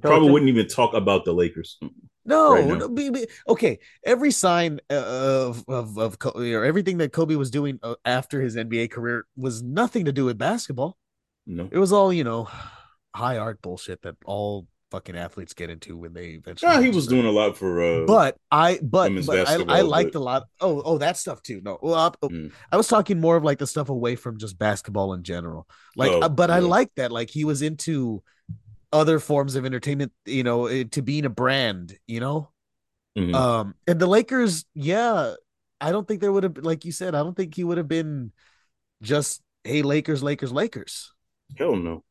probably 0.00 0.30
wouldn't 0.30 0.48
even 0.48 0.68
talk 0.68 0.94
about 0.94 1.24
the 1.24 1.32
Lakers. 1.32 1.80
No, 2.24 2.52
right 2.52 2.64
no 2.64 2.88
be, 2.88 3.10
be- 3.10 3.26
okay. 3.48 3.80
Every 4.04 4.30
sign 4.30 4.78
uh, 4.88 4.94
of 4.94 5.64
of 5.66 5.98
of 5.98 6.20
Kobe, 6.20 6.52
or 6.52 6.64
everything 6.64 6.98
that 6.98 7.12
Kobe 7.12 7.34
was 7.34 7.50
doing 7.50 7.80
uh, 7.82 7.96
after 8.04 8.40
his 8.40 8.54
NBA 8.54 8.92
career 8.92 9.26
was 9.36 9.64
nothing 9.64 10.04
to 10.04 10.12
do 10.12 10.26
with 10.26 10.38
basketball. 10.38 10.96
No, 11.44 11.68
It 11.72 11.78
was 11.78 11.92
all 11.92 12.12
you 12.12 12.22
know, 12.22 12.48
high 13.16 13.38
art 13.38 13.60
bullshit 13.62 14.02
that 14.02 14.14
all 14.24 14.68
fucking 14.90 15.16
athletes 15.16 15.52
get 15.54 15.70
into 15.70 15.96
when 15.96 16.12
they 16.12 16.30
eventually. 16.30 16.72
yeah, 16.72 16.80
he 16.80 16.90
was 16.90 17.06
doing 17.06 17.26
a 17.26 17.30
lot 17.30 17.56
for. 17.56 17.80
uh 17.82 18.06
But 18.06 18.36
I, 18.50 18.78
but, 18.82 19.12
but 19.26 19.48
I, 19.48 19.78
I 19.78 19.80
liked 19.82 20.12
but- 20.14 20.18
a 20.18 20.22
lot. 20.22 20.44
Oh, 20.60 20.82
oh, 20.84 20.98
that 20.98 21.16
stuff 21.16 21.42
too. 21.42 21.60
No, 21.64 21.78
well, 21.82 21.94
I, 21.94 22.26
Mm. 22.26 22.52
I 22.72 22.76
was 22.76 22.88
talking 22.88 23.20
more 23.20 23.36
of 23.36 23.44
like 23.44 23.58
the 23.58 23.66
stuff 23.66 23.88
away 23.88 24.16
from 24.16 24.38
just 24.38 24.58
basketball 24.58 25.14
in 25.14 25.22
general. 25.22 25.66
Like, 25.96 26.10
Oh, 26.12 26.20
uh, 26.20 26.28
but 26.28 26.50
I 26.50 26.58
yeah. 26.58 26.66
like 26.66 26.90
that. 26.96 27.12
Like 27.12 27.30
he 27.30 27.44
was 27.44 27.62
into 27.62 28.22
other 28.92 29.18
forms 29.20 29.54
of 29.56 29.64
entertainment. 29.64 30.12
You 30.26 30.42
know, 30.42 30.66
eh, 30.66 30.84
to 30.90 31.02
being 31.02 31.24
a 31.24 31.30
brand. 31.30 31.96
You 32.06 32.20
know, 32.20 32.50
Mhm. 33.16 33.34
um, 33.34 33.74
and 33.86 33.98
the 34.00 34.06
Lakers, 34.06 34.64
yeah, 34.74 35.34
I 35.80 35.92
don't 35.92 36.06
think 36.06 36.20
there 36.20 36.32
would 36.32 36.42
have, 36.44 36.58
like 36.58 36.84
you 36.84 36.92
said, 36.92 37.14
I 37.14 37.22
don't 37.22 37.36
think 37.36 37.54
he 37.54 37.64
would 37.64 37.78
have 37.78 37.88
been 37.88 38.32
just 39.02 39.40
hey 39.64 39.82
Lakers, 39.82 40.22
Lakers, 40.22 40.52
Lakers. 40.52 41.12
hell 41.56 41.74
no, 41.76 42.04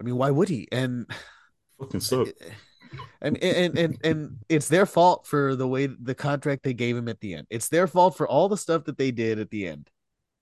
I 0.00 0.02
mean, 0.02 0.16
why 0.16 0.30
would 0.30 0.48
he? 0.48 0.66
And 0.72 1.06
fucking 1.84 2.00
suck. 2.00 2.28
and 3.20 3.36
and 3.42 3.78
and 3.78 3.98
and 4.04 4.36
it's 4.48 4.68
their 4.68 4.86
fault 4.86 5.26
for 5.26 5.56
the 5.56 5.66
way 5.66 5.86
the 5.86 6.14
contract 6.14 6.62
they 6.62 6.74
gave 6.74 6.96
him 6.96 7.08
at 7.08 7.20
the 7.20 7.34
end. 7.34 7.46
It's 7.50 7.68
their 7.68 7.86
fault 7.86 8.16
for 8.16 8.28
all 8.28 8.48
the 8.48 8.56
stuff 8.56 8.84
that 8.84 8.98
they 8.98 9.10
did 9.10 9.38
at 9.38 9.50
the 9.50 9.66
end 9.66 9.90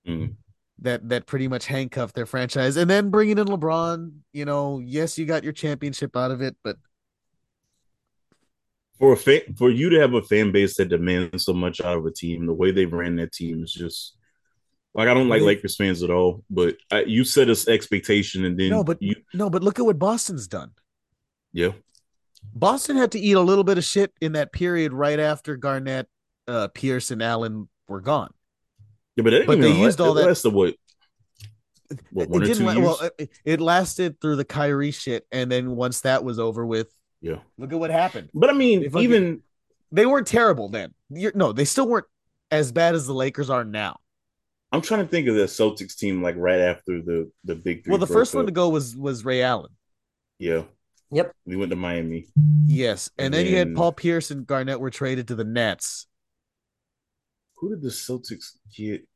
Mhm. 0.06 0.34
that 0.80 1.08
that 1.08 1.26
pretty 1.26 1.48
much 1.48 1.66
handcuffed 1.66 2.14
their 2.14 2.26
franchise. 2.26 2.76
And 2.76 2.90
then 2.90 3.10
bringing 3.10 3.38
in 3.38 3.46
LeBron, 3.46 4.12
you 4.32 4.44
know, 4.44 4.80
yes, 4.84 5.16
you 5.18 5.24
got 5.26 5.44
your 5.44 5.52
championship 5.52 6.16
out 6.16 6.30
of 6.30 6.42
it, 6.42 6.56
but 6.62 6.76
For 8.98 9.12
a 9.14 9.16
fan, 9.16 9.40
for 9.56 9.68
you 9.70 9.90
to 9.90 9.98
have 10.00 10.14
a 10.14 10.22
fan 10.22 10.52
base 10.52 10.76
that 10.76 10.88
demands 10.88 11.44
so 11.44 11.52
much 11.52 11.80
out 11.80 11.96
of 11.98 12.06
a 12.06 12.10
team, 12.12 12.46
the 12.46 12.52
way 12.54 12.70
they 12.70 12.86
ran 12.86 13.16
that 13.16 13.32
team 13.32 13.64
is 13.64 13.72
just 13.72 14.14
like 14.94 15.08
I 15.08 15.14
don't 15.14 15.28
like 15.28 15.40
They- 15.40 15.46
Lakers 15.46 15.76
fans 15.76 16.02
at 16.02 16.10
all. 16.10 16.44
But 16.50 16.76
I, 16.90 17.02
you 17.04 17.24
set 17.24 17.48
us 17.48 17.66
expectation, 17.66 18.44
and 18.44 18.58
then 18.60 18.68
no, 18.70 18.84
but 18.84 19.00
you, 19.02 19.16
no, 19.34 19.48
but 19.50 19.62
look 19.64 19.78
at 19.80 19.86
what 19.86 19.98
Boston's 19.98 20.46
done. 20.46 20.70
Yeah, 21.52 21.72
Boston 22.54 22.96
had 22.96 23.12
to 23.12 23.18
eat 23.18 23.32
a 23.32 23.40
little 23.40 23.64
bit 23.64 23.78
of 23.78 23.84
shit 23.84 24.12
in 24.20 24.32
that 24.32 24.52
period 24.52 24.92
right 24.92 25.18
after 25.20 25.56
Garnett, 25.56 26.08
uh, 26.48 26.68
Pierce, 26.68 27.10
and 27.10 27.22
Allen 27.22 27.68
were 27.88 28.00
gone. 28.00 28.32
yeah, 29.16 29.24
but, 29.24 29.30
that 29.30 29.46
But 29.46 29.60
they 29.60 29.68
used 29.68 29.98
last- 29.98 30.00
all 30.00 30.14
that- 30.14 30.26
lasted 30.26 30.50
what, 30.50 30.74
what 32.10 32.42
it 32.42 32.46
didn't 32.46 32.58
two 32.58 32.64
la- 32.64 32.72
years? 32.72 32.84
well, 32.84 33.10
it, 33.18 33.30
it 33.44 33.60
lasted 33.60 34.20
through 34.20 34.36
the 34.36 34.44
Kyrie 34.44 34.92
shit, 34.92 35.26
and 35.30 35.50
then 35.52 35.76
once 35.76 36.00
that 36.02 36.24
was 36.24 36.38
over 36.38 36.64
with, 36.64 36.88
yeah, 37.20 37.36
look 37.58 37.72
at 37.72 37.78
what 37.78 37.90
happened. 37.90 38.30
but 38.32 38.48
I 38.50 38.54
mean, 38.54 38.80
They 38.80 38.88
fucking- 38.88 39.04
even 39.04 39.42
They 39.92 40.06
weren't 40.06 40.26
terrible 40.26 40.70
then. 40.70 40.94
You're, 41.10 41.32
no, 41.34 41.52
they 41.52 41.66
still 41.66 41.86
weren't 41.86 42.06
as 42.50 42.72
bad 42.72 42.94
as 42.94 43.06
the 43.06 43.12
Lakers 43.12 43.50
are 43.50 43.62
now. 43.64 43.98
I'm 44.72 44.80
trying 44.80 45.00
to 45.04 45.06
think 45.06 45.28
of 45.28 45.34
the 45.34 45.44
Celtics 45.44 45.94
team 45.94 46.22
like 46.22 46.34
right 46.38 46.60
after 46.60 47.02
the 47.02 47.30
the 47.44 47.54
big. 47.56 47.86
Well, 47.86 47.98
the 47.98 48.06
first 48.06 48.34
one 48.34 48.46
to 48.46 48.52
go 48.52 48.70
was 48.70 48.96
was 48.96 49.22
Ray 49.22 49.42
Allen. 49.42 49.70
yeah, 50.38 50.62
Yep. 51.12 51.34
we 51.44 51.56
went 51.56 51.70
to 51.70 51.76
Miami. 51.76 52.26
Yes, 52.66 53.10
and, 53.18 53.26
And 53.26 53.34
then, 53.34 53.46
you 53.46 53.56
had 53.56 53.74
Paul 53.74 53.92
Pierce 53.92 54.30
and 54.30 54.46
Garnett 54.46 54.80
were 54.80 54.90
traded 54.90 55.28
to 55.28 55.34
the 55.34 55.44
Nets. 55.44 56.06
Who 57.56 57.70
did 57.70 57.82
the 57.82 57.90
Celtics 57.90 58.56
get? 58.74 59.06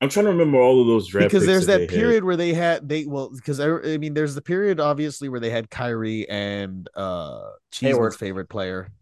I'm 0.00 0.08
trying 0.08 0.26
to 0.26 0.30
remember 0.32 0.58
all 0.58 0.80
of 0.80 0.86
those 0.86 1.08
drafts 1.08 1.32
because 1.32 1.46
there's 1.46 1.66
that, 1.66 1.80
that 1.80 1.88
period 1.88 2.16
had. 2.16 2.24
where 2.24 2.36
they 2.36 2.54
had 2.54 2.88
they 2.88 3.04
well 3.04 3.30
because 3.30 3.58
I, 3.58 3.68
I, 3.68 3.98
mean 3.98 4.14
there's 4.14 4.34
the 4.36 4.42
period 4.42 4.78
obviously 4.78 5.28
where 5.28 5.40
they 5.40 5.50
had 5.50 5.70
Kyrie 5.70 6.28
and 6.28 6.88
uh 6.94 7.50
Cheeseman's 7.72 8.14
favorite 8.14 8.48
player, 8.48 8.92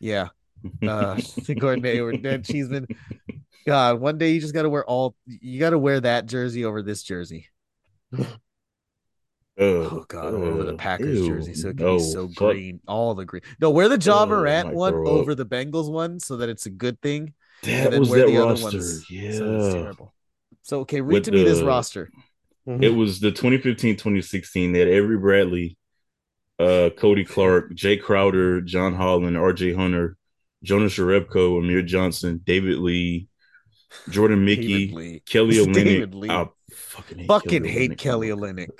yeah, 0.00 0.28
uh 0.86 1.18
Gordon 1.58 1.84
Hayward, 1.84 2.22
Dan 2.22 2.42
Cheeseman. 2.42 2.88
God, 3.66 4.00
one 4.00 4.18
day 4.18 4.32
you 4.32 4.40
just 4.40 4.52
got 4.52 4.62
to 4.62 4.68
wear 4.68 4.84
all 4.84 5.16
you 5.26 5.58
got 5.58 5.70
to 5.70 5.78
wear 5.78 6.00
that 6.00 6.26
jersey 6.26 6.64
over 6.66 6.82
this 6.82 7.02
jersey. 7.02 7.48
Oh 9.56 10.04
God, 10.08 10.34
uh, 10.34 10.36
over 10.36 10.64
the 10.64 10.74
Packers 10.74 11.20
ew, 11.20 11.28
jersey, 11.28 11.54
so 11.54 11.68
it 11.68 11.76
can 11.76 11.86
no, 11.86 11.98
be 11.98 12.02
so 12.02 12.26
fuck. 12.28 12.52
green, 12.54 12.80
all 12.88 13.14
the 13.14 13.24
green. 13.24 13.42
No, 13.60 13.70
wear 13.70 13.88
the 13.88 13.98
Ja 13.98 14.26
Morant 14.26 14.74
one 14.74 14.94
over 14.94 15.34
the 15.36 15.46
Bengals 15.46 15.90
one, 15.90 16.18
so 16.18 16.38
that 16.38 16.48
it's 16.48 16.66
a 16.66 16.70
good 16.70 17.00
thing. 17.00 17.34
That 17.62 17.98
was 17.98 18.10
that 18.10 18.26
the 18.26 18.36
roster. 18.36 18.66
Other 18.66 18.78
ones, 18.78 19.10
yeah, 19.10 19.32
so 19.32 19.72
terrible. 19.72 20.14
So 20.62 20.80
okay, 20.80 21.00
read 21.00 21.14
With 21.14 21.24
to 21.24 21.32
me 21.32 21.44
this 21.44 21.60
roster. 21.60 22.10
It 22.66 22.94
was 22.94 23.20
the 23.20 23.30
2015-2016 23.30 24.72
that 24.72 24.88
Avery 24.88 25.18
Bradley, 25.18 25.76
uh, 26.58 26.88
Coty 26.96 27.28
Clarke, 27.28 27.72
Jae 27.74 28.00
Crowder, 28.00 28.62
John 28.62 28.94
Holland, 28.94 29.36
R.J. 29.36 29.74
Hunter, 29.74 30.16
Jonas 30.62 30.94
Jerebko, 30.94 31.58
Amir 31.58 31.82
Johnson, 31.82 32.40
David 32.42 32.78
Lee, 32.78 33.28
Jordan 34.08 34.44
Mickey, 34.46 35.22
Kelly 35.26 35.54
Olynyk. 35.66 36.30
I 36.30 36.48
fucking 36.72 37.18
hate 37.18 37.28
fucking 37.28 37.62
Kelly 37.64 37.68
hate 37.68 37.90
Olynyk. 37.90 37.98
Kelly 37.98 38.28
Olynyk. 38.28 38.70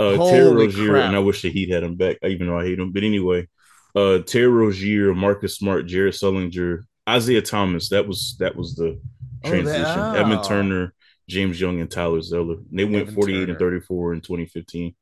Uh, 0.00 0.30
Terry 0.30 0.50
Rozier, 0.50 0.92
crap. 0.92 1.04
and 1.08 1.16
I 1.16 1.18
wish 1.18 1.42
that 1.42 1.52
he'd 1.52 1.70
had 1.70 1.82
him 1.82 1.96
back, 1.96 2.16
even 2.24 2.46
though 2.46 2.58
I 2.58 2.64
hate 2.64 2.78
him. 2.78 2.90
But 2.90 3.04
anyway, 3.04 3.48
uh, 3.94 4.20
Terry 4.20 4.48
Rozier, 4.48 5.14
Marcus 5.14 5.56
Smart, 5.56 5.86
Jared 5.86 6.14
Sullinger, 6.14 6.84
Isaiah 7.06 7.42
Thomas. 7.42 7.90
That 7.90 8.08
was 8.08 8.36
that 8.38 8.56
was 8.56 8.74
the 8.76 8.98
transition. 9.44 9.82
Oh, 9.82 10.12
that, 10.12 10.16
oh. 10.16 10.20
Evan 10.20 10.42
Turner, 10.42 10.94
James 11.28 11.60
Young 11.60 11.80
and 11.80 11.90
Tyler 11.90 12.22
Zeller. 12.22 12.56
They 12.72 12.84
went 12.84 13.08
Evan 13.08 13.14
48 13.14 13.34
Turner. 13.40 13.50
and 13.50 13.58
34 13.58 14.14
in 14.14 14.20
2015. 14.22 14.94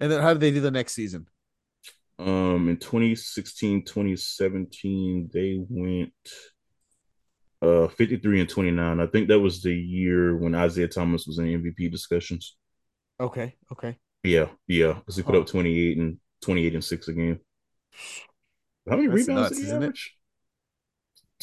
And 0.00 0.12
then 0.12 0.20
how 0.20 0.34
did 0.34 0.40
they 0.40 0.50
do 0.50 0.60
the 0.60 0.70
next 0.70 0.92
season? 0.92 1.26
Um 2.18 2.68
in 2.68 2.76
2016, 2.76 3.84
2017, 3.84 5.30
they 5.32 5.64
went 5.66 6.12
uh 7.62 7.88
53 7.88 8.40
and 8.40 8.48
29. 8.50 9.00
I 9.00 9.06
think 9.06 9.28
that 9.28 9.40
was 9.40 9.62
the 9.62 9.74
year 9.74 10.36
when 10.36 10.54
Isaiah 10.54 10.88
Thomas 10.88 11.26
was 11.26 11.38
in 11.38 11.46
MVP 11.46 11.90
discussions. 11.90 12.54
Okay, 13.18 13.56
okay. 13.72 13.96
Yeah, 14.22 14.48
yeah. 14.66 14.94
Because 14.94 15.16
he 15.16 15.22
put 15.22 15.34
huh. 15.34 15.42
up 15.42 15.46
28 15.46 15.98
and 15.98 16.18
28 16.42 16.74
and 16.74 16.84
6 16.84 17.08
a 17.08 17.12
game. 17.12 17.40
How 18.88 18.96
many 18.96 19.08
That's 19.08 19.28
rebounds 19.28 19.50
nuts, 19.50 19.56
did 19.58 19.66
he 19.66 19.72
average? 19.72 20.16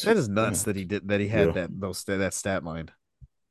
That 0.04 0.16
is 0.16 0.28
nuts 0.28 0.62
that 0.64 0.76
he 0.76 0.84
did 0.84 1.08
that 1.08 1.20
he 1.20 1.28
had 1.28 1.48
yeah. 1.48 1.52
that 1.52 1.80
those 1.80 2.04
that 2.04 2.34
stat 2.34 2.64
line. 2.64 2.90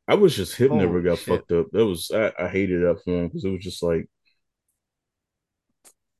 I 0.07 0.15
was 0.15 0.35
just 0.35 0.55
hip 0.55 0.71
Holy 0.71 0.85
never 0.85 1.01
got 1.01 1.19
shit. 1.19 1.27
fucked 1.27 1.51
up. 1.51 1.67
That 1.71 1.85
was 1.85 2.11
I, 2.11 2.31
I 2.39 2.47
hated 2.47 2.81
that 2.81 3.03
for 3.03 3.11
him 3.11 3.27
because 3.27 3.45
it 3.45 3.51
was 3.51 3.63
just 3.63 3.83
like 3.83 4.09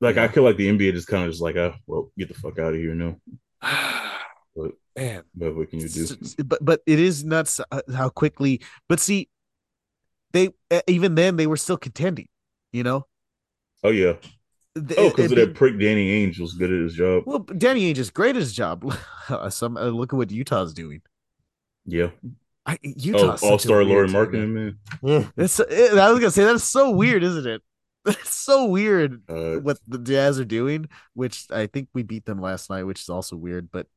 like 0.00 0.16
yeah. 0.16 0.24
I 0.24 0.28
feel 0.28 0.44
like 0.44 0.56
the 0.56 0.68
NBA 0.68 0.92
just 0.92 1.08
kind 1.08 1.24
of 1.24 1.30
just 1.30 1.42
like, 1.42 1.56
oh, 1.56 1.74
well, 1.86 2.12
get 2.16 2.28
the 2.28 2.34
fuck 2.34 2.58
out 2.58 2.74
of 2.74 2.78
here 2.80 2.94
now. 2.94 3.16
but 4.56 4.72
man, 4.96 5.24
but 5.34 5.54
what 5.56 5.70
can 5.70 5.80
you 5.80 5.88
do? 5.88 6.06
But 6.44 6.64
but 6.64 6.82
it 6.86 6.98
is 6.98 7.24
nuts 7.24 7.60
uh, 7.70 7.82
how 7.94 8.08
quickly. 8.08 8.60
But 8.88 9.00
see, 9.00 9.28
they 10.32 10.50
even 10.86 11.14
then 11.14 11.36
they 11.36 11.46
were 11.46 11.56
still 11.56 11.76
contending. 11.76 12.28
You 12.72 12.82
know. 12.82 13.06
Oh 13.82 13.90
yeah. 13.90 14.14
The, 14.74 14.94
oh, 14.98 15.10
because 15.10 15.32
of 15.32 15.38
that 15.38 15.54
prick 15.54 15.78
Danny 15.80 16.26
Ainge 16.26 16.38
was 16.38 16.54
good 16.54 16.72
at 16.72 16.80
his 16.80 16.94
job. 16.94 17.24
Well, 17.26 17.40
Danny 17.40 17.92
Ainge 17.92 17.98
is 17.98 18.10
great 18.10 18.36
at 18.36 18.36
his 18.36 18.52
job. 18.52 18.94
Some 19.50 19.76
uh, 19.76 19.86
look 19.86 20.12
at 20.12 20.16
what 20.16 20.30
Utah's 20.30 20.72
doing. 20.72 21.02
Yeah, 21.86 22.10
I, 22.66 22.78
Utah 22.82 23.36
oh, 23.42 23.50
All 23.50 23.58
Star 23.58 23.82
Lauri 23.84 24.08
Markkanen 24.08 24.50
man. 24.50 24.78
Yeah, 25.02 25.26
it's. 25.36 25.58
It, 25.58 25.98
I 25.98 26.10
was 26.10 26.20
gonna 26.20 26.30
say 26.30 26.44
that's 26.44 26.64
so 26.64 26.90
weird, 26.90 27.22
isn't 27.22 27.46
it? 27.46 27.62
It's 28.06 28.34
so 28.34 28.64
weird 28.64 29.22
uh, 29.28 29.56
what 29.56 29.78
the 29.86 29.98
Jazz 29.98 30.40
are 30.40 30.44
doing, 30.46 30.88
which 31.12 31.46
I 31.50 31.66
think 31.66 31.90
we 31.92 32.02
beat 32.02 32.24
them 32.24 32.40
last 32.40 32.70
night, 32.70 32.84
which 32.84 33.00
is 33.02 33.10
also 33.10 33.36
weird. 33.36 33.70
But 33.70 33.88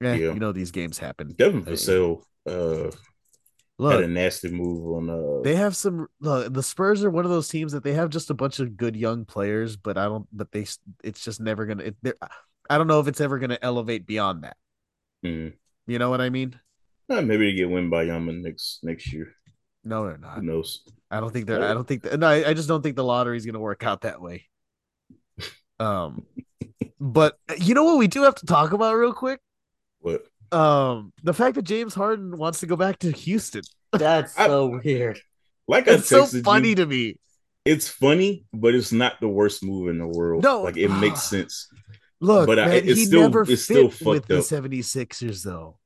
eh, 0.00 0.14
yeah, 0.14 0.32
you 0.32 0.38
know 0.38 0.52
these 0.52 0.70
games 0.70 0.98
happen. 0.98 1.34
Devin 1.36 1.64
Vassell 1.64 2.22
uh, 2.48 2.92
Look, 3.78 3.92
had 3.92 4.04
a 4.04 4.08
nasty 4.08 4.50
move 4.50 4.96
on. 4.96 5.10
Uh, 5.10 5.42
they 5.42 5.54
have 5.54 5.76
some. 5.76 6.06
Look, 6.20 6.52
the 6.52 6.62
Spurs 6.62 7.04
are 7.04 7.10
one 7.10 7.24
of 7.26 7.30
those 7.30 7.48
teams 7.48 7.72
that 7.72 7.84
they 7.84 7.92
have 7.92 8.08
just 8.08 8.30
a 8.30 8.34
bunch 8.34 8.58
of 8.58 8.76
good 8.76 8.96
young 8.96 9.26
players, 9.26 9.76
but 9.76 9.98
I 9.98 10.04
don't. 10.04 10.26
But 10.32 10.50
they, 10.50 10.66
it's 11.04 11.22
just 11.22 11.40
never 11.40 11.66
gonna. 11.66 11.84
It, 11.84 11.96
I 12.70 12.78
don't 12.78 12.86
know 12.86 13.00
if 13.00 13.08
it's 13.08 13.20
ever 13.20 13.38
gonna 13.38 13.58
elevate 13.60 14.06
beyond 14.06 14.44
that. 14.44 14.56
Mm. 15.24 15.52
You 15.86 15.98
know 15.98 16.08
what 16.08 16.22
I 16.22 16.30
mean? 16.30 16.58
Uh, 17.10 17.20
maybe 17.20 17.50
they 17.50 17.56
get 17.56 17.68
Wembanyama 17.68 18.40
next 18.42 18.80
next 18.82 19.12
year. 19.12 19.32
No, 19.84 20.06
they're 20.06 20.18
not. 20.18 20.36
Who 20.36 20.42
knows? 20.42 20.82
I 21.10 21.20
don't 21.20 21.32
think 21.32 21.46
they're. 21.46 21.62
I 21.62 21.74
don't 21.74 21.86
think. 21.86 22.04
No, 22.18 22.26
I, 22.26 22.50
I 22.50 22.54
just 22.54 22.68
don't 22.68 22.82
think 22.82 22.96
the 22.96 23.04
lottery 23.04 23.36
is 23.36 23.44
going 23.44 23.54
to 23.54 23.60
work 23.60 23.84
out 23.84 24.02
that 24.02 24.20
way. 24.20 24.46
Um, 25.78 26.24
but 26.98 27.38
you 27.58 27.74
know 27.74 27.84
what 27.84 27.98
we 27.98 28.06
do 28.06 28.22
have 28.22 28.36
to 28.36 28.46
talk 28.46 28.72
about 28.72 28.94
real 28.94 29.12
quick? 29.12 29.40
What? 30.00 30.24
Um, 30.52 31.12
the 31.22 31.34
fact 31.34 31.56
that 31.56 31.62
James 31.62 31.94
Harden 31.94 32.36
wants 32.36 32.60
to 32.60 32.66
go 32.66 32.76
back 32.76 32.98
to 33.00 33.10
Houston. 33.10 33.62
That's 33.92 34.34
so 34.36 34.74
I, 34.74 34.80
weird. 34.84 35.20
Like 35.68 35.86
it's 35.86 36.08
so 36.08 36.26
funny 36.26 36.70
you, 36.70 36.74
to 36.76 36.86
me. 36.86 37.18
It's 37.64 37.88
funny, 37.88 38.44
but 38.52 38.74
it's 38.74 38.92
not 38.92 39.20
the 39.20 39.28
worst 39.28 39.64
move 39.64 39.88
in 39.88 39.98
the 39.98 40.06
world. 40.06 40.44
No, 40.44 40.62
like 40.62 40.76
it 40.76 40.88
makes 40.88 41.22
sense. 41.30 41.68
Look, 42.20 42.46
but 42.46 42.58
man, 42.58 42.70
I, 42.70 42.74
it's 42.76 42.98
he 42.98 43.06
still, 43.06 43.22
never 43.22 43.42
it's 43.42 43.66
fit 43.66 43.92
still 43.92 44.12
with 44.12 44.22
up. 44.22 44.28
the 44.28 44.36
76ers 44.36 45.42
though 45.42 45.78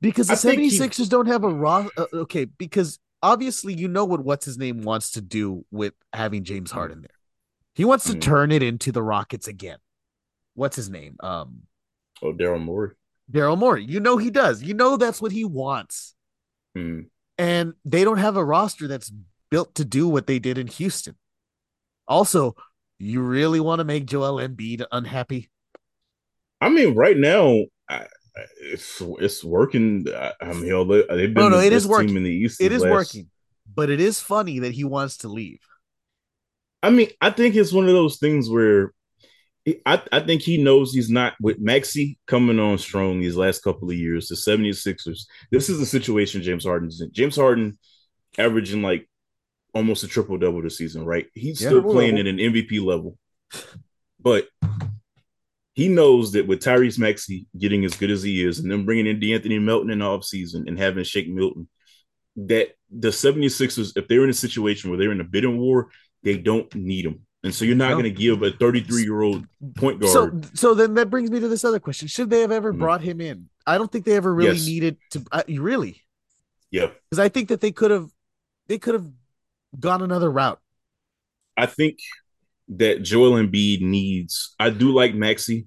because 0.00 0.28
the 0.28 0.34
76ers 0.34 0.96
he... 0.96 1.08
don't 1.08 1.26
have 1.26 1.44
a 1.44 1.48
raw 1.48 1.86
uh, 1.96 2.06
okay 2.12 2.44
because 2.44 2.98
obviously 3.22 3.74
you 3.74 3.88
know 3.88 4.04
what 4.04 4.24
what's 4.24 4.44
his 4.44 4.58
name 4.58 4.82
wants 4.82 5.12
to 5.12 5.20
do 5.20 5.64
with 5.70 5.92
having 6.12 6.44
James 6.44 6.70
Harden 6.70 7.02
there. 7.02 7.10
He 7.74 7.84
wants 7.84 8.06
to 8.06 8.14
mm. 8.14 8.20
turn 8.20 8.50
it 8.50 8.62
into 8.62 8.92
the 8.92 9.02
Rockets 9.02 9.46
again. 9.46 9.78
What's 10.54 10.76
his 10.76 10.88
name? 10.88 11.16
Um 11.20 11.62
Oh, 12.22 12.32
Daryl 12.32 12.60
Morey. 12.60 12.92
Daryl 13.30 13.58
Morey. 13.58 13.84
You 13.84 14.00
know 14.00 14.16
he 14.16 14.30
does. 14.30 14.62
You 14.62 14.74
know 14.74 14.96
that's 14.96 15.20
what 15.20 15.32
he 15.32 15.44
wants. 15.44 16.14
Mm. 16.76 17.06
And 17.36 17.74
they 17.84 18.04
don't 18.04 18.18
have 18.18 18.36
a 18.36 18.44
roster 18.44 18.88
that's 18.88 19.12
built 19.50 19.74
to 19.76 19.84
do 19.84 20.08
what 20.08 20.26
they 20.26 20.38
did 20.38 20.58
in 20.58 20.66
Houston. 20.66 21.16
Also, 22.06 22.56
you 22.98 23.20
really 23.20 23.60
want 23.60 23.80
to 23.80 23.84
make 23.84 24.06
Joel 24.06 24.36
Embiid 24.36 24.84
unhappy? 24.90 25.50
I 26.60 26.68
mean, 26.68 26.94
right 26.94 27.16
now, 27.16 27.64
I, 27.88 28.06
it's 28.60 29.00
it's 29.20 29.44
working. 29.44 30.06
I 30.40 30.52
mean, 30.52 30.88
they've 30.88 31.06
been 31.06 31.34
no, 31.34 31.48
no, 31.48 31.60
it 31.60 31.72
is 31.72 31.86
working. 31.86 32.16
in 32.16 32.24
the 32.24 32.30
East. 32.30 32.60
It 32.60 32.72
is 32.72 32.82
last... 32.82 32.90
working, 32.90 33.30
but 33.72 33.90
it 33.90 34.00
is 34.00 34.20
funny 34.20 34.60
that 34.60 34.72
he 34.72 34.84
wants 34.84 35.18
to 35.18 35.28
leave. 35.28 35.60
I 36.82 36.90
mean, 36.90 37.08
I 37.20 37.30
think 37.30 37.54
it's 37.54 37.72
one 37.72 37.86
of 37.86 37.94
those 37.94 38.18
things 38.18 38.48
where 38.48 38.92
I, 39.86 40.02
I 40.12 40.20
think 40.20 40.42
he 40.42 40.62
knows 40.62 40.92
he's 40.92 41.10
not 41.10 41.34
with 41.40 41.58
Maxey 41.58 42.18
coming 42.26 42.58
on 42.58 42.78
strong 42.78 43.20
these 43.20 43.36
last 43.36 43.62
couple 43.62 43.90
of 43.90 43.96
years. 43.96 44.28
The 44.28 44.34
76ers. 44.34 45.26
This 45.50 45.68
is 45.68 45.78
the 45.78 45.86
situation 45.86 46.42
James 46.42 46.64
Harden's 46.64 47.00
in. 47.00 47.12
James 47.12 47.36
Harden 47.36 47.78
averaging 48.36 48.82
like 48.82 49.08
almost 49.74 50.04
a 50.04 50.08
triple 50.08 50.38
double 50.38 50.62
this 50.62 50.78
season, 50.78 51.04
right? 51.04 51.26
He's 51.34 51.60
yeah, 51.60 51.68
still 51.68 51.82
playing 51.82 52.18
at 52.18 52.26
an 52.26 52.38
MVP 52.38 52.84
level, 52.84 53.16
but 54.20 54.48
he 55.74 55.88
knows 55.88 56.32
that 56.32 56.46
with 56.46 56.60
Tyrese 56.60 56.98
Maxey 56.98 57.46
getting 57.56 57.84
as 57.84 57.96
good 57.96 58.10
as 58.10 58.22
he 58.22 58.44
is, 58.44 58.58
and 58.58 58.70
then 58.70 58.84
bringing 58.84 59.06
in 59.06 59.20
De'Anthony 59.20 59.62
Melton 59.62 59.90
in 59.90 60.00
the 60.00 60.04
offseason 60.04 60.66
and 60.66 60.78
having 60.78 61.04
Shake 61.04 61.28
Milton, 61.28 61.68
that 62.34 62.70
the 62.90 63.08
76ers, 63.08 63.96
if 63.96 64.08
they're 64.08 64.24
in 64.24 64.30
a 64.30 64.34
situation 64.34 64.90
where 64.90 64.98
they're 64.98 65.12
in 65.12 65.20
a 65.20 65.24
bidding 65.24 65.58
war, 65.58 65.90
they 66.24 66.36
don't 66.36 66.72
need 66.74 67.06
him. 67.06 67.26
And 67.44 67.54
so 67.54 67.64
you're 67.64 67.76
not 67.76 67.90
no. 67.90 67.94
going 67.94 68.04
to 68.04 68.10
give 68.10 68.42
a 68.42 68.50
33 68.50 69.02
year 69.02 69.22
old 69.22 69.46
point 69.76 70.00
guard. 70.00 70.12
So, 70.12 70.50
so 70.54 70.74
then 70.74 70.94
that 70.94 71.08
brings 71.08 71.30
me 71.30 71.38
to 71.40 71.48
this 71.48 71.64
other 71.64 71.78
question: 71.78 72.08
Should 72.08 72.30
they 72.30 72.40
have 72.40 72.50
ever 72.50 72.72
mm-hmm. 72.72 72.80
brought 72.80 73.00
him 73.00 73.20
in? 73.20 73.48
I 73.66 73.78
don't 73.78 73.90
think 73.90 74.04
they 74.04 74.16
ever 74.16 74.34
really 74.34 74.56
yes. 74.56 74.66
needed 74.66 74.96
to. 75.10 75.24
Uh, 75.30 75.42
really? 75.48 76.02
Yeah. 76.70 76.88
Because 77.08 77.20
I 77.20 77.28
think 77.28 77.48
that 77.48 77.60
they 77.60 77.70
could 77.70 77.90
have, 77.90 78.10
they 78.66 78.78
could 78.78 78.94
have 78.94 79.06
gone 79.78 80.02
another 80.02 80.30
route. 80.30 80.58
I 81.56 81.66
think 81.66 81.98
that 82.68 83.02
Joel 83.02 83.32
Embiid 83.32 83.82
needs. 83.82 84.54
I 84.58 84.70
do 84.70 84.92
like 84.92 85.14
Maxey. 85.14 85.66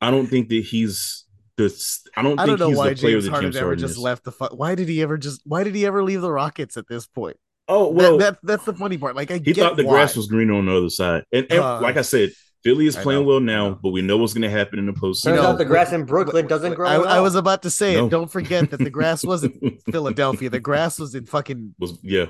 I 0.00 0.10
don't 0.10 0.26
think 0.26 0.48
that 0.50 0.64
he's 0.64 1.24
the. 1.56 1.74
I 2.16 2.22
don't. 2.22 2.38
I 2.38 2.46
don't 2.46 2.60
know 2.60 2.70
why 2.70 2.94
James 2.94 3.26
Harden 3.26 3.56
ever 3.56 3.76
just 3.76 3.96
left 3.96 4.24
the. 4.24 4.32
Fu- 4.32 4.54
why 4.54 4.74
did 4.74 4.88
he 4.88 5.02
ever 5.02 5.16
just? 5.16 5.40
Why 5.44 5.64
did 5.64 5.74
he 5.74 5.86
ever 5.86 6.02
leave 6.02 6.20
the 6.20 6.32
Rockets 6.32 6.76
at 6.76 6.88
this 6.88 7.06
point? 7.06 7.36
Oh 7.68 7.90
well, 7.90 8.18
that, 8.18 8.34
that 8.34 8.46
that's 8.46 8.64
the 8.64 8.74
funny 8.74 8.96
part. 8.96 9.16
Like 9.16 9.30
I 9.30 9.38
he 9.38 9.52
thought 9.52 9.76
the 9.76 9.84
why. 9.84 9.92
grass 9.92 10.16
was 10.16 10.26
green 10.28 10.50
on 10.50 10.66
the 10.66 10.76
other 10.76 10.90
side, 10.90 11.24
and, 11.32 11.46
and 11.50 11.60
uh, 11.60 11.80
like 11.80 11.96
I 11.96 12.02
said, 12.02 12.30
Philly 12.62 12.86
is 12.86 12.96
playing 12.96 13.24
well 13.24 13.40
now, 13.40 13.78
but 13.80 13.90
we 13.90 14.02
know 14.02 14.16
what's 14.16 14.34
going 14.34 14.42
to 14.42 14.50
happen 14.50 14.78
in 14.78 14.86
the 14.86 14.92
postseason. 14.92 15.24
Turns 15.24 15.40
out 15.40 15.58
the 15.58 15.64
grass 15.64 15.92
in 15.92 16.04
Brooklyn 16.04 16.46
doesn't 16.48 16.74
grow. 16.74 16.88
I, 16.88 17.16
I 17.16 17.20
was 17.20 17.36
about 17.36 17.62
to 17.62 17.70
say 17.70 17.94
no. 17.94 18.06
it. 18.06 18.10
Don't 18.10 18.30
forget 18.30 18.70
that 18.70 18.78
the 18.78 18.90
grass 18.90 19.24
wasn't 19.24 19.82
Philadelphia. 19.90 20.50
The 20.50 20.58
grass 20.58 20.98
was 20.98 21.14
in 21.14 21.26
fucking 21.26 21.74
was 21.78 21.98
yeah. 22.02 22.26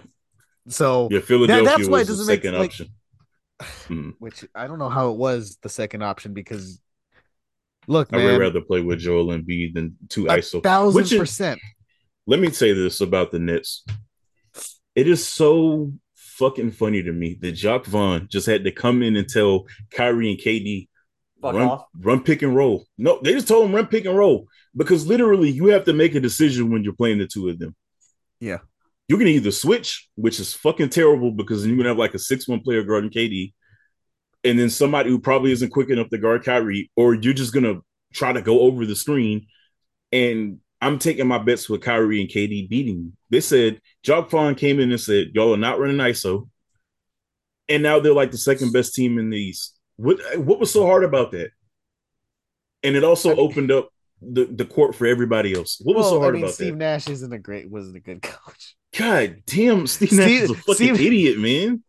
So 0.69 1.09
yeah, 1.11 1.21
Philadelphia 1.21 1.65
that, 1.65 1.77
that's 1.79 1.89
why 1.89 2.01
it 2.01 2.07
doesn't 2.07 2.27
make 2.27 2.45
like, 2.45 2.71
option. 2.71 2.89
Mm. 3.89 4.13
Which 4.19 4.45
I 4.55 4.67
don't 4.67 4.79
know 4.79 4.91
how 4.91 5.11
it 5.13 5.17
was 5.17 5.57
the 5.63 5.71
second 5.71 6.03
option 6.03 6.35
because 6.35 6.79
look, 7.87 8.13
I 8.13 8.23
would 8.23 8.39
rather 8.39 8.61
play 8.61 8.83
with 8.83 8.99
Joel 8.99 9.29
Embiid 9.29 9.73
than 9.73 9.97
two 10.11 10.27
ISO. 10.27 10.63
Thousand 10.63 11.19
percent. 11.19 11.59
Let 12.27 12.41
me 12.41 12.51
say 12.51 12.75
this 12.75 13.01
about 13.01 13.33
the 13.33 13.39
Nets. 13.39 13.87
It 14.97 15.07
is 15.07 15.25
so 15.27 15.93
fucking 16.15 16.73
funny 16.73 17.03
to 17.03 17.13
me 17.13 17.39
that 17.41 17.53
Jacque 17.53 17.87
Vaughn 17.87 18.29
just 18.31 18.47
had 18.47 18.65
to 18.65 18.73
come 18.73 19.03
in 19.03 19.15
and 19.17 19.29
tell 19.29 19.67
Kyrie 19.91 20.31
and 20.31 20.41
KD 20.41 20.89
Fuck 21.41 21.55
run, 21.55 21.69
off. 21.69 21.85
run 22.01 22.23
pick 22.23 22.43
and 22.43 22.57
roll. 22.57 22.87
No, 22.99 23.21
they 23.23 23.33
just 23.33 23.47
told 23.47 23.67
him 23.67 23.75
run 23.75 23.87
pick 23.87 24.07
and 24.07 24.17
roll 24.17 24.49
because 24.75 25.07
literally 25.07 25.51
you 25.51 25.67
have 25.67 25.85
to 25.85 25.93
make 25.93 26.15
a 26.15 26.21
decision 26.21 26.71
when 26.71 26.83
you're 26.83 26.95
playing 26.95 27.19
the 27.19 27.27
two 27.27 27.49
of 27.49 27.59
them. 27.59 27.75
Yeah. 28.41 28.59
You 29.09 29.19
can 29.19 29.29
either 29.29 29.53
switch, 29.53 30.09
which 30.17 30.41
is 30.41 30.53
fucking 30.55 30.89
terrible 30.89 31.31
because 31.31 31.61
then 31.63 31.71
you're 31.71 31.79
gonna 31.79 31.91
have 31.91 31.99
like 31.99 32.15
a 32.15 32.19
six 32.19 32.49
one 32.49 32.61
player 32.61 32.83
guarding 32.83 33.11
KD, 33.11 33.53
and 34.45 34.59
then 34.59 34.69
somebody 34.69 35.11
who 35.11 35.19
probably 35.19 35.53
isn't 35.53 35.71
quick 35.71 35.91
enough 35.91 36.09
to 36.09 36.19
guard 36.19 36.45
Kyrie, 36.45 36.91
or 36.97 37.15
you're 37.15 37.33
just 37.33 37.55
gonna 37.55 37.81
try 38.13 38.33
to 38.33 38.43
go 38.43 38.61
over 38.61 38.85
the 38.85 38.97
screen. 38.97 39.47
And 40.11 40.59
I'm 40.81 40.99
taking 40.99 41.27
my 41.29 41.39
bets 41.39 41.69
with 41.69 41.83
Kyrie 41.83 42.21
and 42.21 42.31
KD 42.31 42.69
beating 42.69 42.97
you. 42.97 43.13
They 43.31 43.41
said 43.41 43.81
Jacque 44.03 44.31
Vaughn 44.31 44.55
came 44.55 44.79
in 44.81 44.91
and 44.91 45.01
said, 45.01 45.29
Y'all 45.35 45.55
are 45.55 45.59
not 45.59 45.79
running 45.79 45.97
ISO. 45.97 46.49
And 47.69 47.83
now 47.83 47.99
they're 48.01 48.13
like 48.13 48.31
the 48.31 48.39
second 48.39 48.73
best 48.73 48.95
team 48.95 49.19
in 49.19 49.31
the 49.31 49.37
East. 49.39 49.77
What 49.97 50.19
what 50.39 50.61
was 50.61 50.73
so 50.73 50.87
hard 50.87 51.05
about 51.05 51.33
that? 51.33 51.51
And 52.83 52.95
it 52.97 53.03
also 53.05 53.31
I 53.31 53.35
mean- 53.35 53.51
opened 53.51 53.71
up 53.73 53.89
the, 54.23 54.45
the 54.47 54.65
court 54.65 54.95
for 54.95 55.07
everybody 55.07 55.55
else. 55.55 55.79
What 55.83 55.97
was 55.97 56.05
Well, 56.05 56.13
so 56.13 56.21
hard 56.21 56.35
I 56.35 56.37
mean, 56.37 56.45
about 56.45 56.55
Steve 56.55 56.73
that? 56.73 56.79
Nash 56.79 57.09
isn't 57.09 57.33
a 57.33 57.39
great, 57.39 57.71
wasn't 57.71 57.97
a 57.97 58.01
good 58.01 58.23
coach. 58.23 58.77
God 58.97 59.43
damn, 59.47 59.87
Steve 59.87 60.13
Nash 60.13 60.31
is 60.31 60.51
a 60.51 60.55
fucking 60.55 60.75
Steve- 60.95 61.01
idiot, 61.01 61.39
man. 61.39 61.83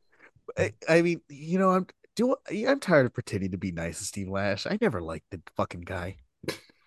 I, 0.57 0.73
I 0.89 1.01
mean, 1.01 1.21
you 1.29 1.57
know, 1.59 1.69
I'm 1.69 1.87
do 2.15 2.35
I'm 2.49 2.79
tired 2.79 3.05
of 3.05 3.13
pretending 3.13 3.51
to 3.51 3.57
be 3.57 3.71
nice 3.71 3.99
to 3.99 4.05
Steve 4.05 4.27
Nash. 4.27 4.65
I 4.65 4.77
never 4.81 5.01
liked 5.01 5.25
the 5.31 5.39
fucking 5.55 5.81
guy. 5.81 6.17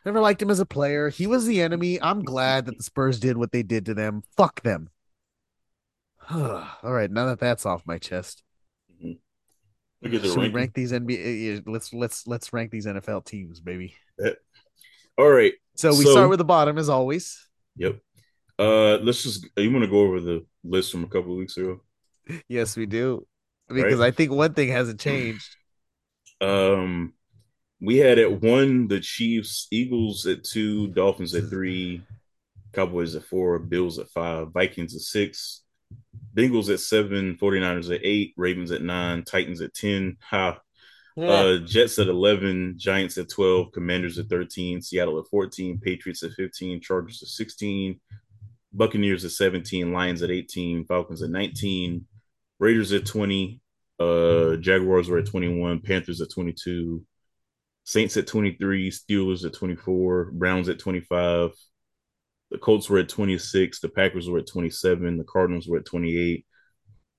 Never 0.04 0.20
liked 0.20 0.40
him 0.40 0.50
as 0.50 0.60
a 0.60 0.66
player. 0.66 1.08
He 1.10 1.26
was 1.26 1.44
the 1.46 1.60
enemy. 1.60 2.00
I'm 2.00 2.22
glad 2.22 2.66
that 2.66 2.76
the 2.78 2.82
Spurs 2.82 3.20
did 3.20 3.36
what 3.36 3.52
they 3.52 3.62
did 3.62 3.86
to 3.86 3.94
them. 3.94 4.22
Fuck 4.36 4.62
them. 4.62 4.88
All 6.30 6.64
right, 6.82 7.10
now 7.10 7.26
that 7.26 7.40
that's 7.40 7.66
off 7.66 7.82
my 7.86 7.98
chest, 7.98 8.42
Look 10.02 10.14
at 10.14 10.22
the 10.22 10.28
should 10.28 10.36
ranking. 10.38 10.52
rank 10.54 10.74
these 10.74 10.92
NBA? 10.92 11.64
Let's 11.66 11.92
let's 11.92 12.26
let's 12.26 12.52
rank 12.54 12.70
these 12.70 12.86
NFL 12.86 13.26
teams, 13.26 13.60
baby. 13.60 13.94
All 15.18 15.28
right. 15.28 15.52
So 15.76 15.90
we 15.90 16.04
So- 16.04 16.12
start 16.12 16.30
with 16.30 16.38
the 16.38 16.44
bottom 16.44 16.78
as 16.78 16.88
always. 16.88 17.46
Yep. 17.76 17.98
Uh 18.58 18.96
let's 19.02 19.22
just 19.22 19.46
you 19.56 19.70
want 19.70 19.84
to 19.84 19.90
go 19.90 20.00
over 20.00 20.20
the 20.20 20.46
list 20.64 20.92
from 20.92 21.04
a 21.04 21.08
couple 21.08 21.32
of 21.32 21.38
weeks 21.38 21.56
ago? 21.58 21.80
Yes, 22.48 22.76
we 22.76 22.86
do, 22.86 23.26
because 23.68 24.00
I 24.00 24.10
think 24.10 24.30
one 24.32 24.54
thing 24.54 24.68
hasn't 24.70 25.00
changed. 25.00 25.54
Um 26.40 27.12
we 27.80 27.96
had 27.96 28.18
at 28.18 28.42
one 28.42 28.88
the 28.88 29.00
Chiefs, 29.00 29.66
Eagles 29.70 30.26
at 30.26 30.44
two, 30.44 30.88
Dolphins 30.88 31.34
at 31.34 31.48
three, 31.48 32.02
Cowboys 32.72 33.14
at 33.14 33.24
four, 33.24 33.58
Bills 33.58 33.98
at 33.98 34.10
five, 34.10 34.48
Vikings 34.52 34.94
at 34.94 35.00
six, 35.00 35.62
Bengals 36.34 36.72
at 36.72 36.80
seven, 36.80 37.36
49ers 37.36 37.94
at 37.94 38.02
eight, 38.04 38.34
Ravens 38.36 38.70
at 38.70 38.82
nine, 38.82 39.24
Titans 39.24 39.60
at 39.60 39.74
10. 39.74 40.16
Ha. 40.30 40.60
Yeah. 41.16 41.28
Uh, 41.28 41.58
Jets 41.58 41.98
at 41.98 42.06
11, 42.06 42.74
Giants 42.76 43.18
at 43.18 43.28
12, 43.28 43.72
Commanders 43.72 44.18
at 44.18 44.28
13, 44.28 44.80
Seattle 44.80 45.18
at 45.18 45.26
14, 45.26 45.78
Patriots 45.78 46.22
at 46.22 46.32
15, 46.32 46.80
Chargers 46.80 47.22
at 47.22 47.28
16, 47.28 48.00
Buccaneers 48.72 49.24
at 49.24 49.32
17, 49.32 49.92
Lions 49.92 50.22
at 50.22 50.30
18, 50.30 50.84
Falcons 50.86 51.22
at 51.22 51.30
19, 51.30 52.06
Raiders 52.60 52.92
at 52.92 53.06
20, 53.06 53.60
uh, 53.98 54.56
Jaguars 54.56 55.08
were 55.10 55.18
at 55.18 55.26
21, 55.26 55.80
Panthers 55.80 56.20
at 56.20 56.30
22, 56.30 57.04
Saints 57.84 58.16
at 58.16 58.26
23, 58.26 58.90
Steelers 58.90 59.44
at 59.44 59.54
24, 59.54 60.32
Browns 60.32 60.68
at 60.68 60.78
25, 60.78 61.50
the 62.50 62.58
Colts 62.58 62.90
were 62.90 62.98
at 62.98 63.08
26, 63.08 63.80
the 63.80 63.88
Packers 63.88 64.28
were 64.28 64.38
at 64.38 64.46
27, 64.46 65.16
the 65.16 65.24
Cardinals 65.24 65.68
were 65.68 65.78
at 65.78 65.86
28, 65.86 66.44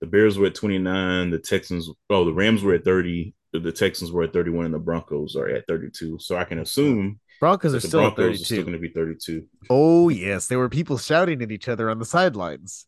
the 0.01 0.07
Bears 0.07 0.37
were 0.37 0.47
at 0.47 0.55
29, 0.55 1.29
the 1.29 1.39
Texans, 1.39 1.89
oh, 2.09 2.25
the 2.25 2.33
Rams 2.33 2.63
were 2.63 2.73
at 2.73 2.85
30, 2.85 3.33
the, 3.53 3.71
Texans 3.71 4.11
were 4.11 4.23
at 4.23 4.33
31, 4.33 4.65
and 4.65 4.73
the 4.73 4.79
Broncos 4.79 5.35
are 5.35 5.47
at 5.47 5.67
32. 5.67 6.19
So 6.19 6.37
I 6.37 6.45
can 6.45 6.59
assume 6.59 7.19
Broncos 7.39 7.73
are 7.73 7.79
still 7.79 8.01
Broncos 8.01 8.41
are 8.41 8.45
still 8.45 8.63
going 8.63 8.73
to 8.73 8.79
be 8.79 8.89
32. 8.89 9.45
Oh 9.69 10.09
yes, 10.09 10.47
there 10.47 10.59
were 10.59 10.69
people 10.69 10.97
shouting 10.97 11.41
at 11.41 11.51
each 11.51 11.67
other 11.67 11.89
on 11.89 11.99
the 11.99 12.05
sidelines. 12.05 12.85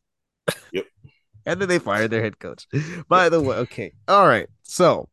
Yep. 0.72 0.86
and 1.46 1.60
then 1.60 1.68
they 1.68 1.80
fired 1.80 2.12
their 2.12 2.22
head 2.22 2.40
coach. 2.40 2.68
By 3.08 3.30
the 3.30 3.42
way, 3.42 3.58
okay, 3.58 3.94
all 4.08 4.28
right. 4.28 4.48
So 4.64 5.10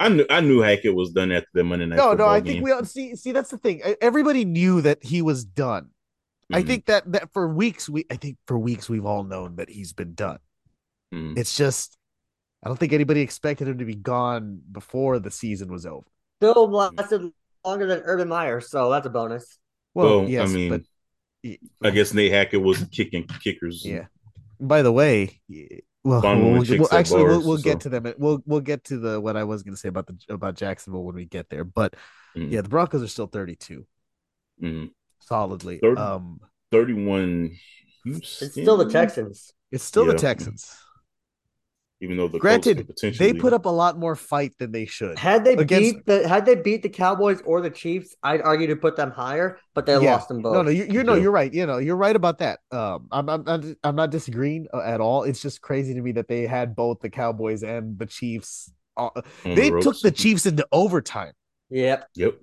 I 0.00 0.08
knew 0.08 0.26
I 0.30 0.40
knew 0.40 0.60
Hackett 0.60 0.94
was 0.94 1.10
done 1.12 1.32
after 1.32 1.48
the 1.54 1.64
Monday 1.64 1.86
night. 1.86 1.96
no, 1.96 2.12
no, 2.14 2.26
I 2.26 2.40
game. 2.40 2.54
think 2.54 2.64
we 2.64 2.72
all 2.72 2.84
see. 2.84 3.16
See, 3.16 3.32
that's 3.32 3.50
the 3.50 3.58
thing. 3.58 3.82
Everybody 4.00 4.44
knew 4.44 4.80
that 4.82 5.02
he 5.04 5.22
was 5.22 5.44
done. 5.44 5.90
I 6.52 6.62
Mhm, 6.62 6.66
think 6.66 6.86
that 6.86 7.12
that 7.12 7.32
for 7.32 7.48
weeks 7.48 7.88
we, 7.88 8.04
I 8.10 8.16
think 8.16 8.36
for 8.46 8.58
weeks 8.58 8.88
we've 8.88 9.04
all 9.06 9.24
known 9.24 9.56
that 9.56 9.68
he's 9.68 9.92
been 9.92 10.14
done. 10.14 10.38
mhm. 11.12 11.36
It's 11.38 11.56
just, 11.56 11.96
I 12.62 12.68
don't 12.68 12.78
think 12.78 12.92
anybody 12.92 13.20
expected 13.20 13.68
him 13.68 13.78
to 13.78 13.84
be 13.84 13.94
gone 13.94 14.60
before 14.70 15.18
the 15.18 15.30
season 15.30 15.72
was 15.72 15.86
over. 15.86 16.06
Still 16.40 16.68
lasted 16.70 17.32
longer 17.64 17.86
than 17.86 18.00
Urban 18.04 18.28
Meyer, 18.28 18.60
so 18.60 18.90
that's 18.90 19.06
a 19.06 19.10
bonus. 19.10 19.58
Well, 19.94 20.20
Well, 20.20 20.30
yes, 20.30 20.50
I 20.50 20.52
mean, 20.54 20.70
but 20.70 20.82
I 21.82 21.90
guess 21.90 22.12
Nate 22.12 22.32
Hackett 22.32 22.60
was 22.60 22.82
kicking 22.92 23.26
kickers. 23.42 23.84
Yeah. 23.84 24.06
By 24.60 24.82
the 24.82 24.92
way, 24.92 25.40
y- 25.48 25.80
well, 26.06 26.22
Fun 26.22 26.36
we'll, 26.38 26.44
when 26.46 26.52
we'll- 26.54 26.64
chicks 26.64 26.80
we'll- 26.90 26.94
actually 26.98 27.24
we'll, 27.24 27.46
we'll 27.46 27.56
so. 27.58 27.62
get 27.64 27.80
to 27.80 27.88
them. 27.88 28.14
We'll 28.18 28.42
we'll 28.46 28.60
get 28.60 28.84
to 28.84 28.98
the 28.98 29.20
what 29.20 29.36
I 29.36 29.44
was 29.44 29.62
going 29.62 29.74
to 29.74 29.80
say 29.80 29.88
about 29.88 30.06
the 30.06 30.16
about 30.28 30.54
Jacksonville 30.56 31.04
when 31.04 31.14
we 31.16 31.24
get 31.24 31.48
there. 31.50 31.64
But 31.64 31.94
Mhm. 32.36 32.50
yeah, 32.52 32.60
the 32.60 32.68
Broncos 32.68 33.02
are 33.02 33.08
still 33.08 33.26
32 33.26 33.86
Mhm. 34.62 34.90
solidly. 35.20 35.78
30. 35.78 36.00
Um, 36.00 36.40
31. 36.70 37.56
It's 38.04 38.28
still 38.52 38.76
the 38.76 38.88
Texans. 38.90 39.52
it's 39.72 39.82
still 39.84 40.04
the 40.06 40.12
Yeah. 40.12 40.18
Texans. 40.18 40.76
Even 42.02 42.18
though 42.18 42.28
the 42.28 42.38
Granted, 42.38 42.86
potentially 42.86 43.32
They 43.32 43.38
put 43.38 43.54
up 43.54 43.64
a 43.64 43.70
lot 43.70 43.98
more 43.98 44.14
fight 44.14 44.52
than 44.58 44.70
they 44.70 44.84
should. 44.84 45.18
Had 45.18 45.44
they 45.44 45.54
Against- 45.54 45.94
beat 45.96 46.04
the 46.06 46.28
had 46.28 46.44
they 46.44 46.54
beat 46.54 46.82
the 46.82 46.90
Cowboys 46.90 47.40
or 47.46 47.62
the 47.62 47.70
Chiefs, 47.70 48.14
I'd 48.22 48.42
argue 48.42 48.66
to 48.66 48.76
put 48.76 48.96
them 48.96 49.10
higher, 49.10 49.58
but 49.74 49.86
they 49.86 49.94
Yeah. 49.94 50.12
lost 50.12 50.28
them 50.28 50.42
both. 50.42 50.52
No, 50.52 50.60
no, 50.62 50.70
you, 50.70 50.84
you're 50.90 51.04
no, 51.04 51.14
Yeah. 51.14 51.22
you're 51.22 51.30
right. 51.30 51.52
You 51.52 51.64
know, 51.64 51.78
you're 51.78 51.96
right 51.96 52.14
about 52.14 52.38
that. 52.40 52.58
Um, 52.70 53.08
I'm, 53.10 53.28
I'm, 53.30 53.44
not, 53.44 53.64
I'm 53.82 53.96
not 53.96 54.10
disagreeing 54.10 54.66
uh, 54.74 54.80
at 54.82 55.00
all. 55.00 55.22
It's 55.22 55.40
just 55.40 55.62
crazy 55.62 55.94
to 55.94 56.00
me 56.02 56.12
that 56.12 56.28
they 56.28 56.46
had 56.46 56.76
both 56.76 57.00
the 57.00 57.08
Cowboys 57.08 57.62
and 57.62 57.98
the 57.98 58.04
Chiefs. 58.06 58.70
Uh, 58.94 59.08
on 59.14 59.22
they 59.44 59.70
the 59.70 59.80
took 59.80 59.98
the 60.00 60.10
Chiefs 60.10 60.44
into 60.44 60.66
overtime. 60.72 61.32
Yep, 61.70 62.08
Yep. 62.14 62.34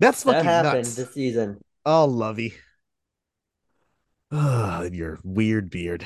That's 0.00 0.24
that 0.24 0.44
happened 0.44 0.74
nuts. 0.84 0.94
this 0.96 1.14
season. 1.14 1.58
Oh, 1.86 2.04
Lovie. 2.04 2.52
Ah, 4.30 4.82
your 4.92 5.20
weird 5.22 5.70
beard. 5.70 6.04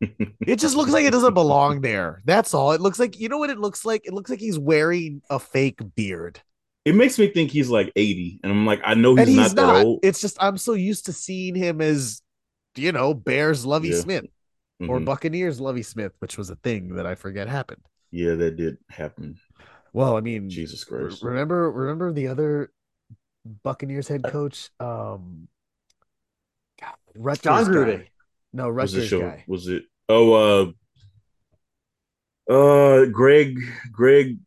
It 0.00 0.56
just 0.56 0.76
looks 0.76 0.92
like 0.92 1.04
it 1.04 1.10
doesn't 1.10 1.34
belong 1.34 1.80
there. 1.80 2.22
That's 2.24 2.54
all. 2.54 2.72
It 2.72 2.80
looks 2.80 2.98
like 2.98 3.18
you 3.18 3.28
know 3.28 3.38
what 3.38 3.50
it 3.50 3.58
looks 3.58 3.84
like? 3.84 4.02
It 4.04 4.12
looks 4.14 4.30
like 4.30 4.38
he's 4.40 4.58
wearing 4.58 5.22
a 5.28 5.38
fake 5.38 5.80
beard. 5.96 6.40
it 6.84 6.94
makes 6.94 7.18
me 7.18 7.28
think 7.28 7.50
he's 7.50 7.68
like 7.68 7.92
80. 7.96 8.40
And 8.42 8.52
I'm 8.52 8.64
like, 8.64 8.80
I 8.84 8.94
know 8.94 9.16
he's, 9.16 9.26
he's 9.28 9.54
not, 9.54 9.56
not. 9.56 9.72
that 9.74 9.84
old. 9.86 10.00
It's 10.04 10.20
just 10.20 10.36
I'm 10.40 10.56
so 10.56 10.74
used 10.74 11.06
to 11.06 11.12
seeing 11.12 11.54
him 11.54 11.80
as 11.80 12.22
you 12.76 12.92
know, 12.92 13.12
Bears 13.12 13.66
Lovie 13.66 13.88
Yeah. 13.88 14.00
Smith 14.00 14.24
or 14.80 15.00
Mhm. 15.00 15.04
Buccaneers 15.04 15.60
Lovie 15.60 15.82
Smith, 15.82 16.12
which 16.20 16.38
was 16.38 16.48
a 16.50 16.56
thing 16.56 16.94
that 16.94 17.04
I 17.06 17.16
forget 17.16 17.48
happened. 17.48 17.82
Yeah, 18.12 18.34
that 18.34 18.56
did 18.56 18.78
happen. 18.88 19.38
Well, 19.92 20.16
I 20.16 20.20
mean, 20.20 20.48
Jesus 20.48 20.88
re- 20.90 21.00
Christ. 21.06 21.22
remember 21.24 21.70
remember 21.72 22.12
the 22.12 22.28
other 22.28 22.70
Buccaneers 23.64 24.06
head 24.06 24.22
coach 24.22 24.70
um 24.78 25.48
God, 26.80 26.94
Rutgers 27.16 27.42
John 27.42 27.72
guy. 27.72 28.08
No, 28.52 28.70
was 28.70 28.94
Rutgers 28.94 29.08
show? 29.08 29.20
guy. 29.20 29.44
Was 29.46 29.68
it? 29.68 29.84
Oh, 30.08 30.72
uh, 32.48 32.52
uh, 32.52 33.04
Greg, 33.06 33.58
Greg, 33.92 34.38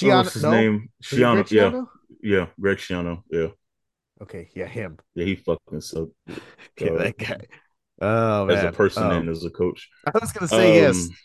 Schiano, 0.00 0.34
his 0.34 0.42
no? 0.42 0.50
name? 0.50 0.88
Was 1.10 1.18
Schiano. 1.18 1.50
Yeah, 1.50 1.70
Schiano? 1.70 1.86
yeah, 2.22 2.46
Greg 2.60 2.78
Schiano. 2.78 3.22
Yeah, 3.30 3.48
Okay, 4.20 4.48
yeah, 4.54 4.66
him. 4.66 4.98
yeah, 5.14 5.24
he 5.24 5.36
fucking 5.36 5.80
sucked 5.80 6.12
Yeah, 6.80 6.90
Uh, 6.90 6.98
that 6.98 7.18
guy. 7.18 7.40
Oh 8.00 8.48
as 8.48 8.62
a 8.62 8.70
person 8.72 9.02
Um, 9.04 9.12
and 9.12 9.28
as 9.28 9.44
a 9.44 9.50
coach. 9.50 9.88
I 10.06 10.18
was 10.20 10.32
gonna 10.32 10.48
say 10.48 10.74
yes, 10.76 11.08
Um, 11.08 11.16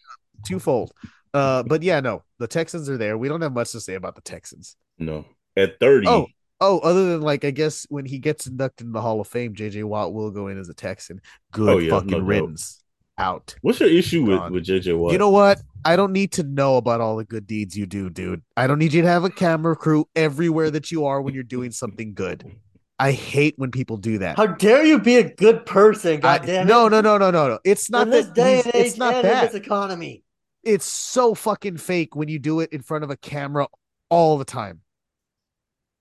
twofold. 0.45 0.91
Uh, 1.34 1.64
but 1.64 1.84
yeah, 1.84 1.99
no, 1.99 2.23
the 2.40 2.48
Texans 2.48 2.90
are 2.90 2.98
there. 2.98 3.18
We 3.18 3.27
don't 3.30 3.41
have 3.41 3.53
much 3.53 3.72
to 3.72 3.80
say 3.81 3.95
about 3.95 4.15
the 4.15 4.22
Texans. 4.22 4.76
No, 4.98 5.26
at 5.56 5.80
30. 5.80 6.07
Oh, 6.07 6.27
oh, 6.64 6.80
other 6.80 7.10
than 7.11 7.22
like, 7.22 7.45
I 7.45 7.52
guess 7.52 7.85
when 7.90 8.06
he 8.06 8.19
gets 8.19 8.48
inducted 8.48 8.88
in 8.88 8.94
the 8.94 9.02
Hall 9.02 9.19
of 9.22 9.27
Fame, 9.27 9.53
JJ 9.53 9.84
Watt 9.84 10.14
will 10.14 10.31
go 10.31 10.48
in 10.48 10.57
as 10.57 10.69
a 10.69 10.73
Texan. 10.73 11.22
Good 11.52 11.69
Oh, 11.69 11.77
yeah, 11.77 11.90
fucking 11.91 12.11
no 12.11 12.19
riddance. 12.19 12.80
Out. 13.19 13.53
what's 13.61 13.80
your 13.80 13.90
issue 13.90 14.23
with 14.23 14.49
with 14.49 14.65
JJ 14.65 14.98
Watt? 14.98 15.11
You 15.11 15.19
know 15.19 15.30
what? 15.30 15.61
I 15.85 15.95
don't 15.95 16.14
need 16.14 16.31
to 16.34 16.44
know 16.44 16.77
about 16.77 16.99
all 16.99 17.15
the 17.15 17.23
good 17.26 17.45
deeds 17.45 17.77
you 17.77 17.85
do, 17.85 18.10
dude. 18.10 18.41
I 18.57 18.65
don't 18.65 18.80
need 18.80 18.91
you 18.91 19.03
to 19.03 19.07
have 19.07 19.23
a 19.23 19.30
camera 19.30 19.76
crew 19.76 20.06
everywhere 20.15 20.72
that 20.72 20.90
you 20.91 21.06
are 21.06 21.22
when 21.22 21.35
you're 21.35 21.44
doing 21.44 21.69
something 21.72 22.15
good. 22.15 22.56
I 22.98 23.11
hate 23.11 23.56
when 23.57 23.69
people 23.69 23.98
do 23.98 24.18
that. 24.19 24.38
How 24.38 24.48
dare 24.48 24.84
you 24.85 24.98
be 24.99 25.18
a 25.18 25.30
good 25.35 25.65
person? 25.65 26.14
I- 26.14 26.18
God 26.18 26.45
damn 26.45 26.65
it! 26.65 26.69
no, 26.69 26.88
no, 26.88 27.02
no, 27.02 27.18
no, 27.18 27.30
no, 27.30 27.49
no. 27.49 27.60
It's 27.64 27.90
not 27.90 28.07
in 28.07 28.11
this 28.11 28.27
that 28.27 28.35
day 28.35 28.57
and 28.60 28.68
age, 28.68 28.85
it's 28.88 28.98
not 28.98 29.14
and 29.14 29.26
in 29.26 29.31
that. 29.31 29.52
this 29.52 29.61
economy. 29.61 30.23
It's 30.64 30.85
so 30.85 31.35
fucking 31.35 31.77
fake 31.77 32.15
when 32.15 32.30
you 32.30 32.40
do 32.40 32.61
it 32.61 32.72
in 32.72 32.81
front 32.81 33.03
of 33.03 33.10
a 33.10 33.18
camera 33.18 33.68
all 34.10 34.38
the 34.38 34.45
time. 34.45 34.81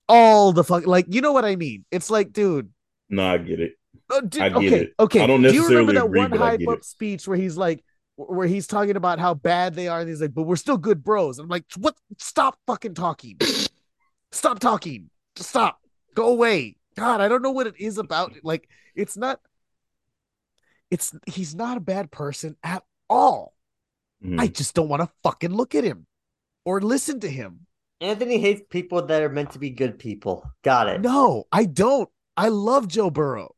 All 0.09 0.51
the 0.53 0.63
fuck 0.63 0.85
like 0.85 1.05
you 1.09 1.21
know 1.21 1.31
what 1.31 1.45
I 1.45 1.55
mean. 1.55 1.85
It's 1.91 2.09
like, 2.09 2.33
dude, 2.33 2.69
No, 3.09 3.25
I 3.25 3.37
get 3.37 3.59
it. 3.59 3.73
Uh, 4.09 4.21
dude, 4.21 4.41
I 4.41 4.49
get 4.49 4.57
okay, 4.57 4.79
it. 4.81 4.93
okay. 4.99 5.21
I 5.21 5.27
don't 5.27 5.41
necessarily 5.41 5.69
Do 5.69 5.73
you 5.73 5.79
remember 5.79 5.93
that 5.99 6.05
agree, 6.05 6.19
one 6.19 6.31
hype 6.31 6.67
up 6.67 6.79
it. 6.79 6.85
speech 6.85 7.27
where 7.27 7.37
he's 7.37 7.55
like, 7.57 7.83
where 8.15 8.47
he's 8.47 8.67
talking 8.67 8.95
about 8.95 9.19
how 9.19 9.33
bad 9.33 9.73
they 9.75 9.87
are, 9.87 9.99
and 10.01 10.09
he's 10.09 10.21
like, 10.21 10.33
"But 10.33 10.43
we're 10.43 10.55
still 10.57 10.77
good 10.77 11.03
bros." 11.03 11.39
I'm 11.39 11.47
like, 11.47 11.65
"What? 11.77 11.95
Stop 12.19 12.57
fucking 12.67 12.93
talking! 12.95 13.37
Stop 14.31 14.59
talking! 14.59 15.09
Just 15.35 15.49
stop! 15.49 15.79
Go 16.13 16.27
away!" 16.29 16.75
God, 16.95 17.21
I 17.21 17.27
don't 17.27 17.41
know 17.41 17.51
what 17.51 17.65
it 17.67 17.75
is 17.79 17.97
about. 17.97 18.33
Like, 18.43 18.67
it's 18.93 19.17
not. 19.17 19.39
It's 20.91 21.13
he's 21.25 21.55
not 21.55 21.77
a 21.77 21.81
bad 21.81 22.11
person 22.11 22.55
at 22.63 22.83
all. 23.09 23.55
Mhm. 24.23 24.39
I 24.39 24.47
just 24.47 24.75
don't 24.75 24.89
want 24.89 25.01
to 25.01 25.09
fucking 25.23 25.51
look 25.51 25.73
at 25.73 25.83
him 25.83 26.05
or 26.65 26.81
listen 26.81 27.19
to 27.21 27.29
him. 27.29 27.65
Anthony 28.03 28.37
hates 28.37 28.61
people 28.69 29.05
that 29.05 29.21
are 29.21 29.29
meant 29.29 29.51
to 29.51 29.59
be 29.59 29.69
good 29.69 29.97
people. 29.97 30.43
Got 30.61 30.89
it. 30.89 31.01
No, 31.01 31.45
I 31.51 31.63
don't. 31.65 32.09
I 32.35 32.49
love 32.49 32.87
Joe 32.89 33.09
Burrow. 33.09 33.55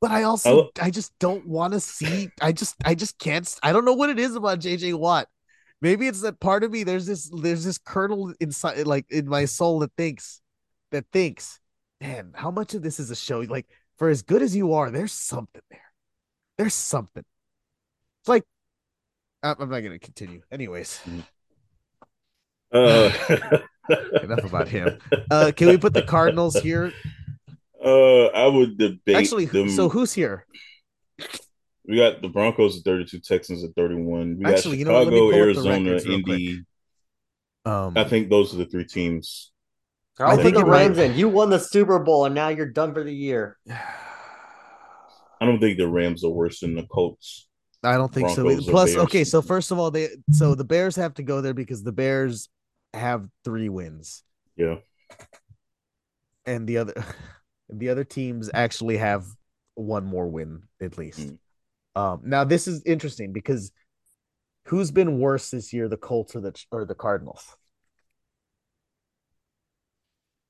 But 0.00 0.10
I 0.10 0.24
also 0.24 0.70
I 0.78 0.86
I 0.86 0.90
just 0.90 1.16
don't 1.18 1.46
want 1.46 1.72
to 1.74 1.80
see 1.80 2.28
I 2.42 2.52
just 2.52 2.74
I 2.84 2.94
just 2.94 3.18
can't 3.18 3.48
I 3.62 3.72
don't 3.72 3.84
know 3.84 3.94
what 3.94 4.10
it 4.10 4.18
is 4.18 4.34
about 4.34 4.58
JJ 4.58 4.98
Watt. 4.98 5.28
Maybe 5.80 6.08
it's 6.08 6.22
that 6.22 6.40
part 6.40 6.64
of 6.64 6.72
me 6.72 6.82
there's 6.82 7.06
this 7.06 7.30
there's 7.34 7.64
this 7.64 7.78
kernel 7.78 8.34
inside 8.40 8.86
like 8.86 9.06
in 9.10 9.28
my 9.28 9.44
soul 9.44 9.78
that 9.78 9.92
thinks 9.96 10.42
that 10.90 11.06
thinks, 11.12 11.60
man, 12.00 12.32
how 12.34 12.50
much 12.50 12.74
of 12.74 12.82
this 12.82 13.00
is 13.00 13.10
a 13.10 13.16
show? 13.16 13.40
Like 13.40 13.66
for 13.96 14.08
as 14.08 14.22
good 14.22 14.42
as 14.42 14.54
you 14.54 14.74
are, 14.74 14.90
there's 14.90 15.12
something 15.12 15.62
there. 15.70 15.92
There's 16.58 16.74
something. 16.74 17.24
It's 18.22 18.28
like 18.28 18.44
I'm 19.42 19.56
I'm 19.60 19.70
not 19.70 19.80
gonna 19.80 19.98
continue. 20.00 20.42
Anyways, 20.50 21.00
mm. 21.08 21.22
Uh, 22.74 23.10
enough 24.22 24.44
about 24.44 24.68
him. 24.68 24.98
Uh 25.30 25.52
can 25.54 25.68
we 25.68 25.78
put 25.78 25.94
the 25.94 26.02
Cardinals 26.02 26.56
here? 26.56 26.92
Uh, 27.84 28.26
I 28.26 28.46
would 28.46 28.78
debate. 28.78 29.16
Actually, 29.16 29.44
them. 29.44 29.68
so 29.68 29.88
who's 29.88 30.12
here? 30.12 30.46
we 31.86 31.96
got 31.96 32.22
the 32.22 32.28
Broncos 32.28 32.78
at 32.78 32.84
32, 32.84 33.20
Texans 33.20 33.62
at 33.62 33.74
31. 33.76 34.38
We 34.38 34.44
got 34.44 34.54
Actually, 34.54 34.78
you 34.78 34.86
know 34.86 34.94
what? 34.94 35.04
Chicago, 35.04 35.18
pull 35.18 35.28
up 35.28 35.32
the 35.32 35.38
Arizona, 35.38 36.14
Indy. 36.14 36.64
Um, 37.66 37.92
I 37.96 38.04
think 38.04 38.30
those 38.30 38.54
are 38.54 38.58
the 38.58 38.66
three 38.66 38.86
teams. 38.86 39.52
I'll 40.18 40.38
I 40.38 40.42
think 40.42 40.54
the 40.54 40.60
it 40.60 40.66
might- 40.66 40.86
Rams 40.86 40.98
in. 40.98 41.14
You 41.14 41.28
won 41.28 41.50
the 41.50 41.58
Super 41.58 41.98
Bowl 41.98 42.24
and 42.24 42.34
now 42.34 42.48
you're 42.48 42.70
done 42.70 42.94
for 42.94 43.04
the 43.04 43.14
year. 43.14 43.58
I 43.68 45.46
don't 45.46 45.58
think 45.58 45.76
the 45.76 45.88
Rams 45.88 46.24
are 46.24 46.30
worse 46.30 46.60
than 46.60 46.74
the 46.74 46.84
Colts. 46.84 47.48
I 47.82 47.96
don't 47.96 48.12
think 48.12 48.30
so. 48.30 48.44
Broncos 48.44 48.66
or 48.68 48.70
Plus, 48.70 48.96
okay, 48.96 49.24
so 49.24 49.42
first 49.42 49.70
of 49.70 49.78
all, 49.78 49.90
they 49.90 50.08
so 50.30 50.54
the 50.54 50.64
Bears 50.64 50.96
have 50.96 51.12
to 51.14 51.22
go 51.22 51.42
there 51.42 51.52
because 51.52 51.82
the 51.82 51.92
Bears 51.92 52.48
have 52.94 53.26
three 53.44 53.68
wins, 53.68 54.22
Yeah. 54.56 54.76
and 56.46 56.66
the 56.66 56.78
other 56.78 56.94
the 57.68 57.88
other 57.90 58.04
teams 58.04 58.50
actually 58.54 58.96
have 58.98 59.24
one 59.74 60.04
more 60.04 60.28
win 60.28 60.62
at 60.80 60.96
least. 60.98 61.20
Mm. 61.20 61.38
Um, 61.96 62.20
now 62.24 62.44
this 62.44 62.66
is 62.68 62.82
interesting 62.84 63.32
because 63.32 63.72
who's 64.66 64.90
been 64.90 65.18
worse 65.18 65.50
this 65.50 65.72
year, 65.72 65.88
the 65.88 65.96
Colts 65.96 66.34
or 66.36 66.40
the 66.40 66.52
or 66.70 66.84
the 66.84 66.94
Cardinals? 66.94 67.44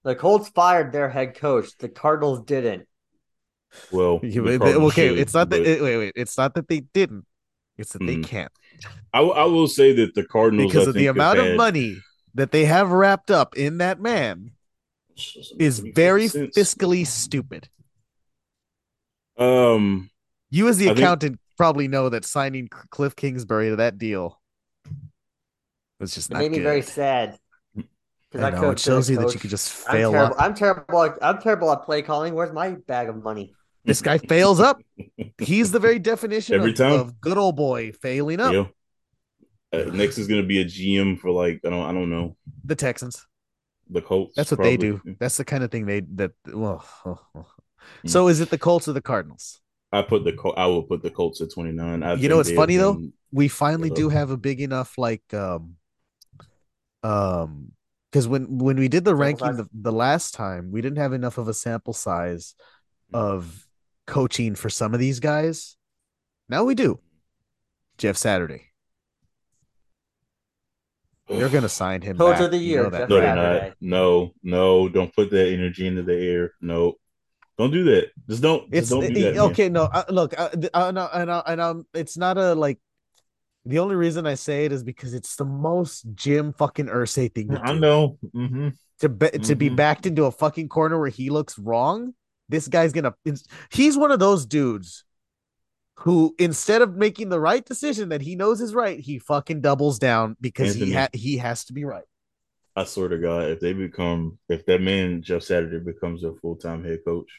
The 0.04 0.14
Colts 0.14 0.48
fired 0.50 0.92
their 0.92 1.08
head 1.08 1.34
coach. 1.34 1.76
The 1.78 1.88
Cardinals 1.88 2.42
didn't. 2.44 2.86
Well, 3.90 4.18
the 4.22 4.58
Cardinals 4.58 4.92
okay, 4.92 5.08
should, 5.08 5.18
it's 5.18 5.34
not 5.34 5.48
that 5.50 5.58
but 5.60 5.66
it- 5.66 5.82
wait, 5.82 5.96
wait, 5.96 6.12
it's 6.16 6.36
not 6.36 6.54
that 6.54 6.68
they 6.68 6.80
didn't. 6.80 7.24
It's 7.76 7.92
that 7.94 8.06
they 8.06 8.16
Mhm. 8.18 8.24
can't 8.24 8.52
I, 9.12 9.20
I 9.20 9.44
will 9.46 9.66
say 9.66 9.92
that 9.94 10.14
the 10.14 10.24
Cardinals 10.24 10.70
because 10.72 10.86
I 10.86 10.90
of 10.90 10.94
the 10.94 11.00
think, 11.00 11.06
have 11.08 11.16
amount 11.16 11.38
of 11.40 11.46
had- 11.46 11.56
money 11.56 11.96
that 12.34 12.50
they 12.52 12.64
have 12.64 12.90
wrapped 12.90 13.30
up 13.30 13.56
in 13.56 13.78
that 13.78 14.00
man 14.00 14.52
is 15.58 15.78
very 15.78 16.26
fiscally 16.26 17.06
stupid. 17.06 17.68
Um, 19.38 20.10
You, 20.50 20.68
as 20.68 20.78
the 20.78 20.86
I 20.86 20.88
think- 20.88 20.98
accountant, 20.98 21.40
probably 21.56 21.86
know 21.88 22.08
that 22.08 22.24
signing 22.24 22.68
Kliff 22.68 23.14
Kingsbury 23.16 23.70
to 23.70 23.76
that 23.76 23.96
deal 23.98 24.40
was 26.00 26.14
just 26.14 26.30
It 26.30 26.34
not 26.34 26.40
made 26.40 26.50
me 26.52 26.58
very 26.60 26.82
sad. 26.82 27.38
I 27.76 27.82
I, 28.38 28.50
know 28.50 28.60
could 28.60 28.70
it 28.72 28.78
shows 28.80 29.08
you 29.08 29.16
that 29.18 29.32
you 29.32 29.38
could 29.38 29.50
just 29.50 29.70
fail 29.70 30.08
I'm 30.10 30.14
terrible. 30.14 30.34
up. 30.36 30.42
I'm 30.42 30.54
terrible. 30.54 31.02
At, 31.04 31.18
I'm 31.22 31.38
terrible 31.40 31.70
at 31.70 31.84
play 31.84 32.02
calling. 32.02 32.34
Where's 32.34 32.52
my 32.52 32.70
bag 32.72 33.08
of 33.08 33.22
money? 33.22 33.54
This 33.84 34.02
guy 34.02 34.18
fails 34.18 34.58
up. 34.58 34.82
He's 35.38 35.70
the 35.70 35.78
very 35.78 36.00
definition 36.00 36.56
Every 36.56 36.70
of, 36.72 36.76
time. 36.76 36.92
of 36.94 37.20
good 37.20 37.38
old 37.38 37.54
boy 37.54 37.92
failing 37.92 38.40
up. 38.40 38.52
yeah. 38.52 38.64
Uh, 39.74 39.90
next 39.92 40.18
is 40.18 40.26
going 40.28 40.40
to 40.42 40.46
be 40.46 40.60
a 40.60 40.64
GM 40.64 41.18
for 41.18 41.30
like 41.30 41.60
I 41.64 41.70
don't 41.70 41.84
I 41.84 41.92
don't 41.92 42.10
know 42.10 42.36
The 42.64 42.74
Texans. 42.76 43.26
the 43.90 44.00
Colts. 44.02 44.34
That's 44.36 44.50
what 44.50 44.62
they 44.62 44.76
do. 44.76 45.00
That's 45.18 45.36
the 45.36 45.44
kind 45.44 45.62
of 45.64 45.70
thing 45.70 45.86
they 45.86 46.00
that. 46.14 46.32
Well, 46.52 46.84
oh, 47.04 47.18
oh. 47.34 47.46
Mm. 48.04 48.10
so 48.10 48.28
is 48.28 48.40
it 48.40 48.50
the 48.50 48.58
Colts 48.58 48.88
or 48.88 48.92
the 48.94 49.02
Cardinals? 49.02 49.60
I 49.92 50.02
put 50.02 50.24
the 50.24 50.32
Col- 50.32 50.54
I 50.56 50.66
will 50.66 50.82
put 50.82 51.02
the 51.02 51.10
Colts 51.10 51.40
at 51.40 51.50
twenty 51.52 51.72
nine. 51.72 52.00
You 52.18 52.28
know 52.28 52.36
what's 52.38 52.50
funny, 52.52 52.76
though? 52.76 53.00
we 53.32 53.48
finally 53.48 53.88
Yeah. 53.90 53.94
do 53.96 54.08
have 54.08 54.30
a 54.30 54.36
big 54.36 54.60
enough 54.60 54.96
like 54.96 55.22
um 55.34 55.76
um 57.02 57.72
because 58.10 58.26
when 58.28 58.58
when 58.58 58.76
we 58.76 58.88
did 58.88 59.04
the 59.04 59.10
Sample 59.10 59.20
ranking 59.20 59.56
the, 59.56 59.68
the 59.72 59.92
last 59.92 60.34
time 60.34 60.70
we 60.70 60.80
didn't 60.80 60.98
have 60.98 61.12
enough 61.12 61.36
of 61.38 61.48
a 61.48 61.54
sample 61.54 61.92
size 61.92 62.54
Mm. 63.12 63.18
of 63.18 63.66
coaching 64.06 64.54
for 64.54 64.70
some 64.70 64.94
of 64.94 65.00
these 65.00 65.20
guys 65.20 65.76
now 66.48 66.64
we 66.64 66.74
do 66.74 66.98
jeff 67.98 68.16
saturday 68.16 68.70
they're 71.28 71.48
gonna 71.48 71.68
sign 71.68 72.02
him 72.02 72.16
Coach 72.18 72.34
back. 72.34 72.40
of 72.42 72.50
the 72.50 72.58
You 72.58 72.64
year, 72.66 72.82
know 72.90 72.98
No, 72.98 73.06
they're 73.06 73.34
not. 73.36 73.72
No, 73.80 74.32
no, 74.42 74.88
don't 74.88 75.14
put 75.14 75.30
that 75.30 75.48
energy 75.48 75.86
into 75.86 76.02
the 76.02 76.14
air. 76.16 76.52
No, 76.60 76.94
don't 77.58 77.70
do 77.70 77.84
that. 77.84 78.10
Just 78.28 78.42
don't. 78.42 78.64
it's 78.72 78.88
just 78.88 78.90
don't 78.90 79.00
do 79.12 79.20
it- 79.20 79.22
that. 79.22 79.34
man. 79.36 79.50
okay 79.50 79.68
no 79.68 79.84
uh, 79.84 80.04
look 80.10 80.38
uh, 80.38 80.48
th- 80.50 80.70
uh, 80.74 80.90
no, 80.90 81.08
and, 81.12 81.30
uh, 81.30 81.42
and 81.46 81.60
um 81.60 81.86
it's 81.94 82.16
not 82.16 82.36
a 82.38 82.54
like 82.54 82.78
the 83.66 83.78
only 83.78 83.96
reason 83.96 84.26
i 84.26 84.34
say 84.34 84.66
it 84.66 84.72
is 84.72 84.82
because 84.84 85.14
it's 85.14 85.36
the 85.36 85.44
most 85.44 86.04
jim 86.14 86.52
fucking 86.52 86.86
Irsay 86.86 87.32
thing 87.34 87.48
to 87.48 87.60
I 87.62 87.72
do. 87.74 87.80
know. 87.80 88.18
hmm 88.32 88.68
to 89.00 89.08
be, 89.08 89.28
to 89.30 89.54
be 89.56 89.70
Mhm. 89.70 89.76
backed 89.76 90.06
into 90.06 90.24
a 90.24 90.30
fucking 90.30 90.68
corner 90.68 90.98
where 91.00 91.08
he 91.08 91.28
looks 91.28 91.58
wrong. 91.58 92.14
This 92.48 92.68
guy's 92.68 92.92
gonna. 92.92 93.12
He's 93.70 93.96
one 93.98 94.12
of 94.12 94.20
those 94.20 94.46
dudes 94.46 95.02
who, 95.96 96.34
instead 96.38 96.82
of 96.82 96.96
making 96.96 97.28
the 97.28 97.40
right 97.40 97.64
decision 97.64 98.08
that 98.10 98.20
he 98.22 98.34
knows 98.36 98.60
is 98.60 98.74
right, 98.74 98.98
he 98.98 99.18
fucking 99.18 99.60
doubles 99.60 99.98
down 99.98 100.36
because 100.40 100.74
he 100.74 100.92
ha- 100.92 101.08
he 101.12 101.38
has 101.38 101.64
to 101.66 101.72
be 101.72 101.84
right. 101.84 102.04
I 102.76 102.84
swear 102.84 103.08
to 103.08 103.18
God, 103.18 103.44
if 103.50 103.60
they 103.60 103.72
become, 103.72 104.38
if 104.48 104.66
that 104.66 104.80
man 104.80 105.22
Jeff 105.22 105.42
Saturday 105.44 105.78
becomes 105.78 106.22
their 106.22 106.34
full 106.34 106.56
time 106.56 106.84
head 106.84 106.98
coach, 107.04 107.30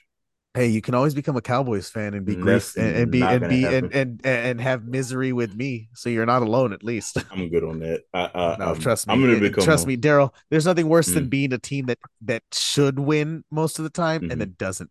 Hey, 0.53 0.67
you 0.67 0.81
can 0.81 0.95
always 0.95 1.13
become 1.13 1.35
a 1.35 1.41
Cowboys 1.41 1.89
fan 1.89 2.13
and 2.13 2.25
be 2.25 2.35
And 2.35 2.41
grief 2.41 2.77
and, 2.77 2.95
and 2.95 3.11
be 3.11 3.21
and 3.21 3.49
be 3.49 3.65
and, 3.65 3.73
happen. 3.73 3.91
and 3.93 4.21
and 4.25 4.61
have 4.61 4.85
misery 4.85 5.33
with 5.33 5.53
me, 5.53 5.89
so 5.93 6.07
you're 6.09 6.25
not 6.25 6.43
alone 6.43 6.71
at 6.71 6.81
least. 6.81 7.17
I'm 7.29 7.49
good 7.49 7.65
on 7.65 7.79
that. 7.79 8.03
I, 8.13 8.29
I, 8.33 8.55
No, 8.59 8.65
I'm, 8.67 8.79
trust 8.79 9.05
me. 9.05 9.13
I'm 9.13 9.19
gonna 9.21 9.37
become. 9.41 9.65
trust 9.65 9.83
a- 9.83 9.87
me, 9.89 9.97
Daryl. 9.97 10.33
There's 10.49 10.65
nothing 10.65 10.87
worse 10.87 11.07
than 11.07 11.25
Mm. 11.25 11.29
being 11.29 11.51
a 11.51 11.57
team 11.57 11.87
that 11.87 11.97
that 12.21 12.43
should 12.53 12.97
win 12.99 13.43
most 13.51 13.79
of 13.79 13.83
the 13.83 13.89
time 13.89 14.21
Mhm. 14.21 14.31
and 14.31 14.39
that 14.39 14.57
doesn't. 14.57 14.89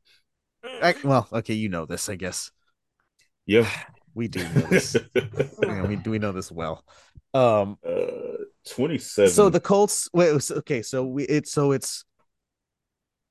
I- 0.63 0.97
well, 1.03 1.29
okay, 1.33 1.55
you 1.55 1.71
know 1.71 1.87
this, 1.87 2.11
I 2.11 2.17
guess. 2.17 2.51
Yeah. 3.47 3.69
We 4.17 4.29
do 4.29 4.39
know 4.45 4.61
this. 4.71 4.97
yeah, 5.61 5.83
we 5.83 5.97
we 5.97 6.21
know 6.21 6.31
this 6.31 6.49
well. 6.53 6.85
Um, 7.35 7.79
uh, 7.85 8.45
27. 8.71 9.29
so 9.33 9.49
the 9.51 9.59
Colts. 9.59 10.09
Wait, 10.13 10.29
it 10.29 10.35
was- 10.35 10.53
okay, 10.53 10.83
so 10.83 11.05
we 11.05 11.25
it's 11.25 11.51
so 11.51 11.73
it's 11.73 12.05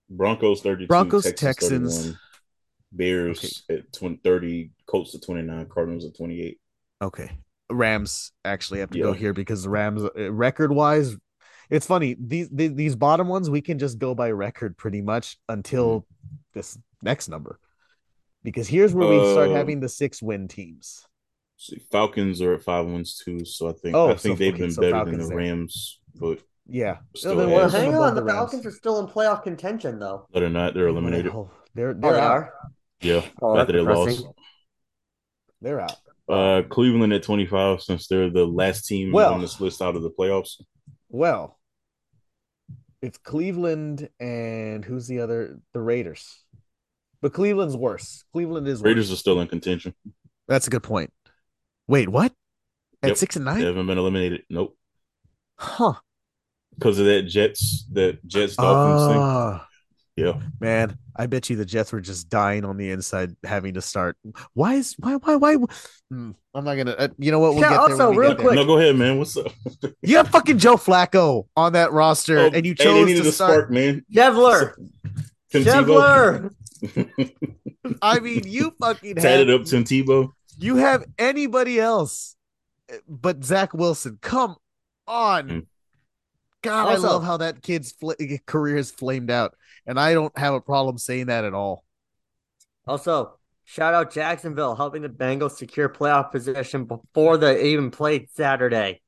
Broncos 0.09 0.61
thirty. 0.61 0.85
Broncos, 0.87 1.23
Texans, 1.23 1.39
Texans. 1.39 1.95
31, 1.95 2.19
Bears 2.91 3.63
at 3.69 3.93
20, 3.93 4.19
30, 4.25 4.71
Colts 4.85 5.15
at 5.15 5.23
29, 5.23 5.65
Cardinals 5.67 6.03
at 6.05 6.17
28. 6.17 6.59
okay. 7.01 7.31
Rams 7.71 8.33
actually 8.43 8.81
have 8.81 8.89
to 8.91 8.99
go 8.99 9.13
here 9.13 9.31
because 9.33 9.63
the 9.63 9.69
Rams 9.69 10.03
record 10.29 10.71
wise, 10.73 11.15
it's 11.69 11.87
funny 11.87 12.15
these, 12.19 12.49
these 12.51 12.73
these 12.75 12.95
bottom 12.97 13.29
ones 13.29 13.49
we 13.49 13.61
can 13.61 13.79
just 13.79 13.97
go 13.99 14.13
by 14.13 14.31
record 14.31 14.77
pretty 14.77 15.01
much 15.01 15.37
until 15.47 16.01
Mm-hmm. 16.01 16.35
this 16.55 16.77
next 17.01 17.29
number, 17.29 17.57
because 18.43 18.67
here's 18.67 18.93
where 18.93 19.07
we 19.09 19.31
start 19.31 19.49
Uh, 19.49 19.53
having 19.55 19.79
the 19.79 19.89
six 19.89 20.21
win 20.21 20.47
teams. 20.47 21.05
See, 21.57 21.79
Falcons 21.91 22.41
are 22.41 22.53
at 22.55 22.63
five 22.63 22.85
wins 22.85 23.21
too, 23.23 23.45
so 23.45 23.69
I 23.69 23.73
think 23.73 23.95
Oh, 23.95 24.09
I 24.09 24.15
think 24.15 24.37
so- 24.37 24.43
they've 24.43 24.53
okay, 24.53 24.61
been 24.63 24.71
so 24.71 24.81
better 24.81 24.91
Falcons 24.93 25.11
than 25.17 25.21
the 25.23 25.27
there. 25.29 25.37
Rams, 25.37 25.99
but 26.15 26.39
Yeah, 26.67 26.97
Still 27.15 27.35
then 27.35 27.47
ahead. 27.47 27.53
what 27.63 27.71
Well, 27.73 27.81
hang 27.81 27.95
on. 27.95 28.15
The, 28.15 28.23
Rams? 28.23 28.37
Falcons 28.37 28.65
are 28.65 28.71
still 28.71 28.99
in 28.99 29.07
playoff 29.07 29.43
contention, 29.43 29.99
though. 29.99 30.27
other 30.33 30.45
than 30.45 30.53
that, 30.53 30.73
they're 30.73 30.87
eliminated. 30.87 31.31
Oh, 31.33 31.51
they're 31.73 31.89
Oh, 31.89 31.93
they're 31.93 32.11
they 32.13 32.19
out. 32.19 32.31
are. 32.31 32.53
Yeah, 33.01 33.25
Oh, 33.41 33.57
after 33.57 33.73
they 33.73 33.79
lost. 33.81 34.25
They're 35.61 35.79
out. 35.81 35.95
Uh, 36.29 36.61
Cleveland 36.69 37.11
at 37.13 37.23
25 37.23 37.81
since 37.81 38.07
they're 38.07 38.29
the 38.29 38.45
last 38.45 38.85
team 38.85 39.11
Well- 39.11 39.33
on 39.33 39.41
this 39.41 39.59
list 39.59 39.81
out 39.81 39.95
of 39.97 40.03
the 40.03 40.09
playoffs. 40.11 40.61
Well, 41.09 41.59
it's 43.01 43.17
Cleveland 43.17 44.09
and 44.19 44.83
who's 44.85 45.07
the 45.07 45.19
other? 45.19 45.59
The 45.73 45.81
Raiders. 45.81 46.43
But 47.23 47.33
Cleveland's 47.33 47.75
worse. 47.77 48.25
Cleveland 48.33 48.67
is 48.67 48.81
Raiders 48.81 49.09
worse. 49.09 49.17
are 49.17 49.19
still 49.19 49.39
in 49.39 49.47
contention. 49.47 49.95
That's 50.47 50.67
a 50.67 50.69
good 50.69 50.83
point. 50.83 51.11
Wait, 51.87 52.09
what? 52.09 52.33
At 53.01 53.07
Yep. 53.11 53.17
six 53.17 53.35
and 53.37 53.45
nine, 53.45 53.59
They 53.61 53.65
haven't 53.65 53.87
been 53.87 53.97
eliminated. 53.97 54.43
Nope, 54.49 54.77
Huh. 55.57 55.93
because 56.77 56.99
of 56.99 57.05
that 57.05 57.23
Jets 57.23 57.85
that 57.93 58.25
Jets 58.27 58.55
Dolphins 58.57 59.07
thing. 59.13 59.21
Ah. 59.21 59.67
Yeah. 60.15 60.39
Man, 60.59 60.97
I 61.15 61.25
bet 61.25 61.49
you 61.49 61.55
the 61.55 61.65
Jets 61.65 61.91
were 61.91 61.99
just 62.01 62.29
dying 62.29 62.65
on 62.65 62.77
the 62.77 62.91
inside, 62.91 63.35
having 63.43 63.73
to 63.73 63.81
start. 63.81 64.15
Why 64.53 64.75
is 64.75 64.93
why 64.99 65.15
why 65.15 65.35
why? 65.37 65.55
Hmm, 66.11 66.31
I'm 66.53 66.63
not 66.65 66.75
gonna. 66.75 66.91
Uh, 66.91 67.07
you 67.17 67.31
know 67.31 67.39
what? 67.39 67.53
We'll 67.53 67.61
Yeah, 67.61 67.69
get 67.69 67.75
there. 67.75 67.79
also, 67.79 68.07
when 68.09 68.17
we 68.17 68.21
real 68.21 68.29
get 68.31 68.37
there. 68.37 68.45
quick- 68.47 68.55
No, 68.57 68.65
go 68.65 68.77
ahead, 68.77 68.95
man. 68.95 69.17
What's 69.17 69.35
up? 69.37 69.51
you 70.03 70.17
have 70.17 70.27
fucking 70.29 70.57
Joe 70.59 70.75
Flacco 70.75 71.47
on 71.55 71.73
that 71.73 71.91
roster, 71.93 72.37
Oh, 72.39 72.51
and 72.53 72.65
you 72.65 72.73
hey, 72.77 72.83
they 72.83 72.83
chose 72.83 73.07
needed 73.07 73.23
to 73.23 73.29
a 73.29 73.31
start. 73.31 73.51
spark, 73.53 73.71
man. 73.71 74.05
Streveler. 74.13 74.73
Tim 75.53 75.85
Tebow. 75.85 76.49
I 78.01 78.19
mean, 78.19 78.43
you 78.45 78.73
fucking 78.79 79.15
have, 79.17 79.23
Tatted 79.23 79.49
up 79.49 79.65
Tim 79.65 79.83
Tebow. 79.83 80.31
you 80.57 80.77
have 80.77 81.03
anybody 81.17 81.79
else 81.79 82.35
but 83.07 83.43
Zach 83.43 83.73
Wilson. 83.73 84.17
Come 84.21 84.55
on. 85.07 85.47
Mm. 85.49 85.65
God, 86.61 86.87
Also- 86.89 87.07
I 87.07 87.11
love 87.11 87.23
how 87.23 87.37
that 87.37 87.61
kid's 87.61 87.91
fl- 87.91 88.11
career 88.45 88.77
has 88.77 88.89
flamed 88.91 89.29
out, 89.29 89.55
and 89.85 89.99
I 89.99 90.13
don't 90.13 90.35
have 90.37 90.53
a 90.53 90.61
problem 90.61 90.97
saying 90.97 91.27
that 91.27 91.43
at 91.45 91.53
all. 91.53 91.83
Also, 92.87 93.37
shout 93.65 93.93
out 93.93 94.11
Jacksonville 94.13 94.75
helping 94.75 95.03
the 95.03 95.09
Bengals 95.09 95.51
secure 95.51 95.87
playoff 95.89 96.31
position 96.31 96.85
before 96.85 97.37
they 97.37 97.63
even 97.65 97.91
played 97.91 98.29
Saturday. 98.33 99.01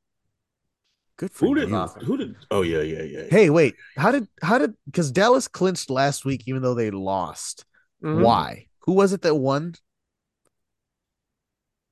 Good 1.17 1.31
for 1.31 1.45
Who 1.47 1.55
did? 1.55 1.69
you. 1.69 1.85
Who 2.05 2.17
did? 2.17 2.35
Oh 2.51 2.61
yeah, 2.61 2.81
yeah, 2.81 3.03
yeah. 3.03 3.23
Hey, 3.29 3.49
wait. 3.49 3.75
How 3.97 4.11
did 4.11 4.27
how 4.41 4.57
did 4.57 4.73
because 4.85 5.11
Dallas 5.11 5.47
clinched 5.47 5.89
last 5.89 6.25
week 6.25 6.43
even 6.45 6.61
though 6.61 6.73
they 6.73 6.91
lost? 6.91 7.65
Mhm. 8.03 8.21
Why? 8.21 8.67
Who 8.81 8.93
was 8.93 9.13
it 9.13 9.21
that 9.21 9.35
won? 9.35 9.75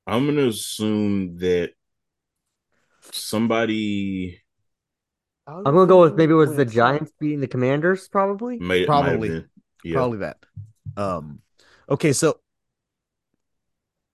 I'm 0.06 0.26
gonna 0.26 0.48
assume 0.48 1.38
that 1.38 1.72
somebody 3.12 4.42
I'm 5.48 5.64
gonna 5.64 5.88
go 5.88 6.02
with 6.02 6.16
maybe 6.16 6.32
it 6.32 6.36
was 6.36 6.56
the 6.56 6.66
Giants 6.66 7.12
beating 7.20 7.40
the 7.42 7.48
Commanders, 7.48 8.08
probably. 8.08 8.60
made 8.60 8.84
it. 8.84 8.86
Probably. 8.88 9.30
Might 9.30 9.36
have 9.36 9.44
been. 9.44 9.50
Yeah. 9.84 9.94
Probably 9.96 10.18
that. 10.20 10.38
Um. 10.98 11.40
Okay, 11.90 12.14
so. 12.14 12.40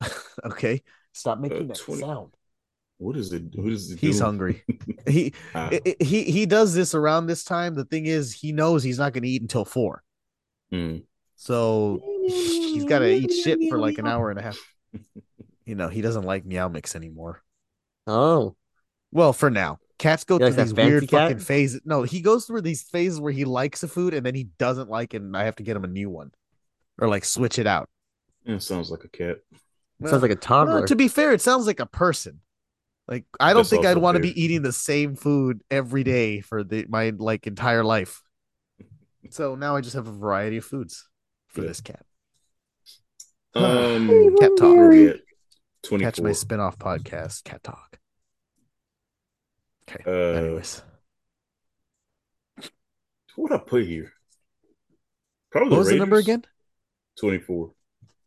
okay, 0.45 0.81
stop 1.13 1.39
making 1.39 1.65
Uh, 1.65 1.73
that 1.73 1.77
20 1.77 2.01
sound. 2.01 2.31
What 2.99 3.15
is 3.17 3.33
it? 3.33 3.43
What 3.55 3.71
is 3.73 3.91
it? 3.91 3.99
He's 3.99 4.17
doing? 4.19 4.25
hungry. 4.25 4.63
he 5.07 5.33
Ah, 5.55 5.69
i- 5.71 5.81
i- 5.85 6.03
he 6.03 6.23
he 6.25 6.45
does 6.45 6.73
this 6.75 6.93
around 6.93 7.25
this 7.27 7.43
time. 7.43 7.73
The 7.75 7.85
thing 7.85 8.05
is, 8.05 8.31
he 8.33 8.51
knows 8.51 8.83
he's 8.83 8.99
not 8.99 9.13
going 9.13 9.23
to 9.23 9.29
eat 9.29 9.41
until 9.41 9.65
four, 9.65 10.03
mm. 10.71 11.03
so 11.35 12.01
he's 12.27 12.83
got 12.85 12.99
to 12.99 13.09
eat 13.09 13.31
shit 13.31 13.57
for 13.69 13.79
like 13.79 13.97
an 13.97 14.05
hour 14.07 14.29
and 14.29 14.39
a 14.39 14.43
half. 14.43 14.59
You 15.65 15.75
know, 15.75 15.87
he 15.87 16.01
doesn't 16.01 16.23
like 16.23 16.45
meow 16.47 16.67
mix 16.67 16.95
anymore. 16.95 17.43
Oh, 18.07 18.55
Well, 19.11 19.33
for 19.33 19.51
now, 19.51 19.77
cats 19.99 20.23
go 20.23 20.39
through 20.39 20.47
like 20.47 20.55
these 20.55 20.73
weird 20.73 21.03
cat? 21.07 21.09
fucking 21.29 21.39
phases. 21.45 21.81
No, 21.85 22.01
he 22.01 22.21
goes 22.21 22.45
through 22.47 22.61
these 22.61 22.81
phases 22.81 23.21
where 23.21 23.31
he 23.31 23.45
likes 23.45 23.83
a 23.83 23.87
food 23.87 24.15
and 24.15 24.25
then 24.25 24.33
he 24.33 24.45
doesn't 24.57 24.89
like 24.89 25.13
it, 25.13 25.21
and 25.21 25.37
I 25.37 25.43
have 25.43 25.55
to 25.57 25.63
get 25.63 25.75
him 25.75 25.83
a 25.83 25.87
new 25.87 26.09
one, 26.09 26.31
or 26.97 27.07
like 27.07 27.23
switch 27.23 27.59
it 27.59 27.67
out. 27.67 27.87
It 28.45 28.63
sounds 28.63 28.89
like 28.89 29.03
a 29.03 29.09
cat. 29.09 29.37
sounds 30.03 30.23
like 30.23 30.31
a 30.31 30.33
Well, 30.33 30.41
toddler. 30.41 30.87
to 30.87 30.95
be 30.95 31.07
fair, 31.07 31.33
it 31.33 31.41
sounds 31.41 31.67
like 31.67 31.79
a 31.79 31.85
person. 31.85 32.39
Like 33.09 33.25
I 33.39 33.53
don't 33.53 33.61
That's 33.61 33.71
think 33.71 33.85
I'd 33.87 33.97
want 33.97 34.17
to 34.17 34.21
be 34.21 34.39
eating 34.39 34.61
the 34.61 34.71
same 34.71 35.15
food 35.15 35.63
every 35.71 36.03
day 36.03 36.41
for 36.41 36.63
the 36.63 36.85
my 36.87 37.09
like 37.17 37.47
entire 37.47 37.83
life. 37.83 38.21
So 39.31 39.55
now 39.55 39.75
I 39.75 39.81
just 39.81 39.95
have 39.95 40.07
a 40.07 40.11
variety 40.11 40.57
of 40.57 40.65
foods 40.65 41.09
for 41.47 41.61
Yeah. 41.61 41.67
this 41.69 41.81
cat. 41.81 42.05
Um, 43.55 44.35
Cat 44.39 44.51
talk. 44.57 44.77
where 44.77 44.89
we 44.89 45.07
at? 45.09 45.19
Catch 45.99 46.21
my 46.21 46.33
spin-off 46.33 46.77
podcast, 46.77 47.43
Cat 47.45 47.63
Talk. 47.63 47.97
Okay. 49.89 50.03
Uh, 50.05 50.37
Anyways, 50.37 50.83
What 53.35 53.51
would 53.51 53.51
I 53.53 53.57
put 53.57 53.85
here? 53.85 54.11
Probably 55.51 55.69
what 55.71 55.79
was 55.79 55.87
the 55.87 55.95
number 55.95 56.17
again? 56.17 56.45
24. 57.19 57.71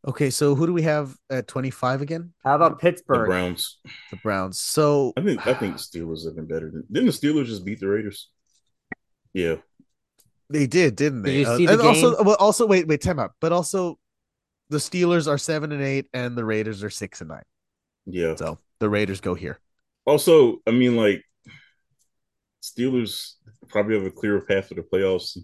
Okay, 0.06 0.30
so 0.30 0.56
who 0.56 0.66
do 0.66 0.72
we 0.72 0.82
have 0.82 1.16
at 1.30 1.46
25 1.46 2.02
again? 2.02 2.32
How 2.42 2.56
about 2.56 2.80
Pittsburgh? 2.80 3.28
The 3.28 3.32
Browns. 3.32 3.78
The 4.10 4.16
Browns. 4.16 4.58
So 4.58 5.12
I 5.16 5.22
think 5.22 5.46
I 5.46 5.54
think 5.54 5.76
Steelers 5.76 6.24
have 6.24 6.34
been 6.34 6.46
better 6.46 6.70
than 6.70 6.84
didn't 6.90 7.06
the 7.06 7.12
Steelers 7.12 7.46
just 7.46 7.64
beat 7.64 7.78
the 7.78 7.88
Raiders? 7.88 8.28
Yeah. 9.32 9.56
they 10.50 10.66
did, 10.66 10.96
didn't 10.96 11.22
Did 11.22 11.32
they? 11.32 11.40
you 11.40 11.46
Uh, 11.46 11.56
the 11.56 11.68
and 11.68 11.80
also, 11.80 12.22
well, 12.22 12.36
also, 12.38 12.66
wait, 12.66 12.86
wait, 12.86 13.00
time 13.00 13.18
out. 13.18 13.32
But 13.40 13.52
also, 13.52 13.98
the 14.70 14.78
Steelers 14.78 15.28
are 15.28 15.38
seven 15.38 15.72
and 15.72 15.82
eight, 15.82 16.06
and 16.12 16.36
the 16.36 16.44
Raiders 16.44 16.82
are 16.82 16.90
six 16.90 17.20
and 17.20 17.28
nine. 17.28 17.44
Yeah. 18.06 18.34
So 18.34 18.58
the 18.80 18.88
Raiders 18.88 19.20
go 19.20 19.34
here. 19.34 19.60
Also, 20.04 20.58
I 20.66 20.72
mean, 20.72 20.96
like 20.96 21.24
Steelers 22.62 23.34
probably 23.68 23.96
have 23.96 24.04
a 24.04 24.10
clearer 24.10 24.40
path 24.40 24.68
to 24.68 24.74
the 24.74 24.82
playoffs 24.82 25.38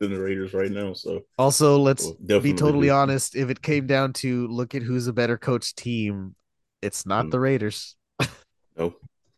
than 0.00 0.12
the 0.12 0.20
Raiders 0.20 0.52
right 0.54 0.70
now. 0.70 0.92
So 0.92 1.22
Also, 1.38 1.78
let's 1.78 2.10
Well, 2.20 2.40
be 2.40 2.52
totally 2.52 2.88
do. 2.88 2.92
honest. 2.94 3.36
If 3.36 3.50
it 3.50 3.62
came 3.62 3.86
down 3.86 4.12
to 4.14 4.46
look 4.48 4.74
at 4.74 4.82
who's 4.82 5.06
a 5.06 5.12
better 5.12 5.38
coach 5.38 5.74
team, 5.74 6.34
it's 6.82 7.06
not 7.06 7.26
Mm. 7.26 7.30
the 7.30 7.40
Raiders. 7.40 7.96
no. 8.76 8.94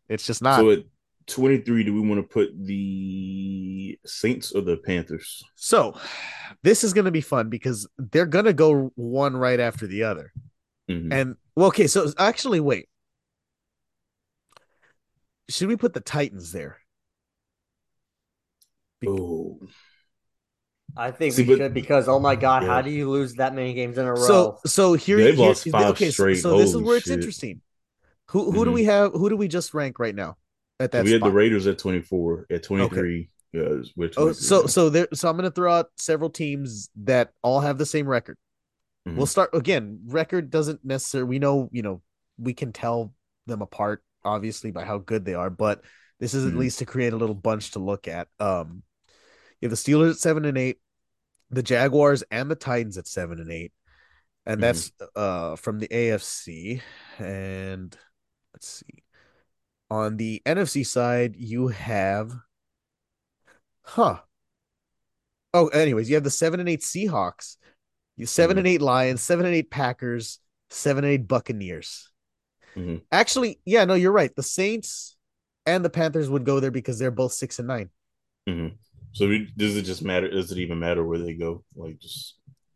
It's 0.09 0.27
just 0.27 0.43
not. 0.43 0.59
So 0.61 0.71
at 0.71 0.85
23, 1.27 1.83
do 1.85 1.93
we 1.95 2.01
want 2.09 2.21
to 2.21 2.27
put 2.27 2.51
the 2.57 3.99
Saints 4.07 4.53
or 4.53 4.61
the 4.63 4.77
Panthers? 4.77 5.43
So, 5.57 5.99
this 6.63 6.85
is 6.85 6.93
going 6.93 7.05
to 7.07 7.11
be 7.11 7.21
fun 7.21 7.49
because 7.51 7.89
they're 7.99 8.27
going 8.27 8.45
to 8.45 8.53
go 8.53 8.93
one 8.95 9.37
right 9.37 9.59
after 9.61 9.87
the 9.87 10.05
other. 10.05 10.33
Mhm. 10.89 11.13
And 11.13 11.37
well, 11.57 11.67
okay, 11.69 11.87
so 11.89 12.13
actually, 12.19 12.61
wait. 12.61 12.89
Should 15.49 15.69
we 15.69 15.77
put 15.77 15.95
the 15.95 16.01
Titans 16.01 16.53
there? 16.53 16.79
Be- 19.01 19.09
Oh, 19.09 19.61
I 20.97 21.11
think 21.11 21.35
See, 21.35 21.43
we 21.43 21.49
but- 21.49 21.59
should 21.59 21.75
because 21.75 22.09
oh 22.09 22.19
my 22.19 22.37
god, 22.37 22.63
Yeah. 22.63 22.69
how 22.69 22.83
do 22.83 22.91
you 22.91 23.11
lose 23.11 23.35
that 23.35 23.55
many 23.55 23.75
games 23.75 23.99
in 23.99 24.07
a 24.07 24.13
row? 24.13 24.27
So, 24.27 24.59
so 24.67 24.95
here, 24.95 25.19
Yeah, 25.19 25.25
they've 25.27 25.35
here- 25.37 25.47
lost 25.49 25.69
five 25.69 25.91
okay, 25.91 26.07
so- 26.07 26.11
straight. 26.13 26.37
So, 26.37 26.59
this 26.59 26.71
is 26.71 26.77
where 26.77 26.97
it's 26.97 27.07
shit. 27.07 27.15
interesting. 27.19 27.61
Who 28.31 28.51
who 28.51 28.65
do 28.65 28.71
Mhm. 28.71 28.75
we 28.75 28.85
have? 28.85 29.13
Who 29.13 29.29
do 29.29 29.37
we 29.37 29.47
just 29.49 29.75
rank 29.75 29.99
right 29.99 30.15
now 30.15 30.37
at 30.81 30.93
that 30.93 31.05
we 31.05 31.13
had 31.13 31.23
the 31.23 31.31
Raiders 31.31 31.67
at 31.67 31.79
24. 31.79 32.47
At 32.51 32.63
23, 32.65 33.29
yeah, 33.53 33.61
we're 33.95 34.09
23 34.09 34.15
Oh, 34.17 34.33
so 34.33 34.61
now. 34.63 34.67
so 34.67 34.89
there. 34.91 35.09
So 35.15 35.29
I'm 35.29 35.37
going 35.37 35.45
to 35.49 35.55
throw 35.55 35.73
out 35.73 35.91
several 35.97 36.31
teams 36.31 36.91
that 37.05 37.33
all 37.43 37.61
have 37.61 37.79
the 37.79 37.87
same 37.87 38.09
record. 38.09 38.37
Mhm. 39.09 39.17
We'll 39.17 39.27
start 39.27 39.51
again. 39.55 40.01
Record 40.07 40.51
doesn't 40.51 40.85
necessarily. 40.85 41.29
We 41.29 41.39
know, 41.39 41.69
you 41.73 41.83
know, 41.83 42.03
we 42.39 42.53
can 42.55 42.73
tell 42.73 43.15
them 43.47 43.63
apart 43.63 44.03
obviously 44.25 44.73
by 44.73 44.85
how 44.85 44.99
good 44.99 45.25
they 45.25 45.35
are, 45.35 45.51
but 45.51 45.83
this 46.19 46.35
is 46.35 46.45
at 46.47 46.53
Mhm. 46.53 46.59
least 46.59 46.81
to 46.81 46.85
create 46.87 47.13
a 47.13 47.17
little 47.17 47.35
bunch 47.35 47.71
to 47.73 47.79
look 47.79 48.09
at. 48.09 48.27
Um, 48.41 48.83
you 49.61 49.69
have 49.69 49.71
the 49.71 49.77
Steelers 49.77 50.11
at 50.11 50.17
seven 50.17 50.45
and 50.45 50.59
eight, 50.59 50.81
the 51.51 51.63
Jaguars 51.63 52.23
and 52.31 52.51
the 52.51 52.57
Titans 52.57 52.99
at 52.99 53.07
seven 53.07 53.41
and 53.41 53.51
eight, 53.51 53.73
and 54.45 54.59
Mhm. 54.59 54.61
that's 54.61 54.93
uh 55.15 55.57
from 55.57 55.79
the 55.79 55.89
AFC. 55.89 56.83
And 57.19 57.97
let's 58.53 58.69
see, 58.69 59.05
on 59.91 60.17
the 60.17 60.43
NFC 60.45 60.85
side, 60.85 61.37
you 61.37 61.69
have, 61.69 62.35
huh. 63.83 64.21
Oh, 65.55 65.69
anyways, 65.69 66.09
you 66.09 66.17
have 66.17 66.25
the 66.25 66.31
seven 66.31 66.61
and 66.61 66.69
eight 66.69 66.83
Seahawks, 66.83 67.57
you 68.17 68.27
7 68.27 68.57
Mhm. 68.57 68.59
and 68.59 68.67
eight 68.67 68.83
Lions, 68.83 69.23
seven 69.23 69.47
and 69.47 69.55
eight 69.55 69.71
Packers, 69.71 70.41
seven 70.69 71.05
and 71.05 71.13
eight 71.13 71.29
Buccaneers. 71.29 72.11
Mhm. 72.75 73.03
Actually, 73.11 73.61
yeah, 73.65 73.85
no, 73.85 73.95
you're 73.95 74.13
right. 74.13 74.35
The 74.35 74.43
Saints 74.43 75.17
and 75.65 75.85
the 75.85 75.91
Panthers 75.91 76.29
would 76.29 76.45
go 76.45 76.61
there 76.61 76.71
because 76.71 76.99
they're 76.99 77.11
both 77.11 77.33
six 77.33 77.59
and 77.59 77.69
nine. 77.69 77.91
Mhm. 78.47 78.77
So 79.17 79.27
we, 79.29 79.51
does 79.57 79.77
it 79.79 79.83
just 79.83 80.05
matter? 80.05 80.29
Does 80.29 80.53
it 80.53 80.59
even 80.59 80.79
matter 80.79 81.03
where 81.03 81.19
they 81.19 81.33
go? 81.33 81.65
Like 81.75 81.99
just 81.99 82.35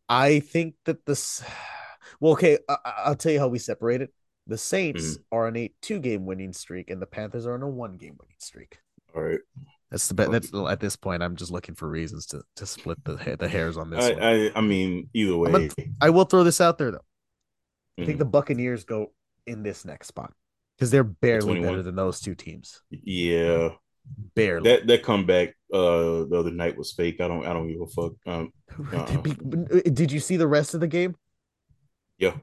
I 0.09 0.41
think 0.41 0.75
that 0.87 1.05
this, 1.05 1.45
well, 2.21 2.33
okay, 2.33 2.57
I, 2.67 2.77
I- 2.83 3.03
I'll 3.05 3.15
tell 3.15 3.31
you 3.33 3.39
how 3.39 3.49
we 3.49 3.59
separate 3.59 4.01
it. 4.01 4.11
The 4.47 4.57
Saints 4.57 5.19
are 5.31 5.47
on 5.47 5.57
a 5.59 5.71
two 5.83 5.99
game 5.99 6.25
winning 6.25 6.55
streak, 6.55 6.89
and 6.89 7.01
the 7.01 7.07
Panthers 7.07 7.47
are 7.47 7.53
on 7.53 7.63
a 7.63 7.69
one 7.69 7.99
game 7.99 8.17
winning 8.19 8.37
streak. 8.39 8.79
all 9.15 9.23
right. 9.23 9.41
That's 9.91 10.09
the 10.09 10.15
best. 10.15 10.31
That's 10.31 10.51
at 10.55 10.81
this 10.81 10.97
point. 10.97 11.23
I'm 11.23 11.37
just 11.37 11.51
looking 11.53 11.75
for 11.75 11.89
reasons 11.89 12.25
to 12.29 12.43
to 12.57 12.65
split 12.65 13.05
the 13.05 13.19
ha- 13.19 13.37
the 13.39 13.47
hairs 13.49 13.77
on 13.77 13.91
this 13.91 14.03
I, 14.03 14.13
one. 14.15 14.23
I 14.23 14.51
I 14.57 14.61
mean 14.63 15.11
either 15.13 15.37
way. 15.37 15.53
gonna- 15.53 15.69
I 16.01 16.09
will 16.09 16.25
throw 16.25 16.43
this 16.43 16.61
out 16.61 16.79
there 16.79 16.91
though. 16.93 17.05
I 17.99 18.03
Mhm. 18.03 18.07
think 18.07 18.19
the 18.19 18.25
Buccaneers 18.25 18.85
go 18.85 19.13
in 19.47 19.63
this 19.63 19.85
next 19.85 20.07
spot 20.09 20.33
because 20.77 20.91
they're 20.91 21.05
barely 21.05 21.57
21. 21.61 21.69
better 21.69 21.83
than 21.83 21.97
those 21.97 22.19
two 22.21 22.35
teams. 22.35 22.81
yeah, 22.91 23.71
Barely. 24.35 24.71
that 24.71 24.87
that 24.87 25.03
comeback 25.03 25.51
uh 25.73 26.25
the 26.29 26.37
other 26.39 26.51
night 26.51 26.77
was 26.77 26.93
fake. 26.93 27.21
I 27.21 27.29
don't 27.29 27.47
I 27.47 27.53
don't 27.53 27.69
give 27.69 27.81
a 27.81 27.87
fuck. 27.87 28.13
Um, 28.27 28.53
uh-uh. 28.93 29.23
Did 29.93 30.13
you 30.13 30.21
see 30.21 30.37
the 30.37 30.49
rest 30.49 30.75
of 30.75 30.81
the 30.81 30.87
game? 30.89 31.17
yeah, 32.19 32.35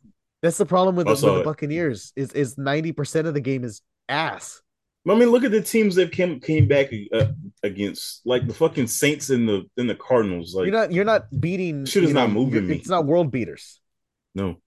That's 0.41 0.57
the 0.57 0.65
problem 0.65 0.95
with 0.95 1.05
the, 1.07 1.13
with 1.13 1.21
the 1.21 1.43
Buccaneers 1.43 2.13
is 2.15 2.31
is 2.33 2.57
ninety 2.57 2.91
percent 2.91 3.27
of 3.27 3.33
the 3.33 3.41
game 3.41 3.63
is 3.63 3.81
ass. 4.09 4.61
I 5.09 5.15
mean 5.15 5.29
look 5.29 5.43
at 5.45 5.51
the 5.51 5.61
teams 5.61 5.95
that 5.95 6.11
came 6.11 6.39
came 6.41 6.67
back 6.67 6.87
uh, 7.13 7.27
against 7.63 8.21
like 8.25 8.45
the 8.47 8.53
fucking 8.53 8.87
Saints 8.87 9.29
and 9.29 9.47
the 9.47 9.63
and 9.77 9.89
the 9.89 9.95
Cardinals. 9.95 10.53
Like 10.53 10.65
you're 10.65 10.75
not 10.75 10.91
you're 10.91 11.05
not 11.05 11.27
beating. 11.39 11.85
Shit 11.85 12.03
is 12.03 12.13
not 12.13 12.27
know, 12.29 12.33
moving 12.35 12.67
me. 12.67 12.75
It's 12.75 12.89
not 12.89 13.05
world 13.05 13.31
beaters. 13.31 13.79
no 14.35 14.57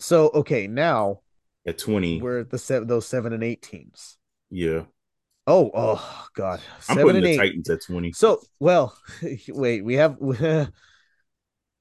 So 0.00 0.30
okay, 0.34 0.66
now 0.66 1.20
at 1.66 1.78
twenty. 1.78 2.20
we're 2.20 2.40
at 2.40 2.50
the 2.50 2.58
seven, 2.58 2.88
those 2.88 3.06
seven 3.06 3.32
and 3.32 3.44
eight 3.44 3.62
teams. 3.62 4.16
Yeah, 4.50 4.82
Oh 5.46 5.70
oh 5.74 6.26
god, 6.34 6.60
I'm 6.88 6.96
seven 6.96 7.04
putting 7.04 7.22
the 7.22 7.30
eight. 7.30 7.36
Titans 7.36 7.70
at 7.70 7.82
twenty. 7.82 8.12
So 8.12 8.40
well, 8.58 8.96
wait, 9.48 9.84
we 9.84 9.94
have 9.94 10.16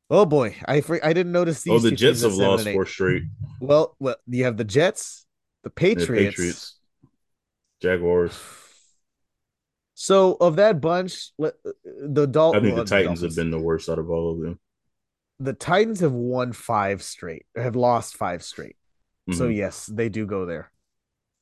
Oh 0.10 0.26
boy, 0.26 0.56
I 0.68 0.84
I 1.04 1.14
didn't 1.14 1.32
notice 1.32 1.64
these. 1.64 1.74
Oh, 1.74 1.80
the 1.80 1.92
Jets 1.92 2.22
have 2.22 2.34
lost 2.34 2.68
four 2.70 2.86
straight. 2.86 3.24
Well, 3.60 3.96
well, 4.00 4.18
you 4.28 4.44
have 4.44 4.56
the 4.58 4.64
Jets, 4.64 5.26
the 5.64 5.72
Patriots, 5.72 6.08
the 6.08 6.16
Patriots 6.16 6.80
Jaguars. 7.82 8.38
So 9.96 10.38
of 10.40 10.58
that 10.58 10.80
bunch, 10.80 11.32
the 11.40 12.28
Dolphins. 12.28 12.64
I 12.64 12.66
think 12.66 12.76
the 12.76 12.86
Titans 12.86 13.22
the 13.22 13.28
have 13.28 13.36
been 13.36 13.50
the 13.50 13.60
worst 13.60 13.90
out 13.90 13.98
of 13.98 14.12
all 14.12 14.34
of 14.34 14.42
them. 14.42 14.60
The 15.40 15.54
Titans 15.54 16.02
have 16.02 16.12
won 16.14 16.54
five 16.54 17.02
straight, 17.02 17.46
have 17.56 17.76
lost 17.76 18.16
five 18.16 18.44
straight. 18.44 18.76
Mm-hmm. 19.28 19.40
So 19.40 19.48
yes, 19.48 19.88
they 19.88 20.10
do 20.10 20.28
go 20.28 20.46
there, 20.46 20.72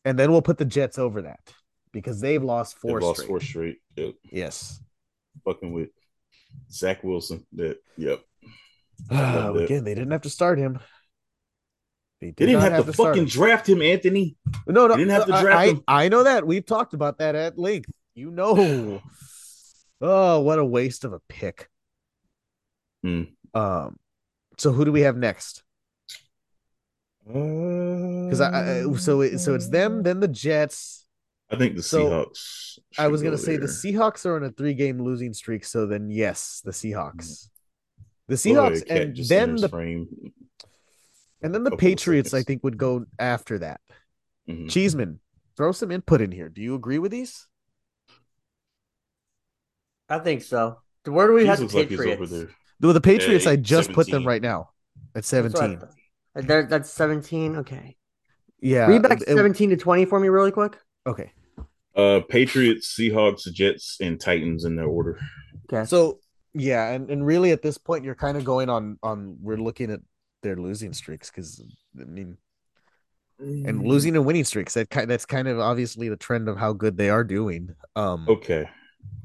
and 0.05 0.17
then 0.17 0.31
we'll 0.31 0.41
put 0.41 0.57
the 0.57 0.65
Jets 0.65 0.97
over 0.97 1.23
that 1.23 1.41
because 1.93 2.19
they've 2.19 2.43
lost 2.43 2.77
4 2.79 2.99
they've 2.99 3.07
lost 3.07 3.25
four 3.25 3.39
straight. 3.39 3.77
Yep. 3.95 4.15
Yes. 4.29 4.81
Fucking 5.45 5.71
with 5.71 5.89
Zach 6.69 7.03
Wilson. 7.03 7.45
That 7.53 7.77
yep. 7.95 8.21
Uh, 9.09 9.53
again, 9.55 9.83
they 9.83 9.93
didn't 9.93 10.11
have 10.11 10.23
to 10.23 10.29
start 10.29 10.59
him. 10.59 10.79
They, 12.19 12.27
did 12.27 12.35
they 12.35 12.45
didn't 12.47 12.61
have, 12.61 12.71
have, 12.71 12.85
to, 12.85 12.91
to 12.91 12.97
fucking 12.97 13.25
draft 13.25 13.67
him, 13.67 13.81
Anthony. 13.81 14.37
No, 14.67 14.87
no, 14.87 14.89
they 14.89 14.97
didn't 14.97 15.11
have 15.11 15.25
to 15.25 15.41
draft 15.41 15.57
I, 15.57 15.65
him. 15.67 15.83
I, 15.87 16.09
know 16.09 16.23
that. 16.23 16.47
We've 16.47 16.65
talked 16.65 16.93
about 16.93 17.17
that 17.17 17.35
at 17.35 17.57
length. 17.57 17.91
You 18.15 18.31
know. 18.31 19.01
oh, 20.01 20.39
what 20.39 20.59
a 20.59 20.65
waste 20.65 21.03
of 21.03 21.13
a 21.13 21.19
pick. 21.27 21.69
Hmm. 23.03 23.23
Um, 23.53 23.97
so 24.57 24.71
who 24.71 24.85
do 24.85 24.91
we 24.91 25.01
have 25.01 25.17
next? 25.17 25.63
Because 27.25 28.41
I, 28.41 28.81
I, 28.83 28.93
so 28.95 29.21
it, 29.21 29.39
so 29.39 29.55
it's 29.55 29.69
them, 29.69 30.03
then 30.03 30.19
the 30.19 30.27
Jets. 30.27 31.02
I 31.53 31.57
think 31.57 31.75
the 31.75 31.83
so, 31.83 32.05
Seahawks. 32.05 32.79
I 32.97 33.07
was 33.07 33.21
gonna 33.21 33.37
say 33.37 33.57
the 33.57 33.67
Seahawks 33.67 34.25
are 34.25 34.35
on 34.35 34.43
a 34.43 34.49
three 34.49 34.73
game 34.73 35.01
losing 35.01 35.33
streak, 35.33 35.65
so 35.65 35.85
then 35.85 36.09
yes, 36.09 36.61
the 36.63 36.71
Seahawks. 36.71 37.49
The 38.27 38.35
Seahawks 38.35 38.87
Boy, 38.87 38.95
and 38.95 39.17
then 39.17 39.55
the 39.55 39.69
frame. 39.69 40.07
and 41.41 41.53
then 41.53 41.63
the 41.63 41.75
Patriots, 41.75 42.33
I 42.33 42.43
think, 42.43 42.63
would 42.63 42.77
go 42.77 43.05
after 43.19 43.59
that. 43.59 43.81
Mm-hmm. 44.49 44.67
Cheeseman, 44.67 45.19
throw 45.57 45.71
some 45.71 45.91
input 45.91 46.21
in 46.21 46.31
here. 46.31 46.49
Do 46.49 46.61
you 46.61 46.75
agree 46.75 46.99
with 46.99 47.11
these? 47.11 47.47
I 50.09 50.19
think 50.19 50.41
so. 50.41 50.79
Where 51.05 51.27
do 51.27 51.33
we 51.33 51.45
have 51.45 51.59
the 51.59 51.67
Patriots? 51.67 52.31
Like 52.31 52.49
the 52.79 53.01
Patriots, 53.01 53.47
I 53.47 53.55
just 53.55 53.87
17. 53.87 53.95
put 53.95 54.11
them 54.11 54.27
right 54.27 54.41
now 54.41 54.69
at 55.15 55.25
17. 55.25 55.79
That's, 56.35 56.69
that's 56.69 56.89
17. 56.89 57.57
Okay. 57.57 57.95
Yeah. 58.61 58.87
Read 58.87 59.03
back 59.03 59.21
it, 59.21 59.27
17 59.27 59.71
to 59.71 59.77
20 59.77 60.05
for 60.05 60.19
me, 60.19 60.29
really 60.29 60.51
quick. 60.51 60.77
Okay. 61.05 61.31
Uh, 61.95 62.21
Patriots, 62.27 62.95
Seahawks, 62.97 63.51
Jets, 63.51 63.97
and 64.01 64.19
Titans 64.19 64.65
in 64.65 64.75
their 64.75 64.87
order. 64.87 65.19
Okay. 65.71 65.85
So 65.85 66.19
yeah, 66.53 66.89
and, 66.89 67.09
and 67.09 67.25
really 67.25 67.51
at 67.51 67.61
this 67.61 67.77
point 67.77 68.03
you're 68.03 68.15
kind 68.15 68.37
of 68.37 68.43
going 68.43 68.69
on 68.69 68.97
on 69.03 69.37
we're 69.41 69.57
looking 69.57 69.91
at 69.91 69.99
their 70.41 70.55
losing 70.55 70.93
streaks 70.93 71.29
because 71.29 71.63
I 71.99 72.03
mean 72.03 72.37
and 73.39 73.81
mm. 73.81 73.87
losing 73.87 74.15
and 74.15 74.25
winning 74.25 74.43
streaks 74.43 74.75
that 74.75 74.89
kind 74.89 75.09
that's 75.09 75.25
kind 75.25 75.47
of 75.47 75.59
obviously 75.59 76.09
the 76.09 76.17
trend 76.17 76.47
of 76.47 76.57
how 76.57 76.73
good 76.73 76.97
they 76.97 77.09
are 77.09 77.23
doing. 77.23 77.75
Um 77.95 78.25
okay. 78.29 78.69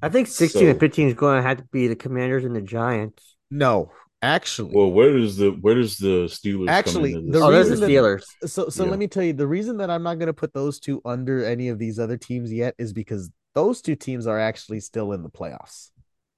I 0.03 0.09
think 0.09 0.27
16 0.27 0.63
so, 0.63 0.69
and 0.69 0.81
15 0.81 1.09
is 1.09 1.15
going 1.15 1.37
to 1.37 1.43
have 1.47 1.59
to 1.59 1.65
be 1.65 1.87
the 1.87 1.97
Commanders 1.97 2.45
and 2.45 2.55
the 2.55 2.61
Giants. 2.61 3.37
No, 3.51 3.93
actually. 4.23 4.73
Well, 4.75 4.91
where 4.91 5.17
does 5.17 5.37
the 5.37 5.51
where 5.51 5.75
does 5.75 5.97
the 5.97 6.27
Steelers 6.27 6.69
actually? 6.69 7.15
The 7.15 7.41
oh, 7.41 7.51
there's 7.51 7.69
the 7.69 7.87
Steelers. 7.87 8.25
That, 8.41 8.49
so 8.49 8.69
so 8.69 8.85
yeah. 8.85 8.91
let 8.91 8.99
me 8.99 9.07
tell 9.07 9.23
you 9.23 9.33
the 9.33 9.47
reason 9.47 9.79
that 9.79 9.91
I'm 9.91 10.03
not 10.03 10.19
going 10.19 10.29
to 10.29 10.35
put 10.35 10.53
those 10.53 10.81
two 10.81 11.01
under 11.05 11.45
any 11.45 11.69
of 11.69 11.79
these 11.79 11.99
other 11.99 12.17
teams 12.17 12.53
yet 12.53 12.75
is 12.79 12.93
because 12.93 13.31
those 13.55 13.83
two 13.83 13.97
teams 13.97 14.27
are 14.27 14.39
actually 14.39 14.81
still 14.81 15.13
in 15.13 15.23
the 15.23 15.31
playoffs. 15.31 15.91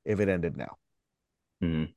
If 0.05 0.21
it 0.21 0.29
ended 0.29 0.57
now, 0.57 0.77
mm-hmm. 1.63 1.91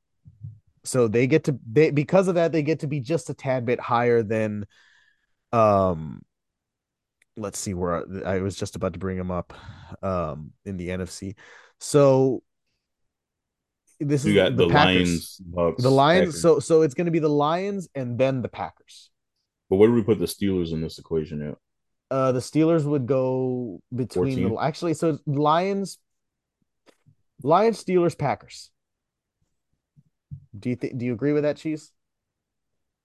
so 0.84 1.08
they 1.08 1.26
get 1.26 1.44
to 1.44 1.58
they 1.70 1.90
because 1.90 2.28
of 2.28 2.34
that 2.34 2.52
they 2.52 2.62
get 2.62 2.80
to 2.80 2.86
be 2.86 3.00
just 3.00 3.30
a 3.30 3.34
tad 3.34 3.64
bit 3.64 3.80
higher 3.80 4.22
than, 4.22 4.66
um, 5.52 6.20
let's 7.36 7.58
see 7.58 7.72
where 7.72 8.04
I 8.26 8.40
was 8.40 8.56
just 8.56 8.76
about 8.76 8.92
to 8.92 8.98
bring 8.98 9.16
them 9.16 9.30
up, 9.30 9.54
um, 10.02 10.52
in 10.66 10.76
the 10.76 10.88
NFC. 10.88 11.34
So 11.80 12.42
this 14.00 14.24
you 14.24 14.32
is 14.32 14.36
got 14.36 14.56
the, 14.56 14.66
the 14.66 14.74
Lions, 14.74 15.36
Bucks, 15.38 15.82
the 15.82 15.90
Lions. 15.90 16.26
Packers. 16.26 16.42
So 16.42 16.58
so 16.58 16.82
it's 16.82 16.94
going 16.94 17.06
to 17.06 17.10
be 17.10 17.18
the 17.18 17.28
Lions 17.28 17.88
and 17.94 18.18
then 18.18 18.42
the 18.42 18.48
Packers. 18.48 19.10
But 19.70 19.76
where 19.76 19.88
do 19.88 19.94
we 19.94 20.02
put 20.02 20.18
the 20.18 20.26
Steelers 20.26 20.72
in 20.72 20.80
this 20.80 20.98
equation 20.98 21.42
at? 21.42 21.58
Uh, 22.10 22.32
the 22.32 22.40
Steelers 22.40 22.84
would 22.84 23.06
go 23.06 23.80
between 23.94 24.36
14? 24.36 24.48
the 24.48 24.62
actually. 24.62 24.94
So 24.94 25.18
Lions, 25.26 25.98
Lions, 27.42 27.82
Steelers, 27.82 28.16
Packers. 28.16 28.70
Do 30.58 30.70
you 30.70 30.76
think? 30.76 30.98
Do 30.98 31.06
you 31.06 31.12
agree 31.12 31.32
with 31.32 31.42
that, 31.42 31.56
Cheese? 31.56 31.90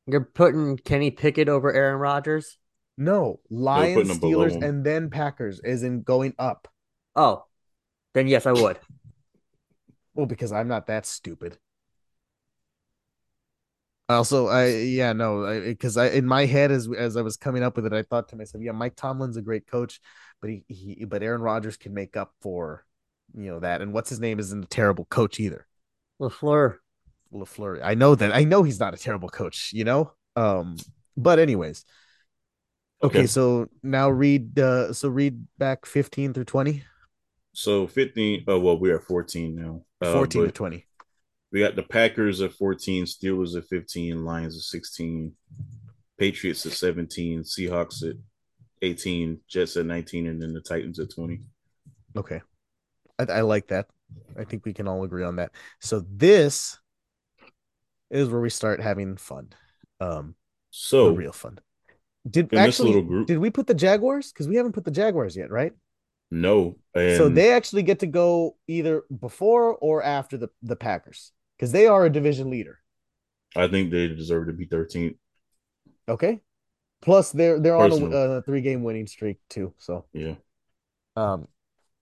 You're 0.05 0.25
putting 0.25 0.77
Kenny 0.77 1.11
Pickett 1.11 1.49
over 1.49 1.71
Aaron 1.71 1.99
Rodgers. 1.99 2.57
No, 2.97 3.39
Lions, 3.49 4.09
Steelers, 4.19 4.61
and 4.61 4.83
then 4.83 5.09
Packers, 5.09 5.61
is 5.63 5.83
in 5.83 6.01
going 6.01 6.33
up. 6.37 6.67
Oh, 7.15 7.45
then 8.13 8.27
yes, 8.27 8.45
I 8.45 8.51
would. 8.51 8.77
Well, 10.19 10.25
because 10.25 10.51
I'm 10.51 10.67
not 10.67 10.87
that 10.87 11.05
stupid. 11.05 11.57
Also, 14.09 14.47
I 14.47 14.67
yeah 14.67 15.13
no, 15.13 15.61
because 15.63 15.95
I, 15.95 16.07
I, 16.07 16.09
in 16.09 16.25
my 16.25 16.45
head 16.45 16.71
as 16.71 16.89
as 16.91 17.15
I 17.15 17.21
was 17.21 17.37
coming 17.37 17.63
up 17.63 17.77
with 17.77 17.85
it, 17.85 17.93
I 17.93 18.03
thought 18.03 18.27
to 18.29 18.35
myself, 18.35 18.61
yeah, 18.61 18.73
Mike 18.73 18.97
Tomlin's 18.97 19.37
a 19.37 19.41
great 19.41 19.65
coach, 19.65 20.01
but 20.41 20.49
he, 20.49 20.65
he 20.67 21.05
but 21.05 21.23
Aaron 21.23 21.41
Rodgers 21.41 21.77
can 21.77 21.93
make 21.93 22.17
up 22.17 22.33
for 22.41 22.83
you 23.33 23.49
know 23.49 23.61
that, 23.61 23.81
and 23.81 23.93
what's 23.93 24.09
his 24.09 24.19
name 24.19 24.39
isn't 24.39 24.65
a 24.65 24.67
terrible 24.67 25.05
coach 25.05 25.39
either. 25.39 25.65
Lafleur, 26.19 26.79
Lafleur. 27.33 27.79
I 27.81 27.93
know 27.93 28.13
that. 28.13 28.35
I 28.35 28.43
know 28.43 28.63
he's 28.63 28.81
not 28.81 28.93
a 28.93 28.97
terrible 28.97 29.29
coach. 29.29 29.71
You 29.71 29.85
know. 29.85 30.11
Um. 30.35 30.75
But 31.15 31.39
anyways. 31.39 31.85
Okay, 33.01 33.19
okay 33.19 33.27
so 33.27 33.69
now 33.83 34.09
read. 34.09 34.59
Uh, 34.59 34.91
so 34.91 35.07
read 35.07 35.45
back 35.57 35.85
fifteen 35.85 36.33
through 36.33 36.43
twenty. 36.43 36.83
So 37.53 37.87
fifteen. 37.87 38.43
Oh 38.49 38.59
well, 38.59 38.77
we're 38.77 38.99
fourteen 38.99 39.55
now. 39.55 39.85
Uh, 40.01 40.13
14 40.13 40.45
to 40.45 40.51
20. 40.51 40.85
We 41.51 41.59
got 41.59 41.75
the 41.75 41.83
Packers 41.83 42.41
at 42.41 42.53
14, 42.53 43.05
Steelers 43.05 43.57
at 43.57 43.65
15, 43.65 44.23
Lions 44.23 44.55
at 44.55 44.61
16, 44.61 45.33
Patriots 46.17 46.65
at 46.65 46.73
17, 46.73 47.41
Seahawks 47.41 48.07
at 48.07 48.15
18, 48.81 49.39
Jets 49.47 49.75
at 49.77 49.85
19, 49.85 50.27
and 50.27 50.41
then 50.41 50.53
the 50.53 50.61
Titans 50.61 50.99
at 50.99 51.09
20. 51.13 51.41
Okay. 52.15 52.41
I, 53.17 53.23
I 53.23 53.41
like 53.41 53.67
that. 53.67 53.87
I 54.37 54.43
think 54.43 54.65
we 54.65 54.73
can 54.73 54.87
all 54.87 55.03
agree 55.03 55.23
on 55.23 55.37
that. 55.37 55.51
So 55.79 56.03
this 56.09 56.79
is 58.09 58.29
where 58.29 58.41
we 58.41 58.49
start 58.49 58.79
having 58.79 59.17
fun. 59.17 59.49
Um 59.99 60.35
so 60.71 61.09
real 61.09 61.33
fun. 61.33 61.59
Did 62.29 62.53
actually 62.53 63.25
did 63.25 63.37
we 63.39 63.49
put 63.49 63.67
the 63.67 63.73
Jaguars? 63.73 64.31
Because 64.31 64.47
we 64.47 64.55
haven't 64.55 64.73
put 64.73 64.85
the 64.85 64.91
Jaguars 64.91 65.35
yet, 65.35 65.51
right? 65.51 65.73
No. 66.31 66.77
And... 66.93 67.17
So 67.17 67.29
they 67.29 67.51
actually 67.51 67.83
get 67.83 67.99
to 67.99 68.07
go 68.07 68.57
either 68.67 69.03
before 69.19 69.75
or 69.75 70.03
after 70.03 70.37
the, 70.37 70.49
the 70.61 70.75
Packers 70.75 71.31
because 71.57 71.71
they 71.71 71.87
are 71.87 72.05
a 72.05 72.09
division 72.09 72.49
leader. 72.49 72.79
I 73.55 73.67
think 73.67 73.91
they 73.91 74.07
deserve 74.07 74.47
to 74.47 74.53
be 74.53 74.67
13th. 74.67 75.17
Okay. 76.07 76.41
Plus 77.01 77.31
they're 77.31 77.59
they're 77.59 77.77
Personal. 77.77 78.07
on 78.07 78.13
a, 78.13 78.33
a 78.33 78.41
three 78.41 78.61
game 78.61 78.83
winning 78.83 79.07
streak 79.07 79.37
too. 79.49 79.73
So 79.77 80.05
yeah. 80.13 80.35
Um 81.15 81.47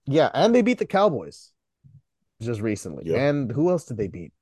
yeah, 0.06 0.30
and 0.34 0.54
they 0.54 0.62
beat 0.62 0.78
the 0.78 0.86
Cowboys 0.86 1.52
just 2.40 2.60
recently. 2.60 3.04
Yep. 3.06 3.18
And 3.18 3.52
who 3.52 3.70
else 3.70 3.84
did 3.84 3.96
they 3.96 4.08
beat? 4.08 4.32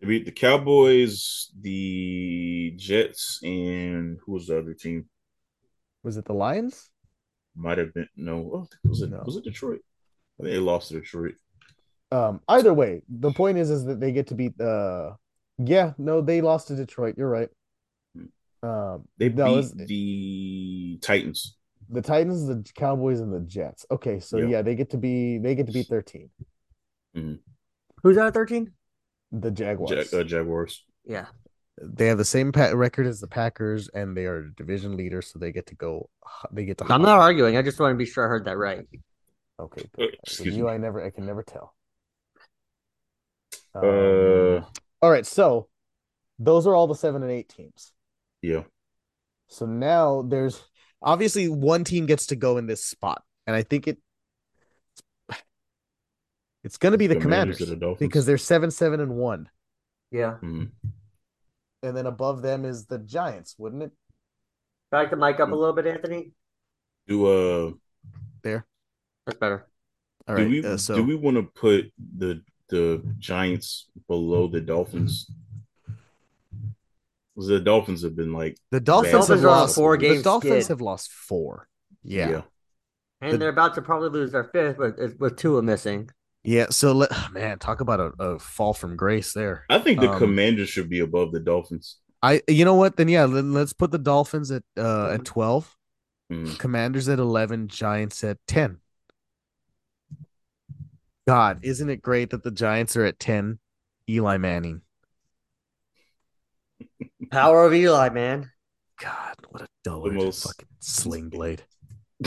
They 0.00 0.06
beat 0.06 0.24
the 0.24 0.32
Cowboys, 0.32 1.50
the 1.60 2.72
Jets, 2.76 3.40
and 3.42 4.18
who 4.24 4.32
was 4.32 4.46
the 4.46 4.58
other 4.58 4.74
team? 4.74 5.06
Was 6.04 6.16
it 6.16 6.24
the 6.24 6.34
Lions? 6.34 6.90
Might 7.58 7.78
have 7.78 7.92
been 7.92 8.08
no. 8.16 8.50
Oh, 8.54 8.68
was 8.88 9.02
it 9.02 9.10
no. 9.10 9.22
was 9.24 9.36
it 9.36 9.44
Detroit? 9.44 9.80
I 10.38 10.44
think 10.44 10.54
they 10.54 10.60
lost 10.60 10.88
to 10.88 10.94
Detroit. 10.94 11.34
Um. 12.10 12.40
Either 12.48 12.72
way, 12.72 13.02
the 13.08 13.32
point 13.32 13.58
is 13.58 13.70
is 13.70 13.84
that 13.84 14.00
they 14.00 14.12
get 14.12 14.28
to 14.28 14.34
beat 14.34 14.56
the. 14.56 14.70
Uh, 14.70 15.14
yeah, 15.58 15.92
no, 15.98 16.20
they 16.20 16.40
lost 16.40 16.68
to 16.68 16.76
Detroit. 16.76 17.16
You're 17.18 17.28
right. 17.28 17.48
Um, 18.62 19.06
they 19.18 19.28
beat 19.28 19.42
was, 19.42 19.72
the 19.72 20.98
Titans. 21.02 21.56
The 21.90 22.02
Titans, 22.02 22.46
the 22.46 22.64
Cowboys, 22.74 23.20
and 23.20 23.32
the 23.32 23.40
Jets. 23.40 23.86
Okay, 23.90 24.20
so 24.20 24.36
yep. 24.38 24.48
yeah, 24.48 24.62
they 24.62 24.74
get 24.74 24.90
to 24.90 24.98
be 24.98 25.38
they 25.38 25.54
get 25.54 25.66
to 25.66 25.72
be 25.72 25.82
13 25.82 26.30
mm-hmm. 27.16 27.34
Who's 28.02 28.16
at 28.16 28.34
thirteen? 28.34 28.72
The 29.32 29.50
Jaguars. 29.50 30.14
uh, 30.14 30.22
Jaguars. 30.22 30.84
Yeah 31.04 31.26
they 31.80 32.06
have 32.06 32.18
the 32.18 32.24
same 32.24 32.50
record 32.50 33.06
as 33.06 33.20
the 33.20 33.26
Packers, 33.26 33.88
and 33.88 34.16
they 34.16 34.26
are 34.26 34.42
division 34.42 34.96
leader, 34.96 35.22
so 35.22 35.38
they 35.38 35.52
get 35.52 35.66
to 35.66 35.74
go. 35.74 36.08
They 36.50 36.64
get 36.64 36.78
to. 36.78 36.92
I'm 36.92 37.02
not 37.02 37.18
arguing. 37.18 37.56
I 37.56 37.62
just 37.62 37.78
want 37.78 37.92
to 37.92 37.96
be 37.96 38.06
sure 38.06 38.24
I 38.24 38.28
heard 38.28 38.44
that 38.46 38.56
right. 38.56 38.86
Okay, 39.60 39.88
uh, 39.98 40.04
Excuse 40.22 40.56
you, 40.56 40.64
me. 40.64 40.70
I 40.70 40.76
never, 40.76 41.04
I 41.04 41.10
can 41.10 41.26
never 41.26 41.42
tell. 41.42 41.74
Um, 43.74 43.84
uh, 43.84 44.64
all 45.02 45.10
right, 45.10 45.26
so 45.26 45.68
those 46.38 46.66
are 46.66 46.74
all 46.74 46.86
the 46.86 46.94
seven 46.94 47.22
and 47.22 47.32
eight 47.32 47.48
teams. 47.48 47.92
Yeah. 48.42 48.62
So 49.48 49.66
now 49.66 50.22
there's 50.22 50.62
obviously 51.02 51.48
one 51.48 51.84
team 51.84 52.06
gets 52.06 52.26
to 52.26 52.36
go 52.36 52.58
in 52.58 52.66
this 52.66 52.84
spot, 52.84 53.22
and 53.46 53.56
I 53.56 53.62
think 53.62 53.88
it 53.88 53.98
it's 56.64 56.76
going 56.76 56.92
to 56.92 56.98
be 56.98 57.06
the, 57.06 57.14
the 57.14 57.20
Commanders, 57.20 57.62
because 57.98 58.26
they're 58.26 58.38
seven, 58.38 58.70
seven, 58.70 59.00
and 59.00 59.16
one. 59.16 59.48
Yeah. 60.10 60.36
Mhm. 60.42 60.70
And 61.82 61.96
then 61.96 62.06
above 62.06 62.42
them 62.42 62.64
is 62.64 62.86
the 62.86 62.98
Giants, 62.98 63.54
wouldn't 63.58 63.82
it? 63.82 63.92
Back 64.90 65.10
the 65.10 65.16
mic 65.16 65.38
up 65.40 65.50
a 65.50 65.54
little 65.54 65.74
bit, 65.74 65.86
Anthony. 65.86 66.32
Do 67.06 67.26
uh 67.26 67.70
There. 68.42 68.66
That's 69.26 69.38
better. 69.38 69.66
All 70.26 70.36
do 70.36 70.42
right. 70.42 70.50
we 70.50 70.64
uh, 70.64 70.76
so 70.76 70.96
do 70.96 71.04
we 71.04 71.14
want 71.14 71.36
to 71.36 71.42
put 71.42 71.92
the 72.16 72.42
the 72.68 73.02
Giants 73.18 73.88
below 74.08 74.46
the 74.48 74.60
Dolphins? 74.60 75.30
'Cause 77.34 77.46
the 77.46 77.60
Dolphins 77.60 78.02
have 78.02 78.16
been 78.16 78.32
like 78.32 78.58
the 78.72 78.80
Dolphins, 78.80 79.12
Dolphins 79.12 79.40
have 79.42 79.44
are 79.48 79.52
on 79.54 79.60
lost 79.60 79.74
four-game 79.76 80.16
The 80.16 80.22
Dolphins 80.24 80.64
skid. 80.64 80.68
have 80.72 80.80
lost 80.80 81.12
four. 81.12 81.68
Yeah. 82.02 82.30
yeah. 82.30 82.42
And 83.20 83.32
The- 83.34 83.38
they're 83.38 83.48
about 83.50 83.74
to 83.76 83.82
probably 83.82 84.08
lose 84.08 84.32
their 84.32 84.44
fifth 84.44 84.78
with 84.78 85.18
with 85.20 85.36
Tua 85.36 85.62
missing. 85.62 86.10
So 86.70 86.92
let 86.92 87.10
man 87.32 87.58
talk 87.58 87.80
about 87.80 88.00
a, 88.00 88.12
a 88.22 88.38
fall 88.38 88.74
from 88.74 88.96
grace 88.96 89.32
there. 89.32 89.64
I 89.68 89.78
think 89.78 90.00
the 90.00 90.10
Um, 90.10 90.18
Commanders 90.18 90.68
should 90.68 90.88
be 90.90 91.00
above 91.00 91.32
the 91.32 91.40
Dolphins. 91.40 91.96
I 92.22 92.42
you 92.48 92.64
know 92.64 92.74
what? 92.74 92.96
Then 92.96 93.08
yeah, 93.08 93.24
let, 93.26 93.44
let's 93.44 93.72
put 93.72 93.90
the 93.90 93.98
Dolphins 93.98 94.50
at 94.50 94.62
uh 94.76 95.10
at 95.10 95.24
twelve, 95.24 95.76
Mhm. 96.32 96.58
Commanders 96.58 97.08
at 97.08 97.18
eleven, 97.18 97.68
Giants 97.68 98.24
at 98.24 98.38
ten. 98.46 98.78
God, 101.26 101.60
isn't 101.62 101.90
it 101.90 102.00
great 102.02 102.30
that 102.30 102.42
the 102.42 102.50
Giants 102.50 102.96
are 102.96 103.04
at 103.04 103.18
ten? 103.20 103.58
Eli 104.08 104.38
Manning. 104.38 104.80
Power 107.30 107.66
of 107.66 107.74
Eli, 107.74 108.08
man. 108.08 108.50
God, 109.00 109.34
what 109.50 109.62
a 109.62 109.68
dullard 109.84 110.14
most- 110.14 110.42
fucking 110.44 110.66
sling 110.80 111.28
blade. 111.28 111.62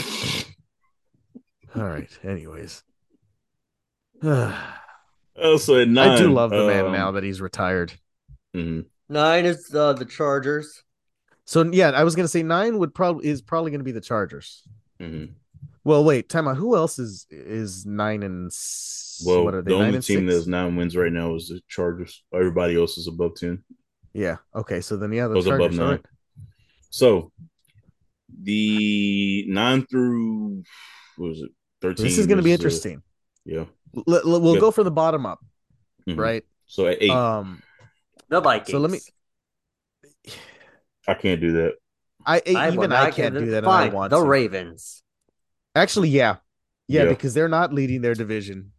All 1.75 1.83
right. 1.83 2.09
Anyways, 2.23 2.83
I 2.88 2.90
Also 5.41 5.80
at 5.81 5.88
nine, 5.88 6.18
do 6.18 6.31
love 6.31 6.52
the 6.52 6.68
man 6.68 6.88
um, 6.88 6.91
now 6.91 7.11
that 7.11 7.23
he's 7.23 7.41
retired. 7.41 7.93
mhm. 8.56 8.85
Nine 9.10 9.45
is 9.45 9.73
uh, 9.73 9.93
the 9.93 10.06
Chargers. 10.06 10.84
So 11.45 11.64
yeah, 11.64 11.89
I 11.91 12.03
was 12.03 12.15
gonna 12.15 12.27
say 12.27 12.43
nine 12.43 12.77
would 12.77 12.93
probably 12.93 13.27
is 13.27 13.41
probably 13.41 13.72
gonna 13.72 13.84
be 13.84 13.93
the 13.93 14.02
Chargers. 14.02 14.64
Mhm. 14.99 15.31
Well, 15.84 16.03
wait, 16.03 16.30
time 16.30 16.48
out. 16.48 16.57
Who 16.57 16.76
else 16.76 16.99
is 16.99 17.26
is 17.31 17.85
nine 17.85 18.22
and 18.23 18.48
s- 18.48 19.23
Well, 19.26 19.43
what 19.45 19.56
are 19.56 19.61
they? 19.64 19.72
the 19.72 19.77
nine 19.77 19.85
only 19.88 19.95
and 19.98 20.06
team 20.06 20.26
that 20.27 20.34
has 20.34 20.48
nine 20.48 20.76
wins 20.76 20.95
right 20.95 21.11
now 21.11 21.34
is 21.35 21.48
the 21.48 21.60
Chargers. 21.68 22.23
Everybody 22.34 22.76
else 22.80 22.98
is 22.98 23.07
above 23.07 23.35
ten. 23.35 23.64
Yeah. 24.14 24.38
Okay. 24.53 24.81
So 24.81 24.95
then 24.98 25.11
yeah, 25.11 25.27
the 25.27 25.35
Goes 25.35 25.48
above 25.48 25.60
Chargers. 25.60 25.80
all 25.80 25.85
nine. 25.85 25.95
right. 25.95 26.06
So 26.91 27.31
the 28.43 29.45
nine 29.48 29.85
through 29.88 30.64
what 31.18 31.30
was 31.30 31.41
it? 31.41 31.49
Thirteen. 31.81 32.06
This 32.06 32.18
is 32.18 32.27
gonna 32.27 32.41
be 32.43 32.52
uh, 32.52 32.56
interesting. 32.56 33.02
yeah. 33.45 33.65
L- 33.95 34.03
l- 34.07 34.41
we'll 34.41 34.53
Good. 34.53 34.59
go 34.61 34.72
for 34.72 34.84
the 34.84 34.91
bottom 34.91 35.26
up, 35.26 35.39
Mhm. 36.07 36.18
right? 36.18 36.43
So 36.68 36.88
at 36.88 37.01
eight, 37.01 37.09
Um, 37.09 37.61
The 38.30 38.39
Vikings. 38.41 38.72
so 38.72 38.80
let 38.80 38.91
me. 38.91 38.99
I 41.07 41.13
can't 41.15 41.41
do 41.41 41.53
that. 41.53 41.73
I, 42.26 42.41
I 42.55 42.72
even 42.72 42.91
I 42.93 43.09
can't 43.11 43.34
do 43.35 43.51
that. 43.51 43.63
Fine. 43.63 43.88
And 43.88 43.91
I 43.91 43.95
want 43.95 44.09
the 44.11 44.19
to. 44.22 44.26
Ravens. 44.26 45.01
Actually, 45.76 46.09
yeah. 46.09 46.38
yeah, 46.88 47.03
Yeah. 47.03 47.09
because 47.09 47.34
they're 47.34 47.49
not 47.49 47.73
leading 47.73 48.01
their 48.01 48.13
division, 48.13 48.73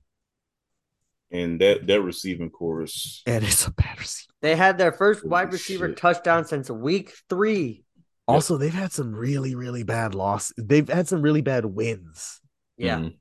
And 1.31 1.61
that 1.61 1.87
that 1.87 2.01
receiving 2.03 2.51
core 2.51 2.83
is 2.83 3.23
and 3.27 3.43
it's 3.45 3.67
a 3.67 3.73
bad 3.73 3.99
receiver. 3.99 4.33
They 4.43 4.55
had 4.57 4.79
their 4.79 4.93
first 4.93 5.21
Holy 5.21 5.31
wide 5.31 5.53
receiver 5.53 5.89
shit. 5.89 5.97
touchdown 5.97 6.45
since 6.45 6.71
week 6.71 7.15
three. 7.29 7.85
Also, 8.29 8.57
they've 8.57 8.73
had 8.73 8.93
some 8.93 9.15
really, 9.15 9.55
really 9.55 9.83
bad 9.83 10.15
losses. 10.15 10.55
They've 10.57 10.89
had 10.89 11.09
some 11.09 11.23
really 11.23 11.43
bad 11.43 11.65
wins. 11.65 12.41
Yeah. 12.77 12.99
Mhm. 12.99 13.17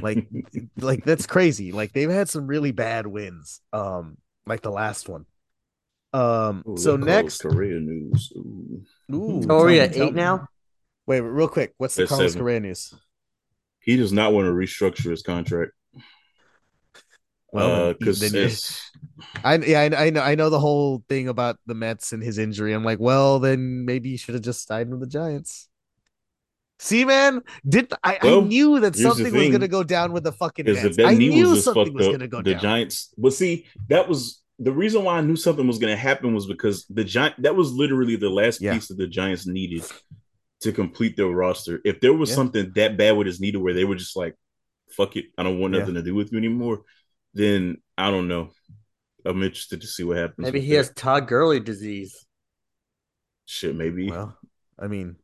Like, 0.00 0.26
like 0.76 1.04
that's 1.04 1.26
crazy. 1.26 1.72
Like 1.72 1.92
they've 1.92 2.10
had 2.10 2.28
some 2.28 2.46
really 2.46 2.72
bad 2.72 3.06
wins. 3.06 3.60
Um, 3.72 4.18
like 4.46 4.62
the 4.62 4.70
last 4.70 5.08
one. 5.08 5.26
Um, 6.12 6.62
Ooh, 6.68 6.76
so 6.76 6.96
next, 6.96 7.42
Correa 7.42 7.78
news. 7.80 8.32
Ooh. 8.36 8.82
ooh, 9.12 9.42
So 9.42 9.58
are 9.60 9.68
at 9.70 9.94
me- 9.96 10.02
eight 10.02 10.14
me. 10.14 10.20
now? 10.22 10.46
Wait, 11.06 11.20
real 11.20 11.48
quick. 11.48 11.74
What's 11.78 11.94
the 11.94 12.02
That's 12.02 12.10
Carlos 12.10 12.32
seven. 12.32 12.42
Correa 12.44 12.60
news? 12.60 12.94
He 13.80 13.96
does 13.96 14.12
not 14.12 14.32
want 14.32 14.46
to 14.46 14.52
restructure 14.52 15.10
his 15.10 15.22
contract. 15.22 15.72
Well, 17.52 17.68
Well, 17.68 17.84
then- 17.86 17.96
because 17.98 18.20
then 18.20 18.50
I 19.44 19.56
yeah, 19.56 19.80
I, 19.80 20.06
I 20.06 20.10
know 20.10 20.20
I 20.20 20.34
know 20.34 20.50
the 20.50 20.60
whole 20.60 21.02
thing 21.08 21.28
about 21.28 21.58
the 21.66 21.74
Mets 21.74 22.12
and 22.12 22.22
his 22.22 22.38
injury. 22.38 22.72
I'm 22.72 22.84
like, 22.84 22.98
well, 23.00 23.38
then 23.38 23.84
maybe 23.84 24.10
you 24.10 24.18
should 24.18 24.34
have 24.34 24.42
just 24.42 24.66
signed 24.66 24.90
with 24.90 25.00
the 25.00 25.06
Giants. 25.06 25.68
See, 26.78 27.04
man, 27.04 27.40
did 27.66 27.92
I, 28.04 28.18
Well, 28.22 28.42
I 28.42 28.46
knew 28.46 28.80
that 28.80 28.96
something 28.96 29.32
was 29.32 29.48
gonna 29.50 29.68
go 29.68 29.82
down 29.82 30.12
with 30.12 30.24
the 30.24 30.32
fucking 30.32 30.66
if 30.68 30.98
I 31.00 31.14
knew 31.14 31.56
something 31.56 31.94
was 31.94 32.08
gonna 32.08 32.28
go 32.28 32.42
the 32.42 32.52
down. 32.52 32.60
Giants. 32.60 33.14
But 33.16 33.32
see, 33.32 33.66
that 33.88 34.08
was 34.08 34.42
the 34.58 34.72
reason 34.72 35.04
why 35.04 35.18
I 35.18 35.20
knew 35.22 35.36
something 35.36 35.66
was 35.66 35.78
going 35.78 35.92
to 35.94 36.00
happen 36.00 36.34
was 36.34 36.46
because 36.46 36.86
the 36.88 37.04
Giant. 37.04 37.42
That 37.42 37.54
was 37.54 37.72
literally 37.72 38.16
the 38.16 38.30
last 38.30 38.60
Yeah. 38.60 38.72
piece 38.74 38.88
that 38.88 38.96
the 38.96 39.06
Giants 39.06 39.46
needed 39.46 39.84
to 40.60 40.72
complete 40.72 41.14
their 41.16 41.26
roster. 41.28 41.80
If 41.84 42.00
there 42.00 42.14
was 42.14 42.30
Yeah. 42.30 42.36
something 42.36 42.72
that 42.74 42.96
bad 42.96 43.12
with 43.18 43.26
his 43.26 43.38
knee 43.38 43.52
to 43.52 43.60
where 43.60 43.74
they 43.74 43.84
were 43.84 43.96
just 43.96 44.16
like, 44.16 44.34
"Fuck 44.92 45.16
it, 45.16 45.26
I 45.36 45.42
don't 45.42 45.58
want 45.58 45.74
Yeah. 45.74 45.80
nothing 45.80 45.94
to 45.96 46.02
do 46.02 46.14
with 46.14 46.32
you 46.32 46.38
anymore," 46.38 46.84
then 47.34 47.82
I 47.98 48.10
don't 48.10 48.28
know. 48.28 48.50
I'm 49.26 49.42
interested 49.42 49.80
to 49.82 49.86
see 49.86 50.04
what 50.04 50.16
happens. 50.16 50.44
Maybe 50.46 50.60
he 50.62 50.70
that. 50.70 50.76
has 50.76 50.92
Todd 50.94 51.26
Gurley 51.28 51.60
disease. 51.60 52.24
shit. 53.44 53.76
Maybe 53.76 54.10
Well, 54.10 54.36
I 54.78 54.86
mean, 54.88 55.16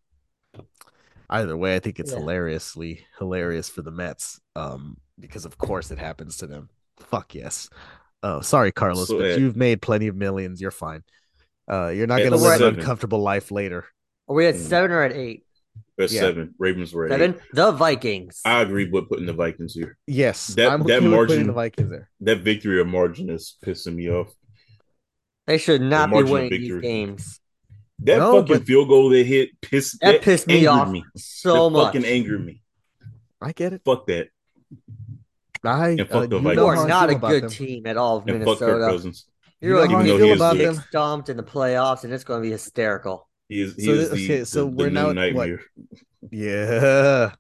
either 1.33 1.57
way, 1.57 1.75
I 1.75 1.79
think 1.79 1.99
it's 1.99 2.13
Yeah. 2.13 2.19
hilariously 2.19 3.07
hilarious 3.19 3.69
for 3.69 3.83
the 3.83 3.91
Mets. 3.91 4.41
Um, 4.57 4.97
because 5.19 5.45
of 5.45 5.59
course 5.59 5.91
it 5.91 5.99
happens 5.99 6.37
to 6.39 6.47
them. 6.47 6.69
Fuck 6.99 7.35
yes. 7.35 7.69
Oh, 8.23 8.41
sorry, 8.41 8.71
Carlos, 8.73 9.09
So, 9.09 9.19
but 9.19 9.33
uh, 9.33 9.35
you've 9.37 9.57
made 9.57 9.83
plenty 9.83 10.07
of 10.09 10.17
millions. 10.17 10.61
You're 10.61 10.71
fine. 10.71 11.03
Uh, 11.71 11.89
you're 11.89 12.07
not 12.07 12.23
gonna 12.23 12.37
live 12.37 12.61
an 12.61 12.79
uncomfortable 12.79 13.21
life 13.21 13.51
later. 13.51 13.87
Are 14.29 14.35
we 14.35 14.47
at 14.47 14.55
Mm. 14.55 14.59
seven 14.59 14.91
or 14.93 15.03
at 15.03 15.13
eight? 15.13 15.45
that's 15.99 16.13
Yeah. 16.13 16.23
seven. 16.23 16.55
Ravens 16.59 16.93
were 16.93 17.05
at 17.07 17.11
Seven. 17.13 17.35
eight. 17.35 17.41
The 17.53 17.71
Vikings. 17.73 18.41
I 18.45 18.63
agree 18.63 18.89
with 18.91 19.09
putting 19.09 19.27
the 19.27 19.33
Vikings 19.33 19.75
here. 19.75 19.99
Yes, 20.07 20.49
That- 20.49 20.73
I'm 20.73 20.81
that 20.81 20.85
okay 20.85 20.95
putting 20.97 21.11
margin- 21.11 21.47
the 21.49 21.53
Vikings 21.53 21.91
there. 21.91 22.11
That 22.21 22.39
victory 22.41 22.79
or 22.81 22.85
margin 22.85 23.29
is 23.31 23.57
pissing 23.65 23.95
me 23.97 24.11
off. 24.11 24.33
they 25.47 25.59
should 25.59 25.83
not 25.83 26.09
be 26.11 26.23
winning 26.23 26.51
these 26.51 26.81
games. 26.81 27.41
That 28.05 28.19
No, 28.19 28.41
fucking 28.45 28.65
field 28.65 28.89
goal 28.89 29.09
they 29.11 29.25
hit 29.25 29.51
pissed 29.61 30.01
That 30.01 30.23
pissed 30.23 30.47
me 30.47 30.67
off 30.67 30.89
Me. 30.91 31.05
so 31.17 31.65
That 31.69 31.71
much. 31.71 31.85
fucking 31.95 32.05
angered 32.05 32.45
me. 32.45 32.63
I 33.41 33.53
get 33.53 33.73
it. 33.73 33.83
Fuck 33.85 34.07
that. 34.07 34.29
I 35.65 35.91
And 35.91 36.01
fuck 36.09 36.11
uh, 36.25 36.27
the 36.27 36.37
you 36.37 36.37
You 36.37 36.43
Vikings. 36.43 36.57
know 36.57 36.67
are 36.67 36.89
not 36.89 37.11
a 37.11 37.15
good 37.15 37.43
them. 37.45 37.51
team 37.51 37.87
at 37.87 37.97
all 37.97 38.17
of 38.19 38.27
And 38.27 38.43
fuck 38.45 38.59
Kirk 38.59 38.69
Minnesota. 38.69 38.93
Cousins. 38.93 39.27
You're 39.61 39.79
like 39.81 39.91
You 39.91 39.97
know 39.99 40.03
going 40.03 40.11
how 40.11 40.17
to 40.19 40.25
feel 40.25 40.35
about 40.35 40.57
them? 40.59 40.85
stomped 40.89 41.29
in 41.29 41.37
the 41.37 41.43
playoffs, 41.45 42.03
and 42.05 42.13
it's 42.13 42.25
going 42.25 42.41
to 42.41 42.47
be 42.47 42.51
hysterical. 42.51 43.29
He 43.49 43.61
is, 43.61 43.77
he 43.77 43.85
So 43.85 43.91
is 43.93 44.11
the- 44.11 44.17
the, 44.17 44.25
okay, 44.25 44.45
so 44.45 44.61
the, 44.65 44.67
we're 44.67 44.85
the 44.87 44.91
now 44.91 45.13
new 45.13 45.21
at 45.21 45.35
what? 45.35 45.49
nightmare. 45.49 45.61
Yeah. 46.33 47.33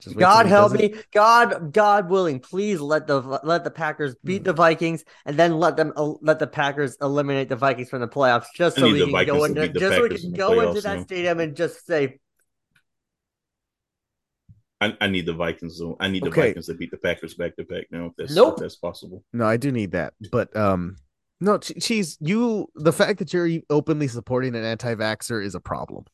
Just 0.00 0.16
God 0.16 0.46
help 0.46 0.72
does 0.72 0.80
it. 0.80 0.92
me, 0.94 1.00
God, 1.12 1.72
God 1.72 2.10
willing, 2.10 2.40
please 2.40 2.80
let 2.80 3.06
the 3.06 3.20
let 3.42 3.64
the 3.64 3.70
Packers 3.70 4.14
beat 4.24 4.44
the 4.44 4.52
Vikings, 4.52 5.04
and 5.24 5.36
then 5.36 5.58
let 5.58 5.76
them 5.76 5.92
uh, 5.96 6.12
let 6.20 6.38
the 6.38 6.46
Packers 6.46 6.96
eliminate 7.00 7.48
the 7.48 7.56
Vikings 7.56 7.90
from 7.90 8.00
the 8.00 8.08
playoffs, 8.08 8.46
just 8.54 8.76
so 8.76 8.90
we 8.90 8.98
can 9.00 9.12
Vikings 9.12 9.38
go 9.38 9.44
into 9.44 9.68
just 9.68 9.96
so 9.96 10.02
we 10.02 10.08
can 10.08 10.24
in 10.24 10.30
the 10.32 10.38
go 10.38 10.60
into 10.60 10.80
that 10.80 10.98
now. 10.98 11.04
stadium 11.04 11.40
and 11.40 11.56
just 11.56 11.86
say, 11.86 12.18
I, 14.80 14.96
I 15.00 15.06
need 15.06 15.26
the 15.26 15.32
Vikings. 15.32 15.78
To, 15.78 15.96
I 16.00 16.08
need 16.08 16.24
the 16.24 16.28
Okay. 16.28 16.48
Vikings 16.48 16.66
to 16.66 16.74
beat 16.74 16.90
the 16.90 16.96
Packers 16.96 17.34
back 17.34 17.56
to 17.56 17.64
back 17.64 17.86
now. 17.90 18.06
If 18.06 18.12
that's 18.18 18.34
Nope. 18.34 18.54
if 18.54 18.60
that's 18.62 18.76
possible. 18.76 19.22
No, 19.32 19.46
I 19.46 19.56
do 19.56 19.70
need 19.70 19.92
that. 19.92 20.14
But 20.30 20.54
um 20.56 20.96
no, 21.40 21.58
Ch- 21.58 21.72
cheese, 21.80 22.18
you 22.20 22.68
the 22.74 22.92
fact 22.92 23.18
that 23.20 23.32
you're 23.32 23.60
openly 23.70 24.08
supporting 24.08 24.54
an 24.54 24.64
anti-vaxxer 24.64 25.44
is 25.44 25.54
a 25.54 25.60
problem. 25.60 26.04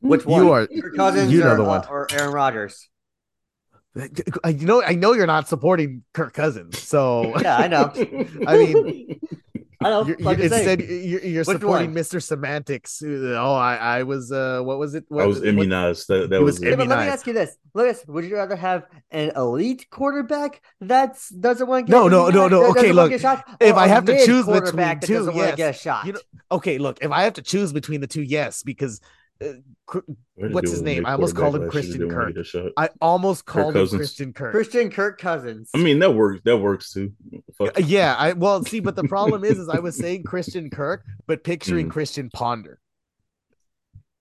Which 0.00 0.24
You 0.24 0.30
one? 0.30 0.46
are- 0.48 0.66
Kirk 0.66 0.96
Cousins 0.96 1.32
you 1.32 1.40
know 1.40 1.52
or, 1.52 1.56
the 1.56 1.62
uh, 1.64 1.66
one. 1.66 1.86
or 1.88 2.06
Aaron 2.12 2.32
Rodgers? 2.32 2.88
I 4.44 4.50
you 4.50 4.66
know 4.66 4.82
I 4.82 4.94
know 4.94 5.12
you're 5.12 5.26
not 5.26 5.48
supporting 5.48 6.04
Kirk 6.14 6.32
Cousins. 6.32 6.78
So 6.78 7.36
Yeah, 7.42 7.56
I 7.56 7.66
know. 7.66 7.90
I 8.46 8.56
mean, 8.58 9.20
I 9.80 9.90
know. 9.90 10.04
you're, 10.06 10.16
like 10.18 10.38
you're- 10.38 10.44
instead 10.56 10.80
you're, 10.82 11.24
you're 11.24 11.44
supporting 11.44 11.94
one? 11.94 12.02
Mr. 12.02 12.22
Semantics. 12.22 13.02
Oh, 13.04 13.54
I 13.54 13.76
I 13.76 14.02
was 14.04 14.30
uh 14.30 14.60
what 14.62 14.78
was 14.78 14.94
it? 14.94 15.04
What, 15.08 15.24
I 15.24 15.26
was 15.26 15.40
what- 15.40 15.48
immunized. 15.48 16.06
That, 16.08 16.30
that 16.30 16.36
It 16.36 16.42
was 16.42 16.60
was, 16.60 16.62
Yeah, 16.68 16.76
let 16.76 16.88
me 16.88 16.94
ask 16.94 17.26
you 17.26 17.32
this: 17.32 17.56
Lucas, 17.74 18.04
would 18.06 18.24
you 18.24 18.36
rather 18.36 18.56
have 18.56 18.84
an 19.10 19.32
elite 19.34 19.88
quarterback 19.90 20.60
that's 20.80 21.28
doesn't 21.30 21.66
want 21.66 21.86
to 21.86 21.90
get 21.92 21.98
No, 21.98 22.06
no, 22.06 22.28
no, 22.28 22.46
no, 22.46 22.70
okay, 22.70 22.92
look, 22.92 23.10
get 23.10 23.16
a 23.16 23.22
shot, 23.22 23.44
if 23.60 23.74
or 23.74 23.78
I 23.78 23.86
a 23.86 23.88
have 23.88 24.04
to 24.04 24.24
choose 24.24 24.46
between 24.46 24.76
that 24.76 25.02
two, 25.02 25.24
want 25.24 25.34
get 25.34 25.54
a 25.54 25.56
yes. 25.58 25.80
shot. 25.80 26.06
You 26.06 26.12
know, 26.12 26.20
okay, 26.52 26.78
look, 26.78 26.98
if 27.00 27.10
I 27.10 27.22
have 27.22 27.34
to 27.34 27.42
choose 27.42 27.72
between 27.72 28.00
the 28.00 28.06
two, 28.06 28.22
yes, 28.22 28.62
because 28.62 29.00
uh, 29.44 30.00
what's 30.34 30.70
his 30.70 30.82
name? 30.82 31.06
I 31.06 31.12
almost 31.12 31.36
called 31.36 31.56
him 31.56 31.70
Christian 31.70 32.10
Kirk. 32.10 32.34
I 32.76 32.90
almost 33.00 33.44
called 33.46 33.74
him 33.74 33.82
Cousins. 33.82 33.98
Christian 33.98 34.32
Kirk. 34.32 34.52
Christian 34.52 34.90
Kirk 34.90 35.20
Cousins. 35.20 35.70
I 35.74 35.78
mean, 35.78 35.98
that 36.00 36.14
works. 36.14 36.40
That 36.44 36.58
works 36.58 36.92
too. 36.92 37.12
Fuck. 37.56 37.78
Yeah, 37.78 38.14
I 38.18 38.32
well 38.32 38.62
see, 38.64 38.80
but 38.80 38.96
the 38.96 39.04
problem 39.04 39.44
is, 39.44 39.58
is 39.58 39.68
I 39.68 39.78
was 39.78 39.96
saying 39.96 40.22
Christian 40.24 40.70
Kirk, 40.70 41.04
but 41.26 41.44
picturing 41.44 41.88
Mm. 41.88 41.90
Christian 41.92 42.30
Ponder 42.30 42.78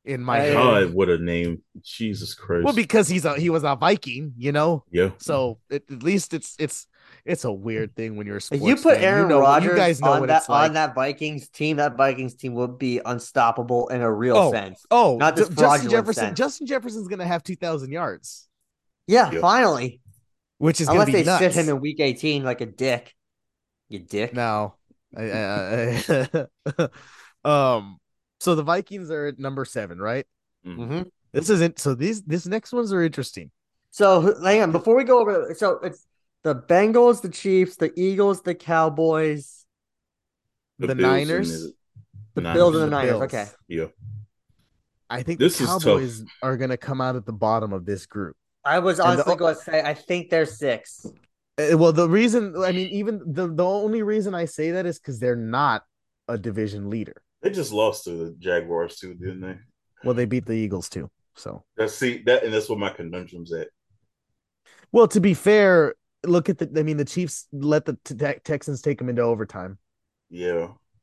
in 0.05 0.21
my 0.23 0.39
Hey. 0.39 0.47
head. 0.49 0.53
God, 0.55 0.93
what 0.93 1.09
a 1.09 1.17
name! 1.17 1.63
Jesus 1.83 2.33
Christ. 2.33 2.63
Well, 2.63 2.73
because 2.73 3.07
he's 3.07 3.25
a 3.25 3.39
he 3.39 3.49
was 3.49 3.63
a 3.63 3.75
Viking, 3.75 4.33
you 4.37 4.51
know. 4.51 4.83
yeah, 4.91 5.11
So 5.17 5.59
it, 5.69 5.83
at 5.91 6.03
least 6.03 6.33
it's 6.33 6.55
it's 6.59 6.87
it's 7.27 7.43
a 7.43 7.51
weird 7.51 7.95
thing 7.95 8.15
when 8.15 8.25
you're 8.25 8.37
a 8.37 8.41
If 8.51 8.61
you 8.61 8.75
put 8.75 8.95
fan. 8.95 9.03
Aaron 9.03 9.21
you 9.23 9.27
know, 9.29 9.41
Rodgers 9.41 9.71
you 9.71 9.75
guys 9.75 10.01
know 10.01 10.13
on 10.13 10.27
that 10.27 10.47
like. 10.49 10.69
on 10.69 10.73
that 10.73 10.95
Vikings 10.95 11.49
team, 11.49 11.77
that 11.77 11.95
Vikings 11.97 12.35
team 12.35 12.53
would 12.55 12.77
be 12.79 12.99
unstoppable 13.05 13.89
in 13.89 14.01
a 14.01 14.11
real 14.11 14.37
Oh, 14.37 14.51
sense. 14.51 14.85
oh, 14.89 15.17
not 15.17 15.35
just 15.35 15.51
Ju- 15.51 15.57
Justin 15.57 15.89
Jefferson. 15.91 16.23
sense. 16.27 16.37
Justin 16.37 16.67
Jefferson's 16.67 17.07
gonna 17.07 17.27
have 17.27 17.43
two 17.43 17.55
thousand 17.55 17.91
yards, 17.91 18.47
Yeah, 19.05 19.29
Yeah. 19.31 19.41
finally. 19.41 20.01
which 20.57 20.81
is 20.81 20.87
Unless 20.87 21.07
gonna 21.07 21.17
be 21.17 21.23
they 21.23 21.25
nuts. 21.25 21.39
sit 21.55 21.63
him 21.63 21.69
in 21.69 21.81
week 21.81 21.99
18 21.99 22.43
like 22.43 22.61
a 22.61 22.65
dick. 22.65 23.13
You 23.89 23.99
dick. 23.99 24.33
now. 24.33 24.75
I, 25.15 25.31
I, 25.31 26.03
I- 26.75 26.87
um, 27.77 27.97
so 28.39 28.55
the 28.55 28.63
Vikings 28.63 29.09
are 29.11 29.27
at 29.27 29.39
number 29.39 29.65
seven, 29.65 29.99
right? 29.99 30.25
hmm 30.63 31.03
This 31.31 31.49
isn't. 31.49 31.79
So 31.79 31.95
these 31.95 32.21
this 32.23 32.45
next 32.45 32.73
ones 32.73 32.91
are 32.93 33.01
interesting. 33.03 33.51
So 33.91 34.35
hang 34.43 34.61
on, 34.61 34.71
before 34.71 34.95
we 34.95 35.03
go 35.05 35.19
over, 35.19 35.53
so 35.57 35.79
it's 35.83 36.05
the 36.47 36.55
Bengals, 36.55 37.21
the 37.21 37.27
Chiefs, 37.29 37.75
the 37.75 37.91
Eagles, 37.99 38.41
the 38.41 38.55
Cowboys, 38.55 39.65
The, 40.79 40.87
Bills 40.87 40.99
Niners. 40.99 41.51
and 41.63 41.73
the 42.35 42.41
Niners. 42.41 42.57
Bills, 42.57 42.75
and 42.75 42.81
the 42.83 42.85
The 42.85 42.91
Niners. 42.91 43.11
Bills. 43.11 43.23
Okay. 43.23 43.45
Yeah. 43.67 43.85
I 45.09 45.23
think 45.23 45.39
This 45.39 45.57
the 45.57 45.65
is. 45.65 45.69
Cowboys 45.69 46.23
are 46.41 46.55
gonna 46.55 46.77
come 46.77 47.01
out 47.01 47.15
at 47.17 47.25
the 47.25 47.33
bottom 47.33 47.73
of 47.73 47.85
this 47.85 48.05
group. 48.05 48.35
I 48.63 48.79
was 48.79 48.99
And 48.99 49.19
the- 49.19 49.35
going 49.35 49.55
to 49.55 49.61
say 49.61 49.81
I 49.81 49.93
think 49.93 50.29
they're 50.29 50.45
six. 50.45 51.05
Uh, 51.57 51.77
Well, 51.77 51.91
the 51.93 52.07
reason 52.09 52.55
I 52.63 52.71
mean, 52.71 52.87
even 52.89 53.21
the 53.25 53.47
the 53.47 53.65
only 53.65 54.03
reason 54.03 54.33
I 54.33 54.45
say 54.45 54.71
that 54.71 54.85
is 54.85 54.99
because 54.99 55.19
they're 55.19 55.35
not 55.35 55.83
a 56.29 56.37
division 56.37 56.89
leader. 56.89 57.21
They 57.41 57.49
just 57.49 57.71
lost 57.73 58.05
to 58.05 58.11
the 58.11 58.31
Jaguars 58.39 58.95
too, 58.97 59.13
didn't 59.13 59.41
they? 59.41 59.57
Well, 60.05 60.13
they 60.13 60.25
beat 60.25 60.45
the 60.45 60.53
Eagles 60.53 60.87
too. 60.89 61.09
So, 61.35 61.63
That's 61.75 61.93
see 61.93 62.23
that, 62.23 62.43
and 62.43 62.53
that's 62.53 62.67
what 62.69 62.79
my 62.79 62.89
conundrum's 62.91 63.51
at. 63.53 63.67
well, 64.91 65.07
to 65.09 65.19
be 65.21 65.33
fair, 65.33 65.93
look 66.25 66.49
at 66.49 66.57
the. 66.57 66.69
I 66.77 66.83
mean, 66.83 66.97
the 66.97 67.05
Chiefs 67.05 67.47
let 67.51 67.85
the 67.85 67.97
te- 68.03 68.39
Texans 68.43 68.81
take 68.81 68.97
them 68.97 69.09
into 69.09 69.21
overtime. 69.21 69.77
Yeah. 70.29 70.49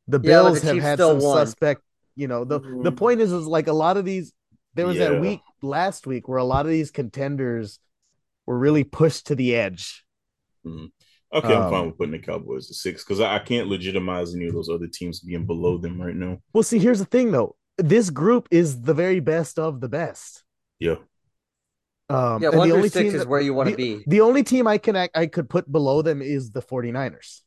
The 0.07 0.19
Yeah, 0.19 0.19
but 0.19 0.23
Bills 0.23 0.61
the 0.61 0.66
have 0.69 0.77
Chiefs 0.77 0.85
had 0.86 0.99
some 0.99 1.19
won. 1.20 1.47
suspect. 1.47 1.82
You 2.16 2.28
know, 2.28 2.45
the 2.45 2.61
the 2.61 2.93
Mhm. 2.93 2.97
point 2.97 3.20
is, 3.20 3.32
is 3.32 3.47
like 3.47 3.66
a 3.69 3.73
lot 3.73 3.97
of 3.97 4.05
these. 4.05 4.32
There 4.74 4.86
was 4.86 4.97
Yeah. 4.97 5.11
that 5.11 5.20
week 5.20 5.41
last 5.62 6.07
week 6.07 6.28
where 6.28 6.39
a 6.39 6.45
lot 6.45 6.66
of 6.66 6.73
these 6.73 6.91
contenders 6.91 7.78
were 8.47 8.59
really 8.59 8.85
pushed 8.85 9.27
to 9.28 9.35
the 9.35 9.55
edge. 9.57 10.05
Okay, 10.66 11.53
I'm 11.55 11.70
fine 11.70 11.74
Um, 11.74 11.86
with 11.89 11.99
putting 11.99 12.12
the 12.12 12.19
Cowboys 12.20 12.70
at 12.70 12.77
six 12.77 13.03
because 13.05 13.20
I, 13.20 13.36
I 13.36 13.39
can't 13.41 13.69
legitimize 13.69 14.35
any 14.35 14.47
of 14.47 14.53
those 14.55 14.69
other 14.69 14.86
teams 14.86 15.20
being 15.20 15.47
below 15.47 15.78
them 15.78 16.01
right 16.01 16.15
now. 16.15 16.39
Well, 16.53 16.62
see, 16.62 16.78
here's 16.78 17.01
the 17.01 17.05
thing 17.05 17.32
though. 17.32 17.57
This 17.78 18.11
group 18.11 18.47
is 18.51 18.82
the 18.82 18.95
very 18.95 19.20
best 19.20 19.59
of 19.59 19.81
the 19.81 19.89
best. 19.89 20.45
Yeah. 20.78 20.97
Um, 22.10 22.43
Yeah, 22.43 22.51
and 22.51 22.59
one 22.59 22.68
the 22.68 22.72
through 22.72 22.76
only 22.76 22.89
six 22.90 23.02
team 23.05 23.14
is 23.14 23.20
that- 23.22 23.28
where 23.28 23.40
you 23.40 23.55
want 23.55 23.70
to 23.70 23.76
be. 23.76 24.05
the 24.06 24.20
only 24.20 24.43
team 24.43 24.66
I 24.66 24.78
can 24.78 24.94
I 25.14 25.26
could 25.26 25.48
put 25.48 25.70
below 25.70 26.02
them 26.02 26.20
is 26.22 26.51
the 26.51 26.60
49ers. 26.62 27.40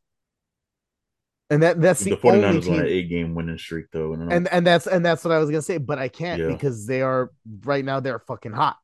And 1.50 1.64
that 1.64 1.80
that's 1.80 2.02
the, 2.02 2.16
The, 2.16 2.28
only 2.28 2.42
49ers 2.42 2.70
on 2.72 2.80
an 2.80 2.88
eight 2.88 3.10
game 3.10 3.34
winning 3.36 3.58
streak 3.58 3.86
though. 3.94 4.14
And, 4.14 4.34
and 4.34 4.48
and 4.52 4.68
that's 4.68 4.86
and 4.88 5.06
that's 5.06 5.24
what 5.24 5.32
I 5.32 5.40
was 5.40 5.50
gonna 5.50 5.62
say, 5.62 5.78
but 5.78 5.98
I 6.00 6.10
can't 6.10 6.42
Yeah. 6.42 6.48
because 6.48 6.86
they 6.88 7.02
are 7.02 7.32
right 7.64 7.86
now 7.86 8.00
they're 8.02 8.20
fucking 8.20 8.52
hot. 8.52 8.78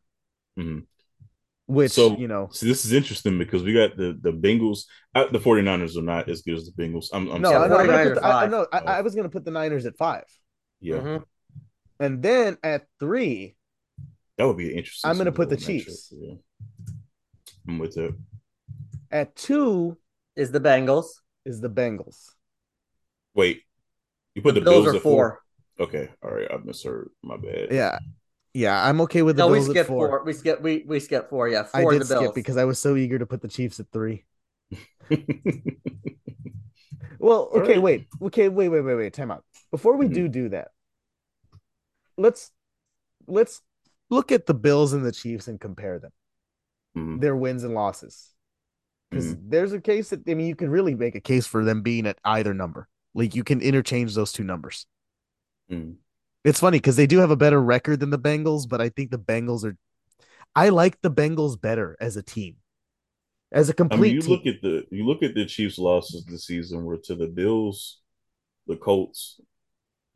Mhm. 0.57 0.85
Which 1.65 1.91
So- 1.93 2.17
you 2.17 2.27
know 2.27 2.49
See, 2.51 2.67
this 2.67 2.85
is 2.85 2.93
interesting 2.93 3.37
because 3.39 3.63
we 3.63 3.73
got 3.73 3.97
the 3.97 4.17
the 4.21 4.31
Bengals. 4.31 4.85
Uh, 5.15 5.25
the 5.31 5.39
49ers 5.39 5.97
are 5.97 6.01
not 6.03 6.29
as 6.29 6.41
good 6.43 6.55
as 6.55 6.69
the 6.71 6.81
Bengals. 6.81 7.07
I'm, 7.11 7.29
I'm 7.29 7.41
no, 7.41 7.49
sorry. 7.49 7.69
no, 7.69 7.77
I'm 7.77 7.87
gonna 7.87 7.97
49ers 7.97 8.13
put 8.13 8.21
the, 8.21 8.27
I, 8.27 8.31
five. 8.31 8.51
no 8.51 8.67
I. 8.71 8.77
I 8.79 9.01
was 9.01 9.15
gonna 9.15 9.29
put 9.29 9.43
the 9.45 9.51
Niners 9.51 9.85
at 9.85 9.97
five. 9.97 10.25
Yeah, 10.79 10.95
Mhm. 10.97 11.23
And 11.99 12.21
then 12.23 12.57
at 12.63 12.85
three, 12.99 13.55
that 14.37 14.47
would 14.47 14.57
be 14.57 14.73
interesting. 14.73 15.09
I'm 15.09 15.17
gonna 15.17 15.31
put 15.31 15.49
the 15.49 15.55
Bowl 15.57 15.63
matchup, 15.65 15.85
Chiefs. 15.85 16.13
Yeah. 16.15 16.33
I'm 17.67 17.79
with 17.79 17.93
that. 17.95 18.15
at 19.11 19.35
two 19.35 19.97
Is 20.35 20.51
the 20.51 20.59
Bengals. 20.59 21.05
is 21.45 21.61
the 21.61 21.69
Bengals. 21.69 22.29
Wait, 23.35 23.61
you 24.35 24.41
put 24.41 24.55
the, 24.55 24.61
Bills, 24.61 24.85
Bills, 24.85 24.95
at 24.97 25.01
four. 25.01 25.39
four. 25.77 25.85
Okay, 25.87 26.09
all 26.23 26.31
right, 26.31 26.47
I 26.51 26.57
misheard. 26.63 27.09
My 27.23 27.37
bad. 27.37 27.69
Yeah. 27.71 27.97
Yeah, 28.55 28.87
I'm 28.87 29.01
okay 29.01 29.23
with 29.23 29.35
the 29.37 29.41
No, 29.43 29.47
we 29.47 29.57
Bills 29.57 29.69
at 29.69 29.71
skipped 29.73 29.87
four. 29.87 30.07
four. 30.09 30.23
We 30.23 30.33
skip 30.33 30.61
we 30.61 30.83
we 30.87 30.99
skipped 30.99 31.29
four. 31.31 31.49
Yeah, 31.49 31.67
I 31.73 31.81
did 31.81 32.01
the 32.01 32.05
Bills. 32.05 32.09
skip 32.25 32.35
because 32.35 32.57
I 32.57 32.65
was 32.65 32.77
so 32.77 32.95
eager 32.95 33.17
to 33.17 33.25
put 33.25 33.41
the 33.41 33.47
Chiefs 33.47 33.79
at 33.79 33.87
three. 33.91 34.25
Well, 37.19 37.49
okay, 37.55 37.73
right. 37.75 37.81
wait. 37.81 38.07
Okay, 38.21 38.49
wait, 38.49 38.67
wait, 38.67 38.81
wait, 38.81 38.95
wait. 38.95 39.13
Time 39.13 39.31
out. 39.31 39.45
Before 39.71 39.95
we 39.95 40.07
Mhm. 40.07 40.13
do 40.13 40.27
do 40.27 40.49
that, 40.49 40.71
let's 42.17 42.51
let's 43.27 43.61
look 44.13 44.31
at 44.31 44.45
the 44.45 44.53
Bills 44.53 44.93
and 44.93 45.05
the 45.05 45.11
Chiefs 45.11 45.47
and 45.47 45.59
compare 45.59 45.99
them, 45.99 46.11
Mhm. 46.97 47.21
their 47.21 47.35
wins 47.35 47.63
and 47.63 47.73
losses. 47.73 48.29
Because 49.09 49.35
Mm-hmm. 49.35 49.49
there's 49.49 49.73
a 49.73 49.81
case 49.81 50.09
that 50.09 50.27
I 50.27 50.33
mean, 50.33 50.47
you 50.47 50.55
can 50.55 50.69
really 50.69 50.95
make 50.95 51.15
a 51.15 51.21
case 51.21 51.45
for 51.45 51.63
them 51.63 51.81
being 51.81 52.07
at 52.07 52.17
either 52.23 52.53
number. 52.53 52.87
Like 53.13 53.35
you 53.35 53.43
can 53.43 53.61
interchange 53.61 54.15
those 54.15 54.31
two 54.31 54.43
numbers. 54.43 54.87
Mhm. 55.69 55.97
It's 56.43 56.59
funny 56.59 56.77
because 56.79 56.95
they 56.95 57.07
do 57.07 57.19
have 57.19 57.31
a 57.31 57.35
better 57.37 57.61
record 57.61 57.99
than 57.99 58.09
the 58.09 58.19
Bengals, 58.19 58.67
but 58.67 58.81
I 58.81 58.89
think 58.89 59.11
the 59.11 59.19
Bengals 59.19 59.63
are. 59.63 59.77
I 60.55 60.69
like 60.69 60.99
the 61.01 61.11
Bengals 61.11 61.59
better 61.59 61.95
as 61.99 62.17
a 62.17 62.23
team, 62.23 62.57
as 63.51 63.69
a 63.69 63.73
complete 63.73 64.01
mean, 64.01 64.15
you 64.15 64.21
team. 64.21 64.31
look 64.31 64.45
at 64.47 64.61
the 64.61 64.85
you 64.91 65.05
look 65.05 65.23
at 65.23 65.35
the 65.35 65.45
Chiefs' 65.45 65.77
losses 65.77 66.25
this 66.25 66.45
season 66.47 66.83
were 66.83 66.97
to 66.97 67.15
the 67.15 67.27
Bills, 67.27 68.01
the 68.67 68.75
Colts, 68.77 69.39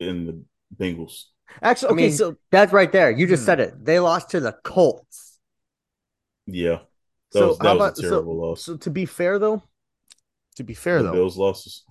and 0.00 0.28
the 0.28 0.44
Bengals. 0.76 1.26
Actually, 1.62 1.88
I 1.88 1.92
okay, 1.92 2.02
mean, 2.08 2.12
so 2.12 2.36
That's 2.50 2.72
right 2.72 2.90
there. 2.92 3.10
You 3.10 3.26
just 3.26 3.42
Hmm. 3.42 3.46
said 3.46 3.60
it. 3.60 3.84
They 3.84 3.98
lost 4.00 4.30
to 4.30 4.40
the 4.40 4.52
Colts. 4.64 5.38
Yeah, 6.46 6.78
that 7.32 7.38
so 7.38 7.48
was 7.48 7.58
how 7.58 7.64
that 7.64 7.76
about 7.76 7.90
was 7.96 7.98
a 7.98 8.02
terrible 8.08 8.34
so, 8.34 8.40
loss. 8.40 8.62
so 8.62 8.76
to 8.78 8.90
be 8.90 9.04
fair 9.06 9.38
though, 9.38 9.62
to 10.56 10.64
be 10.64 10.74
fair 10.74 10.98
the 10.98 11.08
though, 11.08 11.12
Bills 11.12 11.36
losses. 11.36 11.84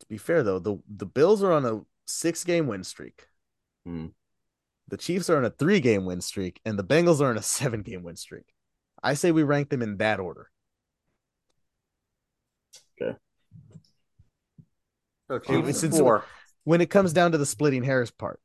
to 0.00 0.06
be 0.08 0.18
fair 0.18 0.42
though, 0.42 0.58
the 0.58 0.76
the 0.88 1.06
Bills 1.06 1.42
are 1.42 1.52
on 1.52 1.64
a 1.64 1.80
six 2.06 2.44
game 2.44 2.66
win 2.66 2.84
streak. 2.84 3.28
Hmm. 3.86 4.08
The 4.88 4.98
Chiefs 4.98 5.30
are 5.30 5.38
on 5.38 5.44
a 5.46 5.50
three 5.50 5.80
game 5.80 6.04
win 6.04 6.20
streak, 6.20 6.60
and 6.66 6.78
the 6.78 6.84
Bengals 6.84 7.20
are 7.20 7.30
on 7.30 7.38
a 7.38 7.42
seven 7.58 7.82
game 7.82 8.02
win 8.02 8.16
streak. 8.16 8.44
I 9.02 9.14
say 9.14 9.32
we 9.32 9.42
rank 9.42 9.70
them 9.70 9.80
in 9.82 9.96
that 9.98 10.20
order. 10.20 10.50
So 15.28 15.38
Chiefs 15.38 15.80
since- 15.80 15.98
four. 15.98 16.24
When 16.64 16.80
it 16.80 16.88
comes 16.90 17.12
down 17.12 17.32
to 17.32 17.38
the 17.38 17.44
splitting 17.46 17.82
hairs 17.82 18.10
part, 18.10 18.40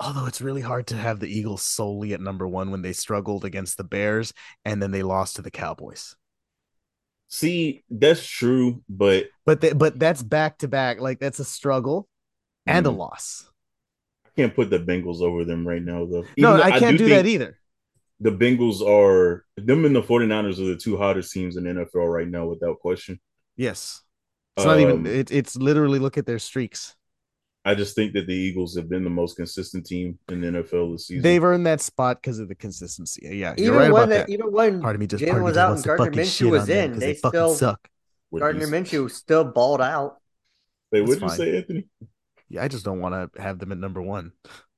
although 0.00 0.26
it's 0.26 0.40
really 0.40 0.60
hard 0.60 0.86
to 0.88 0.96
have 0.96 1.20
the 1.20 1.28
Eagles 1.28 1.62
solely 1.62 2.12
at 2.12 2.20
number 2.20 2.46
one 2.46 2.70
when 2.70 2.82
they 2.82 2.92
struggled 2.92 3.44
against 3.44 3.76
the 3.76 3.84
Bears 3.84 4.32
and 4.64 4.82
then 4.82 4.90
they 4.90 5.02
lost 5.02 5.36
to 5.36 5.42
the 5.42 5.50
Cowboys. 5.50 6.16
See, 7.28 7.84
that's 7.90 8.26
true, 8.26 8.82
but 8.88 9.26
But 9.44 9.60
they, 9.60 9.72
but 9.72 9.98
that's 9.98 10.22
back 10.22 10.58
to 10.58 10.68
back. 10.68 11.00
Like 11.00 11.18
that's 11.20 11.40
a 11.40 11.44
struggle 11.44 12.08
and 12.66 12.86
a 12.86 12.90
Mhm. 12.90 12.96
loss. 12.96 13.50
I 14.24 14.30
can't 14.36 14.54
put 14.54 14.70
the 14.70 14.78
Bengals 14.78 15.20
over 15.20 15.44
them 15.44 15.66
right 15.66 15.82
now, 15.82 16.06
though. 16.06 16.24
No, 16.38 16.56
though 16.56 16.62
I 16.62 16.78
can't 16.78 16.96
do, 16.96 17.08
that 17.08 17.26
either. 17.26 17.58
The 18.20 18.30
Bengals 18.30 18.80
are 18.80 19.44
them 19.56 19.84
and 19.84 19.94
the 19.94 20.02
49ers 20.02 20.58
are 20.58 20.64
the 20.64 20.76
two 20.76 20.96
hottest 20.96 21.32
teams 21.32 21.56
in 21.56 21.64
the 21.64 21.70
NFL 21.70 22.08
right 22.08 22.28
now, 22.28 22.46
without 22.46 22.78
question. 22.80 23.20
Yes. 23.56 24.02
It's 24.56 24.66
not 24.66 24.80
even 24.80 24.98
Um, 24.98 25.06
it, 25.06 25.30
it's 25.30 25.54
literally 25.56 25.98
look 25.98 26.18
at 26.18 26.26
their 26.26 26.38
streaks. 26.38 26.94
I 27.68 27.74
just 27.74 27.94
think 27.94 28.14
that 28.14 28.26
the 28.26 28.32
Eagles 28.34 28.74
have 28.76 28.88
been 28.88 29.04
the 29.04 29.10
most 29.10 29.36
consistent 29.36 29.84
team 29.84 30.18
in 30.30 30.40
the 30.40 30.46
NFL 30.46 30.92
this 30.94 31.06
season. 31.08 31.22
They've 31.22 31.42
earned 31.44 31.66
that 31.66 31.80
spot 31.82 32.22
because 32.22 32.38
of 32.38 32.48
the 32.48 32.54
consistency. 32.54 33.20
Yeah, 33.30 33.54
you're 33.58 33.74
Even 33.74 33.78
right 33.78 33.92
when 33.92 34.02
about 34.04 34.08
they, 34.08 34.16
that. 34.18 34.30
even 34.30 34.50
when 34.52 34.80
Part 34.80 34.96
of 34.96 35.00
me 35.00 35.06
just 35.06 35.22
Jalen 35.22 35.26
part 35.28 35.36
of 35.36 35.42
me 35.42 35.50
was 35.50 35.56
out 35.58 35.72
and 35.76 35.84
Gardner 35.84 36.10
Minshew 36.22 36.50
was 36.50 36.62
on 36.62 36.66
them 36.68 36.84
in, 36.84 36.90
'cause 36.92 37.00
they 37.00 37.06
they 37.12 37.14
still 37.14 37.54
suck. 37.54 37.88
Gardner 38.34 38.66
Minshew 38.68 39.10
still 39.10 39.44
balled 39.44 39.82
out. 39.82 40.16
Wait, 40.90 41.00
That's 41.00 41.08
what 41.10 41.20
did 41.20 41.22
you 41.30 41.36
say, 41.36 41.56
Anthony? 41.58 41.84
Yeah, 42.48 42.62
I 42.64 42.68
just 42.68 42.84
don't 42.86 43.00
want 43.00 43.34
to 43.34 43.42
have 43.42 43.58
them 43.58 43.72
at 43.72 43.78
number 43.78 44.00
one. 44.00 44.32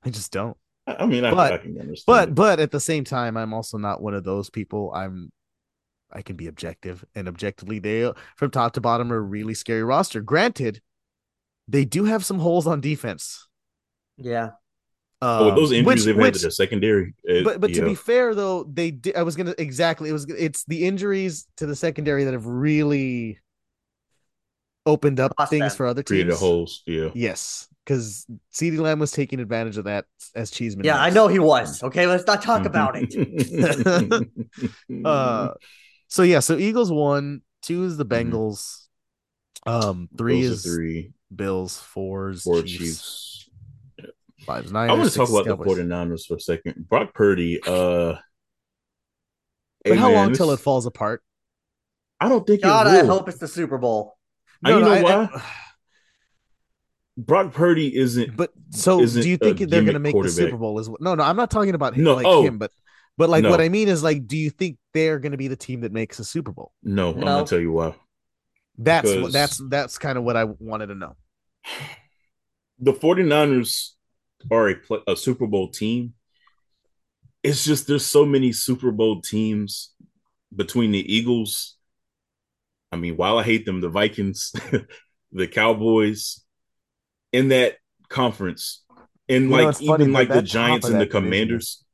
I 0.05 0.11
just 0.11 0.33
don't. 0.33 0.57
I, 0.89 0.97
I 1.01 1.07
mean, 1.07 1.25
I, 1.25 1.31
But- 1.31 1.53
I 1.53 1.59
can 1.59 1.79
understand. 1.81 2.05
But 2.07 2.29
it. 2.31 2.35
but 2.35 2.59
at 2.59 2.73
the 2.73 2.81
same 2.81 3.05
time, 3.05 3.37
I'm 3.37 3.55
also 3.55 3.79
not 3.79 4.03
one 4.03 4.15
of 4.15 4.25
those 4.25 4.51
people. 4.51 4.93
I'm 4.93 5.31
I 6.13 6.23
can 6.23 6.35
be 6.35 6.49
objective, 6.49 7.05
and 7.15 7.29
objectively, 7.29 7.79
they 7.79 8.13
from 8.37 8.51
top 8.51 8.73
to 8.73 8.81
bottom 8.81 9.13
are 9.13 9.17
a 9.19 9.21
really 9.21 9.55
scary 9.55 9.85
roster. 9.85 10.21
Granted, 10.21 10.81
they 11.71 11.85
do 11.85 12.05
have 12.05 12.25
some 12.25 12.39
holes 12.39 12.67
on 12.67 12.81
defense. 12.81 13.47
Yeah. 14.17 14.51
Oh, 15.23 15.45
with 15.45 15.53
Um, 15.53 15.57
those 15.61 15.73
injuries 15.73 15.87
which- 15.87 16.05
they've 16.07 16.17
which- 16.17 16.25
had 16.27 16.35
to 16.35 16.47
the 16.47 16.51
secondary. 16.51 17.15
it- 17.25 17.45
but 17.45 17.61
but 17.61 17.69
to 17.75 17.81
yeah. 17.81 17.85
be 17.85 17.95
fair 17.95 18.35
though, 18.35 18.65
they 18.65 18.91
did. 18.91 19.17
I 19.17 19.23
was 19.23 19.37
gonna 19.37 19.55
exactly. 19.59 20.09
It 20.11 20.13
was. 20.13 20.25
It's 20.31 20.65
the 20.65 20.85
injuries 20.87 21.47
to 21.59 21.67
the 21.67 21.77
secondary 21.77 22.25
that 22.25 22.33
have 22.33 22.47
really 22.47 23.39
opened 24.87 25.21
up 25.21 25.37
Cost 25.37 25.51
things 25.51 25.61
them. 25.73 25.77
for 25.77 25.87
other 25.87 26.03
teams. 26.03 26.09
created 26.09 26.35
holes. 26.35 26.83
Yeah. 26.87 27.11
Yes, 27.15 27.69
because 27.85 28.27
CeeDee 28.53 28.79
Lamb 28.79 28.99
was 28.99 29.13
taking 29.13 29.39
advantage 29.41 29.77
of 29.77 29.85
that 29.85 30.07
as 30.35 30.51
Cheeseman. 30.51 30.87
Yeah, 30.87 30.99
I 31.01 31.11
know 31.11 31.29
he 31.29 31.39
was. 31.39 31.83
Okay, 31.83 32.07
let's 32.07 32.27
not 32.27 32.41
talk 32.43 32.65
about 32.65 32.97
it. 32.97 33.11
it. 33.15 34.29
Uh, 35.05 35.51
so 36.09 36.23
yeah, 36.23 36.41
so 36.41 36.57
Eagles 36.57 36.91
one, 36.91 37.43
two 37.63 37.85
is 37.85 37.97
the 37.99 38.07
Mhm. 38.07 38.31
Bengals, 38.33 38.87
um, 39.67 40.09
three 40.17 40.43
Those 40.47 40.65
is 40.67 40.75
three, 40.75 41.13
Bills, 41.35 41.79
fours, 41.81 42.43
four 42.43 42.63
Chiefs, 42.63 42.79
Chiefs. 42.79 43.51
five 44.47 44.65
is 44.67 44.73
I 44.73 44.87
Niners. 44.87 44.99
want 44.99 45.11
to 45.11 45.17
talk 45.19 45.29
six 45.29 45.31
is 45.31 45.35
about 45.47 45.59
the 45.59 45.65
Cowboys. 45.65 45.79
49ers 45.79 46.27
for 46.27 46.35
a 46.37 46.41
second. 46.41 46.89
Brock 46.89 47.15
Purdy, 47.15 47.61
uh, 47.67 48.15
But 49.85 49.97
how 49.99 50.13
long 50.13 50.33
till 50.33 50.51
it 50.51 50.59
falls 50.61 50.87
apart? 50.87 51.23
I 52.21 52.29
don't 52.29 52.47
think 52.47 52.63
God, 52.63 52.87
it 52.87 53.05
I 53.05 53.07
hope 53.07 53.29
it's 53.29 53.39
the 53.39 53.49
Super 53.49 53.79
Bowl. 53.79 54.17
And 54.65 54.75
you 54.75 54.81
know 54.85 54.91
I- 54.93 55.03
why? 55.03 55.13
I- 55.35 55.43
Brock 57.17 57.53
Purdy 57.53 57.95
isn't. 57.97 58.37
but 58.37 58.51
so 58.71 59.01
Isn't 59.01 59.23
do 59.23 59.29
you 59.29 59.37
think 59.37 59.59
they're 59.59 59.83
going 59.83 59.95
to 59.95 59.99
make 60.01 60.15
the. 60.21 60.29
Super 60.31 60.57
Bowl? 60.57 60.79
As 60.79 60.89
well? 60.89 60.97
No, 61.01 61.15
no, 61.15 61.23
I'm 61.23 61.37
not 61.37 61.51
talking 61.51 61.75
about 61.75 61.95
him, 61.95 62.05
No, 62.05 62.15
like 62.15 62.25
oh. 62.27 62.43
him, 62.43 62.57
but 62.59 62.73
but 63.19 63.29
like 63.29 63.43
No. 63.43 63.51
what 63.51 63.61
I 63.61 63.69
mean 63.69 63.89
is 63.89 64.03
like, 64.03 64.27
do 64.27 64.39
you 64.39 64.49
think 64.49 64.79
they're 64.95 65.19
going 65.19 65.33
to 65.33 65.39
be 65.39 65.49
the 65.49 65.57
team 65.57 65.81
that 65.83 65.93
makes 65.93 66.19
a 66.19 66.25
Super 66.25 66.53
Bowl? 66.53 66.73
No, 66.83 67.11
I'm 67.11 67.21
No. 67.21 67.27
gonna 67.27 67.47
tell 67.47 67.61
you 67.61 67.73
why. 67.73 67.95
That's 68.83 69.13
Because- 69.13 69.33
that's 69.33 69.61
that's 69.69 69.99
kind 69.99 70.17
of 70.17 70.25
what 70.25 70.37
I 70.37 70.45
wanted 70.45 70.87
to 70.89 70.95
know. 70.95 71.17
The 72.83 72.95
49ers 72.95 73.91
are 74.51 74.71
a, 74.71 74.75
pl- 74.75 75.03
a 75.07 75.15
Super 75.15 75.47
Bowl 75.47 75.69
team. 75.69 76.15
It's 77.43 77.63
just 77.63 77.87
there's 77.87 78.07
so 78.07 78.25
many 78.25 78.53
Super 78.53 78.91
Bowl 78.91 79.21
teams 79.21 79.93
between 80.57 80.91
the 80.91 81.15
Eagles. 81.15 81.77
I 82.91 82.97
mean, 82.97 83.19
while 83.19 83.37
I 83.37 83.43
hate 83.43 83.67
them, 83.67 83.83
the 83.83 83.91
Vikings, 83.91 84.55
the 85.33 85.47
Cowboys, 85.47 86.41
in 87.35 87.49
that 87.49 87.77
conference, 88.09 88.83
and 89.29 89.51
You 89.51 89.51
like 89.51 89.69
it's 89.69 89.87
funny, 89.87 90.05
even 90.05 90.15
but 90.15 90.19
like 90.21 90.29
the 90.31 90.41
Giants 90.41 90.87
and 90.87 90.95
the 90.95 91.01
that 91.01 91.05
division 91.11 91.25
Commanders. 91.25 91.85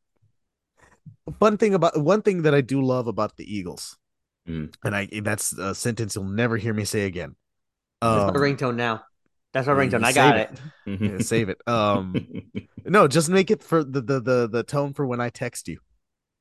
One 1.41 1.59
thing 1.59 1.75
about 1.75 2.01
one 2.01 2.23
thing 2.23 2.43
that 2.43 2.55
I 2.55 2.61
do 2.61 2.81
love 2.81 3.09
about 3.09 3.37
the 3.37 3.45
Eagles, 3.45 3.97
Mm. 4.49 4.73
and 4.85 4.95
I 4.95 5.09
that's 5.23 5.53
a 5.55 5.75
sentence 5.75 6.15
you'll 6.15 6.25
never 6.25 6.57
hear 6.57 6.73
me 6.73 6.85
say 6.85 7.07
again. 7.07 7.35
That's 8.01 8.29
Um, 8.31 8.35
my 8.35 8.41
ringtone 8.41 8.77
now. 8.77 9.03
That's 9.53 9.67
my 9.67 9.73
ringtone. 9.73 10.05
I 10.05 10.13
got 10.13 10.37
it. 10.37 10.51
it. 10.87 11.01
yeah, 11.13 11.19
save 11.19 11.49
it. 11.49 11.61
Um, 11.67 12.15
no, 12.85 13.09
just 13.09 13.29
make 13.29 13.51
it 13.51 13.63
for 13.63 13.83
the 13.83 14.01
the 14.01 14.21
the, 14.21 14.49
the 14.49 14.63
tone 14.63 14.93
for 14.93 15.05
when 15.07 15.21
I 15.21 15.31
text 15.31 15.67
you, 15.69 15.79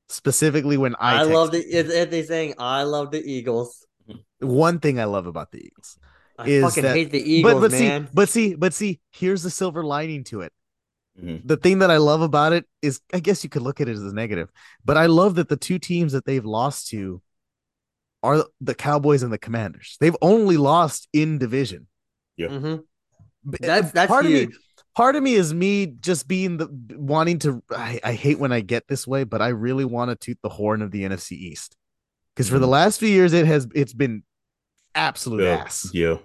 specifically 0.08 0.76
when 0.76 0.94
I. 0.96 1.14
I, 1.14 1.18
text 1.18 1.30
love 1.32 1.50
the 1.50 1.58
if, 1.58 2.10
they 2.10 2.22
saying 2.22 2.54
I 2.58 2.82
love 2.84 3.10
the 3.10 3.22
Eagles. 3.24 3.84
one 4.40 4.78
thing 4.78 5.00
I 5.00 5.04
love 5.04 5.26
about 5.26 5.50
the 5.50 5.64
Eagles. 5.64 5.98
I 6.38 6.48
Is 6.48 6.62
fucking 6.64 6.82
that- 6.82 6.94
hate 6.96 7.10
the 7.10 7.22
Eagles, 7.22 7.54
but 7.54 7.60
but 7.60 7.70
man. 7.72 8.06
see, 8.06 8.10
but 8.14 8.28
see, 8.28 8.54
but 8.54 8.74
see, 8.74 9.00
here's 9.12 9.42
the 9.42 9.50
silver 9.50 9.82
lining 9.82 10.24
to 10.24 10.42
it. 10.42 10.52
Mhm. 11.20 11.40
The 11.46 11.56
thing 11.56 11.78
that 11.78 11.90
I 11.90 11.96
love 11.96 12.20
about 12.20 12.52
it 12.52 12.66
is, 12.82 13.00
I 13.12 13.20
guess 13.20 13.42
you 13.42 13.48
could 13.48 13.62
look 13.62 13.80
at 13.80 13.88
it 13.88 13.92
as 13.92 14.02
a 14.02 14.14
negative, 14.14 14.50
but 14.84 14.98
I 14.98 15.06
love 15.06 15.36
that 15.36 15.48
the 15.48 15.56
two 15.56 15.78
teams 15.78 16.12
that 16.12 16.26
they've 16.26 16.44
lost 16.44 16.88
to 16.88 17.22
are 18.26 18.44
the 18.60 18.74
Cowboys 18.74 19.22
and 19.22 19.32
the 19.32 19.38
Commanders. 19.38 19.96
They've 20.00 20.16
only 20.20 20.56
lost 20.56 21.08
in 21.12 21.38
division. 21.38 21.86
Mhm. 22.38 22.84
That's 23.44 23.92
that's 23.92 24.08
part 24.08 24.26
huge. 24.26 24.44
of 24.48 24.50
me. 24.50 24.56
Part 24.96 25.14
of 25.16 25.22
me 25.22 25.34
is 25.34 25.52
me 25.54 25.86
just 25.86 26.26
being 26.26 26.56
the 26.56 26.68
wanting 26.96 27.38
to. 27.40 27.62
I, 27.70 28.00
I 28.02 28.12
hate 28.14 28.38
when 28.38 28.52
I 28.52 28.60
get 28.60 28.88
this 28.88 29.06
way, 29.06 29.24
but 29.24 29.40
I 29.42 29.48
really 29.48 29.84
want 29.84 30.10
to 30.10 30.16
toot 30.16 30.38
the 30.42 30.48
horn 30.48 30.82
of 30.82 30.90
the 30.90 31.04
NFC 31.04 31.32
East 31.32 31.76
because 32.34 32.48
for 32.48 32.58
the 32.58 32.66
Mhm. 32.66 32.70
last 32.70 32.98
few 33.00 33.08
years 33.08 33.32
it 33.32 33.46
has 33.46 33.68
it's 33.74 33.92
been 33.92 34.22
absolute 34.94 35.44
yeah, 35.44 35.56
ass. 35.64 35.90
yeah. 35.92 36.16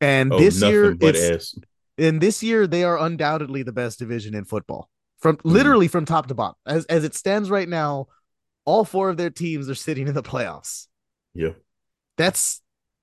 And 0.00 0.32
Oh, 0.32 0.38
this 0.38 0.60
year, 0.62 0.94
but 0.94 1.16
it's 1.16 1.54
ass. 1.54 1.64
and 1.98 2.20
this 2.20 2.42
year 2.42 2.66
they 2.66 2.84
are 2.84 2.98
undoubtedly 2.98 3.62
the 3.62 3.72
best 3.72 3.98
division 3.98 4.34
in 4.34 4.44
football 4.44 4.88
from 5.18 5.36
Mm-hmm. 5.38 5.48
literally 5.48 5.88
from 5.88 6.04
top 6.04 6.26
to 6.28 6.34
bottom. 6.34 6.56
As 6.66 6.84
as 6.86 7.04
it 7.04 7.14
stands 7.14 7.50
right 7.50 7.68
now, 7.68 8.08
all 8.64 8.84
four 8.84 9.08
of 9.10 9.16
their 9.16 9.30
teams 9.30 9.68
are 9.70 9.74
sitting 9.74 10.06
in 10.06 10.14
the 10.14 10.22
playoffs. 10.22 10.86
Yeah. 11.34 11.50
That's 12.18 12.60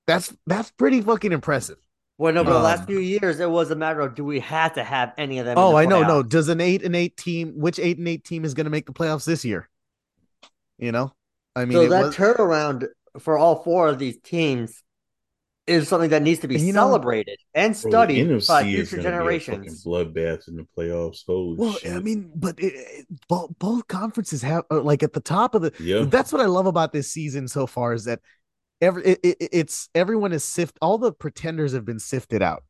that's 0.08 0.34
that's 0.46 0.72
pretty 0.72 1.02
fucking 1.02 1.32
impressive. 1.32 1.78
Well, 2.18 2.34
no, 2.34 2.44
but 2.44 2.52
the 2.52 2.58
Um, 2.58 2.64
last 2.64 2.86
few 2.86 3.00
years 3.00 3.40
it 3.40 3.50
was 3.50 3.72
a 3.72 3.76
matter 3.76 4.02
of 4.02 4.14
do 4.16 4.26
we 4.26 4.40
have 4.42 4.74
to 4.74 4.84
have 4.84 5.14
any 5.18 5.40
of 5.40 5.46
them? 5.46 5.58
in 5.58 5.64
Oh, 5.64 5.72
the 5.72 5.78
I 5.78 5.86
know. 5.86 6.02
No, 6.04 6.22
does 6.24 6.50
an 6.50 6.60
eight 6.62 6.84
and 6.84 6.96
eight 6.96 7.16
team? 7.16 7.54
Which 7.56 7.80
eight 7.80 7.98
and 7.98 8.08
eight 8.08 8.24
team 8.26 8.44
is 8.44 8.54
going 8.54 8.66
to 8.66 8.70
make 8.72 8.86
the 8.86 8.94
playoffs 8.94 9.26
this 9.26 9.46
year? 9.46 9.70
You 10.78 10.92
know, 10.92 11.14
I 11.56 11.66
mean, 11.66 11.78
so 11.78 11.82
it 11.84 11.90
that 11.90 12.06
was- 12.08 12.16
turnaround 12.16 12.88
for 13.20 13.38
all 13.38 13.64
four 13.64 13.88
of 13.88 14.00
these 14.00 14.18
teams 14.22 14.84
is 15.70 15.88
something 15.88 16.10
that 16.10 16.22
needs 16.22 16.40
to 16.42 16.48
be 16.48 16.56
And 16.56 16.66
you 16.68 16.74
know- 16.74 16.82
celebrated 16.88 17.40
and 17.54 17.74
Bro, 17.80 17.92
studied 17.92 18.28
by 18.48 18.64
NFC 18.64 18.76
future 18.76 18.96
gonna 18.98 19.04
be 19.04 19.08
a 19.08 19.12
generations. 19.12 19.84
bloodbath 19.86 20.48
in 20.48 20.56
the 20.58 20.66
playoffs. 20.78 21.24
Holy 21.26 21.56
well, 21.58 21.74
shit! 21.74 21.94
I 21.94 22.00
mean, 22.00 22.32
but 22.36 22.60
it, 22.60 22.74
it- 22.74 23.06
both 23.28 23.52
both 23.60 23.88
conferences 23.88 24.42
have 24.42 24.64
uh, 24.72 24.82
like 24.82 25.04
at 25.04 25.14
the 25.14 25.20
top 25.22 25.56
of 25.56 25.62
the. 25.62 25.72
yeah, 25.80 26.04
That's 26.08 26.34
what 26.34 26.42
I 26.42 26.46
love 26.46 26.66
about 26.66 26.92
this 26.92 27.12
season 27.12 27.48
so 27.48 27.68
far 27.68 27.94
is 27.94 28.06
that 28.06 28.20
every 28.82 29.04
it, 29.06 29.20
it, 29.24 29.38
it's 29.52 29.90
everyone 29.96 30.34
is 30.34 30.44
sift. 30.44 30.78
All 30.82 30.98
the 30.98 31.12
pretenders 31.14 31.74
have 31.74 31.86
been 31.86 32.00
sifted 32.00 32.42
out. 32.42 32.64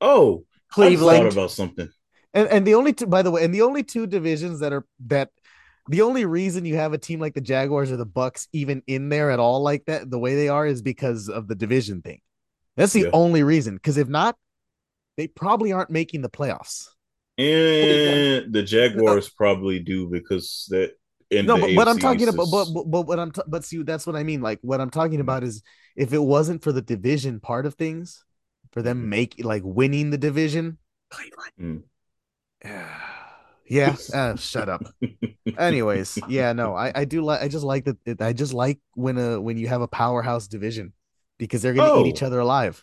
Oh, 0.00 0.44
I 0.70 0.74
thought 0.74 0.74
Cleveland, 0.74 1.32
about 1.32 1.50
something. 1.50 1.88
And 2.34 2.48
and 2.48 2.66
the 2.66 2.74
only 2.74 2.92
two, 2.92 3.06
by 3.06 3.22
the 3.22 3.30
way, 3.30 3.44
and 3.44 3.54
the 3.54 3.62
only 3.62 3.82
two 3.82 4.06
divisions 4.06 4.60
that 4.60 4.72
are 4.72 4.84
that 5.06 5.30
the 5.88 6.02
only 6.02 6.24
reason 6.24 6.64
you 6.64 6.76
have 6.76 6.92
a 6.92 6.98
team 6.98 7.20
like 7.20 7.34
the 7.34 7.40
Jaguars 7.40 7.90
or 7.90 7.96
the 7.96 8.06
Bucks 8.06 8.48
even 8.52 8.82
in 8.86 9.08
there 9.08 9.30
at 9.30 9.40
all 9.40 9.62
like 9.62 9.84
that, 9.86 10.10
the 10.10 10.18
way 10.18 10.34
they 10.34 10.48
are, 10.48 10.66
is 10.66 10.82
because 10.82 11.28
of 11.28 11.48
the 11.48 11.54
division 11.54 12.02
thing. 12.02 12.20
That's 12.76 12.92
the 12.92 13.04
Yeah. 13.04 13.10
only 13.12 13.42
reason. 13.42 13.74
Because 13.76 13.96
if 13.98 14.08
not, 14.08 14.36
they 15.16 15.26
probably 15.26 15.72
aren't 15.72 15.90
making 15.90 16.22
the 16.22 16.30
playoffs. 16.30 16.88
And 17.38 18.52
the 18.52 18.62
Jaguars 18.62 19.28
probably 19.36 19.80
do 19.80 20.08
because 20.08 20.66
that. 20.70 20.92
In 21.30 21.46
no, 21.46 21.56
but 21.56 21.72
what 21.72 21.88
I'm 21.88 21.98
talking 21.98 22.28
about, 22.28 22.50
but, 22.50 22.66
but 22.66 22.84
but 22.84 23.02
what 23.06 23.18
I'm 23.18 23.32
t- 23.32 23.40
but 23.46 23.64
see, 23.64 23.82
that's 23.82 24.06
what 24.06 24.16
I 24.16 24.22
mean. 24.22 24.42
Like 24.42 24.58
what 24.60 24.82
I'm 24.82 24.90
talking 24.90 25.18
about 25.18 25.42
is 25.42 25.62
if 25.96 26.12
it 26.12 26.18
wasn't 26.18 26.62
for 26.62 26.72
the 26.72 26.82
division 26.82 27.40
part 27.40 27.64
of 27.64 27.74
things, 27.74 28.22
for 28.72 28.82
them 28.82 29.02
Mhm. 29.02 29.08
make 29.08 29.34
like 29.42 29.62
winning 29.64 30.10
the 30.10 30.18
division, 30.18 30.76
Cleveland. 31.10 31.84
yeah, 32.64 33.00
uh, 34.12 34.36
shut 34.36 34.68
up. 34.68 34.86
anyways 35.58 36.18
yeah 36.28 36.52
no 36.52 36.74
i 36.74 36.92
i 36.94 37.04
do 37.04 37.20
like 37.22 37.42
i 37.42 37.48
just 37.48 37.64
like 37.64 37.84
that 37.84 38.20
i 38.20 38.32
just 38.32 38.54
like 38.54 38.78
when 38.94 39.18
a 39.18 39.40
when 39.40 39.56
you 39.58 39.68
have 39.68 39.82
a 39.82 39.88
powerhouse 39.88 40.46
division 40.48 40.92
because 41.38 41.60
they're 41.62 41.74
gonna 41.74 41.90
Oh. 41.90 42.00
eat 42.00 42.06
each 42.06 42.22
other 42.22 42.40
alive 42.40 42.82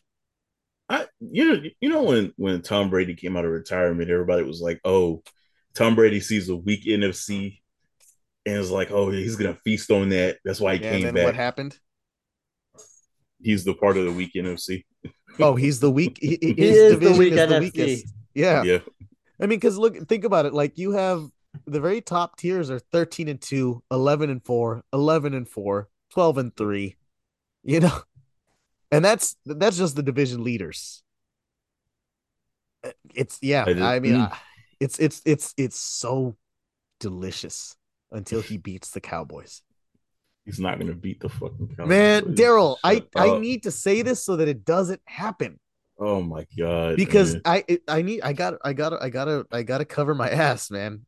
I, 0.89 1.05
you 1.19 1.45
know, 1.53 1.61
you 1.81 1.89
know 1.89 2.01
when 2.03 2.33
when 2.37 2.61
Tom 2.63 2.89
Brady 2.89 3.13
came 3.15 3.37
out 3.37 3.45
of 3.45 3.51
retirement, 3.51 4.09
everybody 4.09 4.41
was 4.43 4.59
like, 4.59 4.79
"Oh, 4.83 5.21
Tom 5.75 5.95
Brady 5.95 6.19
sees 6.19 6.49
a 6.49 6.55
weak 6.55 6.85
NFC, 6.85 7.61
and 8.45 8.55
is 8.57 8.71
like, 8.71 8.91
oh, 8.91 9.11
he's 9.11 9.35
gonna 9.35 9.55
feast 9.63 9.91
on 9.91 10.09
that. 10.09 10.37
That's 10.43 10.59
why 10.59 10.73
he 10.75 10.79
yeah, 10.79 10.91
came 10.91 11.01
then 11.01 11.13
back. 11.13 11.25
what 11.25 11.35
happened 11.35 11.77
He's 13.41 13.63
the 13.63 13.73
part 13.73 13.97
of 13.97 14.05
the 14.05 14.11
weak 14.11 14.33
NFC. 14.35 14.83
oh 15.39 15.55
he's 15.55 15.79
the 15.79 15.91
weak 15.91 16.17
he, 16.21 16.37
he- 16.41 16.53
He 16.57 16.67
his 16.67 16.77
is 16.77 16.91
the 16.99 16.99
division 16.99 17.19
weak 17.19 17.33
is 17.33 17.45
the 17.45 17.55
NFC. 17.55 17.61
weakest 17.61 18.13
yeah 18.33 18.63
Yeah, 18.63 18.79
i 19.39 19.43
mean 19.43 19.59
because 19.59 19.77
look 19.77 19.95
think 20.07 20.23
about 20.23 20.45
it 20.45 20.53
like 20.53 20.77
you 20.77 20.91
have 20.91 21.23
the 21.65 21.79
very 21.79 22.01
top 22.01 22.37
tiers 22.37 22.69
are 22.69 22.79
13 22.79 23.27
and 23.27 23.41
2 23.41 23.83
11 23.91 24.29
and 24.29 24.43
4 24.45 24.83
11 24.93 25.33
and 25.33 25.47
4 25.47 25.89
12 26.11 26.37
and 26.37 26.55
3 26.55 26.95
you 27.63 27.79
know? 27.79 27.91
And 28.91 29.05
that's 29.05 29.35
that's 29.45 29.77
just 29.77 29.95
the 29.95 30.01
division 30.01 30.43
leaders. 30.43 31.03
It's 33.13 33.37
yeah 33.39 33.65
I 33.67 33.97
i 33.97 33.99
mean 33.99 34.15
mm. 34.15 34.37
It's 34.79 34.97
it's 34.97 35.21
it's 35.25 35.53
it's 35.57 35.79
so 35.79 36.37
delicious 36.99 37.75
until 38.11 38.41
he 38.41 38.57
beats 38.57 38.89
the 38.89 38.99
cowboys. 38.99 39.61
He's 40.43 40.59
not 40.59 40.79
gonna 40.79 40.95
beat 40.95 41.19
the 41.19 41.29
fucking 41.29 41.75
Cowboys. 41.77 41.87
man 41.87 42.23
daryl 42.33 42.77
i 42.83 42.95
Shut 42.95 43.09
i 43.15 43.37
need 43.37 43.61
to 43.61 43.71
say 43.71 44.01
this 44.01 44.23
so 44.23 44.37
that 44.37 44.47
it 44.47 44.65
doesn't 44.65 45.01
happen 45.05 45.59
Oh 45.99 46.21
my 46.21 46.45
god! 46.57 46.95
because 46.95 47.33
man. 47.33 47.41
I 47.45 47.79
I 47.87 48.01
need 48.01 48.21
I 48.21 48.33
got 48.33 48.55
I 48.63 48.73
got 48.73 48.89
to 48.89 48.97
I 49.01 49.09
got 49.09 49.25
to 49.25 49.45
I 49.51 49.63
got 49.63 49.79
to 49.79 49.85
cover 49.85 50.15
my 50.15 50.29
ass, 50.29 50.71
man. 50.71 51.05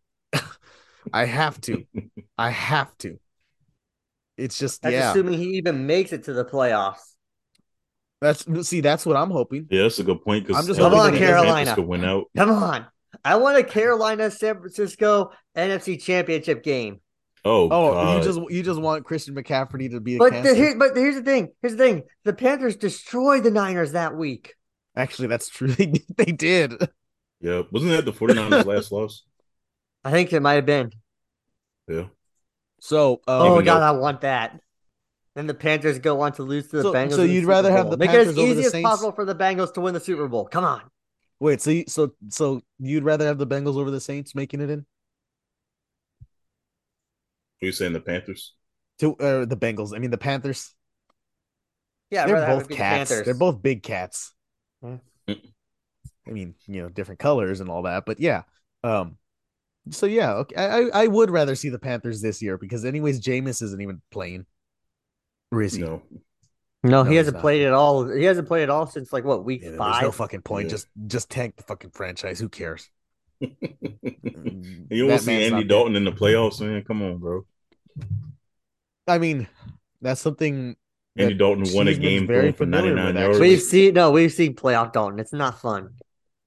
I 1.13 1.25
have 1.25 1.59
to. 1.61 1.85
I 2.37 2.49
have 2.49 2.95
to. 2.99 3.17
It's 4.37 4.57
just 4.57 4.81
That's 4.81 4.93
yeah. 4.93 5.11
assuming 5.11 5.39
he 5.39 5.57
even 5.57 5.85
makes 5.87 6.11
it 6.13 6.25
to 6.25 6.33
the 6.33 6.45
playoffs. 6.45 6.99
That's 8.21 8.45
see 8.67 8.81
that's 8.81 9.05
what 9.05 9.17
I'm 9.17 9.31
hoping. 9.31 9.67
yeah, 9.69 9.83
that's 9.83 9.99
a 9.99 10.03
good 10.03 10.23
point. 10.23 10.45
Because 10.45 10.61
I'm 10.61 10.67
just 10.67 10.79
Come 10.79 10.93
on, 10.93 11.11
to 11.13 11.17
Carolina. 11.17 11.81
win 11.81 12.03
out. 12.05 12.25
Come 12.37 12.51
on. 12.51 12.85
I 13.25 13.35
want 13.37 13.57
a 13.57 13.63
Carolina 13.63 14.29
San 14.31 14.59
Francisco 14.59 15.31
NFC 15.55 16.01
championship 16.01 16.63
game. 16.63 17.01
Oh, 17.43 17.65
Oh, 17.71 17.93
God. 17.93 18.17
you 18.17 18.23
just 18.23 18.39
you 18.51 18.63
just 18.63 18.79
want 18.79 19.05
Christian 19.05 19.35
McCaffrey 19.35 19.89
to 19.91 19.99
be 19.99 20.15
a 20.15 20.19
But 20.19 20.33
cancer. 20.33 20.51
the, 20.51 20.55
here, 20.55 20.75
but 20.77 20.95
here's 20.95 21.15
the 21.15 21.23
thing. 21.23 21.49
Here's 21.61 21.75
the 21.75 21.83
thing. 21.83 22.03
The 22.23 22.33
Panthers 22.33 22.75
destroyed 22.75 23.43
the 23.43 23.51
Niners 23.51 23.93
that 23.93 24.15
week. 24.15 24.53
Actually, 24.95 25.27
that's 25.29 25.49
true. 25.49 25.67
They, 25.75 25.93
they 26.17 26.31
did. 26.31 26.73
yeah. 27.39 27.61
Wasn't 27.71 27.91
that 27.91 28.05
the 28.05 28.11
49ers 28.13 28.65
last 28.65 28.91
loss? 28.91 29.23
I 30.03 30.11
think 30.11 30.33
it 30.33 30.41
might 30.41 30.53
have 30.55 30.65
been. 30.65 30.91
Yeah. 31.87 32.05
So, 32.79 33.21
Oh 33.27 33.53
Even 33.53 33.65
God, 33.65 33.79
though- 33.79 33.85
I 33.85 33.91
want 33.91 34.21
that. 34.21 34.59
Then 35.35 35.47
the 35.47 35.53
Panthers 35.53 35.99
go 35.99 36.19
on 36.21 36.33
to 36.33 36.43
lose 36.43 36.67
to 36.69 36.77
the 36.77 36.81
So- 36.83 36.93
Bengals. 36.93 37.15
so 37.15 37.23
you'd 37.23 37.41
Super 37.41 37.49
rather 37.51 37.71
have 37.71 37.83
Bowl. 37.83 37.91
the 37.91 37.97
make 37.97 38.09
Panthers 38.09 38.27
it 38.27 38.31
as 38.31 38.37
over 38.37 38.47
the 38.47 38.51
easy 38.59 38.65
as 38.65 38.71
Saints? 38.71 38.89
possible 38.89 39.11
for 39.13 39.23
the 39.25 39.35
Bengals 39.35 39.73
to 39.75 39.81
win 39.81 39.93
the 39.93 39.99
Super 39.99 40.27
Bowl. 40.27 40.45
Come 40.47 40.65
on. 40.65 40.81
wait, 41.39 41.61
so 41.61 41.69
you, 41.71 41.85
so 41.87 42.13
so 42.29 42.61
you'd 42.79 43.03
rather 43.05 43.25
have 43.25 43.37
the 43.37 43.47
Bengals 43.47 43.77
over 43.77 43.91
the 43.91 44.01
Saints 44.01 44.35
making 44.35 44.59
it 44.61 44.69
in 44.69 44.85
Are 47.61 47.65
you 47.65 47.71
saying 47.71 47.93
the 47.93 48.01
Panthers? 48.01 48.53
to 48.99 49.15
uh, 49.15 49.45
the 49.45 49.55
Bengals? 49.57 49.95
I 49.95 49.99
mean 49.99 50.11
the 50.11 50.17
Panthers. 50.17 50.73
Yeah, 52.09 52.23
I'd 52.23 52.27
They're 52.27 52.35
rather 52.35 52.45
have 52.47 52.57
it 52.57 52.59
both 52.61 52.67
be 52.67 52.73
the 52.73 52.77
cats. 52.77 53.09
Panthers. 53.09 53.25
They're 53.25 53.33
both 53.35 53.61
big 53.61 53.83
cats. 53.83 54.33
Yeah. 54.83 54.97
I 56.27 56.31
mean, 56.31 56.55
you 56.67 56.81
know, 56.83 56.89
different 56.89 57.19
colors 57.19 57.59
and 57.61 57.69
all 57.69 57.83
that, 57.83 58.05
but 58.05 58.19
yeah. 58.19 58.43
Um, 58.83 59.17
So 59.91 60.05
yeah, 60.05 60.33
okay. 60.35 60.55
I 60.57 61.03
I 61.03 61.07
would 61.07 61.31
rather 61.31 61.55
see 61.55 61.69
the 61.69 61.79
Panthers 61.79 62.21
this 62.21 62.41
year 62.41 62.57
because 62.57 62.85
anyways, 62.85 63.21
Jameis 63.21 63.61
isn't 63.63 63.81
even 63.81 64.01
playing. 64.11 64.45
Or 65.51 65.61
is 65.61 65.73
he? 65.75 65.81
No. 65.83 66.01
No, 66.83 67.03
No, 67.03 67.03
he 67.03 67.15
hasn't 67.15 67.35
not. 67.35 67.41
played 67.41 67.63
at 67.65 67.73
all. 67.73 68.07
He 68.09 68.23
hasn't 68.25 68.47
played 68.47 68.63
at 68.63 68.69
all 68.69 68.87
since 68.87 69.11
like 69.13 69.23
what 69.25 69.45
week 69.45 69.63
Yeah, 69.63 69.71
there's 69.71 69.77
five. 69.77 70.01
no 70.01 70.11
fucking 70.11 70.41
point. 70.43 70.67
Yeah. 70.67 70.71
Just 70.71 70.87
just 71.07 71.29
tank 71.29 71.55
the 71.57 71.63
fucking 71.63 71.91
franchise. 71.91 72.39
Who 72.39 72.49
cares? 72.49 72.89
you 73.39 75.07
That 75.07 75.07
want 75.07 75.23
to 75.25 75.25
see 75.25 75.41
Andy 75.45 75.63
not 75.63 75.67
there. 75.67 75.77
Dalton 75.77 75.95
in 75.95 76.03
the 76.05 76.11
playoffs, 76.11 76.61
man? 76.61 76.83
Come 76.83 77.01
on, 77.01 77.17
bro. 77.17 77.45
I 79.07 79.17
mean, 79.17 79.47
that's 80.01 80.21
something 80.21 80.75
Andy 81.17 81.33
Dalton 81.33 81.65
won 81.73 81.87
a 81.87 81.93
game 81.93 82.25
very 82.25 82.51
throwing 82.51 82.53
for 82.53 82.65
99 82.65 83.05
with, 83.05 83.15
yards. 83.15 83.39
we've 83.39 83.61
seen 83.61 83.93
no, 83.93 84.11
we've 84.11 84.31
seen 84.31 84.55
playoff 84.55 84.93
Dalton. 84.93 85.19
It's 85.19 85.33
not 85.33 85.59
fun. 85.59 85.95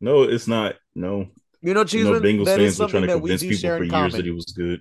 No, 0.01 0.23
it's 0.23 0.49
not. 0.49 0.77
No. 0.95 1.19
you 1.19 1.21
know, 1.21 1.31
You 1.61 1.75
know, 1.75 1.85
Cheeseman, 1.85 2.23
Bengals 2.23 2.45
that 2.47 2.61
is 2.61 2.79
fans 2.79 2.81
were 2.93 2.99
trying 3.01 3.09
to 3.09 3.19
we 3.19 3.31
convince 3.31 3.41
do 3.43 3.49
people 3.51 3.69
for 3.77 3.85
in 3.85 3.91
years 3.91 4.13
that 4.15 4.25
he 4.25 4.31
was 4.31 4.45
good. 4.47 4.81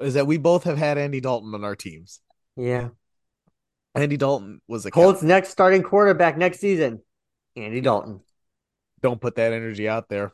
is 0.00 0.14
that 0.14 0.26
we 0.26 0.36
both 0.38 0.64
have 0.64 0.76
had 0.78 0.98
Andy 0.98 1.20
Dalton 1.20 1.54
on 1.54 1.64
our 1.64 1.76
teams. 1.76 2.20
Yeah. 2.56 2.88
Andy 3.94 4.16
Dalton 4.16 4.60
was 4.68 4.86
a 4.86 4.90
Colts 4.90 5.22
next 5.22 5.50
starting 5.50 5.82
quarterback 5.82 6.36
next 6.38 6.60
season, 6.60 7.00
Andy 7.56 7.80
Dalton. 7.80 8.20
Don't 9.02 9.20
put 9.20 9.34
that 9.36 9.52
energy 9.52 9.88
out 9.88 10.08
there. 10.08 10.32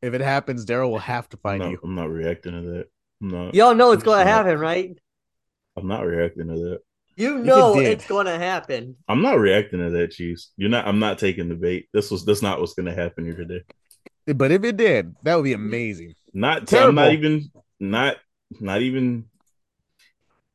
If 0.00 0.14
it 0.14 0.20
happens, 0.20 0.66
Daryl 0.66 0.90
will 0.90 0.98
have 0.98 1.28
to 1.30 1.36
I'm 1.38 1.40
find 1.42 1.58
not, 1.60 1.70
you. 1.70 1.78
I'm 1.82 1.94
not 1.94 2.10
reacting 2.10 2.52
to 2.52 2.60
that. 2.72 2.86
I'm 3.20 3.28
not. 3.28 3.54
Y'all 3.54 3.74
know 3.74 3.92
it's 3.92 4.02
going 4.02 4.18
to 4.24 4.28
Yeah. 4.30 4.36
happen, 4.36 4.58
right? 4.58 4.96
I'm 5.76 5.86
not 5.88 6.04
reacting 6.04 6.48
to 6.48 6.54
that. 6.54 6.78
You 7.16 7.38
know 7.38 7.78
it's 7.78 8.06
going 8.06 8.26
to 8.26 8.38
happen. 8.38 8.96
I'm 9.08 9.22
not 9.22 9.38
reacting 9.38 9.80
to 9.80 9.90
that, 9.90 10.12
Chiefs. 10.12 10.52
You're 10.56 10.70
not. 10.70 10.86
I'm 10.86 10.98
not 10.98 11.18
taking 11.18 11.48
the 11.48 11.54
bait. 11.54 11.88
This 11.92 12.10
was. 12.10 12.24
That's 12.24 12.42
not 12.42 12.60
what's 12.60 12.74
going 12.74 12.86
to 12.86 12.94
happen 12.94 13.24
here 13.24 13.34
today. 13.34 13.62
But 14.26 14.52
if 14.52 14.64
it 14.64 14.76
did, 14.76 15.14
that 15.22 15.34
would 15.36 15.44
be 15.44 15.52
amazing. 15.52 16.14
Not. 16.32 16.72
I'm 16.72 16.94
not 16.94 17.12
even. 17.12 17.50
Not. 17.78 18.16
Not 18.60 18.82
even. 18.82 19.26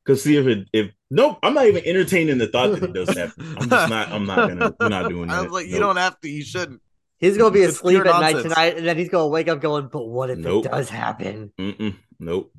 Cause 0.06 0.24
see 0.24 0.38
if 0.38 0.48
it. 0.48 0.68
If 0.72 0.92
nope. 1.12 1.38
I'm 1.44 1.54
not 1.54 1.68
even 1.68 1.86
entertaining 1.86 2.38
the 2.38 2.48
thought 2.48 2.72
that 2.72 2.84
it 2.84 2.94
does 2.94 3.10
happen. 3.10 3.56
I'm 3.60 3.70
just 3.70 3.90
not. 3.90 4.10
I'm 4.10 4.26
not 4.26 4.48
gonna. 4.48 4.74
We're 4.80 4.90
not 4.90 5.10
doing 5.10 5.28
that. 5.28 5.34
I 5.40 5.42
was 5.42 5.52
like, 5.52 5.68
you 5.68 5.80
don't 5.80 5.98
have 5.98 6.20
to. 6.22 6.30
You 6.30 6.44
shouldn't. 6.44 6.82
He's 7.20 7.38
going 7.38 7.52
to 7.52 7.60
be 7.60 7.64
It's 7.64 7.78
asleep 7.78 8.04
pure 8.04 8.14
at 8.14 8.22
night 8.22 8.42
tonight, 8.44 8.78
and 8.78 8.86
then 8.86 8.98
he's 8.98 9.10
going 9.10 9.24
to 9.24 9.30
wake 9.30 9.48
up 9.48 9.60
going, 9.60 9.88
but 9.88 10.06
what 10.06 10.30
if 10.30 10.38
Nope. 10.38 10.66
it 10.66 10.72
does 10.72 10.90
happen? 10.90 11.52
Mm-mm. 11.58 11.96
Nope. 12.20 12.54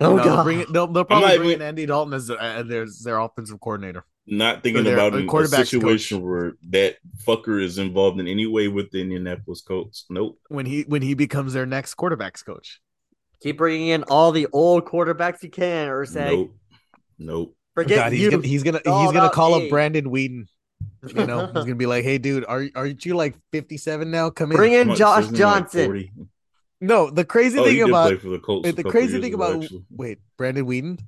Oh, 0.00 0.16
No, 0.16 0.22
they'll 0.24 0.36
God. 0.36 0.42
bring 0.44 0.60
it. 0.60 0.72
They'll, 0.72 0.86
they'll 0.86 1.02
not 1.02 1.08
probably 1.08 1.28
even- 1.34 1.40
bring 1.42 1.52
in 1.56 1.62
Andy 1.62 1.86
Dalton 1.86 2.14
as 2.14 2.26
their, 2.28 2.40
uh, 2.40 2.62
their 2.62 2.86
their 3.04 3.18
offensive 3.18 3.60
coordinator. 3.60 4.04
Not 4.26 4.62
thinking 4.62 4.84
their- 4.84 4.94
about 4.94 5.12
their 5.12 5.22
a 5.22 5.26
quarterback's 5.26 5.70
situation 5.70 6.22
where 6.22 6.52
that 6.70 6.96
fucker 7.26 7.62
is 7.62 7.78
involved 7.78 8.20
in 8.20 8.26
any 8.28 8.46
way 8.46 8.68
with 8.68 8.90
the 8.92 9.00
Indianapolis 9.00 9.60
Colts. 9.60 10.06
Nope. 10.08 10.38
when 10.48 10.66
he 10.66 10.82
when 10.82 11.02
he 11.02 11.14
becomes 11.14 11.52
their 11.52 11.66
next 11.66 11.94
quarterbacks 11.96 12.44
coach. 12.44 12.80
Keep 13.42 13.58
bringing 13.58 13.88
in 13.88 14.02
all 14.04 14.32
the 14.32 14.46
old 14.52 14.84
quarterbacks 14.84 15.42
you 15.42 15.48
can, 15.50 15.88
or 15.88 16.04
say, 16.04 16.30
Nope. 16.36 16.54
Nope. 17.18 17.56
forget 17.74 17.96
God, 17.98 18.12
he's 18.12 18.20
you. 18.22 18.30
gonna 18.30 18.46
he's 18.46 18.62
gonna 18.62 18.78
It's 18.78 18.86
he's 18.86 19.12
gonna 19.12 19.30
call 19.30 19.58
me. 19.58 19.64
up 19.64 19.70
Brandon 19.70 20.04
Weeden. 20.10 20.46
You 21.14 21.26
know, 21.26 21.46
he's 21.54 21.64
gonna 21.64 21.74
be 21.74 21.86
like, 21.86 22.04
"Hey, 22.04 22.18
dude, 22.18 22.44
are 22.46 22.64
aren't 22.74 23.04
you 23.04 23.14
like 23.16 23.34
57 23.52 24.10
now? 24.10 24.30
Come 24.30 24.50
in." 24.52 24.56
Bring 24.56 24.72
in 24.74 24.94
Josh 24.94 25.24
isn't 25.24 25.32
like 25.34 25.38
Johnson. 25.38 25.84
40? 25.86 26.12
No, 26.80 27.10
the 27.10 27.24
crazy 27.24 27.58
Oh, 27.58 27.64
thing 27.64 27.82
about 27.82 28.20
for 28.20 28.28
the 28.30 28.38
Colts. 28.38 28.64
wait, 28.66 28.76
the 28.76 28.84
crazy 28.84 29.20
thing 29.20 29.34
about 29.34 29.62
actually. 29.62 29.84
wait, 29.90 30.18
Brandon 30.38 30.64
Weeden. 30.66 31.00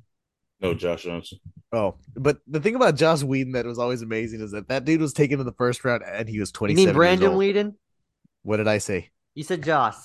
no 0.60 0.74
Josh 0.74 1.04
Johnson. 1.04 1.38
Oh, 1.72 1.96
but 2.14 2.38
the 2.46 2.60
thing 2.60 2.74
about 2.74 2.96
Josh 2.96 3.22
Whedon 3.22 3.52
that 3.52 3.64
was 3.64 3.78
always 3.78 4.02
amazing 4.02 4.40
is 4.42 4.50
that 4.50 4.68
that 4.68 4.84
dude 4.84 5.00
was 5.00 5.14
taken 5.14 5.40
in 5.40 5.46
the 5.46 5.52
first 5.52 5.82
round 5.84 6.02
and 6.06 6.28
he 6.28 6.38
was 6.38 6.50
You 6.50 6.54
27 6.54 6.76
mean 6.76 6.86
years 6.88 6.96
Brandon 6.96 7.30
old. 7.32 7.40
Weeden? 7.42 7.74
What 8.42 8.58
did 8.58 8.68
I 8.68 8.78
say? 8.78 9.10
You 9.34 9.44
said 9.44 9.62
Josh. 9.64 9.96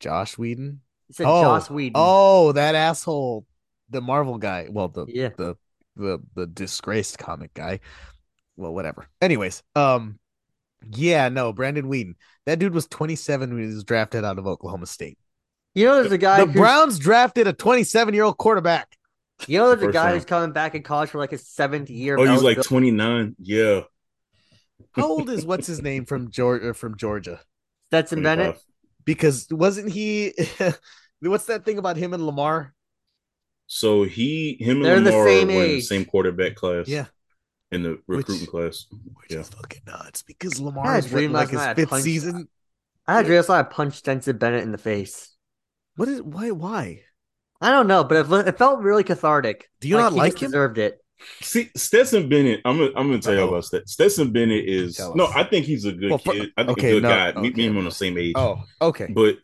Josh 0.00 0.36
Whedon? 0.36 0.80
You 1.08 1.14
said 1.14 1.26
Oh. 1.28 1.42
Josh 1.42 1.70
Whedon. 1.70 1.92
Oh, 1.94 2.52
that 2.52 2.74
asshole, 2.74 3.46
the 3.90 4.00
Marvel 4.00 4.38
guy. 4.38 4.66
Well, 4.70 4.88
the 4.88 5.06
yeah. 5.08 5.30
the 5.36 5.56
the 5.94 6.20
the 6.34 6.46
disgraced 6.46 7.18
comic 7.18 7.54
guy. 7.54 7.80
Well, 8.56 8.74
whatever. 8.74 9.06
Anyways, 9.20 9.62
um, 9.76 10.18
yeah, 10.90 11.28
no, 11.28 11.52
Brandon 11.52 11.86
Weeden. 11.86 12.14
That 12.46 12.58
dude 12.58 12.74
was 12.74 12.86
27 12.86 13.50
when 13.54 13.62
he 13.68 13.74
was 13.74 13.84
drafted 13.84 14.24
out 14.24 14.38
of 14.38 14.46
Oklahoma 14.46 14.86
State. 14.86 15.18
You 15.74 15.86
know, 15.86 15.94
there's 15.96 16.12
a 16.12 16.18
guy. 16.18 16.38
The 16.40 16.46
who's- 16.46 16.56
Browns 16.56 16.98
drafted 16.98 17.46
a 17.46 17.52
27 17.52 18.14
year 18.14 18.24
old 18.24 18.36
quarterback. 18.38 18.96
You 19.48 19.58
know, 19.58 19.74
there's 19.74 19.82
a 19.82 19.92
guy 19.92 20.04
round. 20.04 20.14
who's 20.14 20.24
coming 20.24 20.52
back 20.52 20.74
in 20.74 20.82
college 20.82 21.10
for 21.10 21.18
like 21.18 21.30
his 21.30 21.46
seventh 21.48 21.90
year. 21.90 22.16
Oh, 22.18 22.22
of 22.22 22.28
he's 22.28 22.42
like 22.42 22.58
eligibility. 22.58 22.68
29. 22.68 23.36
Yeah. 23.40 23.80
How 24.92 25.08
old 25.08 25.30
is 25.30 25.44
what's 25.46 25.66
his 25.66 25.82
name 25.82 26.04
from 26.04 26.30
Georgia? 26.30 26.70
Uh, 26.70 26.72
from 26.74 26.96
Georgia? 26.96 27.40
Stetson 27.88 28.22
Bennett. 28.22 28.44
25. 28.56 28.62
Because 29.04 29.46
wasn't 29.50 29.90
he? 29.90 30.32
what's 31.20 31.46
that 31.46 31.64
thing 31.64 31.78
about 31.78 31.96
him 31.96 32.12
and 32.14 32.24
Lamar? 32.24 32.74
So 33.66 34.04
he, 34.04 34.56
him 34.60 34.76
and 34.76 34.84
They're 34.84 35.00
the 35.00 35.10
same 35.10 35.16
were 35.16 35.28
in 35.38 35.48
the 35.48 35.54
age. 35.60 35.86
same 35.86 36.04
quarterback 36.04 36.54
class. 36.54 36.86
Yeah. 36.88 37.06
In 37.72 37.82
the 37.82 37.98
Which- 38.06 38.18
recruiting 38.18 38.46
class. 38.46 38.86
Which 38.90 39.30
Yeah. 39.30 39.40
is 39.40 39.48
fucking 39.48 39.82
nuts. 39.86 40.22
Because 40.22 40.60
Lamar 40.60 40.98
is 40.98 41.06
dream 41.06 41.32
like 41.32 41.48
his 41.50 41.64
fifth 41.74 41.90
punched- 41.90 42.04
season. 42.04 42.48
I 43.06 43.16
had 43.16 43.26
realized 43.26 43.50
I 43.50 43.62
punched 43.64 43.98
Stetson 43.98 44.36
Bennett 44.38 44.62
in 44.62 44.72
the 44.72 44.78
face. 44.78 45.34
What 45.96 46.08
is 46.08 46.22
why? 46.22 46.50
Why? 46.50 47.02
I 47.60 47.70
don't 47.70 47.86
know, 47.86 48.04
but 48.04 48.30
it, 48.30 48.48
it 48.48 48.58
felt 48.58 48.80
really 48.80 49.04
cathartic. 49.04 49.68
Do 49.80 49.88
you 49.88 49.96
not 49.96 50.12
like 50.12 50.32
just 50.32 50.42
him? 50.44 50.50
Deserved 50.50 50.78
it. 50.78 50.98
See, 51.40 51.70
Stetson 51.76 52.28
Bennett, 52.28 52.60
I'm 52.64 52.78
gonna, 52.78 52.90
I'm 52.96 53.06
gonna 53.08 53.20
tell 53.20 53.34
you 53.34 53.46
about 53.46 53.64
Stetson. 53.64 53.86
Stetson 53.86 54.32
Bennett 54.32 54.64
is 54.68 54.98
no. 55.14 55.26
I 55.32 55.44
think 55.44 55.66
he's 55.66 55.84
a 55.84 55.92
good 55.92 56.10
Well, 56.10 56.18
fir- 56.18 56.32
kid. 56.32 56.52
I 56.56 56.64
think 56.64 56.78
okay, 56.78 56.90
a 56.90 56.94
good 56.94 57.02
no, 57.04 57.08
guy. 57.08 57.32
Me, 57.40 57.48
okay. 57.48 57.56
me 57.56 57.66
and 57.66 57.72
him 57.74 57.78
on 57.78 57.84
the 57.84 57.90
same 57.92 58.18
age. 58.18 58.32
Oh, 58.36 58.62
okay. 58.80 59.06
But 59.08 59.38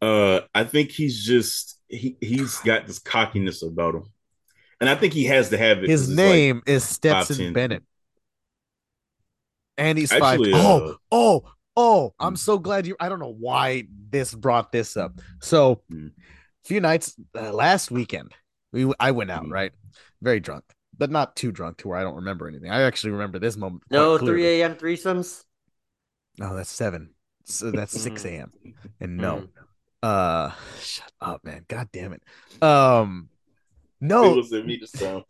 uh 0.00 0.40
I 0.54 0.64
think 0.64 0.90
he's 0.90 1.24
just 1.24 1.78
he 1.88 2.16
he's 2.20 2.56
got 2.58 2.86
this 2.86 2.98
cockiness 2.98 3.62
about 3.62 3.94
him. 3.96 4.04
And 4.80 4.88
I 4.88 4.94
think 4.94 5.12
he 5.12 5.24
has 5.24 5.50
to 5.50 5.58
have 5.58 5.78
it. 5.78 5.82
'cause 5.82 5.90
His 5.90 6.08
it's 6.08 6.16
name 6.16 6.62
is 6.66 6.84
Stetson 6.84 7.36
10. 7.36 7.52
Bennett. 7.52 7.82
And 9.76 9.98
he's 9.98 10.10
Actually, 10.12 10.52
five. 10.52 10.60
uh, 10.60 10.68
oh, 10.68 10.96
oh, 11.12 11.52
oh! 11.76 12.14
I'm 12.18 12.32
Hmm. 12.32 12.36
so 12.36 12.58
glad 12.58 12.86
you. 12.86 12.96
I 12.98 13.08
don't 13.08 13.20
know 13.20 13.34
why 13.38 13.86
this 14.10 14.34
brought 14.34 14.72
this 14.72 14.96
up. 14.96 15.20
So, 15.40 15.82
Hmm. 15.88 16.08
a 16.08 16.68
few 16.68 16.80
nights 16.80 17.14
uh, 17.36 17.52
last 17.52 17.90
weekend, 17.90 18.34
we 18.72 18.92
I 18.98 19.12
went 19.12 19.30
out 19.30 19.46
Hmm. 19.46 19.52
right, 19.52 19.72
very 20.20 20.40
drunk, 20.40 20.64
but 20.96 21.10
not 21.10 21.36
too 21.36 21.52
drunk 21.52 21.78
to 21.78 21.88
where 21.88 21.98
I 21.98 22.02
don't 22.02 22.16
remember 22.16 22.48
anything. 22.48 22.70
I 22.70 22.82
actually 22.82 23.12
remember 23.12 23.38
this 23.38 23.56
moment. 23.56 23.84
No 23.90 24.18
3 24.18 24.62
a.m. 24.64 24.74
threesomes. 24.74 25.44
No, 26.38 26.54
that's 26.56 26.70
seven. 26.70 27.14
So 27.44 27.70
that's 27.70 27.98
six 27.98 28.24
a.m. 28.26 28.52
And 29.00 29.16
no, 29.18 29.44
uh, 30.02 30.52
shut 30.80 31.12
up, 31.20 31.44
man. 31.44 31.64
God 31.68 31.88
damn 31.92 32.12
it. 32.14 32.22
Um, 32.62 33.28
it 34.00 34.06
no, 34.06 34.34
was 34.34 34.52
in 34.52 34.66
me 34.66 34.78
this 34.80 34.92
time. 34.92 35.24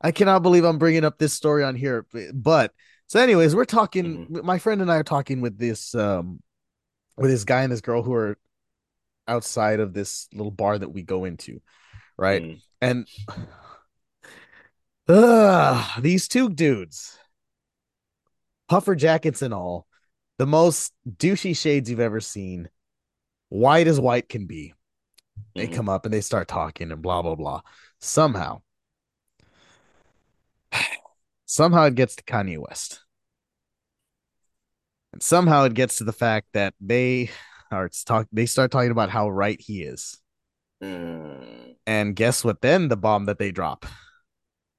I 0.00 0.12
cannot 0.12 0.42
believe 0.42 0.64
I'm 0.64 0.78
bringing 0.78 1.04
up 1.04 1.18
this 1.18 1.32
story 1.32 1.64
on 1.64 1.76
here. 1.76 2.06
But 2.32 2.72
so, 3.06 3.20
anyways, 3.20 3.54
we're 3.54 3.64
talking. 3.64 4.26
My 4.30 4.58
friend 4.58 4.80
and 4.80 4.90
I 4.90 4.96
are 4.96 5.04
talking 5.04 5.40
with 5.40 5.58
this 5.58 5.94
um 5.94 6.40
with 7.16 7.30
this 7.30 7.44
guy 7.44 7.62
and 7.62 7.72
this 7.72 7.80
girl 7.80 8.02
who 8.02 8.12
are 8.14 8.38
outside 9.26 9.80
of 9.80 9.94
this 9.94 10.28
little 10.32 10.50
bar 10.50 10.78
that 10.78 10.90
we 10.90 11.02
go 11.02 11.24
into, 11.24 11.60
right? 12.16 12.42
Mm. 12.42 12.60
And 12.80 13.08
uh, 15.08 16.00
these 16.00 16.28
two 16.28 16.48
dudes, 16.48 17.18
puffer 18.68 18.94
jackets 18.94 19.42
and 19.42 19.54
all, 19.54 19.86
the 20.38 20.46
most 20.46 20.92
douchey 21.08 21.56
shades 21.56 21.90
you've 21.90 22.00
ever 22.00 22.20
seen, 22.20 22.68
white 23.48 23.86
as 23.86 24.00
white 24.00 24.28
can 24.28 24.46
be. 24.46 24.74
They 25.54 25.68
Mhm. 25.68 25.74
come 25.74 25.88
up 25.88 26.04
and 26.04 26.12
they 26.12 26.20
start 26.20 26.48
talking 26.48 26.90
and 26.92 27.00
blah 27.02 27.22
blah 27.22 27.34
blah. 27.36 27.62
Somehow, 28.04 28.60
somehow 31.46 31.84
it 31.84 31.94
gets 31.94 32.14
to 32.16 32.22
Kanye 32.22 32.58
West, 32.58 33.00
and 35.14 35.22
somehow 35.22 35.64
it 35.64 35.72
gets 35.72 35.96
to 35.98 36.04
the 36.04 36.12
fact 36.12 36.48
that 36.52 36.74
they 36.82 37.30
are 37.70 37.88
talk. 38.04 38.28
They 38.30 38.44
start 38.44 38.70
talking 38.70 38.90
about 38.90 39.08
how 39.08 39.30
right 39.30 39.58
he 39.58 39.82
is, 39.82 40.20
Mm. 40.82 41.76
and 41.86 42.14
guess 42.14 42.44
what? 42.44 42.60
Then 42.60 42.88
the 42.88 42.96
bomb 42.96 43.24
that 43.24 43.38
they 43.38 43.50
drop, 43.50 43.86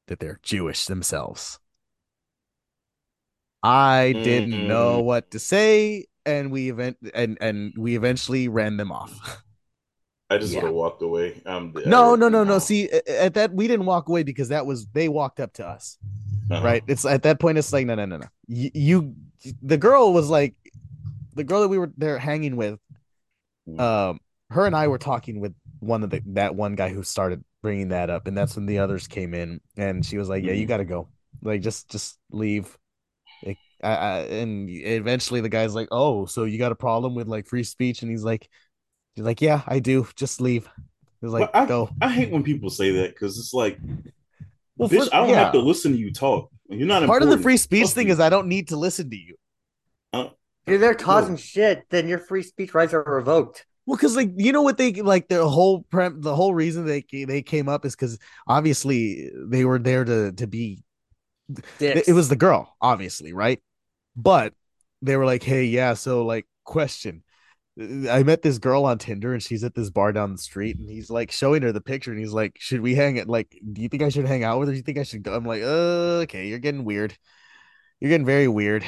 that 0.06 0.20
they're 0.20 0.40
Jewish 0.44 0.86
themselves. 0.86 1.58
I 3.64 4.14
didn't 4.24 4.68
know 4.68 5.02
what 5.02 5.32
to 5.32 5.40
say, 5.40 6.06
and 6.28 6.52
we 6.52 6.70
event 6.70 6.98
and 7.16 7.40
and 7.42 7.74
we 7.76 7.96
eventually 7.96 8.48
ran 8.50 8.78
them 8.78 8.92
off. 8.92 9.42
I 10.30 10.38
just 10.38 10.54
Yeah. 10.54 10.62
would 10.62 10.68
have 10.68 10.76
walked 10.76 11.02
away. 11.02 11.42
No, 11.46 12.16
no, 12.16 12.30
no, 12.30 12.44
no. 12.44 12.60
See, 12.60 12.90
at 12.90 13.36
that 13.36 13.54
we 13.54 13.68
didn't 13.68 13.86
walk 13.86 14.10
away 14.10 14.24
because 14.24 14.50
that 14.50 14.66
was 14.66 14.88
they 14.88 15.08
walked 15.08 15.40
up 15.40 15.54
to 15.54 15.68
us. 15.68 15.98
Uh-huh. 16.50 16.64
Right? 16.64 16.84
It's 16.88 17.06
at 17.06 17.24
that 17.24 17.40
point. 17.40 17.58
It's 17.58 17.74
like 17.74 17.86
no, 17.86 17.96
no, 17.96 18.06
no, 18.06 18.18
no. 18.18 18.28
You, 18.48 18.72
you 18.74 19.16
the 19.62 19.78
girl 19.78 20.14
was 20.14 20.30
like, 20.30 20.56
the 21.36 21.44
girl 21.44 21.62
that 21.62 21.68
we 21.68 21.78
were 21.78 21.92
there 21.98 22.18
hanging 22.18 22.56
with. 22.56 22.80
Mm. 23.68 23.80
Um, 23.80 24.20
her 24.52 24.66
and 24.66 24.76
I 24.76 24.88
were 24.88 25.00
talking 25.00 25.40
with 25.40 25.54
one 25.80 26.04
of 26.04 26.10
the 26.10 26.22
that 26.28 26.56
one 26.56 26.76
guy 26.76 26.90
who 26.90 27.04
started 27.04 27.44
bringing 27.64 27.90
that 27.90 28.10
up, 28.10 28.28
and 28.28 28.38
that's 28.38 28.56
when 28.56 28.68
the 28.68 28.80
others 28.80 29.08
came 29.08 29.34
in, 29.34 29.60
and 29.76 30.06
she 30.06 30.18
was 30.18 30.30
like, 30.30 30.44
"Yeah, 30.44 30.54
you 30.54 30.66
Mhm. 30.66 30.70
got 30.70 30.78
to 30.78 30.86
go. 30.86 31.10
Like, 31.42 31.62
just 31.62 31.90
just 31.90 32.18
leave." 32.32 32.78
Like, 33.44 33.58
I, 33.84 33.96
I, 33.96 34.20
and 34.22 34.70
eventually 34.70 35.42
the 35.42 35.50
guy's 35.50 35.74
like, 35.76 35.88
"Oh, 35.92 36.26
so 36.26 36.44
you 36.44 36.60
got 36.60 36.72
a 36.72 36.76
problem 36.76 37.16
with 37.16 37.28
like 37.28 37.48
free 37.48 37.64
speech?" 37.64 38.02
And 38.04 38.12
he's 38.12 38.24
like, 38.24 38.48
He's 39.16 39.26
like, 39.26 39.42
yeah, 39.42 39.62
I 39.66 39.80
do. 39.80 40.08
Just 40.16 40.42
leave. 40.42 40.70
He's 41.22 41.32
like, 41.32 41.50
I, 41.54 41.66
go. 41.66 41.90
I 42.02 42.10
hate 42.10 42.32
when 42.32 42.44
people 42.44 42.70
say 42.70 42.92
that 42.92 43.14
because 43.14 43.40
it's 43.40 43.54
like, 43.54 43.80
Well, 44.78 44.90
bitch, 44.90 45.08
for- 45.08 45.16
I 45.16 45.20
don't 45.20 45.30
yeah. 45.30 45.44
have 45.46 45.54
to 45.54 45.60
listen 45.60 45.94
to 45.94 45.98
you 45.98 46.12
talk. 46.12 46.52
You're 46.70 46.88
not 46.88 47.06
Part 47.06 47.22
of 47.24 47.30
the 47.30 47.38
free 47.38 47.58
speech 47.58 47.86
Fuck 47.88 47.94
thing 47.96 48.08
you. 48.08 48.14
is 48.14 48.20
I 48.20 48.30
don't 48.30 48.48
need 48.48 48.70
to 48.70 48.76
listen 48.78 49.10
to 49.10 49.16
you. 49.16 49.36
Uh, 50.12 50.30
if 50.66 50.82
they're 50.82 50.96
causing 50.96 51.38
shit, 51.38 51.84
then 51.90 52.08
your 52.08 52.18
free 52.18 52.42
speech 52.42 52.74
rights 52.74 52.94
are 52.94 53.04
revoked. 53.04 53.66
Well, 53.86 53.98
because 53.98 54.16
like 54.16 54.32
you 54.36 54.52
know 54.52 54.64
what 54.64 54.78
they 54.80 54.94
like 54.94 55.28
the 55.28 55.48
whole 55.48 55.84
prem 55.84 56.22
the 56.22 56.36
whole 56.36 56.56
reason 56.56 56.86
they 56.86 57.06
they 57.12 57.44
came 57.44 57.70
up 57.70 57.86
is 57.86 57.96
because 57.96 58.18
obviously 58.48 59.30
they 59.36 59.64
were 59.64 59.78
there 59.78 60.04
to 60.04 60.32
to 60.32 60.48
be 60.48 60.84
Dicks. 61.78 62.08
it 62.08 62.14
was 62.14 62.28
the 62.28 62.36
girl 62.36 62.76
obviously 62.82 63.32
right 63.32 63.62
but 64.16 64.56
they 65.04 65.16
were 65.18 65.26
like 65.26 65.44
hey 65.44 65.66
yeah 65.66 65.94
so 65.94 66.26
like 66.26 66.48
question 66.64 67.22
i 68.10 68.24
met 68.24 68.42
this 68.42 68.58
girl 68.58 68.86
on 68.86 68.98
tinder 68.98 69.34
and 69.34 69.44
she's 69.44 69.64
at 69.64 69.76
this 69.76 69.90
bar 69.90 70.12
down 70.12 70.32
the 70.32 70.38
street 70.38 70.78
and 70.78 70.90
he's 70.90 71.10
like 71.10 71.32
showing 71.32 71.62
her 71.62 71.72
the 71.72 71.82
picture 71.82 72.12
and 72.12 72.20
he's 72.20 72.32
like 72.32 72.56
should 72.60 72.82
we 72.82 72.96
hang 72.96 73.18
it 73.18 73.28
like 73.28 73.60
do 73.74 73.82
you 73.82 73.90
think 73.90 74.04
i 74.04 74.10
should 74.10 74.26
hang 74.26 74.44
out 74.44 74.60
with 74.60 74.70
her 74.70 74.74
do 74.74 74.78
you 74.78 74.84
think 74.84 74.98
i 74.98 75.04
should 75.04 75.24
go 75.24 75.34
i'm 75.34 75.46
like 75.46 75.62
uh, 75.62 76.24
okay 76.24 76.48
you're 76.48 76.60
getting 76.60 76.86
weird 76.86 77.16
you're 78.00 78.10
getting 78.10 78.26
very 78.26 78.48
weird 78.48 78.86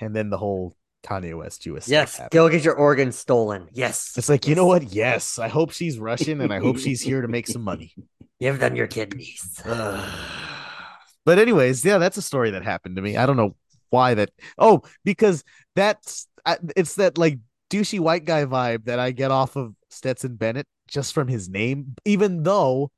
and 0.00 0.14
then 0.14 0.30
the 0.30 0.38
whole 0.38 0.76
kanye 1.04 1.36
west 1.36 1.62
stuff 1.62 1.88
yes, 1.88 2.20
go 2.32 2.48
get 2.48 2.64
your 2.64 2.74
organs 2.74 3.16
stolen. 3.16 3.68
Yes. 3.72 4.14
it's 4.16 4.28
like 4.28 4.46
you 4.46 4.54
know 4.54 4.66
what 4.66 4.92
yes 4.92 5.38
i 5.38 5.48
hope 5.48 5.72
she's 5.72 5.98
russian 5.98 6.40
and 6.40 6.52
i 6.52 6.58
hope 6.58 6.78
she's 6.78 7.00
here 7.00 7.22
to 7.22 7.28
make 7.28 7.46
some 7.46 7.62
money 7.62 7.94
Give 8.40 8.58
them 8.58 8.76
your 8.76 8.86
kidneys. 8.86 9.60
but 9.64 11.38
anyways, 11.38 11.84
yeah, 11.84 11.98
that's 11.98 12.16
a 12.16 12.22
story 12.22 12.50
that 12.50 12.62
happened 12.62 12.96
to 12.96 13.02
me. 13.02 13.16
I 13.16 13.26
don't 13.26 13.36
know 13.36 13.56
why 13.90 14.14
that. 14.14 14.30
Oh, 14.56 14.82
because 15.04 15.42
that's 15.74 16.28
it's 16.76 16.94
that 16.94 17.18
like 17.18 17.38
douchey 17.70 18.00
white 18.00 18.24
guy 18.24 18.44
vibe 18.44 18.84
that 18.84 18.98
I 18.98 19.10
get 19.12 19.30
off 19.30 19.56
of 19.56 19.74
Stetson 19.90 20.36
Bennett 20.36 20.66
just 20.88 21.12
from 21.12 21.28
his 21.28 21.48
name, 21.48 21.94
even 22.04 22.42
though 22.42 22.90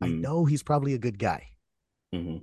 I 0.00 0.08
Mm. 0.08 0.20
know 0.20 0.44
he's 0.44 0.62
probably 0.62 0.94
a 0.94 0.98
good 0.98 1.18
guy. 1.18 1.48
Mhm. 2.14 2.42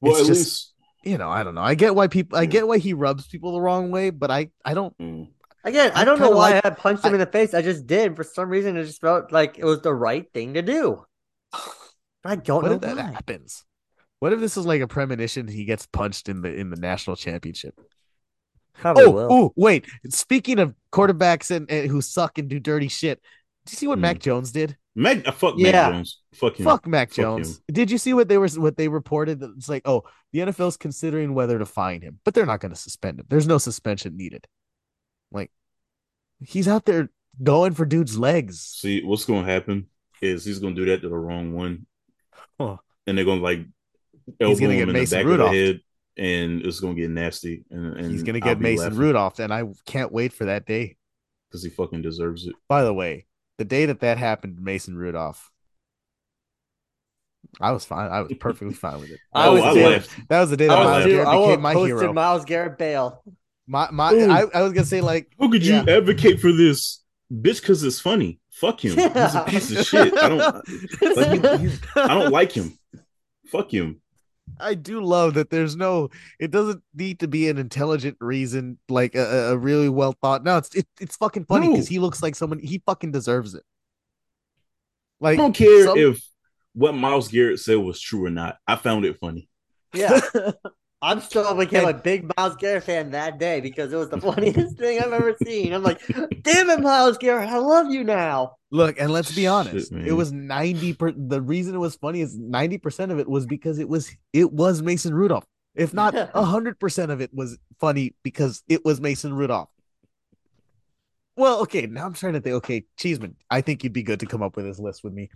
Well, 0.00 0.12
It's 0.12 0.20
at 0.22 0.26
just- 0.26 0.38
least 0.40 0.68
You 1.04 1.18
know, 1.18 1.28
I 1.30 1.42
don't 1.42 1.56
know. 1.56 1.62
I 1.62 1.74
get 1.74 1.96
why 1.96 2.06
people. 2.06 2.38
I 2.38 2.46
get 2.46 2.68
why 2.68 2.78
he 2.78 2.92
rubs 2.94 3.26
people 3.26 3.50
the 3.54 3.60
wrong 3.60 3.90
way, 3.90 4.10
but 4.10 4.30
I 4.30 4.50
I 4.64 4.72
don't. 4.72 4.96
mm. 4.98 5.32
Again, 5.64 5.90
I 5.96 6.02
I 6.02 6.04
don't 6.04 6.20
know 6.20 6.30
why 6.30 6.52
like- 6.52 6.64
I 6.64 6.70
punched 6.70 7.04
him 7.04 7.10
I- 7.10 7.14
in 7.14 7.20
the 7.20 7.26
face. 7.26 7.54
I 7.54 7.60
just 7.62 7.88
did. 7.88 8.14
For 8.14 8.22
some 8.22 8.48
reason, 8.48 8.76
it 8.76 8.84
just 8.84 9.00
felt 9.00 9.32
like 9.32 9.58
it 9.58 9.64
was 9.64 9.80
the 9.82 9.92
right 9.92 10.32
thing 10.32 10.54
to 10.54 10.62
do. 10.62 11.04
I 12.24 12.36
don't 12.36 12.62
What 12.62 12.68
know 12.68 12.74
if 12.76 12.80
that 12.82 12.96
why. 12.98 13.02
happens? 13.02 13.64
What 14.20 14.32
if 14.32 14.38
this 14.38 14.56
is 14.56 14.64
like 14.64 14.80
a 14.80 14.86
premonition? 14.86 15.48
He 15.48 15.64
gets 15.64 15.86
punched 15.86 16.28
in 16.28 16.42
the 16.42 16.54
in 16.54 16.70
the 16.70 16.76
national 16.76 17.16
championship. 17.16 17.74
Probably 18.74 19.04
Oh, 19.04 19.10
will. 19.10 19.28
oh, 19.30 19.52
wait. 19.56 19.86
Speaking 20.08 20.58
of 20.58 20.74
quarterbacks 20.92 21.50
and, 21.50 21.70
and 21.70 21.90
who 21.90 22.00
suck 22.00 22.38
and 22.38 22.48
do 22.48 22.58
dirty 22.58 22.88
shit, 22.88 23.20
did 23.66 23.72
you 23.72 23.76
see 23.76 23.86
what 23.86 23.98
Mm. 23.98 24.02
Mac 24.02 24.18
Jones 24.18 24.50
did? 24.52 24.76
Mac, 24.94 25.26
uh, 25.26 25.32
fuck 25.32 25.54
Yeah. 25.56 25.72
Mac 25.72 25.92
Jones. 25.92 26.20
Fuck 26.34 26.58
him. 26.60 26.64
Fuck 26.64 26.86
Mac 26.86 27.08
Fuck 27.10 27.16
Jones. 27.16 27.56
him. 27.58 27.62
Did 27.72 27.90
you 27.90 27.98
see 27.98 28.12
what 28.14 28.28
they 28.28 28.38
were 28.38 28.48
what 28.48 28.76
they 28.76 28.88
reported? 28.88 29.40
That 29.40 29.54
It's 29.56 29.68
like, 29.68 29.82
oh, 29.86 30.02
the 30.32 30.40
NFL's 30.40 30.76
considering 30.76 31.34
whether 31.34 31.58
to 31.58 31.66
fine 31.66 32.02
him, 32.02 32.18
but 32.24 32.34
they're 32.34 32.46
not 32.46 32.60
going 32.60 32.72
to 32.74 32.80
suspend 32.80 33.20
him. 33.20 33.26
There's 33.28 33.46
no 33.46 33.58
suspension 33.58 34.16
needed. 34.16 34.46
Like, 35.30 35.50
he's 36.40 36.68
out 36.68 36.84
there 36.84 37.08
going 37.42 37.72
for 37.74 37.84
dudes' 37.86 38.18
legs. 38.18 38.58
See, 38.60 39.02
what's 39.02 39.24
going 39.24 39.46
to 39.46 39.50
happen 39.52 39.86
is 40.20 40.44
he's 40.44 40.58
going 40.58 40.74
to 40.74 40.80
do 40.84 40.90
that 40.90 41.02
to 41.02 41.08
the 41.08 41.16
wrong 41.18 41.52
one, 41.54 41.86
Huh. 42.60 42.76
and 43.06 43.16
they're 43.16 43.24
going 43.24 43.38
to 43.38 43.44
like 43.44 43.58
He's 44.26 44.34
elbow 44.40 44.60
gonna 44.60 44.72
him 44.74 44.78
get 44.78 44.88
in 44.88 44.92
Mason 44.92 45.18
the 45.18 45.24
back 45.24 45.30
Rudolph. 45.30 45.48
of 45.48 45.52
the 45.54 45.66
head, 45.66 45.80
and 46.16 46.64
it's 46.64 46.80
going 46.80 46.94
to 46.96 47.00
get 47.00 47.10
nasty. 47.10 47.64
And, 47.70 47.96
and 47.96 48.10
He's 48.10 48.22
going 48.22 48.34
to 48.34 48.40
get 48.40 48.60
Mason 48.60 48.84
laughing 48.86 48.98
Rudolph, 48.98 49.38
and 49.38 49.52
I 49.52 49.64
can't 49.86 50.12
wait 50.12 50.32
for 50.32 50.46
that 50.46 50.66
day. 50.66 50.96
because 51.48 51.62
he 51.62 51.70
fucking 51.70 52.02
deserves 52.02 52.46
it. 52.46 52.54
By 52.68 52.84
the 52.84 52.94
way, 52.94 53.26
the 53.58 53.64
day 53.64 53.86
that 53.86 54.00
that 54.00 54.18
happened, 54.18 54.56
to 54.56 54.62
Mason 54.62 54.96
Rudolph, 54.96 55.50
I 57.60 57.72
was 57.72 57.84
fine. 57.84 58.10
I 58.10 58.22
was 58.22 58.32
perfectly 58.38 58.74
fine 58.74 59.00
with 59.00 59.10
it. 59.10 59.20
I 59.32 59.46
oh, 59.46 59.54
was 59.54 59.62
I 59.62 59.74
too. 59.74 59.86
laughed. 59.88 60.28
That 60.28 60.40
was 60.40 60.50
the 60.50 60.56
day 60.56 60.68
that 60.68 60.78
I 60.78 60.84
Myles 60.84 61.04
was 61.04 61.04
yeah. 61.04 61.10
too. 61.10 61.24
Garrett 61.24 61.28
I 61.28 61.46
became 61.46 61.60
my 61.60 61.74
hero. 61.74 62.12
Myles 62.12 62.44
Garrett 62.44 62.78
Bale. 62.78 63.22
My 63.66 63.88
my, 63.90 64.12
Ooh. 64.12 64.30
I, 64.30 64.44
I 64.54 64.62
was 64.62 64.72
gonna 64.72 64.86
say 64.86 65.00
like 65.00 65.32
who 65.38 65.50
could 65.50 65.64
you 65.64 65.76
advocate 65.76 66.40
for 66.40 66.52
this, 66.52 67.02
bitch? 67.32 67.60
Because 67.60 67.82
it's 67.84 68.00
funny. 68.00 68.40
Fuck 68.50 68.84
him. 68.84 68.96
He's 68.96 69.34
a 69.34 69.44
piece 69.48 69.72
of 69.72 69.86
shit. 69.86 70.14
I 70.16 70.28
don't. 70.28 70.68
Like, 71.16 71.60
he- 71.60 71.66
he's- 71.68 71.80
I 71.96 72.14
don't 72.14 72.32
like 72.32 72.52
him. 72.52 72.78
Fuck 73.46 73.72
him. 73.72 74.00
I 74.60 74.74
do 74.74 75.00
love 75.02 75.34
that 75.34 75.50
there's 75.50 75.76
no 75.76 76.10
it 76.38 76.50
doesn't 76.50 76.82
need 76.94 77.20
to 77.20 77.28
be 77.28 77.48
an 77.48 77.58
intelligent 77.58 78.16
reason 78.20 78.78
like 78.88 79.14
a, 79.14 79.20
a- 79.24 79.52
a 79.52 79.56
really 79.58 79.88
well 79.88 80.14
thought 80.20 80.44
no 80.44 80.56
it's 80.58 80.74
it, 80.74 80.86
it's 81.00 81.16
fucking 81.16 81.44
funny 81.46 81.68
because 81.68 81.90
No. 81.90 81.94
he 81.94 81.98
looks 81.98 82.22
like 82.22 82.34
someone 82.34 82.58
he 82.58 82.82
fucking 82.86 83.10
deserves 83.12 83.54
it 83.54 83.64
like 85.20 85.38
I 85.38 85.42
don't 85.42 85.52
care 85.54 85.84
some- 85.84 85.98
if 85.98 86.20
what 86.74 86.94
Myles 86.94 87.28
Garrett 87.28 87.60
said 87.60 87.76
was 87.76 88.00
true 88.00 88.24
or 88.24 88.30
not. 88.30 88.56
I 88.66 88.76
found 88.76 89.04
it 89.04 89.18
funny. 89.20 89.46
Yeah. 89.92 90.20
I'm 91.02 91.20
still 91.20 91.54
became 91.56 91.84
a 91.84 91.92
big 91.92 92.30
Myles 92.36 92.56
Garrett 92.56 92.84
fan 92.84 93.10
that 93.10 93.38
day 93.38 93.60
because 93.60 93.92
it 93.92 93.96
was 93.96 94.08
the 94.08 94.20
funniest 94.20 94.78
thing 94.78 95.00
I've 95.00 95.12
ever 95.12 95.34
seen. 95.44 95.72
I'm 95.72 95.82
like, 95.82 96.00
damn 96.42 96.70
it, 96.70 96.80
Myles 96.80 97.18
Garrett, 97.18 97.48
I 97.48 97.58
love 97.58 97.90
you 97.90 98.04
now. 98.04 98.56
look 98.70 98.98
and 98.98 99.10
let's 99.12 99.34
be 99.34 99.42
Shit, 99.42 99.50
honest 99.50 99.92
it 100.04 100.12
was 100.12 100.32
90 100.32 100.94
per 100.94 101.12
the 101.12 101.40
reason 101.42 101.74
it 101.74 101.78
was 101.78 101.96
funny 101.96 102.20
is 102.20 102.38
90 102.38 102.78
percent 102.78 103.12
of 103.12 103.18
it 103.18 103.28
was 103.28 103.46
because 103.46 103.78
it 103.78 103.88
was 103.88 104.10
it 104.32 104.52
was 104.52 104.80
Mason 104.82 105.14
Rudolph 105.14 105.44
if 105.74 105.92
not 105.92 106.14
a 106.34 106.44
hundred 106.44 106.78
percent 106.80 107.10
of 107.10 107.20
it 107.20 107.30
was 107.34 107.58
funny 107.80 108.14
because 108.22 108.62
it 108.68 108.84
was 108.84 109.00
Mason 109.00 109.34
Rudolph 109.34 109.68
well 111.36 111.60
okay 111.62 111.86
now 111.86 112.06
I'm 112.06 112.14
trying 112.14 112.34
to 112.34 112.40
think 112.40 112.54
okay 112.56 112.84
Cheeseman 112.96 113.36
I 113.50 113.60
think 113.60 113.84
you'd 113.84 113.92
be 113.92 114.02
good 114.02 114.20
to 114.20 114.26
come 114.26 114.42
up 114.42 114.56
with 114.56 114.64
this 114.64 114.78
list 114.78 115.04
with 115.04 115.12
me 115.12 115.30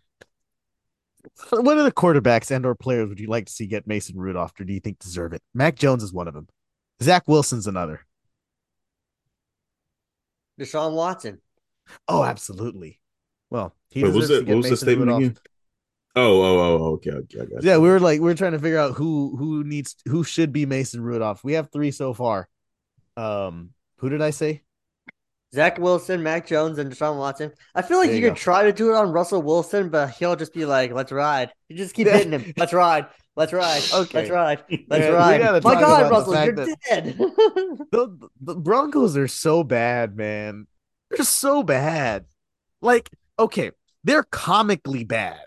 what 1.51 1.79
are 1.79 1.83
the 1.83 1.93
quarterbacks 1.93 2.51
and 2.51 2.65
or 2.67 2.75
players 2.75 3.09
would 3.09 3.21
you 3.21 3.29
like 3.29 3.47
to 3.47 3.53
see 3.53 3.67
get 3.67 3.87
Mason 3.87 4.17
Rudolph 4.17 4.53
or 4.61 4.65
do 4.65 4.73
you 4.73 4.81
think 4.81 4.99
deserve 4.99 5.33
it 5.33 5.43
Mac 5.55 5.77
Jones 5.77 6.03
is 6.03 6.13
one 6.13 6.29
of 6.29 6.35
them 6.35 6.49
Zach 7.03 7.25
Wilson's 7.27 7.67
another 7.67 8.07
Deshaun 10.59 10.93
Watson. 10.95 11.41
oh 12.09 12.25
absolutely 12.25 13.01
well 13.51 13.75
he 13.91 14.03
Wait, 14.03 14.11
what 14.11 14.17
was 14.17 14.29
deserves 14.29 14.41
to 14.41 14.45
get 14.47 14.55
What 14.55 14.59
was 14.59 14.69
the 14.69 14.71
Mason 14.71 14.87
statement 14.89 15.11
Rudolph. 15.11 15.23
again? 15.23 15.39
Oh, 16.17 16.43
oh, 16.43 16.59
oh, 16.59 16.83
oh, 16.85 16.93
okay, 16.95 17.11
okay, 17.13 17.41
I 17.41 17.45
got 17.45 17.63
Yeah, 17.63 17.75
you. 17.75 17.81
we 17.83 17.89
were 17.89 18.01
like 18.01 18.21
we 18.21 18.31
are 18.31 18.35
trying 18.35 18.53
to 18.53 18.59
figure 18.59 18.79
out 18.79 18.95
who 18.95 19.37
who 19.37 19.65
needs 19.65 19.97
who 20.07 20.25
should 20.25 20.53
be 20.53 20.67
Mason 20.67 21.03
Rudolph. 21.03 21.45
We 21.45 21.55
have 21.55 21.71
three 21.71 21.91
so 21.91 22.15
far. 22.15 22.49
Um, 23.17 23.71
who 23.99 24.09
did 24.11 24.23
I 24.23 24.31
say? 24.31 24.63
Zach 25.57 25.79
Wilson, 25.79 26.23
Mac 26.23 26.47
Jones, 26.47 26.79
and 26.79 26.93
Deshaun 26.93 27.17
Watson. 27.19 27.51
I 27.75 27.81
feel 27.81 27.97
like 27.97 28.09
There 28.09 28.17
you, 28.17 28.23
you 28.25 28.29
could 28.29 28.37
go. 28.37 28.41
try 28.43 28.65
to 28.65 28.73
do 28.75 28.91
it 28.91 28.95
on 28.95 29.11
Russell 29.11 29.41
Wilson, 29.41 29.89
but 29.89 30.11
he'll 30.11 30.37
just 30.37 30.53
be 30.53 30.67
like, 30.67 30.93
let's 30.93 31.11
ride. 31.11 31.51
You 31.71 31.77
just 31.79 31.95
keep 31.95 32.07
hitting 32.09 32.33
him. 32.33 32.53
Let's 32.59 32.75
ride. 32.75 33.07
Let's 33.37 33.53
ride. 33.55 33.83
Okay. 33.95 34.19
Let's 34.19 34.31
ride. 34.31 34.65
Let's 34.89 35.05
Yeah, 35.05 35.09
ride. 35.09 35.63
My 35.65 35.75
God, 35.75 36.11
Russell, 36.11 36.45
you're 36.45 36.55
that- 36.55 36.79
dead. 36.89 37.19
The, 37.91 38.29
the 38.43 38.55
Broncos 38.57 39.17
are 39.17 39.29
so 39.29 39.65
bad, 39.65 40.15
man. 40.17 40.67
They're 41.11 41.25
so 41.25 41.63
bad. 41.63 42.27
Like, 42.83 43.09
okay, 43.39 43.71
they're 44.05 44.25
comically 44.25 45.05
bad. 45.05 45.41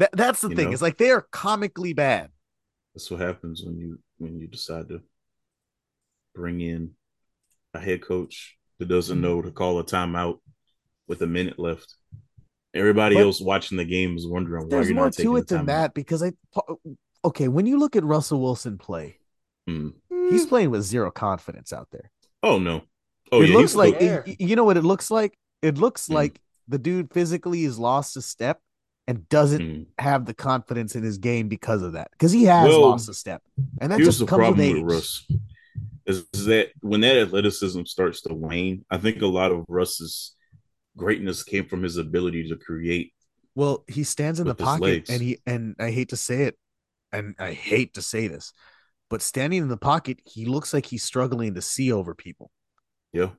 That 0.00 0.10
that's 0.12 0.40
the 0.40 0.48
You 0.48 0.56
thing. 0.56 0.64
know? 0.66 0.72
It's 0.72 0.82
like 0.82 0.98
they 0.98 1.10
are 1.10 1.20
comically 1.30 1.92
bad. 1.92 2.30
That's 2.94 3.08
what 3.10 3.20
happens 3.20 3.62
when 3.64 3.78
you 3.78 3.98
when 4.18 4.40
you 4.40 4.48
decide 4.48 4.88
to 4.88 5.00
bring 6.34 6.60
in 6.60 6.92
a 7.74 7.78
head 7.80 8.02
coach 8.02 8.56
that 8.78 8.86
doesn't 8.88 9.20
know 9.20 9.40
to 9.42 9.50
call 9.50 9.78
a 9.78 9.84
timeout 9.84 10.38
with 11.08 11.22
a 11.22 11.26
minute 11.26 11.58
left. 11.58 11.94
Everybody 12.74 13.14
But 13.14 13.22
else 13.22 13.40
watching 13.40 13.78
the 13.78 13.84
game 13.84 14.16
is 14.16 14.26
wondering 14.26 14.64
why 14.64 14.68
There's 14.70 14.88
you're 14.88 14.96
more 14.96 15.04
not 15.06 15.12
taking 15.12 15.30
to 15.32 15.36
it 15.36 15.46
than 15.48 15.66
that 15.66 15.94
because 15.94 16.22
I 16.22 16.32
okay, 17.24 17.48
when 17.48 17.66
you 17.66 17.78
look 17.78 17.94
at 17.96 18.04
Russell 18.04 18.40
Wilson 18.40 18.78
play, 18.78 19.18
Mm. 19.68 19.94
he's 20.30 20.44
playing 20.44 20.70
with 20.70 20.82
zero 20.82 21.10
confidence 21.10 21.72
out 21.72 21.88
there. 21.90 22.10
Oh 22.42 22.58
no. 22.58 22.82
Oh 23.32 23.40
it 23.42 23.48
yeah, 23.48 23.56
looks 23.56 23.74
like 23.74 23.98
there. 23.98 24.24
y- 24.26 24.36
you 24.38 24.56
know 24.56 24.64
what 24.64 24.76
it 24.76 24.84
looks 24.84 25.10
like. 25.10 25.38
It 25.62 25.78
looks 25.78 26.08
Mm. 26.08 26.14
like 26.14 26.40
the 26.68 26.78
dude 26.78 27.12
physically 27.12 27.62
has 27.64 27.78
lost 27.78 28.16
a 28.16 28.22
step 28.22 28.60
and 29.06 29.26
doesn't 29.28 29.62
Mm. 29.62 29.86
have 29.98 30.26
the 30.26 30.34
confidence 30.34 30.96
in 30.96 31.02
his 31.02 31.16
game 31.18 31.48
because 31.48 31.80
of 31.82 31.92
that. 31.92 32.10
Because 32.10 32.32
he 32.32 32.44
has 32.44 32.68
Well, 32.68 32.80
lost 32.90 33.08
a 33.08 33.14
step, 33.14 33.42
and 33.80 33.90
that 33.92 33.96
Here's 34.00 34.08
just 34.08 34.18
the 34.18 34.26
comes 34.26 34.50
with 34.50 34.60
age. 34.60 34.74
with 34.82 34.92
Russ 34.92 35.26
is, 36.06 36.24
that 36.46 36.70
when 36.80 37.00
that 37.00 37.16
athleticism 37.16 37.84
starts 37.84 38.22
to 38.22 38.34
wane, 38.34 38.84
I 38.90 38.98
think 38.98 39.22
a 39.22 39.26
lot 39.26 39.52
of 39.52 39.64
Russ's 39.68 40.34
greatness 40.96 41.42
came 41.42 41.66
from 41.66 41.82
his 41.82 41.96
ability 41.96 42.48
to 42.48 42.56
create. 42.56 43.12
Well, 43.54 43.84
he 43.88 44.04
stands 44.04 44.40
in 44.40 44.46
the 44.46 44.54
pocket, 44.54 45.04
and 45.08 45.22
he 45.22 45.38
and 45.46 45.76
I 45.78 45.90
hate 45.90 46.10
to 46.10 46.16
say 46.16 46.42
it, 46.42 46.58
and 47.12 47.34
I 47.38 47.52
hate 47.52 47.94
to 47.94 48.02
say 48.02 48.26
this, 48.26 48.52
but 49.10 49.22
standing 49.22 49.62
in 49.62 49.68
the 49.68 49.76
pocket, 49.76 50.20
he 50.24 50.44
looks 50.46 50.74
like 50.74 50.86
he's 50.86 51.04
struggling 51.04 51.54
to 51.54 51.62
see 51.62 51.92
over 51.92 52.14
people. 52.14 52.50
Yeah, 53.12 53.30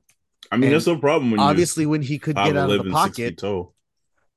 I 0.50 0.56
mean 0.56 0.70
And 0.70 0.74
that's 0.74 0.86
no 0.86 0.98
problem 0.98 1.30
when 1.30 1.40
Obviously, 1.40 1.86
when 1.86 2.02
he 2.02 2.18
could 2.18 2.36
get 2.36 2.56
out 2.56 2.70
of 2.70 2.78
the 2.78 2.84
5'11", 2.84 2.96
6 2.96 3.18
feet 3.18 3.38
pocket. 3.38 3.72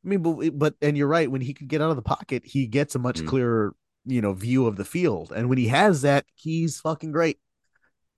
I 0.06 0.08
mean, 0.08 0.22
but 0.22 0.58
but 0.58 0.76
and 0.82 0.98
you're 0.98 1.08
right. 1.08 1.30
When 1.30 1.42
he 1.42 1.54
could 1.54 1.68
get 1.68 1.82
out 1.82 1.90
of 1.90 1.96
the 1.96 2.02
pocket, 2.02 2.44
he 2.46 2.68
gets 2.68 2.96
a 2.96 3.00
much 3.00 3.20
Mm. 3.20 3.28
clearer, 3.28 3.76
you 4.06 4.22
know, 4.22 4.34
view 4.34 4.66
of 4.68 4.76
the 4.78 4.86
field. 4.86 5.32
And 5.32 5.50
when 5.50 5.58
he 5.58 5.68
has 5.68 6.02
that, 6.04 6.26
he's 6.36 6.80
fucking 6.80 7.12
great. 7.12 7.38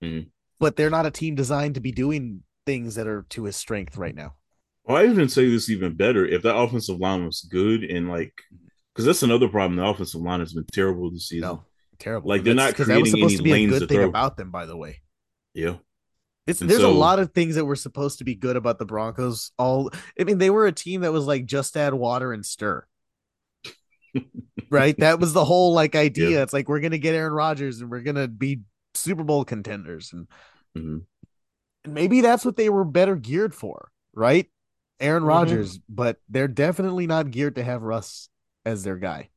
Mm. 0.02 0.28
But 0.58 0.76
they're 0.76 0.90
not 0.90 1.06
a 1.06 1.10
team 1.10 1.34
designed 1.34 1.74
to 1.74 1.80
be 1.80 1.92
doing 1.92 2.42
things 2.66 2.94
that 2.94 3.06
are 3.06 3.22
to 3.30 3.44
his 3.44 3.56
strength 3.56 3.96
right 3.96 4.14
now. 4.14 4.34
Well, 4.84 4.96
I 4.96 5.06
even 5.06 5.28
say 5.28 5.48
this 5.48 5.70
even 5.70 5.94
better. 5.94 6.26
If 6.26 6.42
that 6.42 6.56
offensive 6.56 6.98
line 6.98 7.24
was 7.24 7.46
good 7.50 7.84
and 7.84 8.08
like, 8.08 8.32
because 8.92 9.06
that's 9.06 9.22
another 9.22 9.48
problem. 9.48 9.76
The 9.76 9.86
offensive 9.86 10.20
line 10.20 10.40
has 10.40 10.52
been 10.52 10.66
terrible 10.72 11.10
this 11.10 11.28
season. 11.28 11.48
No, 11.48 11.64
terrible. 11.98 12.28
Like 12.28 12.42
they're 12.42 12.54
not 12.54 12.74
creating 12.74 12.94
that 12.94 13.00
was 13.00 13.10
supposed 13.10 13.36
to 13.38 13.42
be 13.42 13.52
a 13.52 13.66
good 13.66 13.88
thing 13.88 13.98
throw. 13.98 14.08
about 14.08 14.36
them, 14.36 14.50
by 14.50 14.66
the 14.66 14.76
way. 14.76 15.00
Yeah. 15.54 15.76
It's, 16.46 16.58
there's 16.58 16.80
so, 16.80 16.90
a 16.90 16.92
lot 16.92 17.20
of 17.20 17.32
things 17.32 17.54
that 17.54 17.64
were 17.64 17.76
supposed 17.76 18.18
to 18.18 18.24
be 18.24 18.34
good 18.34 18.56
about 18.56 18.80
the 18.80 18.84
Broncos. 18.84 19.52
All 19.58 19.90
I 20.18 20.24
mean, 20.24 20.38
they 20.38 20.50
were 20.50 20.66
a 20.66 20.72
team 20.72 21.02
that 21.02 21.12
was 21.12 21.24
like 21.24 21.46
just 21.46 21.76
add 21.76 21.94
water 21.94 22.32
and 22.32 22.44
stir. 22.44 22.84
right? 24.70 24.96
That 24.98 25.20
was 25.20 25.32
the 25.32 25.44
whole 25.44 25.72
like 25.72 25.94
idea. 25.94 26.30
Yeah. 26.30 26.42
It's 26.42 26.52
like 26.52 26.68
we're 26.68 26.80
gonna 26.80 26.98
get 26.98 27.14
Aaron 27.14 27.32
Rodgers 27.32 27.80
and 27.80 27.90
we're 27.90 28.00
gonna 28.00 28.26
be 28.26 28.62
Super 28.94 29.24
Bowl 29.24 29.44
contenders, 29.44 30.12
and, 30.12 30.28
mm-hmm. 30.76 31.92
maybe 31.92 32.20
that's 32.20 32.44
what 32.44 32.56
they 32.56 32.68
were 32.68 32.84
better 32.84 33.16
geared 33.16 33.54
for, 33.54 33.90
right? 34.14 34.48
Aaron 35.00 35.22
mm-hmm. 35.22 35.28
Rodgers, 35.28 35.78
mm-hmm. 35.78 35.94
but 35.94 36.18
they're 36.28 36.48
definitely 36.48 37.06
not 37.06 37.30
geared 37.30 37.56
to 37.56 37.64
have 37.64 37.82
Russ 37.82 38.28
as 38.64 38.84
their 38.84 38.96
guy. 38.96 39.30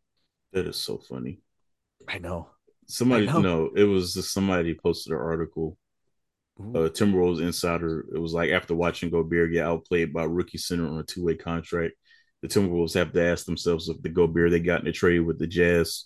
That 0.54 0.68
is 0.68 0.78
so 0.78 0.98
funny. 0.98 1.40
I 2.08 2.20
know. 2.20 2.50
Somebody, 2.88 3.28
I 3.28 3.34
know. 3.34 3.42
no, 3.42 3.70
it 3.76 3.84
was 3.84 4.14
just 4.14 4.32
somebody 4.32 4.76
posted 4.76 5.14
an 5.14 5.20
article. 5.20 5.78
Uh, 6.58 6.88
Timberwolves 6.88 7.42
insider. 7.42 8.06
It 8.14 8.20
was 8.20 8.34
like 8.34 8.52
after 8.52 8.74
watching 8.76 9.10
Gobert 9.10 9.52
get 9.52 9.66
outplayed 9.66 10.14
by 10.14 10.24
rookie 10.24 10.58
center 10.58 10.88
on 10.88 11.00
a 11.00 11.04
two 11.04 11.26
way 11.26 11.36
contract, 11.36 11.96
the 12.42 12.48
Timberwolves 12.48 12.94
have 12.94 13.12
to 13.12 13.26
ask 13.26 13.46
themselves 13.46 13.90
if 13.90 14.02
the 14.02 14.10
Gobert 14.10 14.52
they 14.52 14.62
got 14.62 14.80
in 14.80 14.86
the 14.86 14.94
trade 14.94 15.20
with 15.20 15.38
the 15.38 15.48
Jazz 15.48 16.06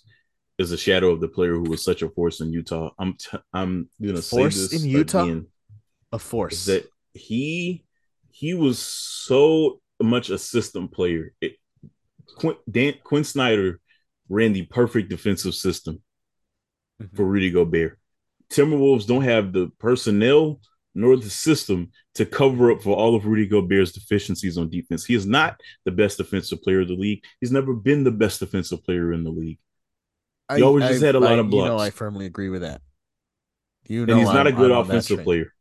is 0.60 0.72
a 0.72 0.76
shadow 0.76 1.10
of 1.10 1.20
the 1.20 1.28
player 1.28 1.54
who 1.54 1.70
was 1.70 1.82
such 1.82 2.02
a 2.02 2.10
force 2.10 2.40
in 2.40 2.52
Utah. 2.52 2.90
I'm 2.98 3.14
t- 3.14 3.38
I'm 3.52 3.88
gonna 4.00 4.20
force 4.20 4.54
say 4.56 4.76
this 4.76 4.84
in 4.84 4.90
Utah. 4.90 5.24
Again, 5.24 5.46
a 6.12 6.18
force 6.18 6.66
that 6.66 6.86
he 7.14 7.84
he 8.30 8.52
was 8.52 8.78
so 8.78 9.80
much 10.02 10.28
a 10.28 10.36
system 10.36 10.88
player. 10.88 11.32
It, 11.40 11.56
Dan, 12.70 12.94
Quin 13.02 13.24
Snyder 13.24 13.80
ran 14.28 14.52
the 14.52 14.66
perfect 14.66 15.08
defensive 15.08 15.54
system 15.54 16.02
mm-hmm. 17.02 17.16
for 17.16 17.24
Rudy 17.24 17.50
Gobert. 17.50 17.98
Timberwolves 18.50 19.06
don't 19.06 19.24
have 19.24 19.52
the 19.52 19.72
personnel 19.78 20.60
nor 20.94 21.16
the 21.16 21.30
system 21.30 21.90
to 22.16 22.26
cover 22.26 22.72
up 22.72 22.82
for 22.82 22.96
all 22.96 23.14
of 23.14 23.24
Rudy 23.24 23.46
Gobert's 23.46 23.92
deficiencies 23.92 24.58
on 24.58 24.68
defense. 24.68 25.04
He 25.04 25.14
is 25.14 25.24
not 25.24 25.58
the 25.84 25.92
best 25.92 26.18
defensive 26.18 26.60
player 26.62 26.80
of 26.80 26.88
the 26.88 26.94
league. 26.94 27.22
He's 27.40 27.52
never 27.52 27.72
been 27.72 28.04
the 28.04 28.10
best 28.10 28.40
defensive 28.40 28.84
player 28.84 29.12
in 29.12 29.22
the 29.22 29.30
league. 29.30 29.58
He 30.56 30.62
I, 30.62 30.66
always 30.66 30.88
just 30.88 31.02
had 31.02 31.14
a 31.14 31.20
lot 31.20 31.38
of 31.38 31.50
blocks. 31.50 31.64
You 31.64 31.70
know, 31.70 31.78
I 31.78 31.90
firmly 31.90 32.26
agree 32.26 32.48
with 32.48 32.62
that. 32.62 32.80
You 33.86 34.06
know, 34.06 34.12
and 34.12 34.20
he's 34.20 34.28
I'm, 34.28 34.36
not 34.36 34.46
a 34.46 34.52
good 34.52 34.70
I'm 34.70 34.78
offensive 34.78 35.22
player. 35.24 35.52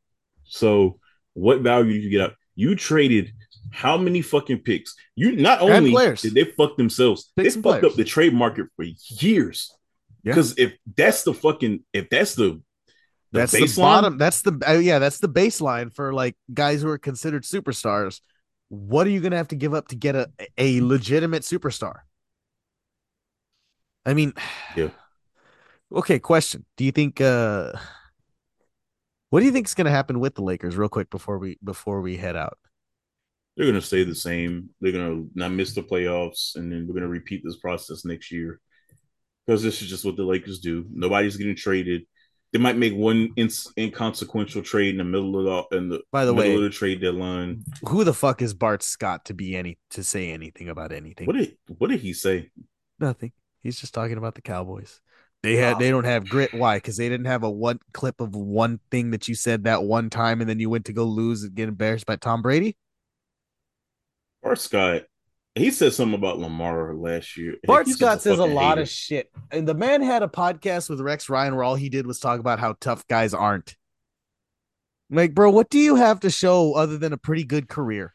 So, 0.43 0.99
what 1.33 1.61
value 1.61 1.93
did 1.93 2.03
you 2.03 2.09
get 2.09 2.21
out? 2.21 2.33
You 2.55 2.75
traded 2.75 3.33
how 3.71 3.97
many 3.97 4.21
fucking 4.21 4.59
picks? 4.59 4.95
You 5.15 5.35
not 5.35 5.61
only 5.61 5.91
did 6.15 6.33
they 6.33 6.43
fuck 6.43 6.77
themselves, 6.77 7.31
they 7.35 7.49
fucked 7.49 7.63
players. 7.63 7.85
up 7.85 7.93
the 7.95 8.03
trade 8.03 8.33
market 8.33 8.67
for 8.75 8.85
years. 9.19 9.71
Because 10.23 10.57
yeah. 10.57 10.65
if 10.65 10.73
that's 10.95 11.23
the 11.23 11.33
fucking 11.33 11.83
if 11.93 12.09
that's 12.09 12.35
the, 12.35 12.61
the 13.31 13.39
that's 13.39 13.53
baseline, 13.53 13.75
the 13.75 13.81
bottom. 13.81 14.17
That's 14.17 14.41
the 14.41 14.63
uh, 14.67 14.73
yeah. 14.73 14.99
That's 14.99 15.19
the 15.19 15.29
baseline 15.29 15.93
for 15.93 16.13
like 16.13 16.35
guys 16.53 16.81
who 16.81 16.89
are 16.89 16.97
considered 16.97 17.43
superstars. 17.43 18.19
What 18.69 19.07
are 19.07 19.11
you 19.11 19.21
going 19.21 19.31
to 19.31 19.37
have 19.37 19.47
to 19.49 19.55
give 19.55 19.73
up 19.73 19.87
to 19.89 19.95
get 19.95 20.15
a 20.15 20.29
a 20.57 20.81
legitimate 20.81 21.43
superstar? 21.43 21.99
I 24.05 24.13
mean, 24.13 24.33
yeah. 24.75 24.89
Okay, 25.91 26.19
question. 26.19 26.65
Do 26.77 26.85
you 26.85 26.91
think 26.91 27.19
uh 27.21 27.73
what 29.29 29.41
do 29.41 29.45
you 29.45 29.51
think 29.51 29.67
is 29.67 29.75
going 29.75 29.85
to 29.85 29.91
happen 29.91 30.19
with 30.19 30.35
the 30.35 30.41
Lakers 30.41 30.75
real 30.75 30.89
quick 30.89 31.09
before 31.09 31.37
we 31.37 31.57
before 31.63 32.01
we 32.01 32.17
head 32.17 32.35
out? 32.35 32.57
They're 33.55 33.67
going 33.67 33.79
to 33.79 33.85
stay 33.85 34.03
the 34.03 34.15
same. 34.15 34.69
They're 34.79 34.91
going 34.91 35.09
to 35.09 35.29
not 35.35 35.51
miss 35.51 35.73
the 35.73 35.83
playoffs 35.83 36.55
and 36.55 36.71
then 36.71 36.87
we're 36.87 36.93
going 36.93 37.03
to 37.03 37.09
repeat 37.09 37.41
this 37.43 37.57
process 37.57 38.05
next 38.05 38.31
year. 38.31 38.59
Because 39.45 39.61
this 39.61 39.81
is 39.81 39.89
just 39.89 40.05
what 40.05 40.15
the 40.15 40.23
Lakers 40.23 40.59
do. 40.59 40.85
Nobody's 40.91 41.35
getting 41.35 41.55
traded. 41.55 42.03
They 42.53 42.59
might 42.59 42.77
make 42.77 42.93
one 42.93 43.29
ins- 43.35 43.71
inconsequential 43.77 44.63
trade 44.63 44.95
in 44.95 44.97
the 44.97 45.03
middle 45.03 45.37
of 45.47 45.67
the 45.69 45.77
in 45.77 45.89
the 45.89 46.01
by 46.11 46.25
the 46.25 46.33
way 46.33 46.55
of 46.55 46.61
the 46.61 46.69
trade 46.69 47.01
deadline. 47.01 47.63
Who 47.87 48.03
the 48.03 48.13
fuck 48.13 48.41
is 48.41 48.55
Bart 48.55 48.81
Scott 48.81 49.25
to 49.25 49.35
be 49.35 49.55
any 49.55 49.77
to 49.91 50.03
say 50.03 50.31
anything 50.31 50.69
about 50.69 50.91
anything? 50.91 51.27
What 51.27 51.35
did 51.35 51.57
what 51.77 51.89
did 51.89 51.99
he 51.99 52.13
say? 52.13 52.49
Nothing. 52.99 53.31
He's 53.61 53.79
just 53.79 53.93
talking 53.93 54.17
about 54.17 54.35
the 54.35 54.41
Cowboys. 54.41 55.01
They 55.41 55.55
had 55.55 55.79
they 55.79 55.89
don't 55.89 56.03
have 56.03 56.27
grit. 56.27 56.53
Why? 56.53 56.77
Because 56.77 56.97
they 56.97 57.07
didn't 57.07 57.27
have 57.27 57.43
a 57.43 57.49
one 57.49 57.79
clip 57.93 58.19
of 58.19 58.35
one 58.35 58.79
thing 58.91 59.11
that 59.11 59.27
you 59.27 59.35
said 59.35 59.63
that 59.63 59.83
one 59.83 60.09
time, 60.09 60.41
and 60.41 60.49
then 60.49 60.59
you 60.59 60.69
went 60.69 60.85
to 60.85 60.93
go 60.93 61.05
lose 61.05 61.43
and 61.43 61.55
get 61.55 61.69
embarrassed 61.69 62.05
by 62.05 62.17
Tom 62.17 62.41
Brady. 62.41 62.75
Bart 64.43 64.59
Scott, 64.59 65.03
he 65.55 65.71
said 65.71 65.93
something 65.93 66.17
about 66.17 66.39
Lamar 66.39 66.93
last 66.93 67.37
year. 67.37 67.55
Bart 67.63 67.87
Scott 67.87 68.21
says 68.21 68.39
a 68.39 68.45
lot 68.45 68.71
hater. 68.71 68.81
of 68.81 68.89
shit, 68.89 69.31
and 69.51 69.65
the 69.65 69.73
man 69.73 70.01
had 70.01 70.23
a 70.23 70.27
podcast 70.27 70.89
with 70.89 70.99
Rex 70.99 71.29
Ryan 71.29 71.55
where 71.55 71.63
all 71.63 71.75
he 71.75 71.89
did 71.89 72.05
was 72.05 72.19
talk 72.19 72.41
about 72.41 72.59
how 72.59 72.75
tough 72.81 73.07
guys 73.07 73.33
aren't. 73.33 73.75
Like, 75.09 75.33
bro, 75.33 75.49
what 75.49 75.69
do 75.69 75.79
you 75.79 75.95
have 75.95 76.19
to 76.21 76.29
show 76.29 76.73
other 76.73 76.97
than 76.97 77.13
a 77.13 77.17
pretty 77.17 77.43
good 77.43 77.67
career? 77.69 78.13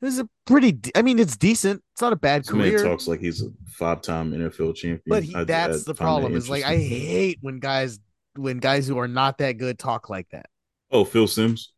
This 0.00 0.14
is 0.14 0.20
a 0.20 0.28
pretty. 0.46 0.78
I 0.94 1.02
mean, 1.02 1.18
it's 1.18 1.36
decent. 1.36 1.82
It's 1.92 2.02
not 2.02 2.12
a 2.12 2.16
bad 2.16 2.42
this 2.42 2.50
career. 2.50 2.76
Man 2.78 2.84
talks 2.84 3.08
like 3.08 3.20
he's 3.20 3.42
a 3.42 3.48
five-time 3.66 4.32
NFL 4.32 4.76
champion. 4.76 5.02
But 5.06 5.24
he, 5.24 5.32
that's 5.44 5.88
I, 5.88 5.92
the 5.92 5.94
problem. 5.94 6.36
Is 6.36 6.48
like 6.48 6.64
I 6.64 6.76
hate 6.76 7.38
when 7.40 7.58
guys 7.58 7.98
when 8.36 8.58
guys 8.58 8.86
who 8.86 8.98
are 8.98 9.08
not 9.08 9.38
that 9.38 9.58
good 9.58 9.78
talk 9.78 10.08
like 10.08 10.28
that. 10.30 10.46
Oh, 10.90 11.04
Phil 11.04 11.26
Simms. 11.26 11.72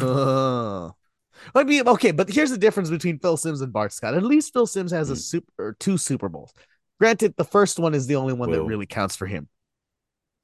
Uh, 0.00 0.86
I 1.54 1.64
mean, 1.64 1.86
okay, 1.86 2.10
but 2.10 2.30
here's 2.30 2.50
the 2.50 2.58
difference 2.58 2.88
between 2.88 3.18
Phil 3.18 3.36
Simms 3.36 3.60
and 3.60 3.72
Bart 3.72 3.92
Scott. 3.92 4.14
At 4.14 4.22
least 4.22 4.52
Phil 4.52 4.66
Simms 4.66 4.92
has 4.92 5.10
mm. 5.10 5.12
a 5.12 5.16
super 5.16 5.52
or 5.58 5.76
two 5.78 5.98
Super 5.98 6.28
Bowls. 6.28 6.54
Granted, 6.98 7.34
the 7.36 7.44
first 7.44 7.78
one 7.78 7.94
is 7.94 8.06
the 8.06 8.16
only 8.16 8.32
one 8.32 8.48
well, 8.48 8.60
that 8.60 8.64
really 8.64 8.86
counts 8.86 9.16
for 9.16 9.26
him. 9.26 9.48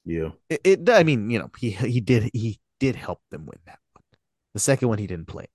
Yeah. 0.05 0.29
It, 0.49 0.61
it, 0.63 0.89
I 0.89 1.03
mean, 1.03 1.29
you 1.29 1.39
know, 1.39 1.49
he 1.57 1.71
he 1.71 2.01
did 2.01 2.29
he 2.33 2.59
did 2.79 2.95
help 2.95 3.21
them 3.31 3.45
win 3.45 3.59
that 3.65 3.79
one. 3.93 4.03
The 4.53 4.59
second 4.59 4.89
one 4.89 4.97
he 4.97 5.07
didn't 5.07 5.27
play. 5.27 5.47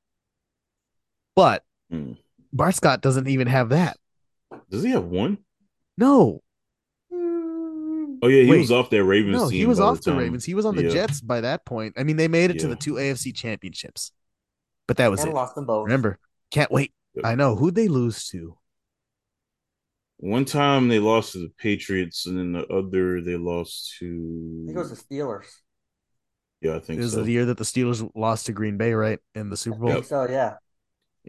But 1.36 1.65
mm. 1.93 2.16
Bart 2.52 2.74
Scott 2.74 3.01
doesn't 3.01 3.28
even 3.28 3.47
have 3.47 3.70
that. 3.70 3.97
Does 4.70 4.82
he 4.82 4.90
have 4.90 5.05
one? 5.05 5.39
No. 5.98 6.40
Oh 7.12 8.28
yeah, 8.28 8.44
he 8.44 8.51
Wait, 8.51 8.61
was 8.61 8.73
off 8.73 8.89
that 8.90 9.05
Ravens. 9.05 9.36
No, 9.36 9.48
he 9.48 9.66
was 9.66 9.81
off 9.81 10.01
the, 10.01 10.12
the 10.12 10.16
Ravens. 10.16 10.44
He 10.44 10.55
was 10.55 10.65
on 10.65 10.77
the 10.77 10.85
yeah. 10.85 10.90
Jets 10.90 11.20
by 11.20 11.43
that 11.43 11.66
point. 11.66 11.94
I 11.98 12.05
mean, 12.05 12.16
they 12.16 12.28
made 12.28 12.51
it 12.51 12.56
yeah. 12.56 12.62
to 12.62 12.69
the 12.69 12.77
two 12.77 12.94
AFC 12.94 13.35
championships, 13.35 14.12
but 14.86 14.97
that 14.97 15.11
was 15.11 15.20
and 15.20 15.31
it. 15.31 15.35
Lost 15.35 15.55
them 15.55 15.66
both. 15.66 15.85
Remember, 15.85 16.19
can't 16.51 16.70
wait. 16.70 16.93
Yep. 17.15 17.27
I 17.27 17.35
know 17.35 17.55
who'd 17.55 17.74
they 17.74 17.89
lose 17.89 18.28
to. 18.28 18.56
One 20.16 20.47
time 20.47 20.89
they 20.89 21.01
lost 21.01 21.32
to 21.32 21.39
the 21.39 21.52
Patriots, 21.59 22.24
and 22.27 22.39
then 22.39 22.52
the 22.52 22.66
other 22.69 23.20
they 23.20 23.36
lost 23.36 23.97
to. 23.98 24.62
I 24.65 24.66
think 24.69 24.77
it 24.77 24.81
was 24.81 24.90
the 24.90 25.15
Steelers. 25.15 25.47
Yeah, 26.62 26.77
I 26.77 26.81
think 26.81 27.01
it 27.01 27.02
was 27.02 27.12
so. 27.12 27.23
the 27.23 27.31
year 27.31 27.44
that 27.47 27.59
the 27.59 27.65
Steelers 27.65 28.09
lost 28.15 28.47
to 28.47 28.52
Green 28.52 28.78
Bay, 28.78 28.94
right, 28.94 29.19
in 29.35 29.51
the 29.51 29.56
Super 29.56 29.77
Bowl. 29.77 29.90
I 29.90 29.94
think 29.94 30.06
so, 30.06 30.27
yeah. 30.31 30.55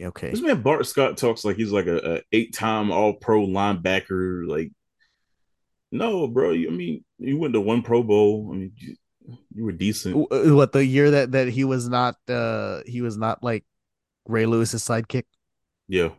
Okay. 0.02 0.30
This 0.30 0.42
man 0.42 0.62
Bart 0.62 0.86
Scott 0.86 1.18
talks 1.18 1.46
like 1.46 1.56
he's 1.56 1.72
like 1.72 1.88
a, 1.88 2.16
a 2.16 2.22
eight 2.32 2.54
time 2.54 2.92
All 2.92 3.14
Pro 3.14 3.46
linebacker. 3.46 4.48
Like, 4.48 4.72
no, 5.92 6.28
bro. 6.28 6.52
You, 6.52 6.70
I 6.70 6.72
mean, 6.72 7.04
you 7.18 7.38
went 7.38 7.54
to 7.54 7.62
one 7.62 7.82
Pro 7.82 8.04
Bowl. 8.04 8.50
I 8.52 8.56
mean, 8.56 8.72
you, 8.76 8.96
you 9.54 9.64
were 9.64 9.72
decent. 9.72 10.16
Uh, 10.32 10.54
what 10.54 10.74
the 10.74 10.86
year 10.86 11.12
that 11.12 11.32
that 11.32 11.48
he 11.48 11.64
was 11.64 11.88
not 11.88 12.16
uh 12.28 12.82
he 12.86 13.02
was 13.02 13.18
not 13.18 13.44
like 13.44 13.64
Ray 14.28 14.46
Lewis's 14.46 14.84
sidekick. 14.84 15.24
Yeah. 15.88 16.10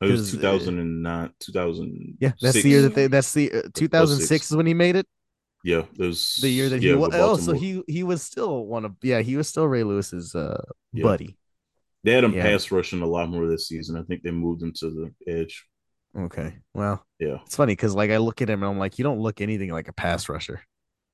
It 0.00 0.10
was 0.10 0.30
2009, 0.30 1.06
uh, 1.06 1.28
2000. 1.40 2.18
Yeah, 2.20 2.32
that's 2.40 2.62
the 2.62 2.68
year 2.68 2.82
that 2.82 2.94
they. 2.94 3.08
That's 3.08 3.32
the 3.32 3.52
uh, 3.52 3.62
2006 3.74 4.50
is 4.50 4.56
when 4.56 4.66
he 4.66 4.74
made 4.74 4.94
it. 4.94 5.06
Yeah, 5.64 5.82
it 5.98 6.06
was 6.06 6.38
the 6.40 6.48
year 6.48 6.68
that 6.68 6.80
he. 6.80 6.90
Yeah, 6.90 6.94
was, 6.96 7.10
oh, 7.14 7.36
so 7.36 7.52
he 7.52 7.82
he 7.88 8.04
was 8.04 8.22
still 8.22 8.64
one 8.66 8.84
of. 8.84 8.94
Yeah, 9.02 9.22
he 9.22 9.36
was 9.36 9.48
still 9.48 9.66
Ray 9.66 9.82
Lewis's 9.82 10.36
uh 10.36 10.62
yeah. 10.92 11.02
buddy. 11.02 11.36
They 12.04 12.12
had 12.12 12.24
him 12.24 12.32
yeah. 12.32 12.42
pass 12.42 12.70
rushing 12.70 13.02
a 13.02 13.06
lot 13.06 13.28
more 13.28 13.46
this 13.46 13.68
season. 13.68 13.96
I 13.96 14.02
think 14.02 14.22
they 14.22 14.30
moved 14.30 14.62
him 14.62 14.72
to 14.78 14.90
the 14.90 15.32
edge. 15.32 15.64
Okay. 16.16 16.56
Well, 16.74 17.04
yeah. 17.18 17.38
It's 17.44 17.56
funny 17.56 17.72
because 17.72 17.94
like 17.94 18.10
I 18.10 18.18
look 18.18 18.40
at 18.40 18.50
him 18.50 18.62
and 18.62 18.70
I'm 18.70 18.78
like, 18.78 18.98
you 18.98 19.04
don't 19.04 19.20
look 19.20 19.40
anything 19.40 19.70
like 19.70 19.88
a 19.88 19.92
pass 19.92 20.28
rusher. 20.28 20.62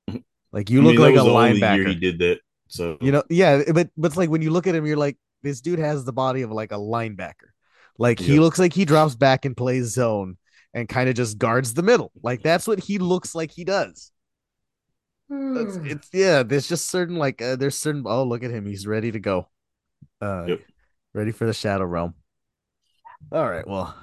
Like 0.51 0.69
you 0.69 0.79
I 0.79 0.83
look 0.85 0.95
mean, 0.95 1.01
like 1.01 1.15
a 1.15 1.27
linebacker. 1.27 1.85
he 1.85 1.95
did 1.95 2.19
that. 2.19 2.39
So 2.69 2.97
you 3.01 3.11
know, 3.11 3.23
yeah, 3.29 3.61
but 3.73 3.89
but 3.97 4.07
it's 4.07 4.15
like 4.15 4.29
when 4.29 4.41
you 4.41 4.51
look 4.51 4.67
at 4.67 4.73
him, 4.73 4.85
you're 4.85 4.95
like, 4.95 5.17
this 5.43 5.59
dude 5.59 5.79
has 5.79 6.05
the 6.05 6.13
body 6.13 6.43
of 6.43 6.51
like 6.51 6.71
a 6.71 6.77
linebacker. 6.77 7.51
Like 7.97 8.21
yep. 8.21 8.29
he 8.29 8.39
looks 8.39 8.57
like 8.57 8.71
he 8.71 8.85
drops 8.85 9.15
back 9.15 9.43
and 9.43 9.57
plays 9.57 9.87
zone 9.87 10.37
and 10.73 10.87
kind 10.87 11.09
of 11.09 11.15
just 11.15 11.37
guards 11.37 11.73
the 11.73 11.83
middle. 11.83 12.09
Like 12.23 12.41
that's 12.41 12.67
what 12.67 12.79
he 12.79 12.99
looks 12.99 13.35
like 13.35 13.51
he 13.51 13.65
does. 13.65 14.11
It's, 15.29 15.75
it's 15.83 16.09
yeah. 16.13 16.43
There's 16.43 16.69
just 16.69 16.89
certain 16.89 17.17
like 17.17 17.41
uh, 17.41 17.57
there's 17.57 17.77
certain. 17.77 18.03
Oh, 18.05 18.23
look 18.23 18.41
at 18.41 18.51
him. 18.51 18.65
He's 18.65 18.87
ready 18.87 19.11
to 19.11 19.19
go. 19.19 19.49
Uh, 20.21 20.45
yep. 20.47 20.61
Ready 21.15 21.31
for 21.31 21.45
the 21.45 21.53
Shadow 21.53 21.85
Realm. 21.85 22.13
All 23.31 23.49
right. 23.49 23.65
Well, 23.65 23.95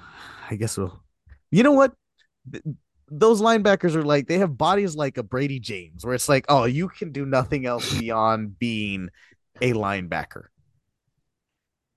I 0.51 0.57
guess 0.57 0.79
we'll. 0.79 0.99
You 1.51 1.63
know 1.63 1.73
what? 1.73 1.93
Those 3.09 3.43
linebackers 3.43 3.95
are 3.95 4.03
like 4.03 4.27
they 4.27 4.39
have 4.39 4.57
bodies 4.57 4.97
like 4.97 5.19
a 5.19 5.23
Bradie 5.23 5.61
James, 5.61 6.07
where 6.07 6.15
it's 6.15 6.29
like, 6.31 6.47
oh, 6.49 6.65
you 6.65 6.89
can 6.89 7.13
do 7.13 7.27
nothing 7.27 7.67
else 7.67 7.93
beyond 7.99 8.59
being 8.59 9.11
a 9.61 9.75
linebacker. 9.75 10.45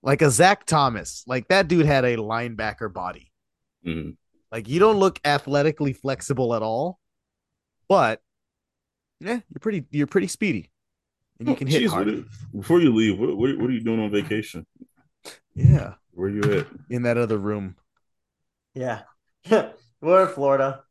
like 0.02 0.20
a 0.20 0.30
Zach 0.30 0.66
Thomas. 0.66 1.24
Like 1.26 1.48
that 1.48 1.66
dude 1.68 1.86
had 1.86 2.04
a 2.04 2.16
linebacker 2.18 2.92
body. 2.92 3.32
Mm-hmm. 3.86 4.10
Like 4.52 4.68
you 4.68 4.78
don't 4.78 4.98
look 4.98 5.18
athletically 5.24 5.94
flexible 5.94 6.54
at 6.54 6.60
all, 6.62 6.98
but 7.88 8.20
yeah, 9.20 9.40
you're 9.48 9.60
pretty 9.60 9.86
you're 9.90 10.06
pretty 10.06 10.26
speedy, 10.26 10.70
and 11.38 11.48
you 11.48 11.56
can 11.56 11.66
hit 11.68 11.82
Jeez, 11.84 11.88
hard. 11.88 12.06
what- 12.08 12.24
before 12.60 12.80
you 12.82 12.94
leave, 12.94 13.18
what, 13.18 13.34
what, 13.34 13.56
what 13.56 13.70
are 13.70 13.72
you 13.72 13.80
doing 13.82 14.00
on 14.00 14.10
vacation? 14.10 14.66
Yeah, 15.54 15.94
Where 16.12 16.28
you 16.28 16.42
at? 16.58 16.66
in 16.90 17.02
that 17.02 17.16
other 17.16 17.38
room. 17.38 17.76
Yeah. 18.74 19.02
We're 20.00 20.22
in 20.28 20.34
Florida. 20.34 20.84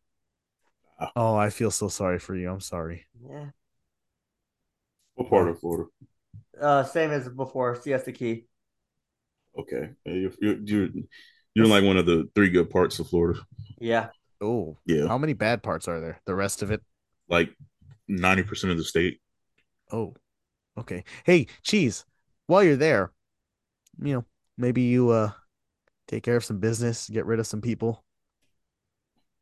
Oh, 1.15 1.35
I 1.35 1.49
feel 1.49 1.71
so 1.71 1.87
sorry 1.89 2.19
for 2.19 2.35
you. 2.35 2.49
I'm 2.49 2.61
sorry. 2.61 3.05
Yeah. 3.29 3.49
What 5.15 5.29
part 5.29 5.49
of 5.49 5.59
Florida? 5.59 5.89
Uh, 6.59 6.83
same 6.83 7.11
as 7.11 7.27
before. 7.29 7.75
Siesta 7.75 8.11
Key. 8.11 8.45
Okay, 9.57 9.89
you're 10.05 10.31
you're 10.41 10.57
you're, 10.63 10.89
you're 11.53 11.67
like 11.67 11.83
one 11.83 11.97
of 11.97 12.05
the 12.05 12.29
three 12.35 12.49
good 12.49 12.69
parts 12.69 12.99
of 12.99 13.07
Florida. 13.07 13.39
Yeah. 13.79 14.09
Oh, 14.41 14.77
Yeah, 14.85 15.07
how 15.07 15.17
many 15.17 15.33
bad 15.33 15.63
parts 15.63 15.87
are 15.87 16.01
there? 16.01 16.19
The 16.25 16.35
rest 16.35 16.61
of 16.61 16.71
it. 16.71 16.81
like 17.29 17.55
ninety 18.07 18.43
percent 18.43 18.71
of 18.71 18.77
the 18.77 18.83
state. 18.83 19.19
Oh, 19.91 20.13
okay. 20.77 21.03
Hey, 21.23 21.47
cheese. 21.63 22.05
While 22.47 22.63
you're 22.63 22.75
there, 22.75 23.11
you 24.01 24.13
know, 24.13 24.25
maybe 24.57 24.83
you 24.83 25.09
uh 25.09 25.31
take 26.07 26.23
care 26.23 26.35
of 26.35 26.45
some 26.45 26.59
business, 26.59 27.09
get 27.09 27.25
rid 27.25 27.39
of 27.39 27.47
some 27.47 27.61
people. 27.61 28.03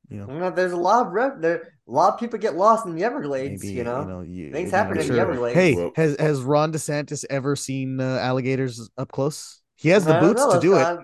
You 0.10 0.18
know, 0.18 0.34
You 0.34 0.40
know, 0.40 0.50
there's 0.52 0.74
a 0.74 0.78
lot 0.78 1.08
of 1.08 1.14
rep 1.14 1.40
there. 1.40 1.74
A 1.88 1.92
lot 1.92 2.14
of 2.14 2.20
people 2.20 2.38
get 2.38 2.56
lost 2.56 2.86
in 2.86 2.96
the 2.96 3.04
Everglades. 3.04 3.64
maybe 3.64 3.74
you 3.74 3.84
know. 3.84 4.22
you, 4.22 4.52
Things 4.52 4.72
maybe 4.72 4.72
happen 4.72 4.98
I'm 4.98 5.04
in 5.06 5.12
the 5.14 5.20
Everglades. 5.20 5.56
Hey, 5.56 5.76
Well- 5.76 5.92
has 5.96 6.16
has 6.20 6.42
Ron 6.42 6.72
DeSantis 6.74 7.26
ever 7.30 7.56
seen 7.56 8.00
uh, 8.00 8.20
alligators 8.22 8.90
up 8.98 9.12
close? 9.12 9.62
He 9.76 9.90
has 9.90 10.06
the 10.06 10.18
I 10.18 10.20
boots 10.20 10.42
know, 10.42 10.54
to 10.54 10.60
do 10.60 10.76
it. 10.78 11.00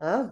Huh? 0.00 0.30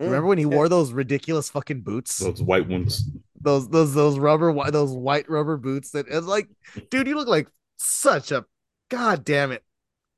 Remember 0.00 0.26
when 0.26 0.38
he 0.38 0.46
wore 0.46 0.68
those 0.68 0.92
ridiculous 0.92 1.48
fucking 1.48 1.82
boots? 1.82 2.18
Those 2.18 2.42
white 2.42 2.68
ones. 2.68 3.08
Those 3.40 3.68
those 3.68 3.94
those 3.94 4.18
rubber 4.18 4.70
those 4.70 4.92
white 4.92 5.28
rubber 5.28 5.56
boots 5.56 5.90
that 5.90 6.06
it's 6.08 6.26
like, 6.26 6.48
dude, 6.90 7.06
you 7.06 7.14
look 7.14 7.28
like 7.28 7.48
such 7.76 8.32
a 8.32 8.44
god 8.88 9.24
damn 9.24 9.52
it. 9.52 9.62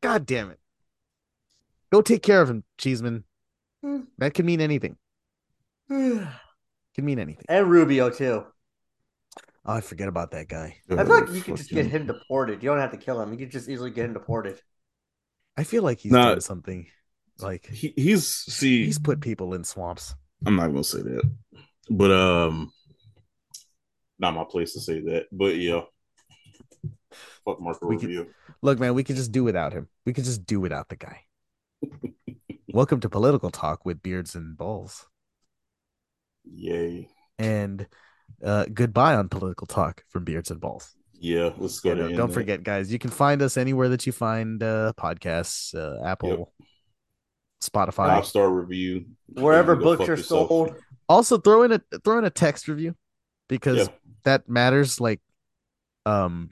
God 0.03 0.27
damn 0.27 0.51
it. 0.51 0.59
Go 1.95 2.03
take 2.03 2.25
care 2.25 2.43
of 2.43 2.51
him, 2.51 2.65
Cheeseman. 2.77 3.23
Hmm. 3.81 4.01
That 4.19 4.35
could 4.35 4.45
mean 4.45 4.61
anything. 4.61 4.97
Could 5.89 7.05
mean 7.05 7.21
anything. 7.21 7.45
and 7.49 7.71
Rubio 7.71 8.11
too. 8.11 8.45
Oh, 9.65 9.73
I 9.73 9.81
forget 9.81 10.09
about 10.09 10.33
that 10.33 10.49
guy. 10.49 10.77
I 10.91 10.97
feel 10.97 11.07
like 11.07 11.31
you 11.31 11.41
could 11.41 11.57
just 11.57 11.71
get 11.71 11.87
him 11.87 12.07
deported. 12.09 12.65
You 12.65 12.71
don't 12.71 12.81
have 12.81 12.91
to 12.91 12.97
kill 12.97 13.21
him. 13.21 13.31
You 13.33 13.39
could 13.39 13.53
just 13.53 13.69
easily 13.69 13.91
get 13.93 14.07
him 14.07 14.13
deported. 14.13 14.61
I 15.57 15.63
feel 15.63 15.85
like 15.85 16.01
he's 16.01 16.11
Nah. 16.11 16.31
done 16.31 16.41
something. 16.41 16.89
Like 17.39 17.67
He, 17.67 17.93
he's 17.97 18.27
see. 18.27 18.85
he's 18.87 18.99
put 18.99 19.21
people 19.21 19.55
in 19.55 19.63
swamps. 19.63 20.17
I'm 20.45 20.57
not 20.57 20.67
gonna 20.67 20.83
say 20.83 21.03
that, 21.03 21.31
but 21.91 22.11
um, 22.11 22.73
not 24.19 24.35
my 24.35 24.45
place 24.51 24.73
to 24.73 24.81
say 24.81 24.99
that. 25.01 25.27
But 25.31 25.57
yeah, 25.59 25.83
fuck 27.45 27.61
Marco 27.61 27.87
We 27.87 27.99
could- 27.99 28.09
Rubio. 28.09 28.27
Look, 28.63 28.81
man, 28.81 28.95
we 28.95 29.05
could 29.05 29.15
just 29.17 29.31
do 29.31 29.45
without 29.45 29.73
him. 29.73 29.87
We 30.07 30.13
could 30.13 30.25
just 30.25 30.45
do 30.45 30.59
without 30.59 30.89
the 30.89 30.97
guy. 30.97 31.21
Welcome 32.73 33.01
to 33.01 33.09
political 33.09 33.51
talk 33.51 33.85
with 33.85 34.03
beards 34.03 34.35
and 34.35 34.57
balls. 34.57 35.07
Yay. 36.45 37.09
And 37.39 37.87
uh 38.45 38.67
goodbye 38.73 39.15
on 39.15 39.29
political 39.29 39.67
talk 39.67 40.05
from 40.09 40.25
beards 40.25 40.51
and 40.51 40.61
balls. 40.61 40.95
Yeah, 41.21 41.51
let's 41.57 41.81
go. 41.81 41.93
And, 41.93 42.01
to 42.01 42.05
uh, 42.07 42.09
don't 42.17 42.29
that. 42.29 42.35
forget, 42.35 42.63
guys, 42.63 42.93
you 42.93 42.99
can 42.99 43.11
find 43.11 43.41
us 43.43 43.57
anywhere 43.57 43.89
that 43.91 44.07
you 44.07 44.13
find 44.13 44.63
uh 44.63 44.93
podcasts, 44.97 45.75
uh, 45.75 46.05
Apple, 46.05 46.53
Spotify. 47.63 47.95
five 48.09 48.27
star 48.27 48.51
review 48.51 49.07
Wherever 49.35 49.75
books 49.77 50.01
are 50.09 50.13
yourself. 50.13 50.49
sold. 50.49 50.77
Also 51.09 51.39
throw 51.39 51.63
in 51.63 51.73
a 51.73 51.81
throw 52.05 52.19
in 52.19 52.25
a 52.25 52.31
text 52.31 52.69
review 52.69 52.95
because 53.49 53.89
Yeah, 53.89 53.93
that 54.25 54.49
matters 54.49 55.01
like 55.01 55.21
um 56.07 56.51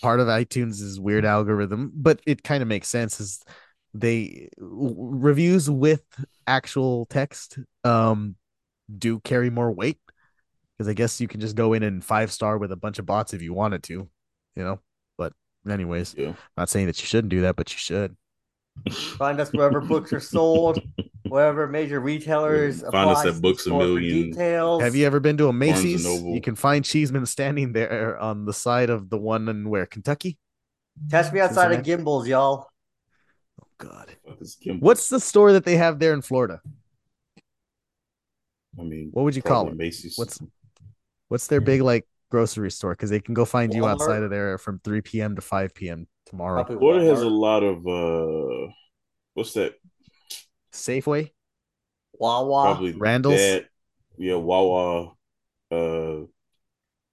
part 0.00 0.20
of 0.20 0.26
iTunes' 0.28 0.82
is 0.82 1.00
weird 1.00 1.24
algorithm, 1.24 1.92
but 1.94 2.20
it 2.26 2.42
kind 2.42 2.62
of 2.62 2.68
makes 2.68 2.88
sense 2.88 3.20
is 3.20 3.40
they 3.94 4.48
w- 4.58 4.94
reviews 4.98 5.68
with 5.68 6.02
actual 6.46 7.06
text 7.06 7.58
um 7.84 8.34
do 8.98 9.20
carry 9.20 9.50
more 9.50 9.70
weight 9.70 9.98
because 10.76 10.88
I 10.88 10.94
guess 10.94 11.20
you 11.20 11.28
can 11.28 11.40
just 11.40 11.54
go 11.54 11.72
in 11.72 11.82
and 11.82 12.04
five 12.04 12.32
star 12.32 12.58
with 12.58 12.72
a 12.72 12.76
bunch 12.76 12.98
of 12.98 13.06
bots 13.06 13.34
if 13.34 13.42
you 13.42 13.54
wanted 13.54 13.82
to, 13.84 14.08
you 14.56 14.64
know. 14.64 14.80
But 15.16 15.32
anyways, 15.68 16.14
yeah. 16.18 16.32
not 16.56 16.68
saying 16.68 16.86
that 16.86 17.00
you 17.00 17.06
shouldn't 17.06 17.30
do 17.30 17.42
that, 17.42 17.56
but 17.56 17.72
you 17.72 17.78
should. 17.78 18.16
Find 19.18 19.38
us 19.38 19.50
wherever 19.52 19.80
books 19.80 20.12
are 20.12 20.20
sold, 20.20 20.80
wherever 21.28 21.68
major 21.68 22.00
retailers. 22.00 22.82
Find 22.82 23.10
us 23.10 23.24
at 23.26 23.40
Books 23.42 23.66
a 23.66 23.70
Million. 23.70 24.30
Details. 24.30 24.82
Have 24.82 24.96
you 24.96 25.06
ever 25.06 25.20
been 25.20 25.36
to 25.36 25.48
a 25.48 25.52
Macy's? 25.52 26.04
You 26.04 26.40
can 26.40 26.54
find 26.54 26.84
Cheeseman 26.84 27.26
standing 27.26 27.74
there 27.74 28.18
on 28.18 28.46
the 28.46 28.52
side 28.54 28.88
of 28.88 29.10
the 29.10 29.18
one 29.18 29.48
in 29.48 29.68
where 29.68 29.84
Kentucky. 29.84 30.38
Catch 31.10 31.32
me 31.32 31.40
outside 31.40 31.70
of 31.70 31.84
Cincinnati? 31.84 32.02
Gimbels, 32.02 32.26
y'all. 32.26 32.71
God. 33.82 34.16
Fuck 34.26 34.40
is 34.40 34.56
Kim- 34.62 34.80
What's 34.80 35.08
the 35.08 35.20
store 35.20 35.52
that 35.52 35.64
they 35.64 35.76
have 35.76 35.98
there 35.98 36.12
in 36.12 36.22
Florida? 36.22 36.60
I 38.78 38.82
mean, 38.82 39.10
What 39.12 39.24
would 39.24 39.36
you 39.36 39.42
call 39.42 39.68
it? 39.68 39.76
Macy's. 39.76 40.16
What's 40.16 40.38
what's 41.28 41.46
their 41.46 41.60
big 41.60 41.82
like 41.82 42.06
grocery 42.30 42.70
store? 42.70 42.92
Because 42.92 43.10
they 43.10 43.20
can 43.20 43.34
go 43.34 43.44
find 43.44 43.74
you 43.74 43.86
outside 43.86 44.22
of 44.22 44.30
there 44.30 44.56
from 44.58 44.80
3 44.82 45.00
p.m. 45.02 45.36
to 45.36 45.42
5 45.42 45.74
p.m. 45.74 46.06
tomorrow. 46.26 46.64
Probably 46.64 46.78
Florida 46.78 47.04
has 47.06 47.20
a 47.22 47.28
lot 47.28 47.62
of 47.62 47.86
uh, 47.86 48.72
what's 49.34 49.52
that? 49.54 49.74
Safeway, 50.72 51.30
Wawa. 52.14 52.62
Probably 52.64 52.92
Randall's? 52.92 53.36
that. 53.36 53.66
Yeah, 54.16 54.36
Wawa. 54.36 55.12
Uh, 55.70 56.26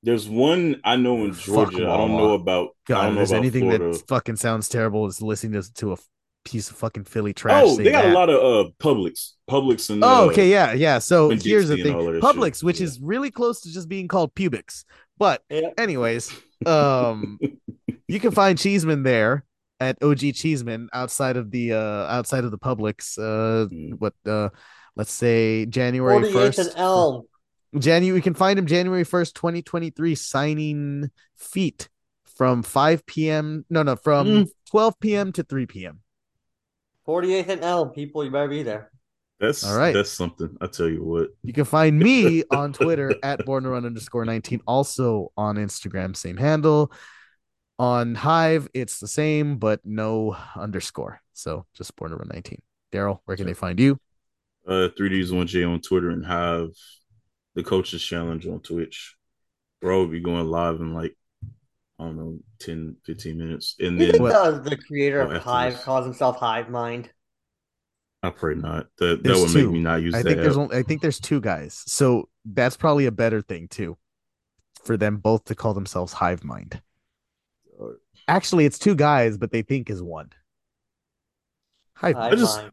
there's 0.02 0.30
one 0.30 0.80
I 0.86 0.96
know 0.96 1.26
in 1.26 1.34
Fuck 1.34 1.72
Georgia. 1.72 1.90
I 1.90 1.98
don't 1.98 2.12
know 2.12 2.34
about. 2.34 2.70
I 2.70 2.72
God, 2.88 3.02
don't 3.02 3.08
if 3.08 3.12
know 3.12 3.16
there's 3.18 3.32
about 3.32 3.38
anything 3.40 3.62
Florida. 3.64 3.92
that 3.92 4.08
fucking 4.08 4.36
sounds 4.38 4.70
terrible 4.70 5.08
is 5.08 5.22
listening 5.22 5.62
to, 5.62 5.74
to 5.74 5.92
a 5.94 5.98
piece 6.46 6.70
of 6.70 6.78
fucking 6.78 7.04
Philly 7.04 7.34
trash. 7.34 7.64
Oh, 7.66 7.76
they 7.78 7.92
got 7.92 8.04
that. 8.04 8.12
a 8.12 8.14
lot 8.14 8.30
of 8.30 8.36
uh 8.38 8.70
Publix, 8.80 9.34
Publix, 9.50 9.90
and 9.90 10.04
Oh, 10.04 10.08
uh, 10.28 10.32
okay, 10.32 10.50
yeah, 10.50 10.74
yeah. 10.74 11.00
So 11.00 11.30
here's 11.30 11.68
the 11.68 11.76
thing: 11.78 11.88
and 11.88 11.96
all 11.96 12.08
of 12.08 12.14
that 12.14 12.22
Publix, 12.22 12.56
shit, 12.56 12.64
which 12.64 12.80
yeah. 12.80 12.86
is 12.86 13.00
really 13.02 13.32
close 13.32 13.62
to 13.62 13.72
just 13.74 13.88
being 13.90 14.08
called 14.08 14.34
Pubics. 14.36 14.84
But 15.18 15.44
Yeah. 15.50 15.70
anyways, 15.78 16.32
um, 16.66 17.40
you 18.08 18.20
can 18.20 18.32
find 18.32 18.58
Cheeseman 18.58 19.04
there 19.04 19.44
at 19.80 20.02
OG 20.04 20.34
Cheeseman 20.34 20.90
outside 20.94 21.38
of 21.38 21.52
the 21.52 21.74
uh 21.74 21.78
outside 22.08 22.44
of 22.44 22.52
the 22.52 22.58
Publix. 22.60 23.18
Uh, 23.18 23.68
Mm. 23.68 24.00
what 24.00 24.14
uh, 24.26 24.50
let's 24.96 25.12
say 25.12 25.66
January 25.66 26.32
first. 26.32 26.60
and 26.60 26.72
Elm. 26.76 27.24
January, 27.78 28.18
you 28.18 28.24
can 28.24 28.34
find 28.34 28.58
him 28.58 28.66
January 28.66 29.04
first, 29.04 29.36
twenty 29.36 29.62
twenty 29.62 29.90
three, 29.92 30.16
signing 30.16 31.12
feet 31.36 31.88
from 32.26 32.64
five 32.64 33.06
p.m. 33.06 33.64
No, 33.70 33.84
no, 33.84 33.96
from 33.96 34.28
Mm. 34.28 34.48
twelve 34.70 35.00
p.m. 35.00 35.32
to 35.34 35.44
three 35.44 35.66
p.m. 35.68 36.00
48th 37.10 37.50
and 37.50 37.64
L, 37.64 37.90
People, 37.90 38.24
you 38.24 38.30
better 38.30 38.48
be 38.48 38.62
there. 38.62 38.92
That's 39.40 39.64
All 39.64 39.76
right. 39.76 39.96
That's 39.96 40.12
something. 40.12 40.56
I 40.62 40.68
tell 40.68 40.88
you 40.88 41.04
what. 41.04 41.30
You 41.42 41.54
can 41.54 41.66
find 41.66 41.98
me 41.98 42.44
on 42.52 42.72
Twitter 42.72 43.16
at 43.24 43.46
born 43.46 43.64
to 43.64 43.70
run 43.70 43.84
underscore 43.84 44.26
19. 44.26 44.62
Also 44.68 45.32
on 45.36 45.56
Instagram, 45.56 46.16
same 46.16 46.38
handle. 46.38 46.92
On 47.80 48.14
Hive, 48.14 48.68
it's 48.76 49.00
the 49.00 49.08
same, 49.08 49.58
but 49.58 49.80
no 49.84 50.38
underscore. 50.56 51.20
So 51.34 51.66
just 51.74 51.96
born 51.96 52.12
to 52.12 52.18
run 52.18 52.30
19. 52.32 52.62
Daryl, 52.94 53.22
where 53.26 53.38
can 53.38 53.48
they 53.48 53.54
find 53.56 53.80
you? 53.80 54.00
Uh, 54.68 54.90
3Ds 54.96 55.36
one 55.36 55.48
J 55.48 55.64
on 55.64 55.82
Twitter 55.82 56.12
and 56.12 56.24
Hive, 56.24 56.76
the 57.56 57.64
coaches 57.64 58.04
challenge 58.04 58.46
on 58.46 58.60
Twitch. 58.60 59.16
Bro, 59.82 60.02
will 60.02 60.12
be 60.12 60.20
going 60.20 60.46
live 60.46 60.76
in 60.76 60.94
like 60.94 61.16
I 62.00 62.04
don't 62.06 62.18
know 62.18 62.40
10, 62.60 62.96
15 63.06 63.38
minutes, 63.38 63.76
and 63.80 64.00
You 64.00 64.12
then 64.12 64.22
think 64.22 64.24
the, 64.30 64.70
the 64.70 64.78
creator 64.78 65.22
Oh, 65.22 65.32
of 65.32 65.44
Hive 65.44 65.74
this. 65.74 65.84
calls 65.84 66.06
himself 66.06 66.38
Hive 66.38 66.70
Mind? 66.70 67.10
I 68.24 68.30
pray 68.30 68.56
not. 68.56 68.88
That 69.00 69.22
that 69.24 69.36
would 69.38 69.50
two. 69.50 69.66
make 69.66 69.74
me 69.74 69.80
not 69.82 70.02
use 70.02 70.14
I 70.14 70.22
that. 70.22 70.30
think 70.30 70.42
there's 70.42 70.58
only 70.58 70.76
I 70.78 70.84
think 70.84 71.02
there's 71.02 71.20
two 71.20 71.40
guys. 71.42 71.84
So 71.88 72.30
that's 72.46 72.76
probably 72.78 73.06
a 73.06 73.12
better 73.12 73.42
thing 73.42 73.68
too. 73.70 73.98
For 74.84 74.96
them 74.98 75.18
both 75.18 75.44
to 75.46 75.56
call 75.56 75.74
themselves 75.74 76.14
Hive 76.14 76.44
Mind. 76.44 76.82
Actually, 78.28 78.66
it's 78.66 78.78
two 78.80 78.96
guys, 78.96 79.38
but 79.38 79.52
they 79.52 79.62
think 79.62 79.90
is 79.90 80.02
one. 80.02 80.30
Hive 81.96 82.16
Hive 82.16 82.38
just- 82.38 82.58
Mind. 82.60 82.72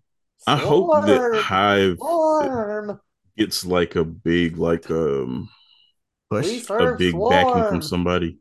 I 0.49 0.57
hope 0.57 1.07
that 1.07 1.43
Hive 1.43 1.97
Swarm! 1.99 3.01
gets 3.37 3.65
like 3.67 3.97
a 3.97 4.05
big 4.05 4.59
like 4.59 4.89
um 4.91 5.49
push. 6.31 6.47
A 6.47 6.61
serve 6.61 6.99
big 6.99 7.15
backing 7.31 7.65
from 7.69 7.83
somebody. 7.83 8.37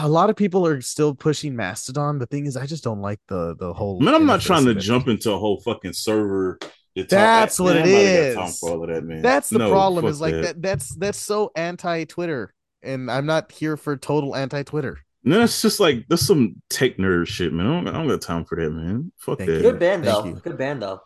A 0.00 0.08
lot 0.08 0.30
of 0.30 0.36
people 0.36 0.66
are 0.66 0.80
still 0.80 1.14
pushing 1.14 1.56
Mastodon. 1.56 2.18
The 2.18 2.26
thing 2.26 2.46
is, 2.46 2.56
I 2.56 2.66
just 2.66 2.84
don't 2.84 3.00
like 3.00 3.20
the 3.28 3.56
the 3.58 3.72
whole. 3.72 4.00
Man, 4.00 4.14
I'm 4.14 4.26
not 4.26 4.40
trying 4.40 4.64
to 4.66 4.74
jump 4.74 5.08
into 5.08 5.32
a 5.32 5.38
whole 5.38 5.60
fucking 5.60 5.92
server. 5.94 6.58
to 6.96 7.04
That's 7.04 7.58
man, 7.58 7.64
what 7.66 7.76
it 7.76 7.86
nobody 7.86 8.34
got 8.34 8.42
time 8.44 8.52
for 8.52 8.70
all 8.70 8.82
of 8.84 8.90
that, 8.90 9.04
man. 9.04 9.22
That's 9.22 9.48
the 9.50 9.58
No, 9.58 9.70
problem. 9.70 10.06
Is 10.06 10.20
like 10.20 10.34
that. 10.34 10.60
That's 10.60 10.94
that's 10.96 11.18
so 11.18 11.50
anti 11.56 12.04
Twitter, 12.04 12.52
and 12.82 13.10
I'm 13.10 13.26
not 13.26 13.50
here 13.52 13.76
for 13.76 13.96
total 13.96 14.36
anti 14.36 14.62
Twitter. 14.62 14.98
No, 15.24 15.38
that's 15.38 15.62
just 15.62 15.80
like 15.80 16.04
that's 16.08 16.22
some 16.26 16.60
tech 16.68 16.96
nerd 16.98 17.28
shit, 17.28 17.52
man. 17.52 17.66
I 17.66 17.70
don't, 17.70 17.88
I 17.88 17.92
don't 17.92 18.08
got 18.08 18.20
time 18.20 18.44
for 18.44 18.56
that, 18.56 18.70
man. 18.70 19.12
Fuck 19.16 19.38
Thank 19.38 19.50
that. 19.50 19.56
you. 19.56 19.62
Good 19.62 19.78
band 19.78 20.04
Thank 20.04 20.24
though. 20.24 20.28
you. 20.30 20.34
Good 20.36 20.58
band 20.58 20.82
though. 20.82 21.00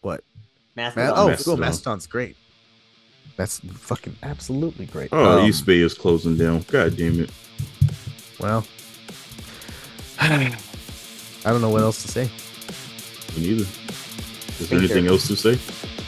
What? 0.00 0.24
Mastodon. 0.74 1.10
Ma- 1.14 1.22
oh, 1.22 1.28
Mastodon. 1.28 1.44
cool. 1.44 1.56
Mastodon's 1.60 2.06
great. 2.06 2.36
That's 3.38 3.60
fucking 3.60 4.16
absolutely 4.24 4.86
great. 4.86 5.10
Oh, 5.12 5.38
Um, 5.38 5.46
East 5.48 5.64
Bay 5.64 5.78
is 5.78 5.94
closing 5.94 6.36
down. 6.36 6.64
God 6.72 6.96
damn 6.96 7.20
it. 7.20 7.30
Well, 8.40 8.66
I 10.20 10.50
don't 11.44 11.60
know 11.60 11.70
what 11.70 11.82
else 11.82 12.02
to 12.02 12.08
say. 12.08 12.24
Me 13.36 13.46
neither. 13.46 13.62
Is 13.62 13.68
there 14.58 14.66
Thank 14.66 14.72
anything 14.82 15.04
you. 15.04 15.10
else 15.12 15.28
to 15.28 15.36
say? 15.36 15.54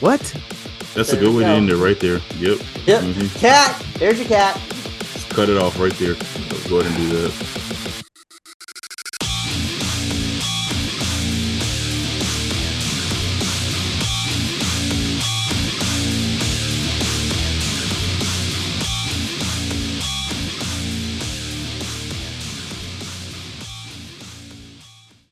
What? 0.01 0.21
That's 0.97 1.13
a 1.13 1.17
good 1.17 1.31
you 1.31 1.39
way 1.39 1.45
to 1.45 1.51
end 1.51 1.71
it 1.71 1.77
right 1.77 2.01
there. 2.01 2.19
Yep. 2.39 2.59
Yep. 2.87 3.03
Mhm. 3.05 3.39
Cat. 3.41 3.81
There's 4.01 4.19
your 4.19 4.27
cat. 4.27 4.61
Just 5.13 5.29
Cut 5.31 5.49
it 5.49 5.57
off 5.57 5.79
right 5.79 5.93
there. 5.95 6.15
Go 6.69 6.81
ahead 6.81 6.87
and 6.93 6.97
do 6.97 7.17
that. 7.17 7.70